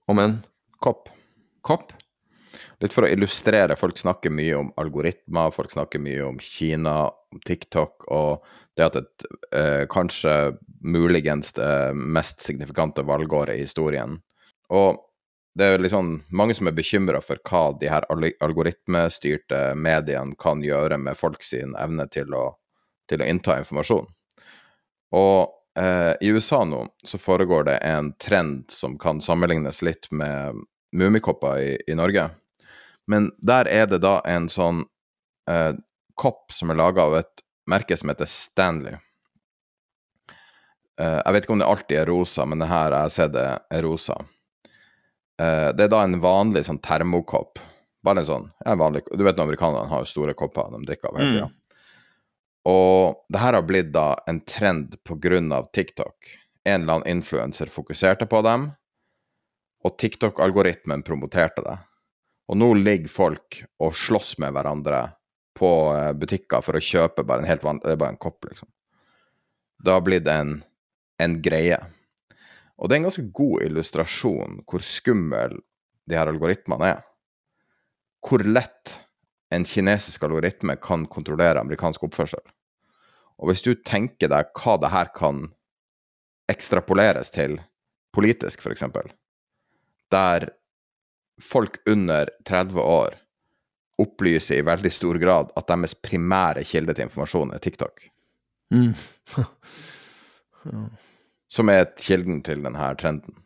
Om 0.07 0.23
en? 0.23 0.37
Kopp. 0.83 1.11
Kopp? 1.67 1.91
Litt 2.84 2.93
for 2.93 3.07
å 3.07 3.09
illustrere. 3.09 3.75
Folk 3.80 3.97
snakker 3.97 4.34
mye 4.34 4.53
om 4.59 4.69
algoritmer, 4.78 5.49
folk 5.53 5.71
snakker 5.73 6.01
mye 6.03 6.21
om 6.28 6.38
Kina, 6.43 7.07
om 7.34 7.41
TikTok, 7.45 8.05
og 8.13 8.45
det 8.78 8.86
at 8.86 8.99
et 8.99 9.25
eh, 9.57 9.84
kanskje 9.89 10.36
muligens 10.86 11.55
det 11.57 11.71
mest 11.97 12.43
signifikante 12.45 13.01
valgåret 13.07 13.57
i 13.57 13.65
historien. 13.65 14.19
Og 14.69 15.01
det 15.57 15.72
er 15.73 15.81
liksom 15.81 16.19
mange 16.30 16.53
som 16.53 16.69
er 16.69 16.77
bekymra 16.77 17.22
for 17.26 17.41
hva 17.49 17.72
de 17.81 17.89
her 17.89 18.06
algoritmestyrte 18.14 19.73
mediene 19.73 20.38
kan 20.38 20.61
gjøre 20.61 20.99
med 21.01 21.18
folk 21.18 21.41
sin 21.41 21.73
evne 21.81 22.06
til 22.14 22.30
å, 22.38 22.51
til 23.10 23.23
å 23.23 23.30
innta 23.34 23.57
informasjon. 23.57 24.06
Og 25.18 25.49
eh, 25.80 26.14
i 26.22 26.30
USA 26.30 26.61
nå 26.68 26.84
så 27.01 27.18
foregår 27.18 27.72
det 27.72 27.80
en 27.89 28.14
trend 28.22 28.68
som 28.69 28.99
kan 29.01 29.23
sammenlignes 29.23 29.81
litt 29.81 30.11
med 30.11 30.61
mummikopper 30.93 31.64
i, 31.64 31.72
i 31.89 31.97
Norge. 31.97 32.30
Men 33.07 33.31
der 33.38 33.69
er 33.71 33.88
det 33.88 34.01
da 34.03 34.19
en 34.27 34.49
sånn 34.51 34.84
eh, 35.49 35.73
kopp 36.19 36.51
som 36.51 36.71
er 36.71 36.79
laga 36.79 37.05
av 37.07 37.17
et 37.21 37.43
merke 37.69 37.97
som 37.97 38.11
heter 38.11 38.29
Stanley. 38.29 38.97
Eh, 40.99 41.19
jeg 41.21 41.34
vet 41.34 41.45
ikke 41.45 41.55
om 41.55 41.61
det 41.61 41.69
alltid 41.69 41.99
er 42.01 42.09
rosa, 42.11 42.45
men 42.45 42.63
det 42.63 42.71
her 42.71 42.91
jeg 42.91 43.05
har 43.05 43.13
sett 43.13 43.35
det 43.35 43.47
er 43.77 43.85
rosa. 43.85 44.17
Eh, 45.41 45.69
det 45.77 45.88
er 45.88 45.93
da 45.93 46.01
en 46.03 46.19
vanlig 46.23 46.65
sånn 46.67 46.81
termokopp. 46.84 47.61
Bare 48.05 48.23
en 48.23 48.29
sånn 48.29 48.49
ja, 48.63 48.71
en 48.71 48.81
vanlig, 48.81 49.03
Du 49.09 49.23
vet 49.25 49.38
når 49.38 49.49
amerikanerne 49.49 49.91
har 49.91 50.05
store 50.07 50.35
kopper 50.38 50.73
de 50.73 50.84
drikker 50.88 51.11
av 51.11 51.19
hele 51.19 51.31
tida. 51.35 51.47
Mm. 51.51 51.55
Og 52.67 53.23
det 53.31 53.39
her 53.39 53.55
har 53.55 53.63
blitt 53.63 53.93
da 53.95 54.09
en 54.27 54.41
trend 54.43 54.97
på 55.07 55.15
grunn 55.23 55.53
av 55.55 55.69
TikTok. 55.75 56.34
En 56.67 56.81
eller 56.81 56.97
annen 56.97 57.19
influenser 57.19 57.71
fokuserte 57.71 58.27
på 58.27 58.41
dem, 58.43 58.71
og 59.88 59.95
TikTok-algoritmen 60.01 61.03
promoterte 61.07 61.63
det. 61.63 61.77
Og 62.48 62.60
nå 62.60 62.69
ligger 62.80 63.11
folk 63.11 63.61
og 63.84 63.95
slåss 63.95 64.38
med 64.44 64.56
hverandre 64.56 65.02
på 65.57 65.72
eh, 65.95 66.14
butikker 66.15 66.64
for 66.64 66.78
å 66.78 66.84
kjøpe 66.84 67.26
bare 67.28 67.44
en 67.44 67.49
helt 67.49 67.65
vanlig 67.65 67.84
Det 67.84 67.95
er 67.95 68.02
bare 68.03 68.15
en 68.15 68.22
kopp, 68.22 68.45
liksom. 68.48 68.69
Det 69.84 69.94
har 69.94 70.03
blitt 70.06 70.30
en, 70.32 70.60
en 71.22 71.38
greie. 71.44 71.78
Og 72.78 72.88
det 72.88 72.95
er 72.95 73.02
en 73.02 73.10
ganske 73.10 73.28
god 73.36 73.65
illustrasjon 73.68 74.61
hvor 74.69 74.86
skummel 74.86 75.57
de 76.07 76.18
her 76.18 76.30
algoritmene 76.32 76.94
er. 76.95 77.03
Hvor 78.26 78.44
lett 78.45 78.95
en 79.53 79.65
kinesisk 79.68 80.24
algoritme 80.28 80.76
kan 80.82 81.06
kontrollere 81.10 81.61
amerikansk 81.61 82.07
oppførsel. 82.07 82.41
Og 83.38 83.52
hvis 83.52 83.64
du 83.65 83.74
tenker 83.86 84.32
deg 84.32 84.49
hva 84.57 84.78
det 84.82 84.91
her 84.91 85.11
kan 85.15 85.45
ekstrapoleres 86.52 87.30
til 87.34 87.57
politisk, 88.15 88.64
f.eks., 88.64 88.84
der 90.11 90.48
folk 91.41 91.77
under 91.89 92.30
30 92.45 92.81
år 92.81 93.18
opplyser 94.01 94.59
i 94.59 94.65
veldig 94.65 94.91
stor 94.93 95.18
grad 95.22 95.51
at 95.57 95.68
deres 95.69 95.95
primære 95.95 96.64
kilde 96.68 96.93
til 96.93 97.07
informasjon 97.07 97.53
er 97.55 97.64
TikTok. 97.64 98.03
Mm. 98.73 98.93
Som 101.55 101.72
er 101.72 101.89
kilden 101.97 102.43
til 102.45 102.61
denne 102.65 102.91
trenden. 102.99 103.38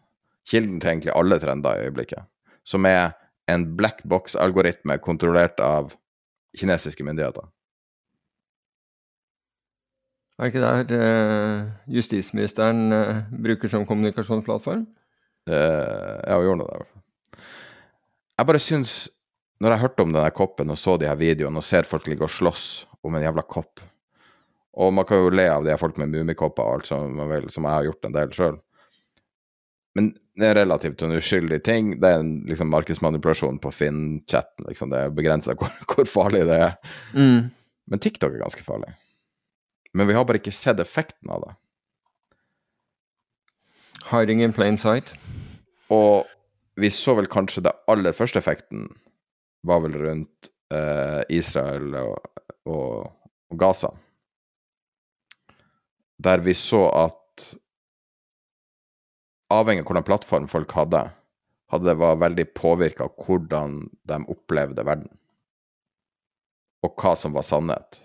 Kilden 0.50 0.80
til 0.82 0.96
egentlig 0.96 1.14
alle 1.16 1.40
trender 1.40 1.78
i 1.78 1.88
øyeblikket. 1.88 2.28
Som 2.68 2.86
er 2.86 3.14
en 3.52 3.66
black 3.78 4.04
box-algoritme 4.08 4.98
kontrollert 5.04 5.60
av 5.64 5.94
kinesiske 6.58 7.04
myndigheter. 7.04 7.48
Er 10.40 10.50
det 10.50 10.56
ikke 10.56 10.62
der 10.66 10.96
eh, 10.98 11.68
justisministeren 11.96 12.92
eh, 12.92 13.18
bruker 13.44 13.70
som 13.70 13.86
kommunikasjonsplattform? 13.86 14.88
Eh, 15.48 16.18
ja, 16.26 16.38
hun 16.38 16.48
gjorde 16.48 16.58
nå 16.64 16.66
det, 16.66 16.74
i 16.74 16.80
hvert 16.80 16.90
fall. 16.94 17.01
Jeg 18.42 18.50
bare 18.50 18.62
syns 18.64 18.92
Når 19.62 19.76
jeg 19.76 19.82
hørte 19.84 20.02
om 20.02 20.14
denne 20.16 20.34
koppen 20.34 20.74
og 20.74 20.80
så 20.82 20.96
de 20.98 21.06
her 21.06 21.20
videoene 21.20 21.62
og 21.62 21.66
ser 21.66 21.86
folk 21.86 22.08
ligge 22.10 22.26
og 22.26 22.34
slåss 22.34 22.66
om 23.06 23.14
en 23.14 23.22
jævla 23.22 23.44
kopp 23.46 23.84
Og 24.74 24.90
man 24.98 25.06
kan 25.06 25.22
jo 25.22 25.30
le 25.30 25.46
av 25.52 25.66
de 25.66 25.70
her 25.70 25.78
folk 25.78 26.00
med 26.02 26.10
mummikopper 26.10 26.66
og 26.66 26.80
alt 26.80 26.90
som 26.90 27.14
man 27.20 27.30
vil, 27.30 27.46
som 27.54 27.68
jeg 27.68 27.76
har 27.76 27.88
gjort 27.90 28.08
en 28.08 28.16
del 28.16 28.32
sjøl. 28.34 28.58
Men 30.00 30.08
det 30.40 30.48
er 30.48 30.56
relativt 30.62 31.04
en 31.04 31.18
uskyldig 31.18 31.60
ting. 31.68 31.90
Det 32.00 32.08
er 32.08 32.22
en 32.22 32.32
liksom, 32.48 32.72
markedsmanipulasjon 32.72 33.60
på 33.60 33.74
Finn-chatten. 33.76 34.70
Liksom. 34.70 34.94
Det 34.94 35.02
er 35.02 35.16
begrensa 35.18 35.58
hvor, 35.60 35.74
hvor 35.92 36.08
farlig 36.08 36.46
det 36.48 36.56
er. 36.70 36.78
Mm. 37.12 37.52
Men 37.92 38.04
TikTok 38.04 38.32
er 38.38 38.46
ganske 38.46 38.64
farlig. 38.64 38.94
Men 39.92 40.08
vi 40.08 40.16
har 40.16 40.24
bare 40.24 40.40
ikke 40.40 40.56
sett 40.56 40.80
effekten 40.80 41.36
av 41.36 41.44
det. 41.44 41.54
Hiding 44.08 44.40
in 44.48 44.56
plain 44.56 44.80
sight. 44.80 45.12
Og 45.92 46.24
vi 46.82 46.90
så 46.94 47.16
vel 47.18 47.30
kanskje 47.32 47.64
det 47.68 47.74
aller 47.92 48.16
første 48.16 48.42
effekten 48.42 48.88
var 49.68 49.84
vel 49.84 49.98
rundt 50.02 50.50
eh, 50.74 51.22
Israel 51.30 51.94
og, 52.00 52.42
og, 52.66 53.12
og 53.52 53.60
Gaza. 53.62 53.92
Der 56.22 56.42
vi 56.46 56.56
så 56.58 56.84
at 56.90 57.46
avhengig 59.52 59.84
av 59.84 59.90
hvordan 59.90 60.08
plattform 60.08 60.48
folk 60.50 60.74
hadde, 60.78 61.06
hadde 61.72 61.90
det 61.90 61.98
var 62.02 62.22
veldig 62.22 62.48
påvirka 62.58 63.08
av 63.08 63.26
hvordan 63.26 63.82
de 64.10 64.22
opplevde 64.32 64.86
verden. 64.88 65.12
Og 66.82 66.98
hva 66.98 67.14
som 67.18 67.36
var 67.38 67.46
sannhet. 67.46 68.02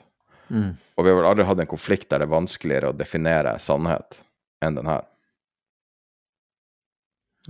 Mm. 0.48 0.76
Og 0.76 1.04
vi 1.04 1.10
har 1.10 1.18
vel 1.18 1.28
aldri 1.32 1.46
hatt 1.48 1.60
en 1.64 1.70
konflikt 1.70 2.10
der 2.10 2.22
det 2.22 2.28
er 2.28 2.36
vanskeligere 2.36 2.92
å 2.92 2.96
definere 2.96 3.56
sannhet 3.62 4.20
enn 4.64 4.78
den 4.78 4.88
her. 4.90 5.04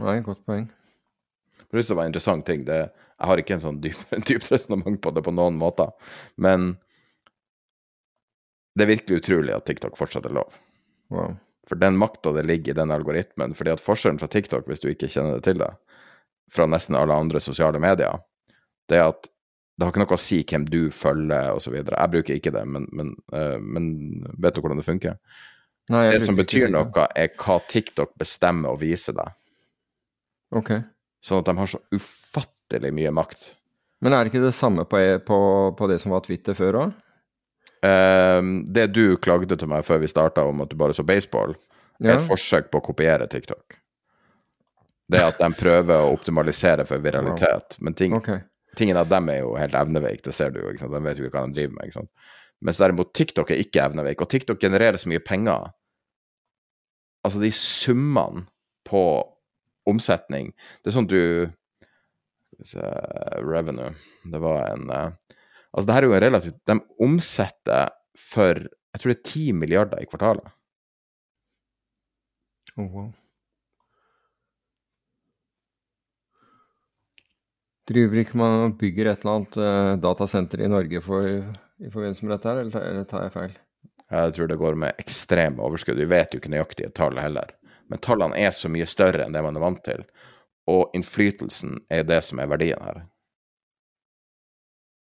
Nei, 0.00 0.20
godt 0.24 0.44
poeng. 0.46 0.66
For 1.70 1.80
det 1.80 1.96
var 1.96 2.06
en 2.06 2.12
interessant 2.12 2.46
ting. 2.46 2.64
Det, 2.66 2.78
jeg 3.16 3.30
har 3.30 3.42
ikke 3.42 3.56
en 3.56 3.64
sånn 3.64 3.80
dyp, 3.84 4.02
dypt 4.28 4.50
resonnement 4.52 5.00
på 5.02 5.12
det 5.16 5.24
på 5.26 5.34
noen 5.34 5.58
måter, 5.60 5.92
men 6.40 6.74
det 8.76 8.84
er 8.84 8.92
virkelig 8.92 9.22
utrolig 9.22 9.54
at 9.56 9.64
TikTok 9.68 9.96
fortsatt 9.96 10.28
er 10.28 10.34
lov. 10.36 10.56
Wow. 11.12 11.36
For 11.66 11.80
den 11.80 11.96
makta 11.98 12.34
det 12.36 12.44
ligger 12.46 12.74
i 12.74 12.76
den 12.76 12.92
algoritmen. 12.92 13.54
fordi 13.54 13.72
at 13.72 13.80
forskjellen 13.80 14.18
fra 14.20 14.28
TikTok, 14.28 14.66
hvis 14.68 14.82
du 14.82 14.90
ikke 14.90 15.08
kjenner 15.08 15.38
det 15.38 15.46
til 15.48 15.62
det, 15.62 15.70
fra 16.52 16.66
nesten 16.68 16.94
alle 16.94 17.14
andre 17.14 17.40
sosiale 17.40 17.80
medier, 17.82 18.20
det 18.86 19.00
er 19.00 19.08
at 19.08 19.30
det 19.76 19.84
har 19.84 19.92
ikke 19.92 20.04
noe 20.04 20.16
å 20.16 20.20
si 20.20 20.38
hvem 20.48 20.64
du 20.72 20.80
følger 20.94 21.56
osv. 21.56 21.74
Jeg 21.76 22.12
bruker 22.12 22.36
ikke 22.38 22.52
det, 22.54 22.62
men, 22.68 22.86
men, 22.96 23.12
uh, 23.34 23.58
men, 23.60 23.88
vet 24.40 24.56
du 24.56 24.62
hvordan 24.64 24.80
det 24.80 24.86
funker? 24.86 25.18
Nei, 25.92 26.06
det 26.14 26.22
som 26.24 26.38
betyr 26.38 26.70
noe, 26.72 27.08
er 27.14 27.34
hva 27.36 27.58
TikTok 27.68 28.14
bestemmer 28.18 28.72
å 28.72 28.80
vise 28.80 29.12
deg. 29.16 29.34
Ok. 30.56 30.72
Sånn 31.26 31.42
at 31.42 31.48
de 31.48 31.56
har 31.58 31.70
så 31.70 31.80
ufattelig 31.94 32.92
mye 32.94 33.10
makt. 33.14 33.48
Men 34.04 34.14
er 34.14 34.22
det 34.22 34.30
ikke 34.30 34.44
det 34.44 34.54
samme 34.54 34.84
på, 34.86 35.00
på, 35.26 35.38
på 35.78 35.88
det 35.90 35.98
som 36.02 36.14
var 36.14 36.22
Twitter 36.26 36.54
før 36.54 36.82
òg? 36.84 36.92
Um, 37.86 38.60
det 38.72 38.86
du 38.94 39.16
klagde 39.22 39.58
til 39.58 39.70
meg 39.70 39.84
før 39.86 40.00
vi 40.02 40.10
starta 40.10 40.44
om 40.46 40.62
at 40.64 40.70
du 40.70 40.78
bare 40.78 40.94
så 40.96 41.04
baseball, 41.06 41.54
ja. 41.98 42.12
er 42.12 42.20
et 42.20 42.28
forsøk 42.28 42.70
på 42.70 42.80
å 42.80 42.86
kopiere 42.90 43.26
TikTok. 43.30 43.78
Det 45.12 45.22
at 45.22 45.38
de 45.38 45.48
prøver 45.54 46.02
å 46.02 46.14
optimalisere 46.14 46.86
for 46.86 47.02
viralitet. 47.02 47.76
Men 47.84 47.94
ting, 47.98 48.16
okay. 48.16 48.40
tingen 48.78 48.98
av 48.98 49.10
dem 49.10 49.30
er 49.30 49.42
jo 49.44 49.54
helt 49.58 49.76
evneveik, 49.78 50.24
det 50.24 50.34
ser 50.34 50.54
du 50.54 50.60
jo. 50.62 50.72
De 50.78 51.02
vet 51.04 51.20
jo 51.20 51.28
ikke 51.28 51.38
hva 51.38 51.46
de 51.46 51.58
driver 51.60 51.76
med. 51.76 51.88
ikke 51.88 52.00
sant? 52.00 52.32
Mens 52.66 52.80
derimot 52.80 53.12
TikTok 53.14 53.52
er 53.52 53.62
ikke 53.62 53.84
evneveik, 53.84 54.22
og 54.24 54.30
TikTok 54.32 54.60
genererer 54.62 54.98
så 54.98 55.10
mye 55.12 55.22
penger. 55.22 55.70
Altså, 57.26 57.42
de 57.42 57.52
summene 57.54 58.46
på 58.86 59.02
omsetning 59.90 60.52
Det 60.82 60.90
er 60.90 60.96
sånn 60.96 61.10
du 61.10 61.20
Revenue 63.44 63.92
Det 64.32 64.40
var 64.40 64.62
en 64.70 64.90
uh, 64.90 65.10
Altså, 65.72 65.86
det 65.86 65.96
her 65.96 66.06
er 66.06 66.08
jo 66.08 66.16
en 66.16 66.24
relativt 66.24 66.60
De 66.68 66.78
omsetter 67.04 67.90
for 68.16 68.64
jeg 68.96 69.02
tror 69.02 69.12
det 69.12 69.18
er 69.18 69.28
10 69.28 69.40
milliarder 69.60 70.00
i 70.00 70.06
kvartalet. 70.08 70.46
Oh, 72.80 72.86
wow. 72.88 73.10
Driver 77.92 78.22
ikke 78.22 78.40
man 78.40 78.56
og 78.62 78.78
bygger 78.80 79.10
et 79.12 79.20
eller 79.20 79.34
annet 79.34 79.58
uh, 79.60 79.90
datasenter 80.00 80.64
i 80.64 80.70
Norge 80.72 81.04
for, 81.04 81.28
i 81.28 81.92
forbindelse 81.92 82.24
med 82.24 82.34
dette, 82.38 82.48
her, 82.48 82.62
eller, 82.64 82.88
eller 82.88 83.06
tar 83.10 83.26
jeg 83.26 83.34
feil? 83.36 83.54
Jeg 84.16 84.34
tror 84.38 84.48
det 84.48 84.58
går 84.64 84.80
med 84.80 85.04
ekstreme 85.04 85.68
overskudd. 85.68 86.00
Vi 86.00 86.08
vet 86.08 86.32
jo 86.32 86.40
ikke 86.40 86.54
nøyaktige 86.56 86.92
tall 86.96 87.20
heller. 87.20 87.52
Men 87.90 88.02
tallene 88.02 88.38
er 88.38 88.54
så 88.54 88.70
mye 88.72 88.86
større 88.88 89.24
enn 89.24 89.36
det 89.36 89.42
man 89.44 89.56
er 89.58 89.64
vant 89.64 89.82
til. 89.86 90.02
Og 90.70 90.90
innflytelsen 90.96 91.78
er 91.92 92.06
det 92.06 92.22
som 92.26 92.40
er 92.42 92.50
verdien 92.50 92.82
her. 92.82 93.04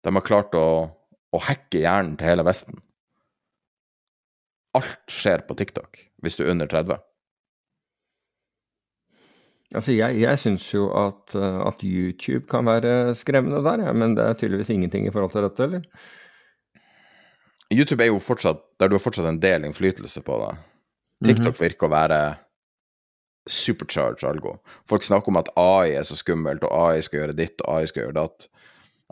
De 0.05 0.13
har 0.13 0.25
klart 0.25 0.53
å, 0.53 0.67
å 1.33 1.41
hacke 1.47 1.81
hjernen 1.81 2.13
til 2.19 2.29
hele 2.29 2.45
Vesten. 2.45 2.77
Alt 4.77 5.09
skjer 5.09 5.45
på 5.47 5.57
TikTok 5.57 6.03
hvis 6.21 6.37
du 6.37 6.45
er 6.45 6.53
under 6.53 6.69
30. 6.69 7.01
Altså, 9.73 9.95
jeg, 9.95 10.19
jeg 10.21 10.39
syns 10.39 10.65
jo 10.69 10.85
at, 10.95 11.33
eh, 11.35 11.57
at, 11.65 11.81
YouTube 11.83 12.45
kan 12.51 12.67
være 12.67 13.15
skremmende 13.17 13.63
der, 13.65 13.87
ja, 13.87 13.95
men 13.97 14.13
det 14.17 14.23
er 14.23 14.37
tydeligvis 14.37 14.69
ingenting 14.71 15.07
i 15.07 15.11
forhold 15.13 15.33
til 15.33 15.43
dette, 15.47 15.65
eller? 15.65 15.87
YouTube 17.73 18.05
er 18.05 18.11
jo 18.11 18.21
fortsatt 18.21 18.61
der 18.79 18.91
du 18.91 18.95
har 18.95 19.03
fortsatt 19.03 19.27
en 19.27 19.41
del 19.41 19.65
innflytelse 19.65 20.21
på 20.25 20.37
det. 20.43 20.53
TikTok 21.25 21.45
mm 21.45 21.51
-hmm. 21.51 21.61
virker 21.63 21.87
å 21.87 21.95
være 21.95 22.19
supercharged 23.49 24.25
algo. 24.29 24.57
Folk 24.89 25.03
snakker 25.03 25.31
om 25.31 25.39
at 25.41 25.51
AI 25.59 25.95
er 25.99 26.05
så 26.07 26.17
skummelt, 26.17 26.63
og 26.65 26.73
AI 26.73 27.01
skal 27.05 27.21
gjøre 27.21 27.37
ditt, 27.37 27.61
og 27.63 27.79
AI 27.79 27.89
skal 27.89 28.05
gjøre 28.05 28.19
datt. 28.19 28.47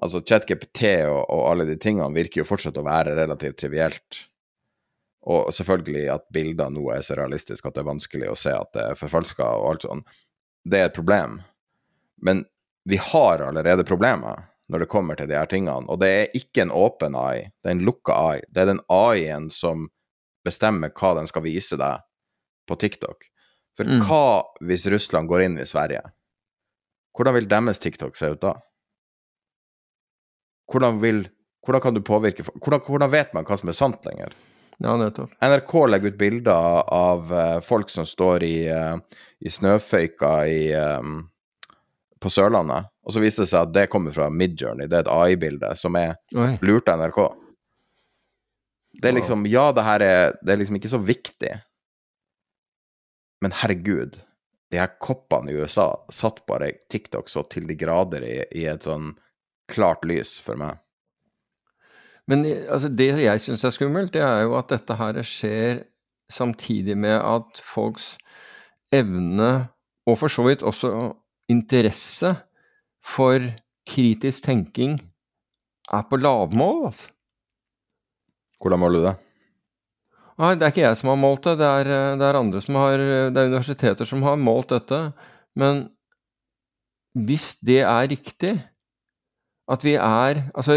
Altså 0.02 0.24
ChatGPT 0.26 0.84
og, 1.06 1.22
og 1.30 1.44
alle 1.52 1.68
de 1.70 1.78
tingene 1.80 2.16
virker 2.16 2.42
jo 2.42 2.48
fortsatt 2.50 2.80
å 2.82 2.86
være 2.86 3.16
relativt 3.20 3.60
trivielt. 3.62 4.24
Og 5.30 5.54
selvfølgelig 5.56 6.08
at 6.12 6.26
bilder 6.36 6.72
nå 6.74 6.88
er 6.92 7.04
så 7.06 7.16
realistiske 7.20 7.70
at 7.70 7.78
det 7.78 7.84
er 7.84 7.92
vanskelig 7.92 8.32
å 8.32 8.40
se 8.40 8.56
at 8.58 8.74
det 8.76 8.88
er 8.90 9.00
forfalska 9.00 9.46
og 9.60 9.70
alt 9.70 9.86
sånn. 9.86 10.02
Det 10.68 10.82
er 10.82 10.90
et 10.90 10.98
problem. 10.98 11.38
Men 12.24 12.44
vi 12.90 13.00
har 13.00 13.46
allerede 13.46 13.86
problemer 13.88 14.50
når 14.72 14.84
det 14.84 14.92
kommer 14.92 15.16
til 15.20 15.30
de 15.30 15.38
her 15.38 15.48
tingene. 15.52 15.88
Og 15.92 16.00
det 16.02 16.10
er 16.10 16.38
ikke 16.38 16.66
en 16.66 16.74
åpen 16.76 17.16
AI, 17.20 17.52
det 17.62 17.70
er 17.70 17.78
en 17.78 17.86
lukka 17.88 18.16
AI. 18.18 18.42
Det 18.50 18.64
er 18.64 18.72
den 18.74 18.84
AI-en 18.92 19.50
som 19.54 19.88
bestemmer 20.44 20.92
hva 20.98 21.14
den 21.20 21.30
skal 21.30 21.46
vise 21.46 21.80
deg 21.80 22.04
på 22.68 22.80
TikTok. 22.80 23.30
For 23.78 23.90
mm. 23.90 24.04
hva 24.06 24.44
hvis 24.68 24.86
Russland 24.94 25.32
går 25.32 25.48
inn 25.48 25.58
i 25.62 25.66
Sverige? 25.70 26.04
Hvordan 27.18 27.38
vil 27.38 27.50
deres 27.50 27.82
TikTok 27.82 28.18
se 28.18 28.32
ut 28.34 28.42
da? 28.42 28.54
hvordan 30.72 31.00
vil 31.02 31.28
hvordan 31.64 31.82
kan 31.82 31.96
du 31.96 32.02
påvirke 32.04 32.44
hvordan, 32.44 32.82
hvordan, 32.88 33.12
vet 33.12 33.34
man 33.34 33.46
hva 33.48 33.58
som 33.60 33.70
er 33.72 33.78
sant 33.78 34.04
lenger? 34.08 34.34
Ja, 34.84 34.98
nettopp. 35.00 35.32
NRK 35.40 35.76
legger 35.88 36.12
ut 36.12 36.18
bilder 36.20 36.82
av 36.92 37.30
uh, 37.32 37.60
folk 37.64 37.92
som 37.94 38.08
står 38.08 38.44
i, 38.44 38.56
uh, 38.68 38.98
i 39.40 39.52
snøføyka 39.54 40.32
i, 40.50 40.74
um, 40.76 41.22
på 42.20 42.32
Sørlandet, 42.34 42.90
og 43.06 43.16
så 43.16 43.24
viser 43.24 43.46
det 43.46 43.52
seg 43.54 43.70
at 43.70 43.76
det 43.78 43.86
kommer 43.94 44.16
fra 44.16 44.28
Midjourney, 44.34 44.90
det 44.92 44.98
er 44.98 45.06
et 45.06 45.14
AI-bilde 45.14 45.72
som 45.80 45.96
er 46.00 46.18
Oi. 46.36 46.50
lurt 46.66 46.92
av 46.92 47.00
NRK. 47.00 47.22
Det 49.00 49.12
er 49.12 49.16
liksom 49.22 49.48
Ja, 49.48 49.70
det 49.76 49.88
her 49.88 50.04
er, 50.04 50.36
det 50.42 50.56
er 50.56 50.60
liksom 50.60 50.82
ikke 50.82 50.92
så 50.92 51.00
viktig, 51.00 51.54
men 53.44 53.56
herregud, 53.60 54.18
de 54.72 54.80
her 54.80 54.96
koppene 55.04 55.52
i 55.52 55.60
USA 55.60 55.92
satt 56.14 56.42
bare 56.50 56.72
TikTok 56.90 57.30
så 57.30 57.44
til 57.52 57.68
de 57.70 57.76
grader 57.78 58.24
i, 58.26 58.38
i 58.58 58.66
et 58.72 58.88
sånn 58.88 59.12
klart 59.70 60.06
lys 60.08 60.38
for 60.44 60.60
meg. 60.60 60.80
Men 62.30 62.46
altså, 62.48 62.88
det 62.88 63.12
jeg 63.20 63.44
syns 63.44 63.66
er 63.68 63.76
skummelt, 63.76 64.14
det 64.16 64.24
er 64.24 64.46
jo 64.46 64.56
at 64.58 64.72
dette 64.72 64.96
her 64.98 65.20
skjer 65.28 65.84
samtidig 66.32 66.96
med 66.98 67.18
at 67.20 67.60
folks 67.62 68.14
evne, 68.96 69.68
og 70.08 70.18
for 70.20 70.32
så 70.32 70.46
vidt 70.48 70.64
også 70.64 71.12
interesse, 71.52 72.34
for 73.04 73.44
kritisk 73.90 74.48
tenking 74.48 74.96
er 75.92 76.06
på 76.08 76.20
lavmål. 76.22 76.94
Hvordan 78.64 78.80
måler 78.80 79.00
du 79.00 79.08
det? 79.10 79.16
Nei, 80.42 80.56
det 80.58 80.66
er 80.66 80.74
ikke 80.74 80.86
jeg 80.88 81.00
som 81.00 81.12
har 81.14 81.20
målt 81.22 81.46
det, 81.46 81.58
det 81.62 81.70
er, 81.70 81.90
eh, 81.94 82.18
det 82.18 82.28
er 82.28 82.40
andre 82.40 82.62
som 82.64 82.78
har 82.82 82.98
Det 82.98 83.38
er 83.38 83.52
universiteter 83.52 84.10
som 84.10 84.24
har 84.26 84.40
målt 84.42 84.74
dette. 84.74 85.02
Men 85.56 85.88
hvis 87.14 87.54
det 87.62 87.84
er 87.86 88.10
riktig, 88.10 88.56
at 89.72 89.84
vi 89.86 89.94
er 89.96 90.42
altså 90.52 90.76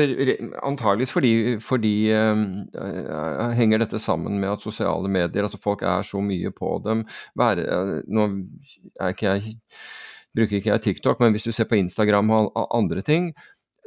Antageligvis 0.62 1.12
fordi, 1.12 1.33
fordi 1.59 1.95
uh, 2.15 3.51
henger 3.59 3.83
dette 3.83 3.99
sammen 3.99 4.39
med 4.39 4.53
at 4.53 4.62
sosiale 4.62 5.09
medier 5.11 5.43
altså 5.43 5.59
Folk 5.62 5.83
er 5.83 6.07
så 6.07 6.20
mye 6.23 6.53
på 6.55 6.77
dem. 6.85 7.03
Være, 7.39 8.03
nå 8.07 8.28
ikke 9.09 9.27
jeg, 9.27 9.57
bruker 10.37 10.61
ikke 10.61 10.70
jeg 10.70 10.85
TikTok, 10.85 11.20
men 11.20 11.35
hvis 11.35 11.49
du 11.49 11.53
ser 11.53 11.66
på 11.66 11.81
Instagram 11.81 12.31
og 12.31 12.69
andre 12.78 13.03
ting, 13.03 13.33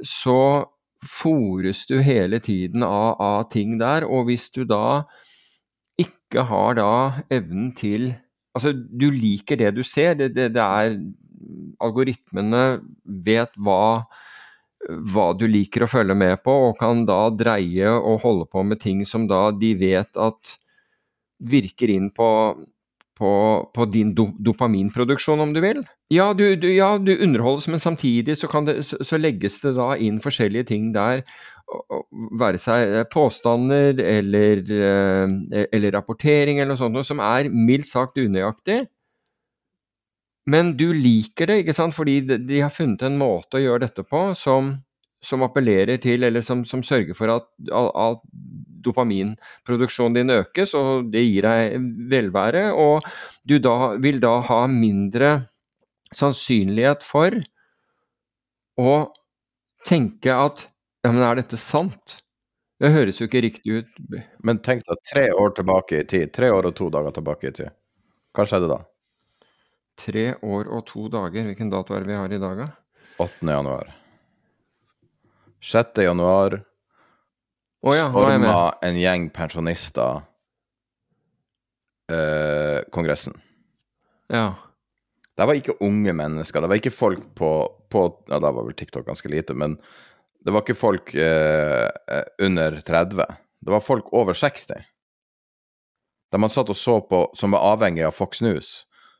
så 0.03 0.65
fòres 1.05 1.85
du 1.87 1.99
hele 2.03 2.39
tiden 2.43 2.83
av, 2.83 3.15
av, 3.23 3.47
ting 3.51 3.77
der. 3.79 4.03
Og 4.03 4.27
hvis 4.27 4.49
du 4.51 4.65
da 4.67 5.05
ikke 6.29 6.45
har 6.49 6.79
da 6.79 6.91
evnen 7.33 7.73
til 7.77 8.13
Altså, 8.57 8.71
du 8.73 9.11
liker 9.13 9.59
det 9.59 9.69
du 9.77 9.83
ser. 9.85 10.15
Det, 10.17 10.31
det, 10.33 10.47
det 10.55 10.63
er 10.63 10.95
Algoritmene 11.85 12.81
vet 13.05 13.53
hva 13.61 14.09
hva 14.87 15.31
du 15.35 15.45
liker 15.49 15.83
å 15.83 15.91
følge 15.91 16.15
med 16.17 16.39
på, 16.45 16.53
og 16.69 16.79
kan 16.79 17.03
da 17.07 17.27
dreie 17.35 17.91
og 17.91 18.21
holde 18.23 18.47
på 18.49 18.63
med 18.65 18.81
ting 18.81 19.03
som 19.07 19.27
da 19.29 19.49
de 19.51 19.73
vet 19.79 20.19
at 20.19 20.53
virker 21.39 21.91
inn 21.91 22.09
på, 22.15 22.29
på, 23.19 23.31
på 23.75 23.87
din 23.91 24.13
do, 24.15 24.29
dopaminproduksjon, 24.39 25.43
om 25.43 25.53
du 25.55 25.61
vil. 25.63 25.83
Ja 26.13 26.31
du, 26.33 26.43
du, 26.59 26.67
ja, 26.71 26.93
du, 26.97 27.11
underholdes, 27.19 27.67
men 27.71 27.83
samtidig 27.83 28.37
så, 28.39 28.49
det, 28.65 28.79
så, 28.87 28.99
så, 29.05 29.19
legges 29.19 29.59
det 29.63 29.75
da 29.77 29.91
inn 29.99 30.23
forskjellige 30.23 30.71
ting 30.71 30.91
der. 30.95 31.25
Være 32.39 32.57
seg 32.61 32.95
påstander 33.13 33.99
eller, 34.01 34.63
eh, 34.73 35.65
eller 35.69 35.93
rapportering 35.93 36.57
eller 36.57 36.73
noe 36.73 36.81
sånt, 36.81 37.01
som 37.05 37.21
er 37.21 37.51
mildt 37.53 37.89
sagt 37.91 38.17
unøyaktig. 38.17 38.81
Men 40.49 40.71
du 40.77 40.87
liker 40.95 41.49
det, 41.49 41.59
ikke 41.61 41.75
sant, 41.77 41.93
fordi 41.93 42.21
de 42.25 42.61
har 42.63 42.73
funnet 42.73 43.03
en 43.05 43.19
måte 43.19 43.59
å 43.59 43.61
gjøre 43.61 43.83
dette 43.85 44.05
på 44.07 44.21
som, 44.37 44.71
som 45.21 45.43
appellerer 45.45 45.99
til, 46.01 46.25
eller 46.25 46.41
som, 46.45 46.63
som 46.65 46.81
sørger 46.85 47.17
for 47.17 47.29
at, 47.35 47.45
at 47.69 48.23
dopaminproduksjonen 48.85 50.17
din 50.21 50.33
økes, 50.39 50.73
og 50.79 51.11
det 51.13 51.25
gir 51.27 51.45
deg 51.45 51.77
velvære. 52.11 52.65
Og 52.73 53.05
du 53.45 53.59
da, 53.61 53.93
vil 54.01 54.21
da 54.23 54.39
ha 54.49 54.63
mindre 54.71 55.35
sannsynlighet 56.15 57.05
for 57.05 57.35
å 58.79 58.93
tenke 59.85 60.33
at 60.33 60.65
ja, 61.03 61.11
men 61.11 61.23
er 61.23 61.39
dette 61.39 61.59
sant? 61.59 62.19
Det 62.79 62.91
høres 62.93 63.19
jo 63.19 63.27
ikke 63.27 63.43
riktig 63.43 63.81
ut. 63.81 63.89
Men 64.43 64.61
tenk 64.63 64.85
deg 64.87 65.01
tre 65.07 65.25
år 65.35 65.51
tilbake 65.57 66.01
i 66.01 66.07
tid. 66.07 66.31
Tre 66.35 66.51
år 66.55 66.69
og 66.69 66.75
to 66.79 66.87
dager 66.93 67.15
tilbake 67.15 67.51
i 67.51 67.55
tid. 67.55 67.75
Hva 68.35 68.45
skjedde 68.47 68.69
da? 68.71 68.79
Tre 69.99 70.25
år 70.39 70.69
og 70.71 70.85
to 70.87 71.09
dager. 71.11 71.49
Hvilken 71.49 71.71
dato 71.73 71.95
er 71.95 72.05
det 72.05 72.13
vi 72.13 72.19
har 72.19 72.35
i 72.35 72.39
dag, 72.39 72.63
da? 72.63 72.69
8. 73.19 73.43
januar. 73.43 73.91
6. 75.59 75.99
januar 76.05 76.61
oh, 77.83 77.95
ja, 77.95 78.07
storma 78.07 78.73
en 78.87 78.99
gjeng 78.99 79.27
pensjonister 79.35 80.21
eh, 82.11 82.79
Kongressen. 82.95 83.35
Ja. 84.31 84.53
Det 85.35 85.47
var 85.47 85.59
ikke 85.59 85.75
unge 85.83 86.13
mennesker. 86.15 86.63
Det 86.63 86.71
var 86.71 86.79
ikke 86.79 86.95
folk 86.95 87.27
på, 87.35 87.51
på 87.91 88.05
Ja, 88.27 88.39
da 88.39 88.51
var 88.51 88.63
vel 88.67 88.77
TikTok 88.79 89.07
ganske 89.07 89.31
lite, 89.31 89.55
men 89.55 89.75
det 90.49 90.55
var 90.55 90.65
ikke 90.65 90.77
folk 90.79 91.13
eh, 91.13 91.87
under 92.41 92.79
30. 92.81 93.23
Det 93.61 93.73
var 93.73 93.85
folk 93.85 94.09
over 94.17 94.33
60. 94.33 94.81
Der 96.29 96.41
man 96.41 96.51
satt 96.53 96.69
og 96.73 96.77
så 96.77 96.99
på, 97.05 97.27
som 97.37 97.53
er 97.53 97.65
avhengig 97.71 98.03
av 98.05 98.17
Fox 98.17 98.41
News 98.45 98.79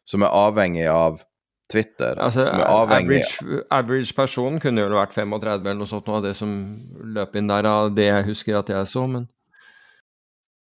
som 0.10 0.26
er 0.26 0.34
avhengig 0.34 0.88
av 0.89 1.22
Twitter. 1.69 2.18
Altså, 2.18 2.47
som 2.47 2.57
er 2.57 2.65
avhengig 2.65 3.19
average, 3.22 3.61
average 3.76 4.15
person 4.18 4.57
kunne 4.61 4.81
jo 4.81 4.89
vært 4.95 5.14
35 5.14 5.68
eller 5.68 5.77
noe 5.84 5.91
sånt, 5.91 6.10
noe 6.10 6.22
av 6.22 6.26
det 6.26 6.34
som 6.39 6.56
løp 7.14 7.38
inn 7.38 7.51
der 7.51 7.69
av 7.69 7.91
det 7.93 8.10
jeg 8.10 8.26
husker 8.31 8.57
at 8.57 8.72
jeg 8.73 8.89
så, 8.89 9.06
men 9.10 9.30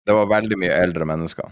Det 0.05 0.13
var 0.13 0.29
veldig 0.29 0.57
mye 0.61 0.73
eldre 0.85 1.07
mennesker. 1.09 1.51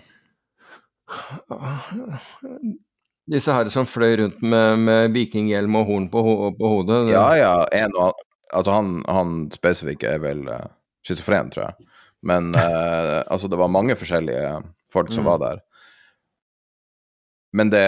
Disse 3.34 3.56
her 3.56 3.72
som 3.74 3.88
fløy 3.90 4.16
rundt 4.22 4.44
med, 4.46 4.80
med 4.86 5.16
vikinghjelm 5.16 5.76
og 5.80 5.88
horn 5.90 6.06
på, 6.14 6.24
på 6.60 6.72
hodet? 6.76 7.08
Det... 7.10 7.16
Ja, 7.18 7.28
ja. 7.40 7.54
En, 7.74 7.98
altså 8.54 8.78
han, 8.78 8.96
han 9.10 9.36
spesifikke 9.54 10.16
er 10.16 10.24
vel 10.24 10.48
uh, 10.48 10.70
schizofren, 11.06 11.52
tror 11.54 11.68
jeg. 11.68 11.92
Men 12.24 12.54
uh, 12.56 13.20
altså, 13.34 13.50
det 13.52 13.60
var 13.60 13.74
mange 13.74 13.98
forskjellige 14.00 14.62
folk 14.94 15.12
som 15.14 15.26
mm. 15.26 15.30
var 15.32 15.44
der. 15.44 15.62
Men 17.54 17.70
det 17.70 17.86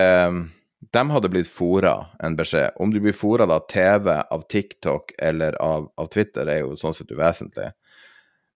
De 0.93 1.01
hadde 1.09 1.29
blitt 1.33 1.49
fora 1.49 1.95
en 2.23 2.35
beskjed. 2.37 2.75
Om 2.75 2.91
du 2.93 2.99
blir 3.01 3.15
fora 3.15 3.47
av 3.49 3.65
TV, 3.71 4.11
av 4.21 4.43
TikTok 4.51 5.15
eller 5.17 5.55
av, 5.61 5.89
av, 5.97 6.07
Twitter, 6.13 6.45
er 6.47 6.61
jo 6.61 6.75
sånn 6.77 6.93
sett 6.93 7.11
uvesentlig. 7.11 7.71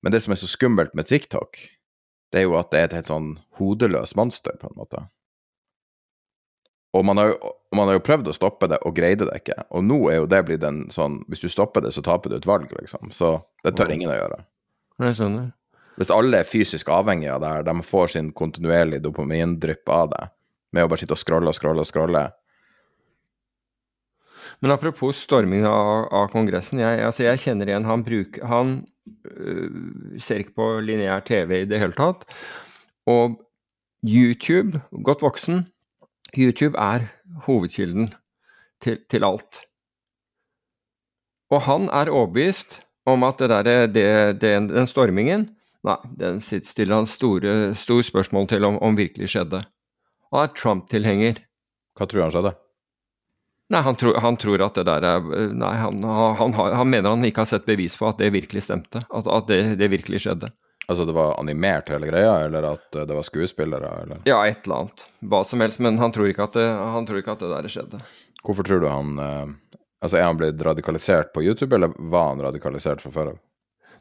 Men 0.04 0.14
det 0.14 0.22
som 0.24 0.36
er 0.36 0.40
så 0.40 0.48
skummelt 0.48 0.94
med 0.94 1.10
TikTok, 1.10 1.58
det 2.32 2.42
er 2.42 2.46
jo 2.46 2.60
at 2.60 2.70
det 2.72 2.80
er 2.80 2.90
et 2.90 2.98
helt 3.00 3.10
sånn 3.10 3.32
hodeløst 3.58 4.16
monster, 4.20 4.60
på 4.62 4.70
en 4.70 4.78
måte. 4.78 5.02
Og 6.98 7.06
man 7.06 7.22
har, 7.22 7.34
jo, 7.34 7.52
man 7.78 7.90
har 7.90 8.00
jo 8.00 8.06
prøvd 8.06 8.32
å 8.32 8.34
stoppe 8.34 8.70
det, 8.72 8.80
og 8.88 8.96
greide 8.98 9.28
det 9.30 9.44
ikke. 9.44 9.60
Og 9.78 9.84
nå 9.86 10.00
er 10.10 10.22
jo 10.22 10.30
det 10.30 10.42
blitt 10.48 10.64
en 10.66 10.88
sånn 10.94 11.20
Hvis 11.30 11.44
du 11.44 11.50
stopper 11.52 11.86
det, 11.86 11.94
så 11.94 12.02
taper 12.06 12.32
du 12.32 12.40
et 12.40 12.50
valg, 12.50 12.72
liksom. 12.80 13.12
Så 13.14 13.36
det 13.66 13.76
tør 13.78 13.94
ingen 13.94 14.10
å 14.10 14.18
gjøre. 14.18 14.42
Jeg 15.06 15.20
skjønner. 15.20 15.52
Hvis 16.00 16.12
alle 16.16 16.42
er 16.42 16.48
fysisk 16.48 16.90
avhengige 16.96 17.36
av 17.36 17.44
det 17.44 17.52
her, 17.54 17.66
de 17.68 17.86
får 17.86 18.14
sin 18.16 18.32
kontinuerlige 18.36 19.04
dopamindrypp 19.04 19.92
av 19.92 20.12
det, 20.14 20.26
med 20.72 20.86
å 20.86 20.92
bare 20.92 21.02
sitte 21.02 21.18
og 21.18 21.22
scrolle 21.22 21.52
og 21.52 21.58
scrolle 21.58 21.84
og 21.84 21.90
scrolle. 21.90 22.24
Men 24.64 24.74
apropos 24.74 25.20
storming 25.24 25.68
av, 25.68 26.08
av 26.16 26.32
Kongressen. 26.34 26.82
Jeg, 26.82 27.04
altså 27.06 27.26
jeg, 27.28 27.42
kjenner 27.44 27.70
igjen 27.70 27.88
han 27.88 28.04
bruker 28.04 28.48
Han 28.50 28.74
øh, 29.30 30.18
ser 30.20 30.42
ikke 30.44 30.58
på 30.58 30.72
lineær 30.84 31.24
TV 31.28 31.62
i 31.62 31.68
det 31.70 31.80
hele 31.84 31.96
tatt. 31.96 32.26
Og 33.10 33.38
YouTube, 34.06 34.80
godt 35.06 35.24
voksen, 35.24 35.66
YouTube 36.38 36.78
er 36.78 37.08
hovedkilden 37.46 38.14
til, 38.84 39.00
til 39.10 39.26
alt. 39.26 39.64
Og 41.50 41.64
han 41.66 41.90
er 41.90 42.12
overbevist 42.14 42.80
om 43.10 43.24
at 43.26 43.40
det 43.42 43.50
der, 43.50 43.88
det, 43.88 44.08
det, 44.42 44.54
den 44.70 44.88
stormingen 44.88 45.50
Nei, 45.88 45.96
den 46.20 46.42
stiller 46.44 46.98
han 46.98 47.06
store, 47.08 47.72
store 47.72 48.04
spørsmål 48.04 48.50
til 48.52 48.66
om, 48.68 48.82
om 48.84 48.98
virkelig 49.00 49.30
skjedde 49.32 49.62
og 50.30 50.42
er 50.44 50.50
Trump-tilhenger. 50.58 51.40
Hva 51.98 52.08
tror 52.10 52.26
han 52.26 52.34
skjedde? 52.34 52.54
Nei, 53.70 53.82
han, 53.86 53.98
tror, 54.02 54.18
han 54.24 54.38
tror 54.42 54.64
at 54.66 54.80
det 54.80 54.86
der 54.88 55.06
er 55.06 55.54
Nei, 55.54 55.74
han, 55.78 56.02
han, 56.04 56.56
han, 56.58 56.90
mener 56.90 57.14
han 57.14 57.26
ikke 57.28 57.46
har 57.46 57.52
sett 57.52 57.68
bevis 57.70 57.98
for 57.98 58.14
at 58.14 58.22
det 58.22 58.32
virkelig 58.34 58.66
stemte. 58.66 59.04
At, 59.08 59.30
at 59.30 59.50
det, 59.50 59.60
det, 59.82 59.92
virkelig 59.94 60.24
skjedde. 60.26 60.50
Altså 60.90 61.06
det 61.06 61.14
var 61.14 61.36
animert 61.38 61.90
hele 61.94 62.08
greia, 62.10 62.32
eller 62.48 62.66
at 62.72 62.96
det 62.96 63.14
var 63.14 63.26
skuespillere? 63.28 63.90
Eller? 64.04 64.22
Ja, 64.26 64.40
et 64.48 64.64
eller 64.66 64.84
annet. 64.84 65.04
Hva 65.22 65.44
som 65.46 65.62
helst. 65.62 65.78
Men 65.86 66.00
han 66.02 66.14
tror 66.16 66.32
ikke 66.32 66.48
at 66.48 66.58
det, 66.58 66.66
han 66.66 67.06
tror 67.06 67.22
ikke 67.22 67.36
at 67.36 67.44
det 67.44 67.50
der 67.52 67.70
skjedde. 67.70 68.00
Hvorfor 68.42 68.66
tror 68.66 68.82
du 68.82 68.88
han 68.90 69.20
uh, 69.20 69.76
Altså 70.00 70.18
Er 70.18 70.30
han 70.30 70.38
blitt 70.40 70.62
radikalisert 70.64 71.34
på 71.36 71.44
YouTube, 71.44 71.76
eller 71.76 71.92
var 72.10 72.32
han 72.32 72.42
radikalisert 72.42 73.04
fra 73.04 73.12
før 73.12 73.34
av? 73.34 73.40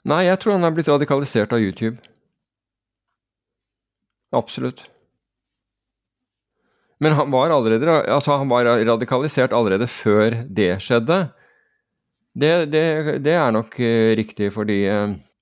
Nei, 0.08 0.22
jeg 0.28 0.38
tror 0.40 0.54
han 0.54 0.64
er 0.64 0.76
blitt 0.76 0.88
radikalisert 0.88 1.52
av 1.52 1.60
YouTube. 1.60 1.98
Absolutt. 4.30 4.84
Men 7.02 7.18
han 7.18 7.34
var, 7.34 7.50
allerede, 7.50 7.98
altså 8.06 8.38
han 8.38 8.48
var 8.48 8.70
radikalisert 8.86 9.52
allerede 9.52 9.90
før 9.90 10.40
det 10.46 10.70
skjedde. 10.86 11.24
Det, 12.38 12.52
det, 12.70 12.84
det 13.26 13.34
er 13.34 13.50
nok 13.52 13.74
uh, 13.76 14.14
riktig, 14.16 14.54
fordi 14.54 14.84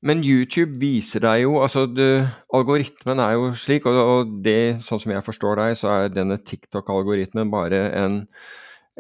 Men 0.05 0.21
YouTube 0.21 0.77
viser 0.81 1.23
deg 1.25 1.43
jo 1.47 1.57
altså 1.65 1.87
det, 1.89 2.27
Algoritmen 2.55 3.21
er 3.23 3.33
jo 3.37 3.49
slik, 3.57 3.87
og, 3.89 3.97
og, 3.97 4.35
det, 4.45 4.83
sånn 4.85 5.01
som 5.03 5.15
jeg 5.15 5.25
forstår 5.25 5.57
deg, 5.63 5.77
så 5.81 5.93
er 5.95 6.13
denne 6.13 6.37
TikTok-algoritmen 6.45 7.49
bare 7.53 7.81
en, 7.97 8.19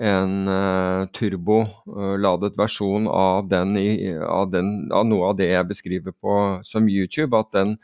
en 0.01 0.35
uh, 0.48 1.05
turboladet 1.16 2.56
versjon 2.56 3.10
av, 3.12 3.44
den, 3.52 3.77
av, 4.24 4.48
den, 4.55 4.73
av, 4.89 5.05
noe 5.09 5.31
av 5.35 5.39
det 5.39 5.51
jeg 5.52 5.68
beskriver 5.68 6.16
på 6.16 6.40
som 6.66 6.89
YouTube. 6.89 7.36
At 7.36 7.52
den 7.56 7.77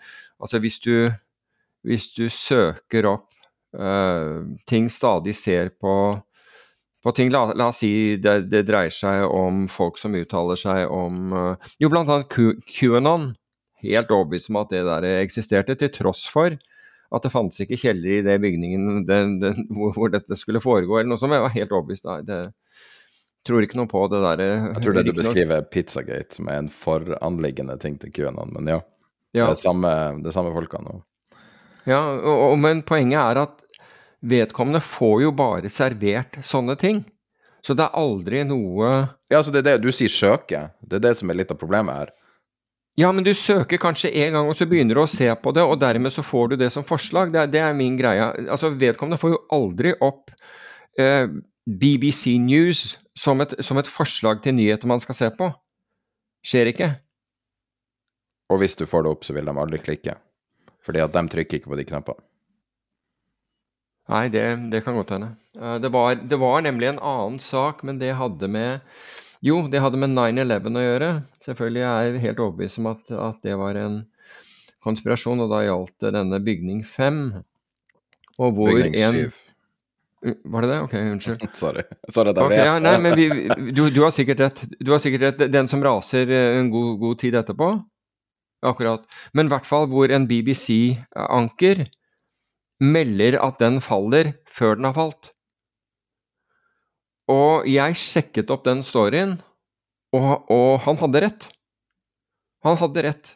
Altså 0.42 0.58
hvis 0.58 0.80
du, 0.82 1.06
hvis 1.86 2.08
du 2.16 2.24
søker 2.26 3.06
opp 3.06 3.28
uh, 3.78 4.42
ting 4.66 4.88
stadig 4.90 5.36
ser 5.38 5.70
på, 5.78 5.92
på 7.02 7.12
ting. 7.16 7.30
La, 7.34 7.44
la, 7.52 7.68
oss 7.72 7.82
si 7.82 8.16
det, 8.22 8.48
det, 8.52 8.64
dreier 8.68 8.94
seg 8.94 9.24
om 9.26 9.66
folk 9.70 9.98
som 10.00 10.14
uttaler 10.18 10.60
seg 10.60 10.90
om 10.92 11.32
uh, 11.34 11.70
Jo, 11.82 11.90
blant 11.92 12.10
annet 12.12 12.32
QAnon. 12.68 13.32
Helt 13.82 14.12
overbevist 14.14 14.52
om 14.52 14.60
at 14.62 14.70
det 14.70 14.84
der 14.86 15.08
eksisterte, 15.18 15.74
til 15.78 15.90
tross 15.94 16.22
for 16.30 16.54
at 17.12 17.26
det 17.26 17.32
fantes 17.32 17.60
ikke 17.60 17.76
kjeller 17.80 18.18
i 18.18 18.24
det 18.24 18.38
bygningen 18.40 19.04
den, 19.08 19.36
den, 19.42 19.66
hvor, 19.74 19.92
hvor, 19.96 20.12
dette 20.12 20.36
skulle 20.38 20.62
foregå, 20.64 20.96
eller 20.98 21.12
noe 21.12 21.20
som 21.20 21.34
jeg 21.34 21.44
var 21.44 21.52
helt 21.52 21.74
overbevist 21.74 22.08
Nei, 22.08 22.20
det 22.24 22.40
tror 23.42 23.64
ikke 23.66 23.80
noe 23.80 23.90
på 23.90 24.04
det 24.12 24.20
der. 24.22 24.42
Jeg 24.46 24.84
tror 24.84 24.96
det 24.96 25.06
du 25.08 25.16
beskriver 25.16 25.64
Pizzagate 25.66 26.38
som 26.38 26.48
er 26.48 26.62
en 26.62 26.70
foranliggende 26.72 27.74
ting 27.82 27.98
til 28.00 28.12
QAnon, 28.14 28.54
men 28.54 28.70
ja. 28.70 28.78
ja. 29.34 29.48
Det 29.48 29.58
er 29.58 29.64
samme, 29.64 29.94
det 30.22 30.30
er 30.30 30.36
samme 30.36 30.54
folkene. 30.54 31.00
Ja, 31.90 31.98
og, 32.14 32.36
og, 32.52 32.56
men 32.62 32.84
poenget 32.86 33.18
er 33.18 33.40
at 33.42 33.61
vedkommende 34.22 34.80
får 34.84 35.22
jo 35.26 35.32
bare 35.36 35.70
servert 35.72 36.38
sånne 36.46 36.76
ting. 36.80 37.02
Så 37.62 37.76
det 37.78 37.84
er 37.84 37.98
aldri 37.98 38.42
noe 38.46 38.88
Ja, 39.30 39.38
altså 39.38 39.52
det 39.54 39.62
er 39.62 39.68
det 39.70 39.84
du 39.84 39.92
sier 39.94 40.10
søke. 40.10 40.66
Det 40.80 40.98
er 40.98 41.04
det 41.06 41.14
som 41.18 41.30
er 41.30 41.38
litt 41.38 41.52
av 41.54 41.60
problemet 41.60 41.94
her. 41.94 42.10
Ja, 42.98 43.08
men 43.14 43.24
du 43.24 43.30
søker 43.34 43.80
kanskje 43.80 44.10
en 44.20 44.34
gang, 44.34 44.48
og 44.50 44.56
så 44.58 44.66
begynner 44.68 44.98
du 44.98 45.00
å 45.00 45.08
se 45.08 45.30
på 45.40 45.52
det, 45.56 45.62
og 45.64 45.78
dermed 45.80 46.12
så 46.12 46.24
får 46.26 46.52
du 46.52 46.56
det 46.60 46.68
som 46.74 46.84
forslag. 46.84 47.30
Det 47.32 47.40
er, 47.40 47.52
det 47.54 47.62
er 47.64 47.78
min 47.78 47.96
greie. 47.96 48.26
Altså, 48.44 48.68
vedkommende 48.76 49.20
får 49.20 49.32
jo 49.32 49.38
aldri 49.56 49.94
opp 50.04 50.28
eh, 51.00 51.24
BBC 51.64 52.36
News 52.42 52.98
som 53.16 53.40
et, 53.40 53.54
som 53.64 53.80
et 53.80 53.88
forslag 53.88 54.42
til 54.44 54.58
nyheter 54.58 54.90
man 54.90 55.00
skal 55.00 55.16
se 55.16 55.30
på. 55.38 55.48
Skjer 56.44 56.72
ikke. 56.74 56.90
Og 58.52 58.60
hvis 58.60 58.76
du 58.76 58.84
får 58.84 59.06
det 59.06 59.14
opp, 59.14 59.24
så 59.24 59.38
vil 59.38 59.48
de 59.48 59.56
aldri 59.64 59.80
klikke. 59.80 60.18
Fordi 60.84 61.00
at 61.00 61.16
de 61.16 61.24
trykker 61.32 61.62
ikke 61.62 61.72
på 61.72 61.80
de 61.80 61.88
knappene. 61.88 62.31
Nei, 64.10 64.26
det, 64.34 64.44
det 64.72 64.82
kan 64.84 64.96
godt 64.98 65.12
hende. 65.14 65.32
Eh, 65.58 65.76
det 65.82 65.92
var, 65.94 66.16
det 66.16 66.38
var 66.40 66.64
nemlig 66.64 66.90
en 66.90 67.02
annen 67.02 67.38
sak, 67.42 67.84
men 67.86 68.00
det 68.02 68.14
hadde 68.18 68.48
med 68.50 68.80
Jo, 69.42 69.64
det 69.70 69.82
hadde 69.82 69.98
med 69.98 70.14
9-11 70.14 70.78
å 70.78 70.82
gjøre. 70.86 71.12
Selvfølgelig 71.42 71.86
er 71.86 72.08
jeg 72.08 72.24
helt 72.26 72.42
overbevist 72.42 72.78
om 72.82 72.90
at, 72.92 73.14
at, 73.28 73.38
det 73.42 73.56
var 73.58 73.78
en 73.78 74.02
konspirasjon, 74.82 75.42
og 75.42 75.50
da 75.50 75.62
gjaldt 75.66 75.94
det 76.02 76.12
denne 76.14 76.38
bygning 76.42 76.84
5. 76.86 77.22
Og 78.38 78.54
hvor 78.58 78.70
Bygning 78.70 78.98
en 79.02 79.18
7. 79.30 79.40
Var 80.22 80.62
det 80.62 80.68
det? 80.70 80.80
Ok, 80.84 80.92
unnskyld. 80.94 81.46
Sorry. 81.58 81.82
Sorry 82.14 82.30
at 82.30 82.38
jeg 82.38 82.44
Ok, 82.46 82.52
vet. 82.54 82.66
ja, 82.68 82.74
nei, 82.82 82.94
men 83.02 83.16
vi, 83.18 83.26
du, 83.74 83.88
du 83.90 84.02
har 84.04 84.12
sikkert 84.14 84.44
rett. 84.44 84.60
Du 84.78 84.92
har 84.94 85.02
sikkert 85.02 85.24
rett. 85.26 85.42
Den 85.50 85.70
som 85.70 85.82
raser 85.82 86.30
eh, 86.30 86.58
en 86.60 86.70
god, 86.70 86.92
god 87.02 87.18
tid 87.22 87.38
etterpå? 87.40 87.72
Akkurat. 88.62 89.02
Men 89.34 89.48
i 89.48 89.52
hvert 89.52 89.66
fall 89.66 89.88
hvor 89.90 90.14
en 90.14 90.28
BBC-anker 90.30 91.82
melder 92.82 93.38
at 93.42 93.60
den 93.62 93.78
faller 93.84 94.34
før 94.50 94.76
den 94.78 94.88
har 94.90 94.96
falt. 94.98 95.30
Og 97.30 97.68
jeg 97.70 97.96
sjekket 97.98 98.50
opp 98.52 98.64
den 98.66 98.82
storyen, 98.84 99.36
og, 100.12 100.50
og 100.52 100.82
han 100.84 100.98
hadde 101.00 101.22
rett. 101.24 101.46
Han 102.66 102.76
hadde 102.80 103.06
rett. 103.06 103.32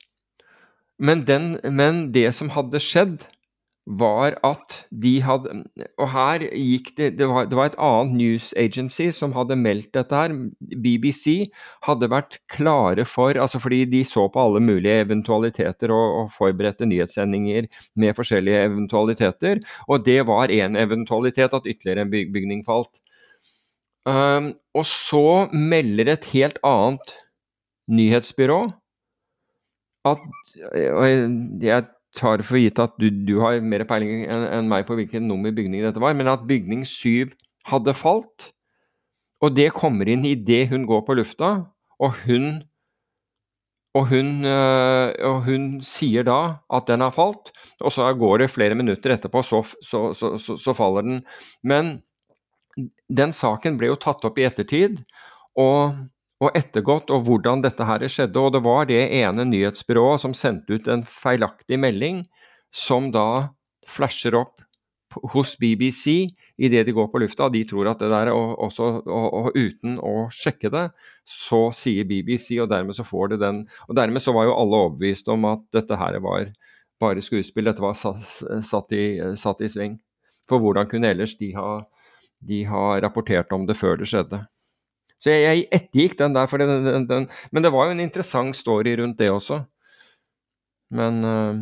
Men, 0.98 1.22
den, 1.28 1.56
men 1.64 2.06
det 2.12 2.28
som 2.36 2.50
hadde 2.52 2.80
skjedd, 2.82 3.24
var 3.86 4.34
at 4.42 4.80
de 4.90 5.12
hadde 5.22 5.52
Og 5.94 6.08
her 6.10 6.42
gikk 6.50 6.88
det 6.98 7.12
det 7.20 7.28
var, 7.30 7.46
det 7.46 7.54
var 7.54 7.70
et 7.70 7.78
annet 7.78 8.16
news 8.18 8.48
agency 8.58 9.06
som 9.14 9.34
hadde 9.36 9.58
meldt 9.60 9.92
dette 9.94 10.18
her. 10.18 10.34
BBC 10.82 11.52
hadde 11.86 12.10
vært 12.10 12.40
klare 12.50 13.06
for 13.06 13.38
altså 13.38 13.60
Fordi 13.62 13.84
de 13.90 14.02
så 14.04 14.26
på 14.32 14.42
alle 14.42 14.62
mulige 14.64 15.04
eventualiteter 15.06 15.94
og, 15.94 16.06
og 16.20 16.32
forberedte 16.34 16.88
nyhetssendinger 16.88 17.70
med 17.94 18.16
forskjellige 18.18 18.64
eventualiteter. 18.66 19.62
Og 19.86 20.04
det 20.04 20.24
var 20.26 20.50
en 20.50 20.76
eventualitet 20.76 21.54
at 21.54 21.66
ytterligere 21.66 22.06
en 22.06 22.10
byg 22.10 22.32
bygning 22.34 22.64
falt. 22.66 22.90
Um, 24.06 24.52
og 24.74 24.86
så 24.86 25.46
melder 25.50 26.12
et 26.12 26.26
helt 26.34 26.58
annet 26.66 27.14
nyhetsbyrå 27.90 28.66
at 30.06 30.22
jeg, 30.74 31.30
jeg 31.62 31.86
tar 32.16 32.42
for 32.46 32.60
gitt 32.60 32.80
at 32.82 32.94
du, 33.00 33.08
du 33.10 33.36
har 33.42 33.60
mer 33.64 33.84
peiling 33.88 34.24
enn 34.24 34.46
en 34.48 34.70
meg 34.70 34.86
på 34.88 34.96
hvilken 34.98 35.26
nummer 35.28 35.54
bygning 35.54 35.84
dette 35.84 36.02
var, 36.02 36.16
men 36.16 36.30
at 36.32 36.46
bygning 36.48 36.84
7 36.88 37.34
hadde 37.70 37.96
falt. 37.96 38.50
Og 39.44 39.52
det 39.56 39.74
kommer 39.76 40.08
inn 40.08 40.24
idet 40.24 40.66
hun 40.72 40.86
går 40.88 41.04
på 41.06 41.18
lufta, 41.18 41.52
og 42.00 42.24
hun 42.24 42.64
og 43.96 44.10
hun, 44.10 44.44
øh, 44.44 45.14
og 45.24 45.38
hun 45.46 45.68
sier 45.86 46.26
da 46.26 46.40
at 46.76 46.88
den 46.90 47.00
har 47.00 47.14
falt, 47.14 47.48
og 47.80 47.92
så 47.94 48.10
går 48.12 48.42
det 48.42 48.50
flere 48.52 48.76
minutter 48.76 49.14
etterpå, 49.14 49.40
så, 49.40 49.62
så, 49.80 50.10
så, 50.12 50.56
så 50.60 50.74
faller 50.76 51.06
den. 51.06 51.22
Men 51.64 51.94
den 53.08 53.32
saken 53.32 53.78
ble 53.80 53.88
jo 53.94 54.00
tatt 54.00 54.24
opp 54.28 54.36
i 54.36 54.44
ettertid, 54.48 55.00
og, 55.56 55.96
og 56.42 56.56
ettergått, 56.58 57.10
og 57.14 57.24
hvordan 57.26 57.62
dette 57.64 57.86
her 57.88 58.04
skjedde. 58.10 58.42
Og 58.42 58.52
det 58.56 58.62
var 58.66 58.88
det 58.90 59.00
ene 59.20 59.46
nyhetsbyrået 59.48 60.22
som 60.22 60.36
sendte 60.36 60.76
ut 60.76 60.88
en 60.92 61.04
feilaktig 61.06 61.78
melding, 61.80 62.24
som 62.74 63.10
da 63.14 63.54
flasher 63.88 64.36
opp 64.36 64.60
hos 65.32 65.54
BBC 65.56 66.28
idet 66.60 66.84
de 66.86 66.92
går 66.92 67.08
på 67.12 67.20
lufta. 67.22 67.48
De 67.48 67.62
tror 67.68 67.88
at 67.88 68.02
det 68.02 68.10
der, 68.12 68.32
og, 68.34 68.56
også, 68.66 68.88
og, 69.06 69.26
og 69.40 69.56
uten 69.56 69.96
å 70.02 70.26
sjekke 70.34 70.70
det, 70.72 70.86
så 71.24 71.68
sier 71.74 72.08
BBC, 72.08 72.56
og 72.60 72.70
dermed 72.72 72.98
så 72.98 73.06
får 73.06 73.32
det 73.32 73.42
den 73.44 73.62
Og 73.88 73.96
dermed 73.96 74.22
så 74.22 74.34
var 74.36 74.48
jo 74.48 74.56
alle 74.56 74.82
overbevist 74.86 75.30
om 75.32 75.46
at 75.48 75.64
dette 75.72 75.96
her 75.96 76.18
var 76.24 76.50
bare 77.00 77.22
skuespill, 77.24 77.68
dette 77.68 77.84
var 77.84 77.96
satt, 77.96 78.92
i, 78.92 79.06
satt 79.36 79.62
i 79.64 79.68
sving. 79.68 79.98
For 80.48 80.62
hvordan 80.62 80.88
kunne 80.88 81.10
ellers 81.12 81.36
de 81.38 81.50
ha, 81.56 81.80
de 82.40 82.62
ha 82.68 82.84
rapportert 83.02 83.52
om 83.52 83.66
det 83.68 83.76
før 83.76 83.98
det 84.00 84.08
skjedde? 84.10 84.44
Så 85.26 85.32
jeg, 85.34 85.42
jeg 85.42 85.62
ettergikk 85.74 86.12
den 86.20 86.36
der, 86.36 86.52
den, 86.62 86.84
den, 86.86 87.06
den, 87.10 87.24
men 87.50 87.64
det 87.64 87.72
var 87.74 87.88
jo 87.88 87.96
en 87.96 88.02
interessant 88.04 88.54
story 88.54 88.92
rundt 89.00 89.18
det 89.18 89.26
også. 89.34 89.64
Men, 90.94 91.18
øh, 91.26 91.54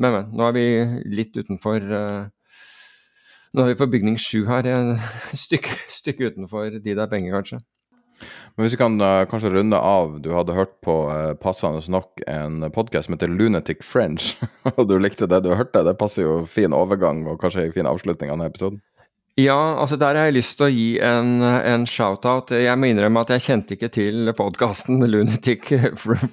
men, 0.00 0.14
men 0.14 0.30
nå 0.32 0.46
er 0.46 0.54
vi 0.56 0.62
litt 1.18 1.36
utenfor 1.36 1.84
øh, 1.84 2.22
Nå 3.50 3.64
er 3.64 3.72
vi 3.72 3.76
på 3.80 3.88
bygning 3.90 4.14
sju 4.16 4.46
her, 4.46 4.64
et 4.70 5.02
stykke, 5.44 5.74
stykke 5.90 6.30
utenfor 6.30 6.70
de 6.70 6.94
der 6.96 7.10
penger, 7.10 7.34
kanskje. 7.34 7.58
Men 8.54 8.64
hvis 8.64 8.76
vi 8.76 8.80
kan 8.80 8.96
uh, 9.02 9.26
kanskje 9.28 9.50
runde 9.52 9.76
av 9.76 10.18
Du 10.22 10.30
hadde 10.36 10.54
hørt 10.54 10.74
på 10.84 10.94
uh, 11.08 11.32
passende 11.40 11.80
nok 11.92 12.22
en 12.30 12.68
podkast 12.72 13.08
som 13.08 13.16
heter 13.16 13.32
Lunatic 13.32 13.82
French, 13.84 14.36
og 14.78 14.86
du 14.88 14.96
likte 15.02 15.28
det 15.28 15.42
du 15.44 15.50
hørte. 15.50 15.82
Det 15.84 15.98
passer 15.98 16.24
jo 16.24 16.44
fin 16.46 16.72
overgang 16.72 17.26
og 17.26 17.40
kanskje 17.42 17.66
en 17.66 17.76
fin 17.76 17.90
avslutning 17.90 18.30
av 18.30 18.38
denne 18.38 18.48
episoden. 18.52 18.80
Ja, 19.40 19.76
altså 19.80 19.96
der 19.96 20.16
har 20.18 20.26
jeg 20.28 20.34
lyst 20.40 20.56
til 20.58 20.66
å 20.66 20.72
gi 20.72 20.88
en, 21.06 21.38
en 21.44 21.84
shout-out. 21.88 22.50
Jeg 22.50 22.76
må 22.76 22.88
innrømme 22.90 23.22
at 23.22 23.30
jeg 23.36 23.44
kjente 23.44 23.76
ikke 23.76 23.88
til 23.94 24.32
podkasten 24.36 25.00
Lunatic 25.06 25.68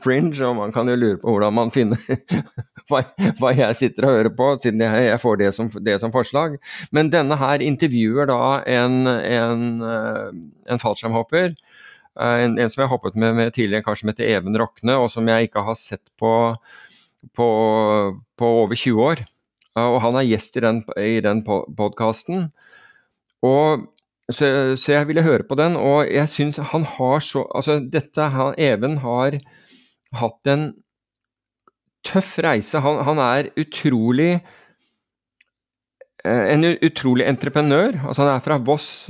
Fringe, 0.03 0.41
og 0.47 0.57
man 0.57 0.73
kan 0.75 0.89
jo 0.89 0.95
lure 0.97 1.19
på 1.21 1.35
hvordan 1.35 1.55
man 1.55 1.71
finner 1.71 2.01
hva, 2.89 3.03
hva 3.37 3.53
jeg 3.55 3.77
sitter 3.79 4.07
og 4.07 4.15
hører 4.15 4.33
på, 4.39 4.49
siden 4.63 4.83
jeg, 4.83 5.05
jeg 5.11 5.21
får 5.23 5.39
det 5.43 5.51
som, 5.55 5.69
det 5.85 5.99
som, 6.01 6.13
forslag. 6.15 6.57
Men 6.95 7.13
denne 7.13 7.37
her 7.39 7.63
intervjuer 7.63 8.31
da 8.31 8.41
en, 8.79 8.99
en, 9.07 9.63
en 10.67 10.83
fallskjermhopper. 10.83 11.53
En, 12.17 12.57
en, 12.57 12.73
som 12.73 12.81
jeg 12.81 12.91
hoppet 12.91 13.15
med, 13.19 13.37
med 13.37 13.53
tidligere, 13.53 13.85
kanskje 13.85 14.07
som 14.07 14.15
heter 14.15 14.31
Even 14.33 14.57
Rokne, 14.57 14.97
og 14.97 15.11
som 15.13 15.27
jeg 15.29 15.51
ikke 15.51 15.63
har 15.69 15.77
sett 15.79 16.03
på, 16.19 16.33
på, 17.37 17.49
på 18.41 18.53
over 18.65 18.75
20 18.87 19.09
år. 19.11 19.27
Og 19.77 20.01
han 20.01 20.17
er 20.17 20.25
gjest 20.25 20.57
i 20.57 20.65
den, 20.65 20.81
i 20.97 21.19
den 21.21 21.45
podkasten. 21.45 22.49
Og 23.45 23.85
så, 24.31 24.75
så, 24.75 24.91
jeg 24.91 25.07
ville 25.07 25.23
høre 25.23 25.45
på 25.47 25.55
den, 25.55 25.77
og 25.79 26.09
jeg 26.11 26.27
syns 26.29 26.59
han 26.73 26.83
har 26.97 27.21
så 27.23 27.45
Altså, 27.55 27.79
dette 27.79 28.27
han, 28.33 28.55
Even 28.59 28.97
har 28.99 29.37
hatt 30.19 30.51
en 30.51 30.69
tøff 32.07 32.37
reise. 32.43 32.81
Han, 32.83 33.03
han 33.07 33.21
er 33.23 33.51
utrolig 33.59 34.41
En 36.27 36.65
utrolig 36.83 37.23
entreprenør. 37.29 38.01
Altså, 38.03 38.25
han 38.25 38.33
er 38.33 38.43
fra 38.43 38.57
Voss. 38.59 39.07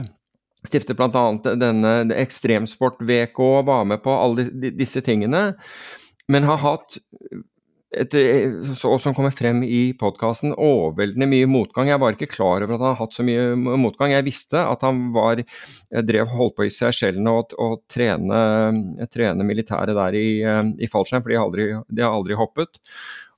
Stiftet 0.68 0.98
bl.a. 1.00 1.24
denne 1.58 1.94
Ekstremsport-VK 2.14 3.40
var 3.66 3.88
med 3.90 4.04
på 4.04 4.14
alle 4.14 4.46
disse 4.76 5.02
tingene. 5.02 5.56
Men 6.30 6.46
har 6.46 6.60
hatt 6.62 7.00
et, 7.96 8.16
og 8.84 8.98
som 9.00 9.14
kommer 9.16 9.32
frem 9.32 9.62
i 9.64 9.94
podkasten, 9.98 10.52
overveldende 10.60 11.30
mye 11.32 11.48
motgang. 11.48 11.88
Jeg 11.92 12.02
var 12.04 12.16
ikke 12.16 12.30
klar 12.34 12.66
over 12.66 12.76
at 12.76 12.82
han 12.82 12.90
har 12.90 13.00
hatt 13.00 13.16
så 13.16 13.24
mye 13.26 13.56
motgang. 13.80 14.12
Jeg 14.12 14.26
visste 14.28 14.60
at 14.60 14.84
han 14.84 15.06
var, 15.16 15.40
drev, 16.10 16.34
holdt 16.36 16.58
på 16.58 16.68
i 16.68 16.74
Seychellene 16.74 17.32
og, 17.32 17.56
og 17.64 17.80
trene, 17.92 18.42
trene 19.14 19.48
militæret 19.48 19.96
der 19.96 20.20
i, 20.20 20.28
i 20.84 20.92
fallskjerm, 20.92 21.24
for 21.24 21.32
de 21.32 21.40
har, 21.40 21.48
aldri, 21.48 21.70
de 21.88 22.04
har 22.04 22.18
aldri 22.18 22.40
hoppet. 22.40 22.82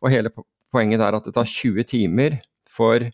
Og 0.02 0.14
hele 0.14 0.34
poenget 0.74 1.04
er 1.04 1.18
at 1.18 1.30
det 1.30 1.36
tar 1.38 1.50
20 1.50 1.86
timer 1.90 2.40
for 2.70 3.06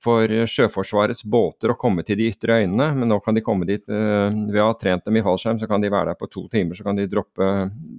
for 0.00 0.32
Sjøforsvarets 0.48 1.24
båter 1.28 1.72
å 1.72 1.78
komme 1.78 2.02
til 2.06 2.16
de 2.20 2.28
ytre 2.32 2.60
øynene, 2.62 2.86
men 2.96 3.10
nå 3.12 3.18
kan 3.24 3.36
de 3.36 3.42
komme 3.44 3.66
dit 3.68 3.82
uh, 3.92 4.28
ved 4.30 4.60
å 4.62 4.70
ha 4.70 4.76
trent 4.80 5.04
dem 5.06 5.18
i 5.20 5.24
fallskjerm, 5.24 5.58
så 5.60 5.68
kan 5.70 5.82
de 5.82 5.92
være 5.92 6.12
der 6.12 6.20
på 6.20 6.30
to 6.32 6.42
timer, 6.52 6.74
så 6.78 6.86
kan 6.86 6.96
de 6.96 7.08
droppe, 7.10 7.46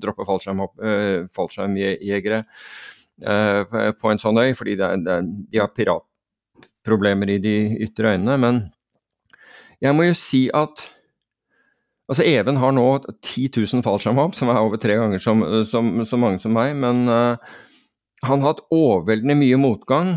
droppe 0.02 0.28
fallskjermjegere 0.28 2.40
uh, 2.42 3.62
fallskjerm 3.70 4.00
på 4.02 4.10
en 4.10 4.22
sånn 4.22 4.42
øy, 4.42 4.50
fordi 4.58 4.74
det 4.80 4.88
er, 4.88 5.04
det 5.06 5.14
er, 5.14 5.22
de 5.54 5.62
har 5.62 5.76
piratproblemer 5.78 7.28
i 7.36 7.38
de 7.44 7.56
ytre 7.86 8.16
øynene. 8.16 8.36
Men 8.42 8.56
jeg 9.84 9.94
må 9.98 10.10
jo 10.10 10.16
si 10.18 10.48
at 10.54 10.76
Altså 12.12 12.26
Even 12.28 12.58
har 12.60 12.74
nå 12.76 12.84
10 13.24 13.56
000 13.56 13.86
fallskjermhopp, 13.86 14.34
som 14.36 14.50
er 14.52 14.58
over 14.60 14.76
tre 14.82 14.98
ganger 15.00 15.22
så 15.22 16.18
mange 16.20 16.42
som 16.44 16.52
meg, 16.52 16.74
men 16.76 17.08
han 17.08 17.38
har 18.26 18.50
hatt 18.50 18.60
overveldende 18.68 19.38
mye 19.40 19.60
motgang. 19.62 20.10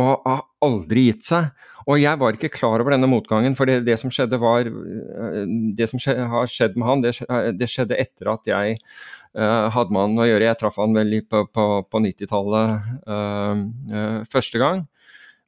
Og 0.00 0.24
aldri 0.64 1.08
gitt 1.08 1.26
seg. 1.28 1.50
Og 1.88 1.98
jeg 2.00 2.20
var 2.20 2.36
ikke 2.36 2.52
klar 2.52 2.82
over 2.82 2.94
denne 2.94 3.08
motgangen, 3.10 3.56
for 3.58 3.68
det, 3.68 3.80
det 3.86 3.96
som 4.00 4.12
skjedde 4.12 4.38
var 4.40 4.68
Det 4.68 5.88
som 5.90 6.02
skje, 6.02 6.14
har 6.32 6.50
skjedd 6.50 6.76
med 6.78 6.88
han, 6.88 7.02
det, 7.04 7.14
det 7.56 7.70
skjedde 7.70 7.98
etter 7.98 8.30
at 8.34 8.46
jeg 8.50 8.76
uh, 9.38 9.66
hadde 9.72 9.94
med 9.94 10.04
han 10.04 10.22
å 10.22 10.28
gjøre. 10.28 10.46
Jeg 10.50 10.60
traff 10.60 10.78
han 10.80 10.94
vel 10.96 11.18
på, 11.24 11.44
på, 11.50 11.66
på 11.88 12.04
90-tallet 12.06 12.94
uh, 13.08 13.66
uh, 13.96 14.20
første 14.30 14.62
gang. 14.62 14.86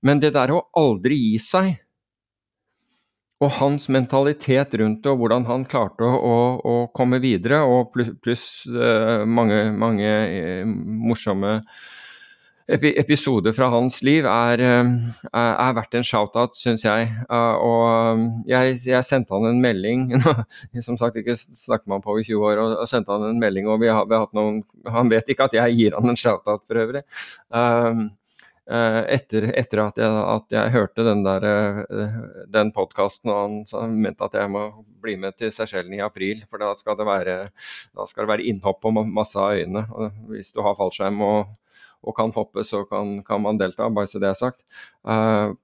Men 0.03 0.23
det 0.23 0.33
der 0.35 0.55
å 0.55 0.65
aldri 0.79 1.19
gi 1.21 1.39
seg, 1.43 1.75
og 3.43 3.57
hans 3.59 3.89
mentalitet 3.91 4.75
rundt 4.79 5.01
det, 5.03 5.11
og 5.11 5.19
hvordan 5.19 5.47
han 5.49 5.65
klarte 5.67 6.07
å, 6.07 6.15
å, 6.15 6.37
å 6.63 6.75
komme 6.95 7.19
videre, 7.23 7.59
og 7.67 7.91
pluss, 7.95 8.13
pluss 8.23 8.45
mange, 9.27 9.65
mange 9.75 10.13
morsomme 11.03 11.57
episoder 12.69 13.53
fra 13.57 13.69
hans 13.73 14.01
liv 14.07 14.27
er, 14.29 14.63
er, 14.63 14.93
er 15.33 15.75
verdt 15.77 15.97
en 15.99 16.07
shout-out, 16.07 16.57
syns 16.59 16.85
jeg. 16.87 17.11
Og 17.33 18.23
jeg, 18.49 18.79
jeg, 18.87 19.03
sendte 19.07 19.35
han 19.35 19.49
en 19.51 19.61
melding 19.63 20.09
Som 20.87 20.99
sagt, 21.01 21.19
ikke 21.19 21.37
snakket 21.37 21.89
med 21.89 21.99
han 21.99 22.07
på 22.07 22.19
i 22.21 22.27
20 22.29 22.49
år, 22.49 22.63
og, 22.63 22.89
sendte 22.91 23.15
han 23.15 23.29
en 23.31 23.43
melding, 23.43 23.69
og 23.71 23.83
vi 23.83 23.91
har, 23.91 24.07
vi 24.07 24.17
har 24.17 24.27
hatt 24.27 24.37
noen 24.37 24.63
Han 24.95 25.11
vet 25.13 25.33
ikke 25.33 25.51
at 25.51 25.57
jeg 25.59 25.79
gir 25.79 25.99
han 25.99 26.13
en 26.13 26.19
shout-out, 26.19 26.67
for 26.67 26.83
øvrig. 26.83 27.03
Etter, 28.73 29.49
etter 29.59 29.81
at, 29.83 29.99
jeg, 29.99 30.19
at, 30.23 30.55
jeg, 30.55 30.73
hørte 30.73 31.05
den, 31.05 31.25
der, 31.27 31.47
den 32.55 32.71
podkasten, 32.73 33.33
og 33.33 33.73
han 33.75 33.97
mente 33.99 34.29
at 34.29 34.39
jeg 34.39 34.53
må 34.55 34.69
bli 35.03 35.17
med 35.19 35.35
til 35.37 35.51
Seychellen 35.53 35.97
i 35.99 36.05
april. 36.05 36.45
For 36.49 36.63
da 36.63 36.71
skal 36.79 36.97
det 37.01 37.09
være, 37.09 37.35
skal 38.07 38.23
det 38.23 38.31
være 38.31 38.47
innhopp 38.53 38.79
på 38.85 38.95
masse 38.95 39.41
av 39.41 39.59
øyene. 39.59 39.83
Hvis 40.31 40.55
du 40.55 40.63
har 40.63 40.79
fallskjerm 40.79 41.21
og 41.27 41.51
og 42.03 42.17
kan 42.17 42.33
hoppe, 42.35 42.65
så 42.67 42.83
kan, 42.89 43.21
kan, 43.27 43.43
man 43.45 43.59
delta, 43.61 43.89
bare 43.95 44.11
så 44.11 44.21
det 44.23 44.31
er 44.31 44.39
sagt. 44.39 44.63
Uh, 45.07 45.55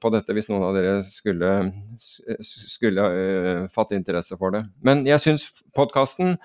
på 0.00 0.10
dette 0.14 0.34
hvis 0.34 0.48
noen 0.50 0.64
av 0.66 0.74
dere 0.76 0.94
skulle, 1.10 1.50
skulle 2.44 3.04
uh, 3.14 3.66
fatte 3.74 3.96
interesse 3.98 4.38
for 4.40 4.54
det. 4.54 4.64
Men 4.86 5.04
jeg 5.08 5.22
syns 5.22 5.46
podkasten, 5.76 6.36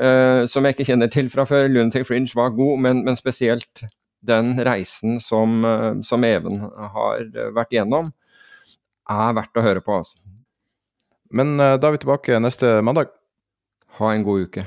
uh, 0.00 0.44
som 0.50 0.64
jeg 0.64 0.76
ikke 0.76 0.88
kjenner 0.92 1.12
til 1.12 1.28
fra 1.32 1.46
før, 1.48 1.68
Lunatic 1.68 2.08
Fringe, 2.08 2.32
var 2.36 2.54
god, 2.56 2.80
men, 2.86 3.04
men 3.06 3.20
spesielt 3.20 3.84
den 4.24 4.54
reisen 4.64 5.18
som, 5.20 5.58
som, 6.00 6.22
Even 6.24 6.62
har 6.94 7.26
vært 7.52 7.74
gjennom, 7.76 8.08
er 9.12 9.34
verdt 9.36 9.60
å 9.60 9.64
høre 9.66 9.82
på. 9.84 9.98
Altså. 10.00 10.16
Men 11.28 11.58
da 11.60 11.76
er 11.76 11.92
vi 11.92 12.00
tilbake 12.06 12.40
neste 12.40 12.78
mandag. 12.80 13.12
Ha 13.98 14.14
en 14.14 14.24
god 14.24 14.46
uke. 14.48 14.64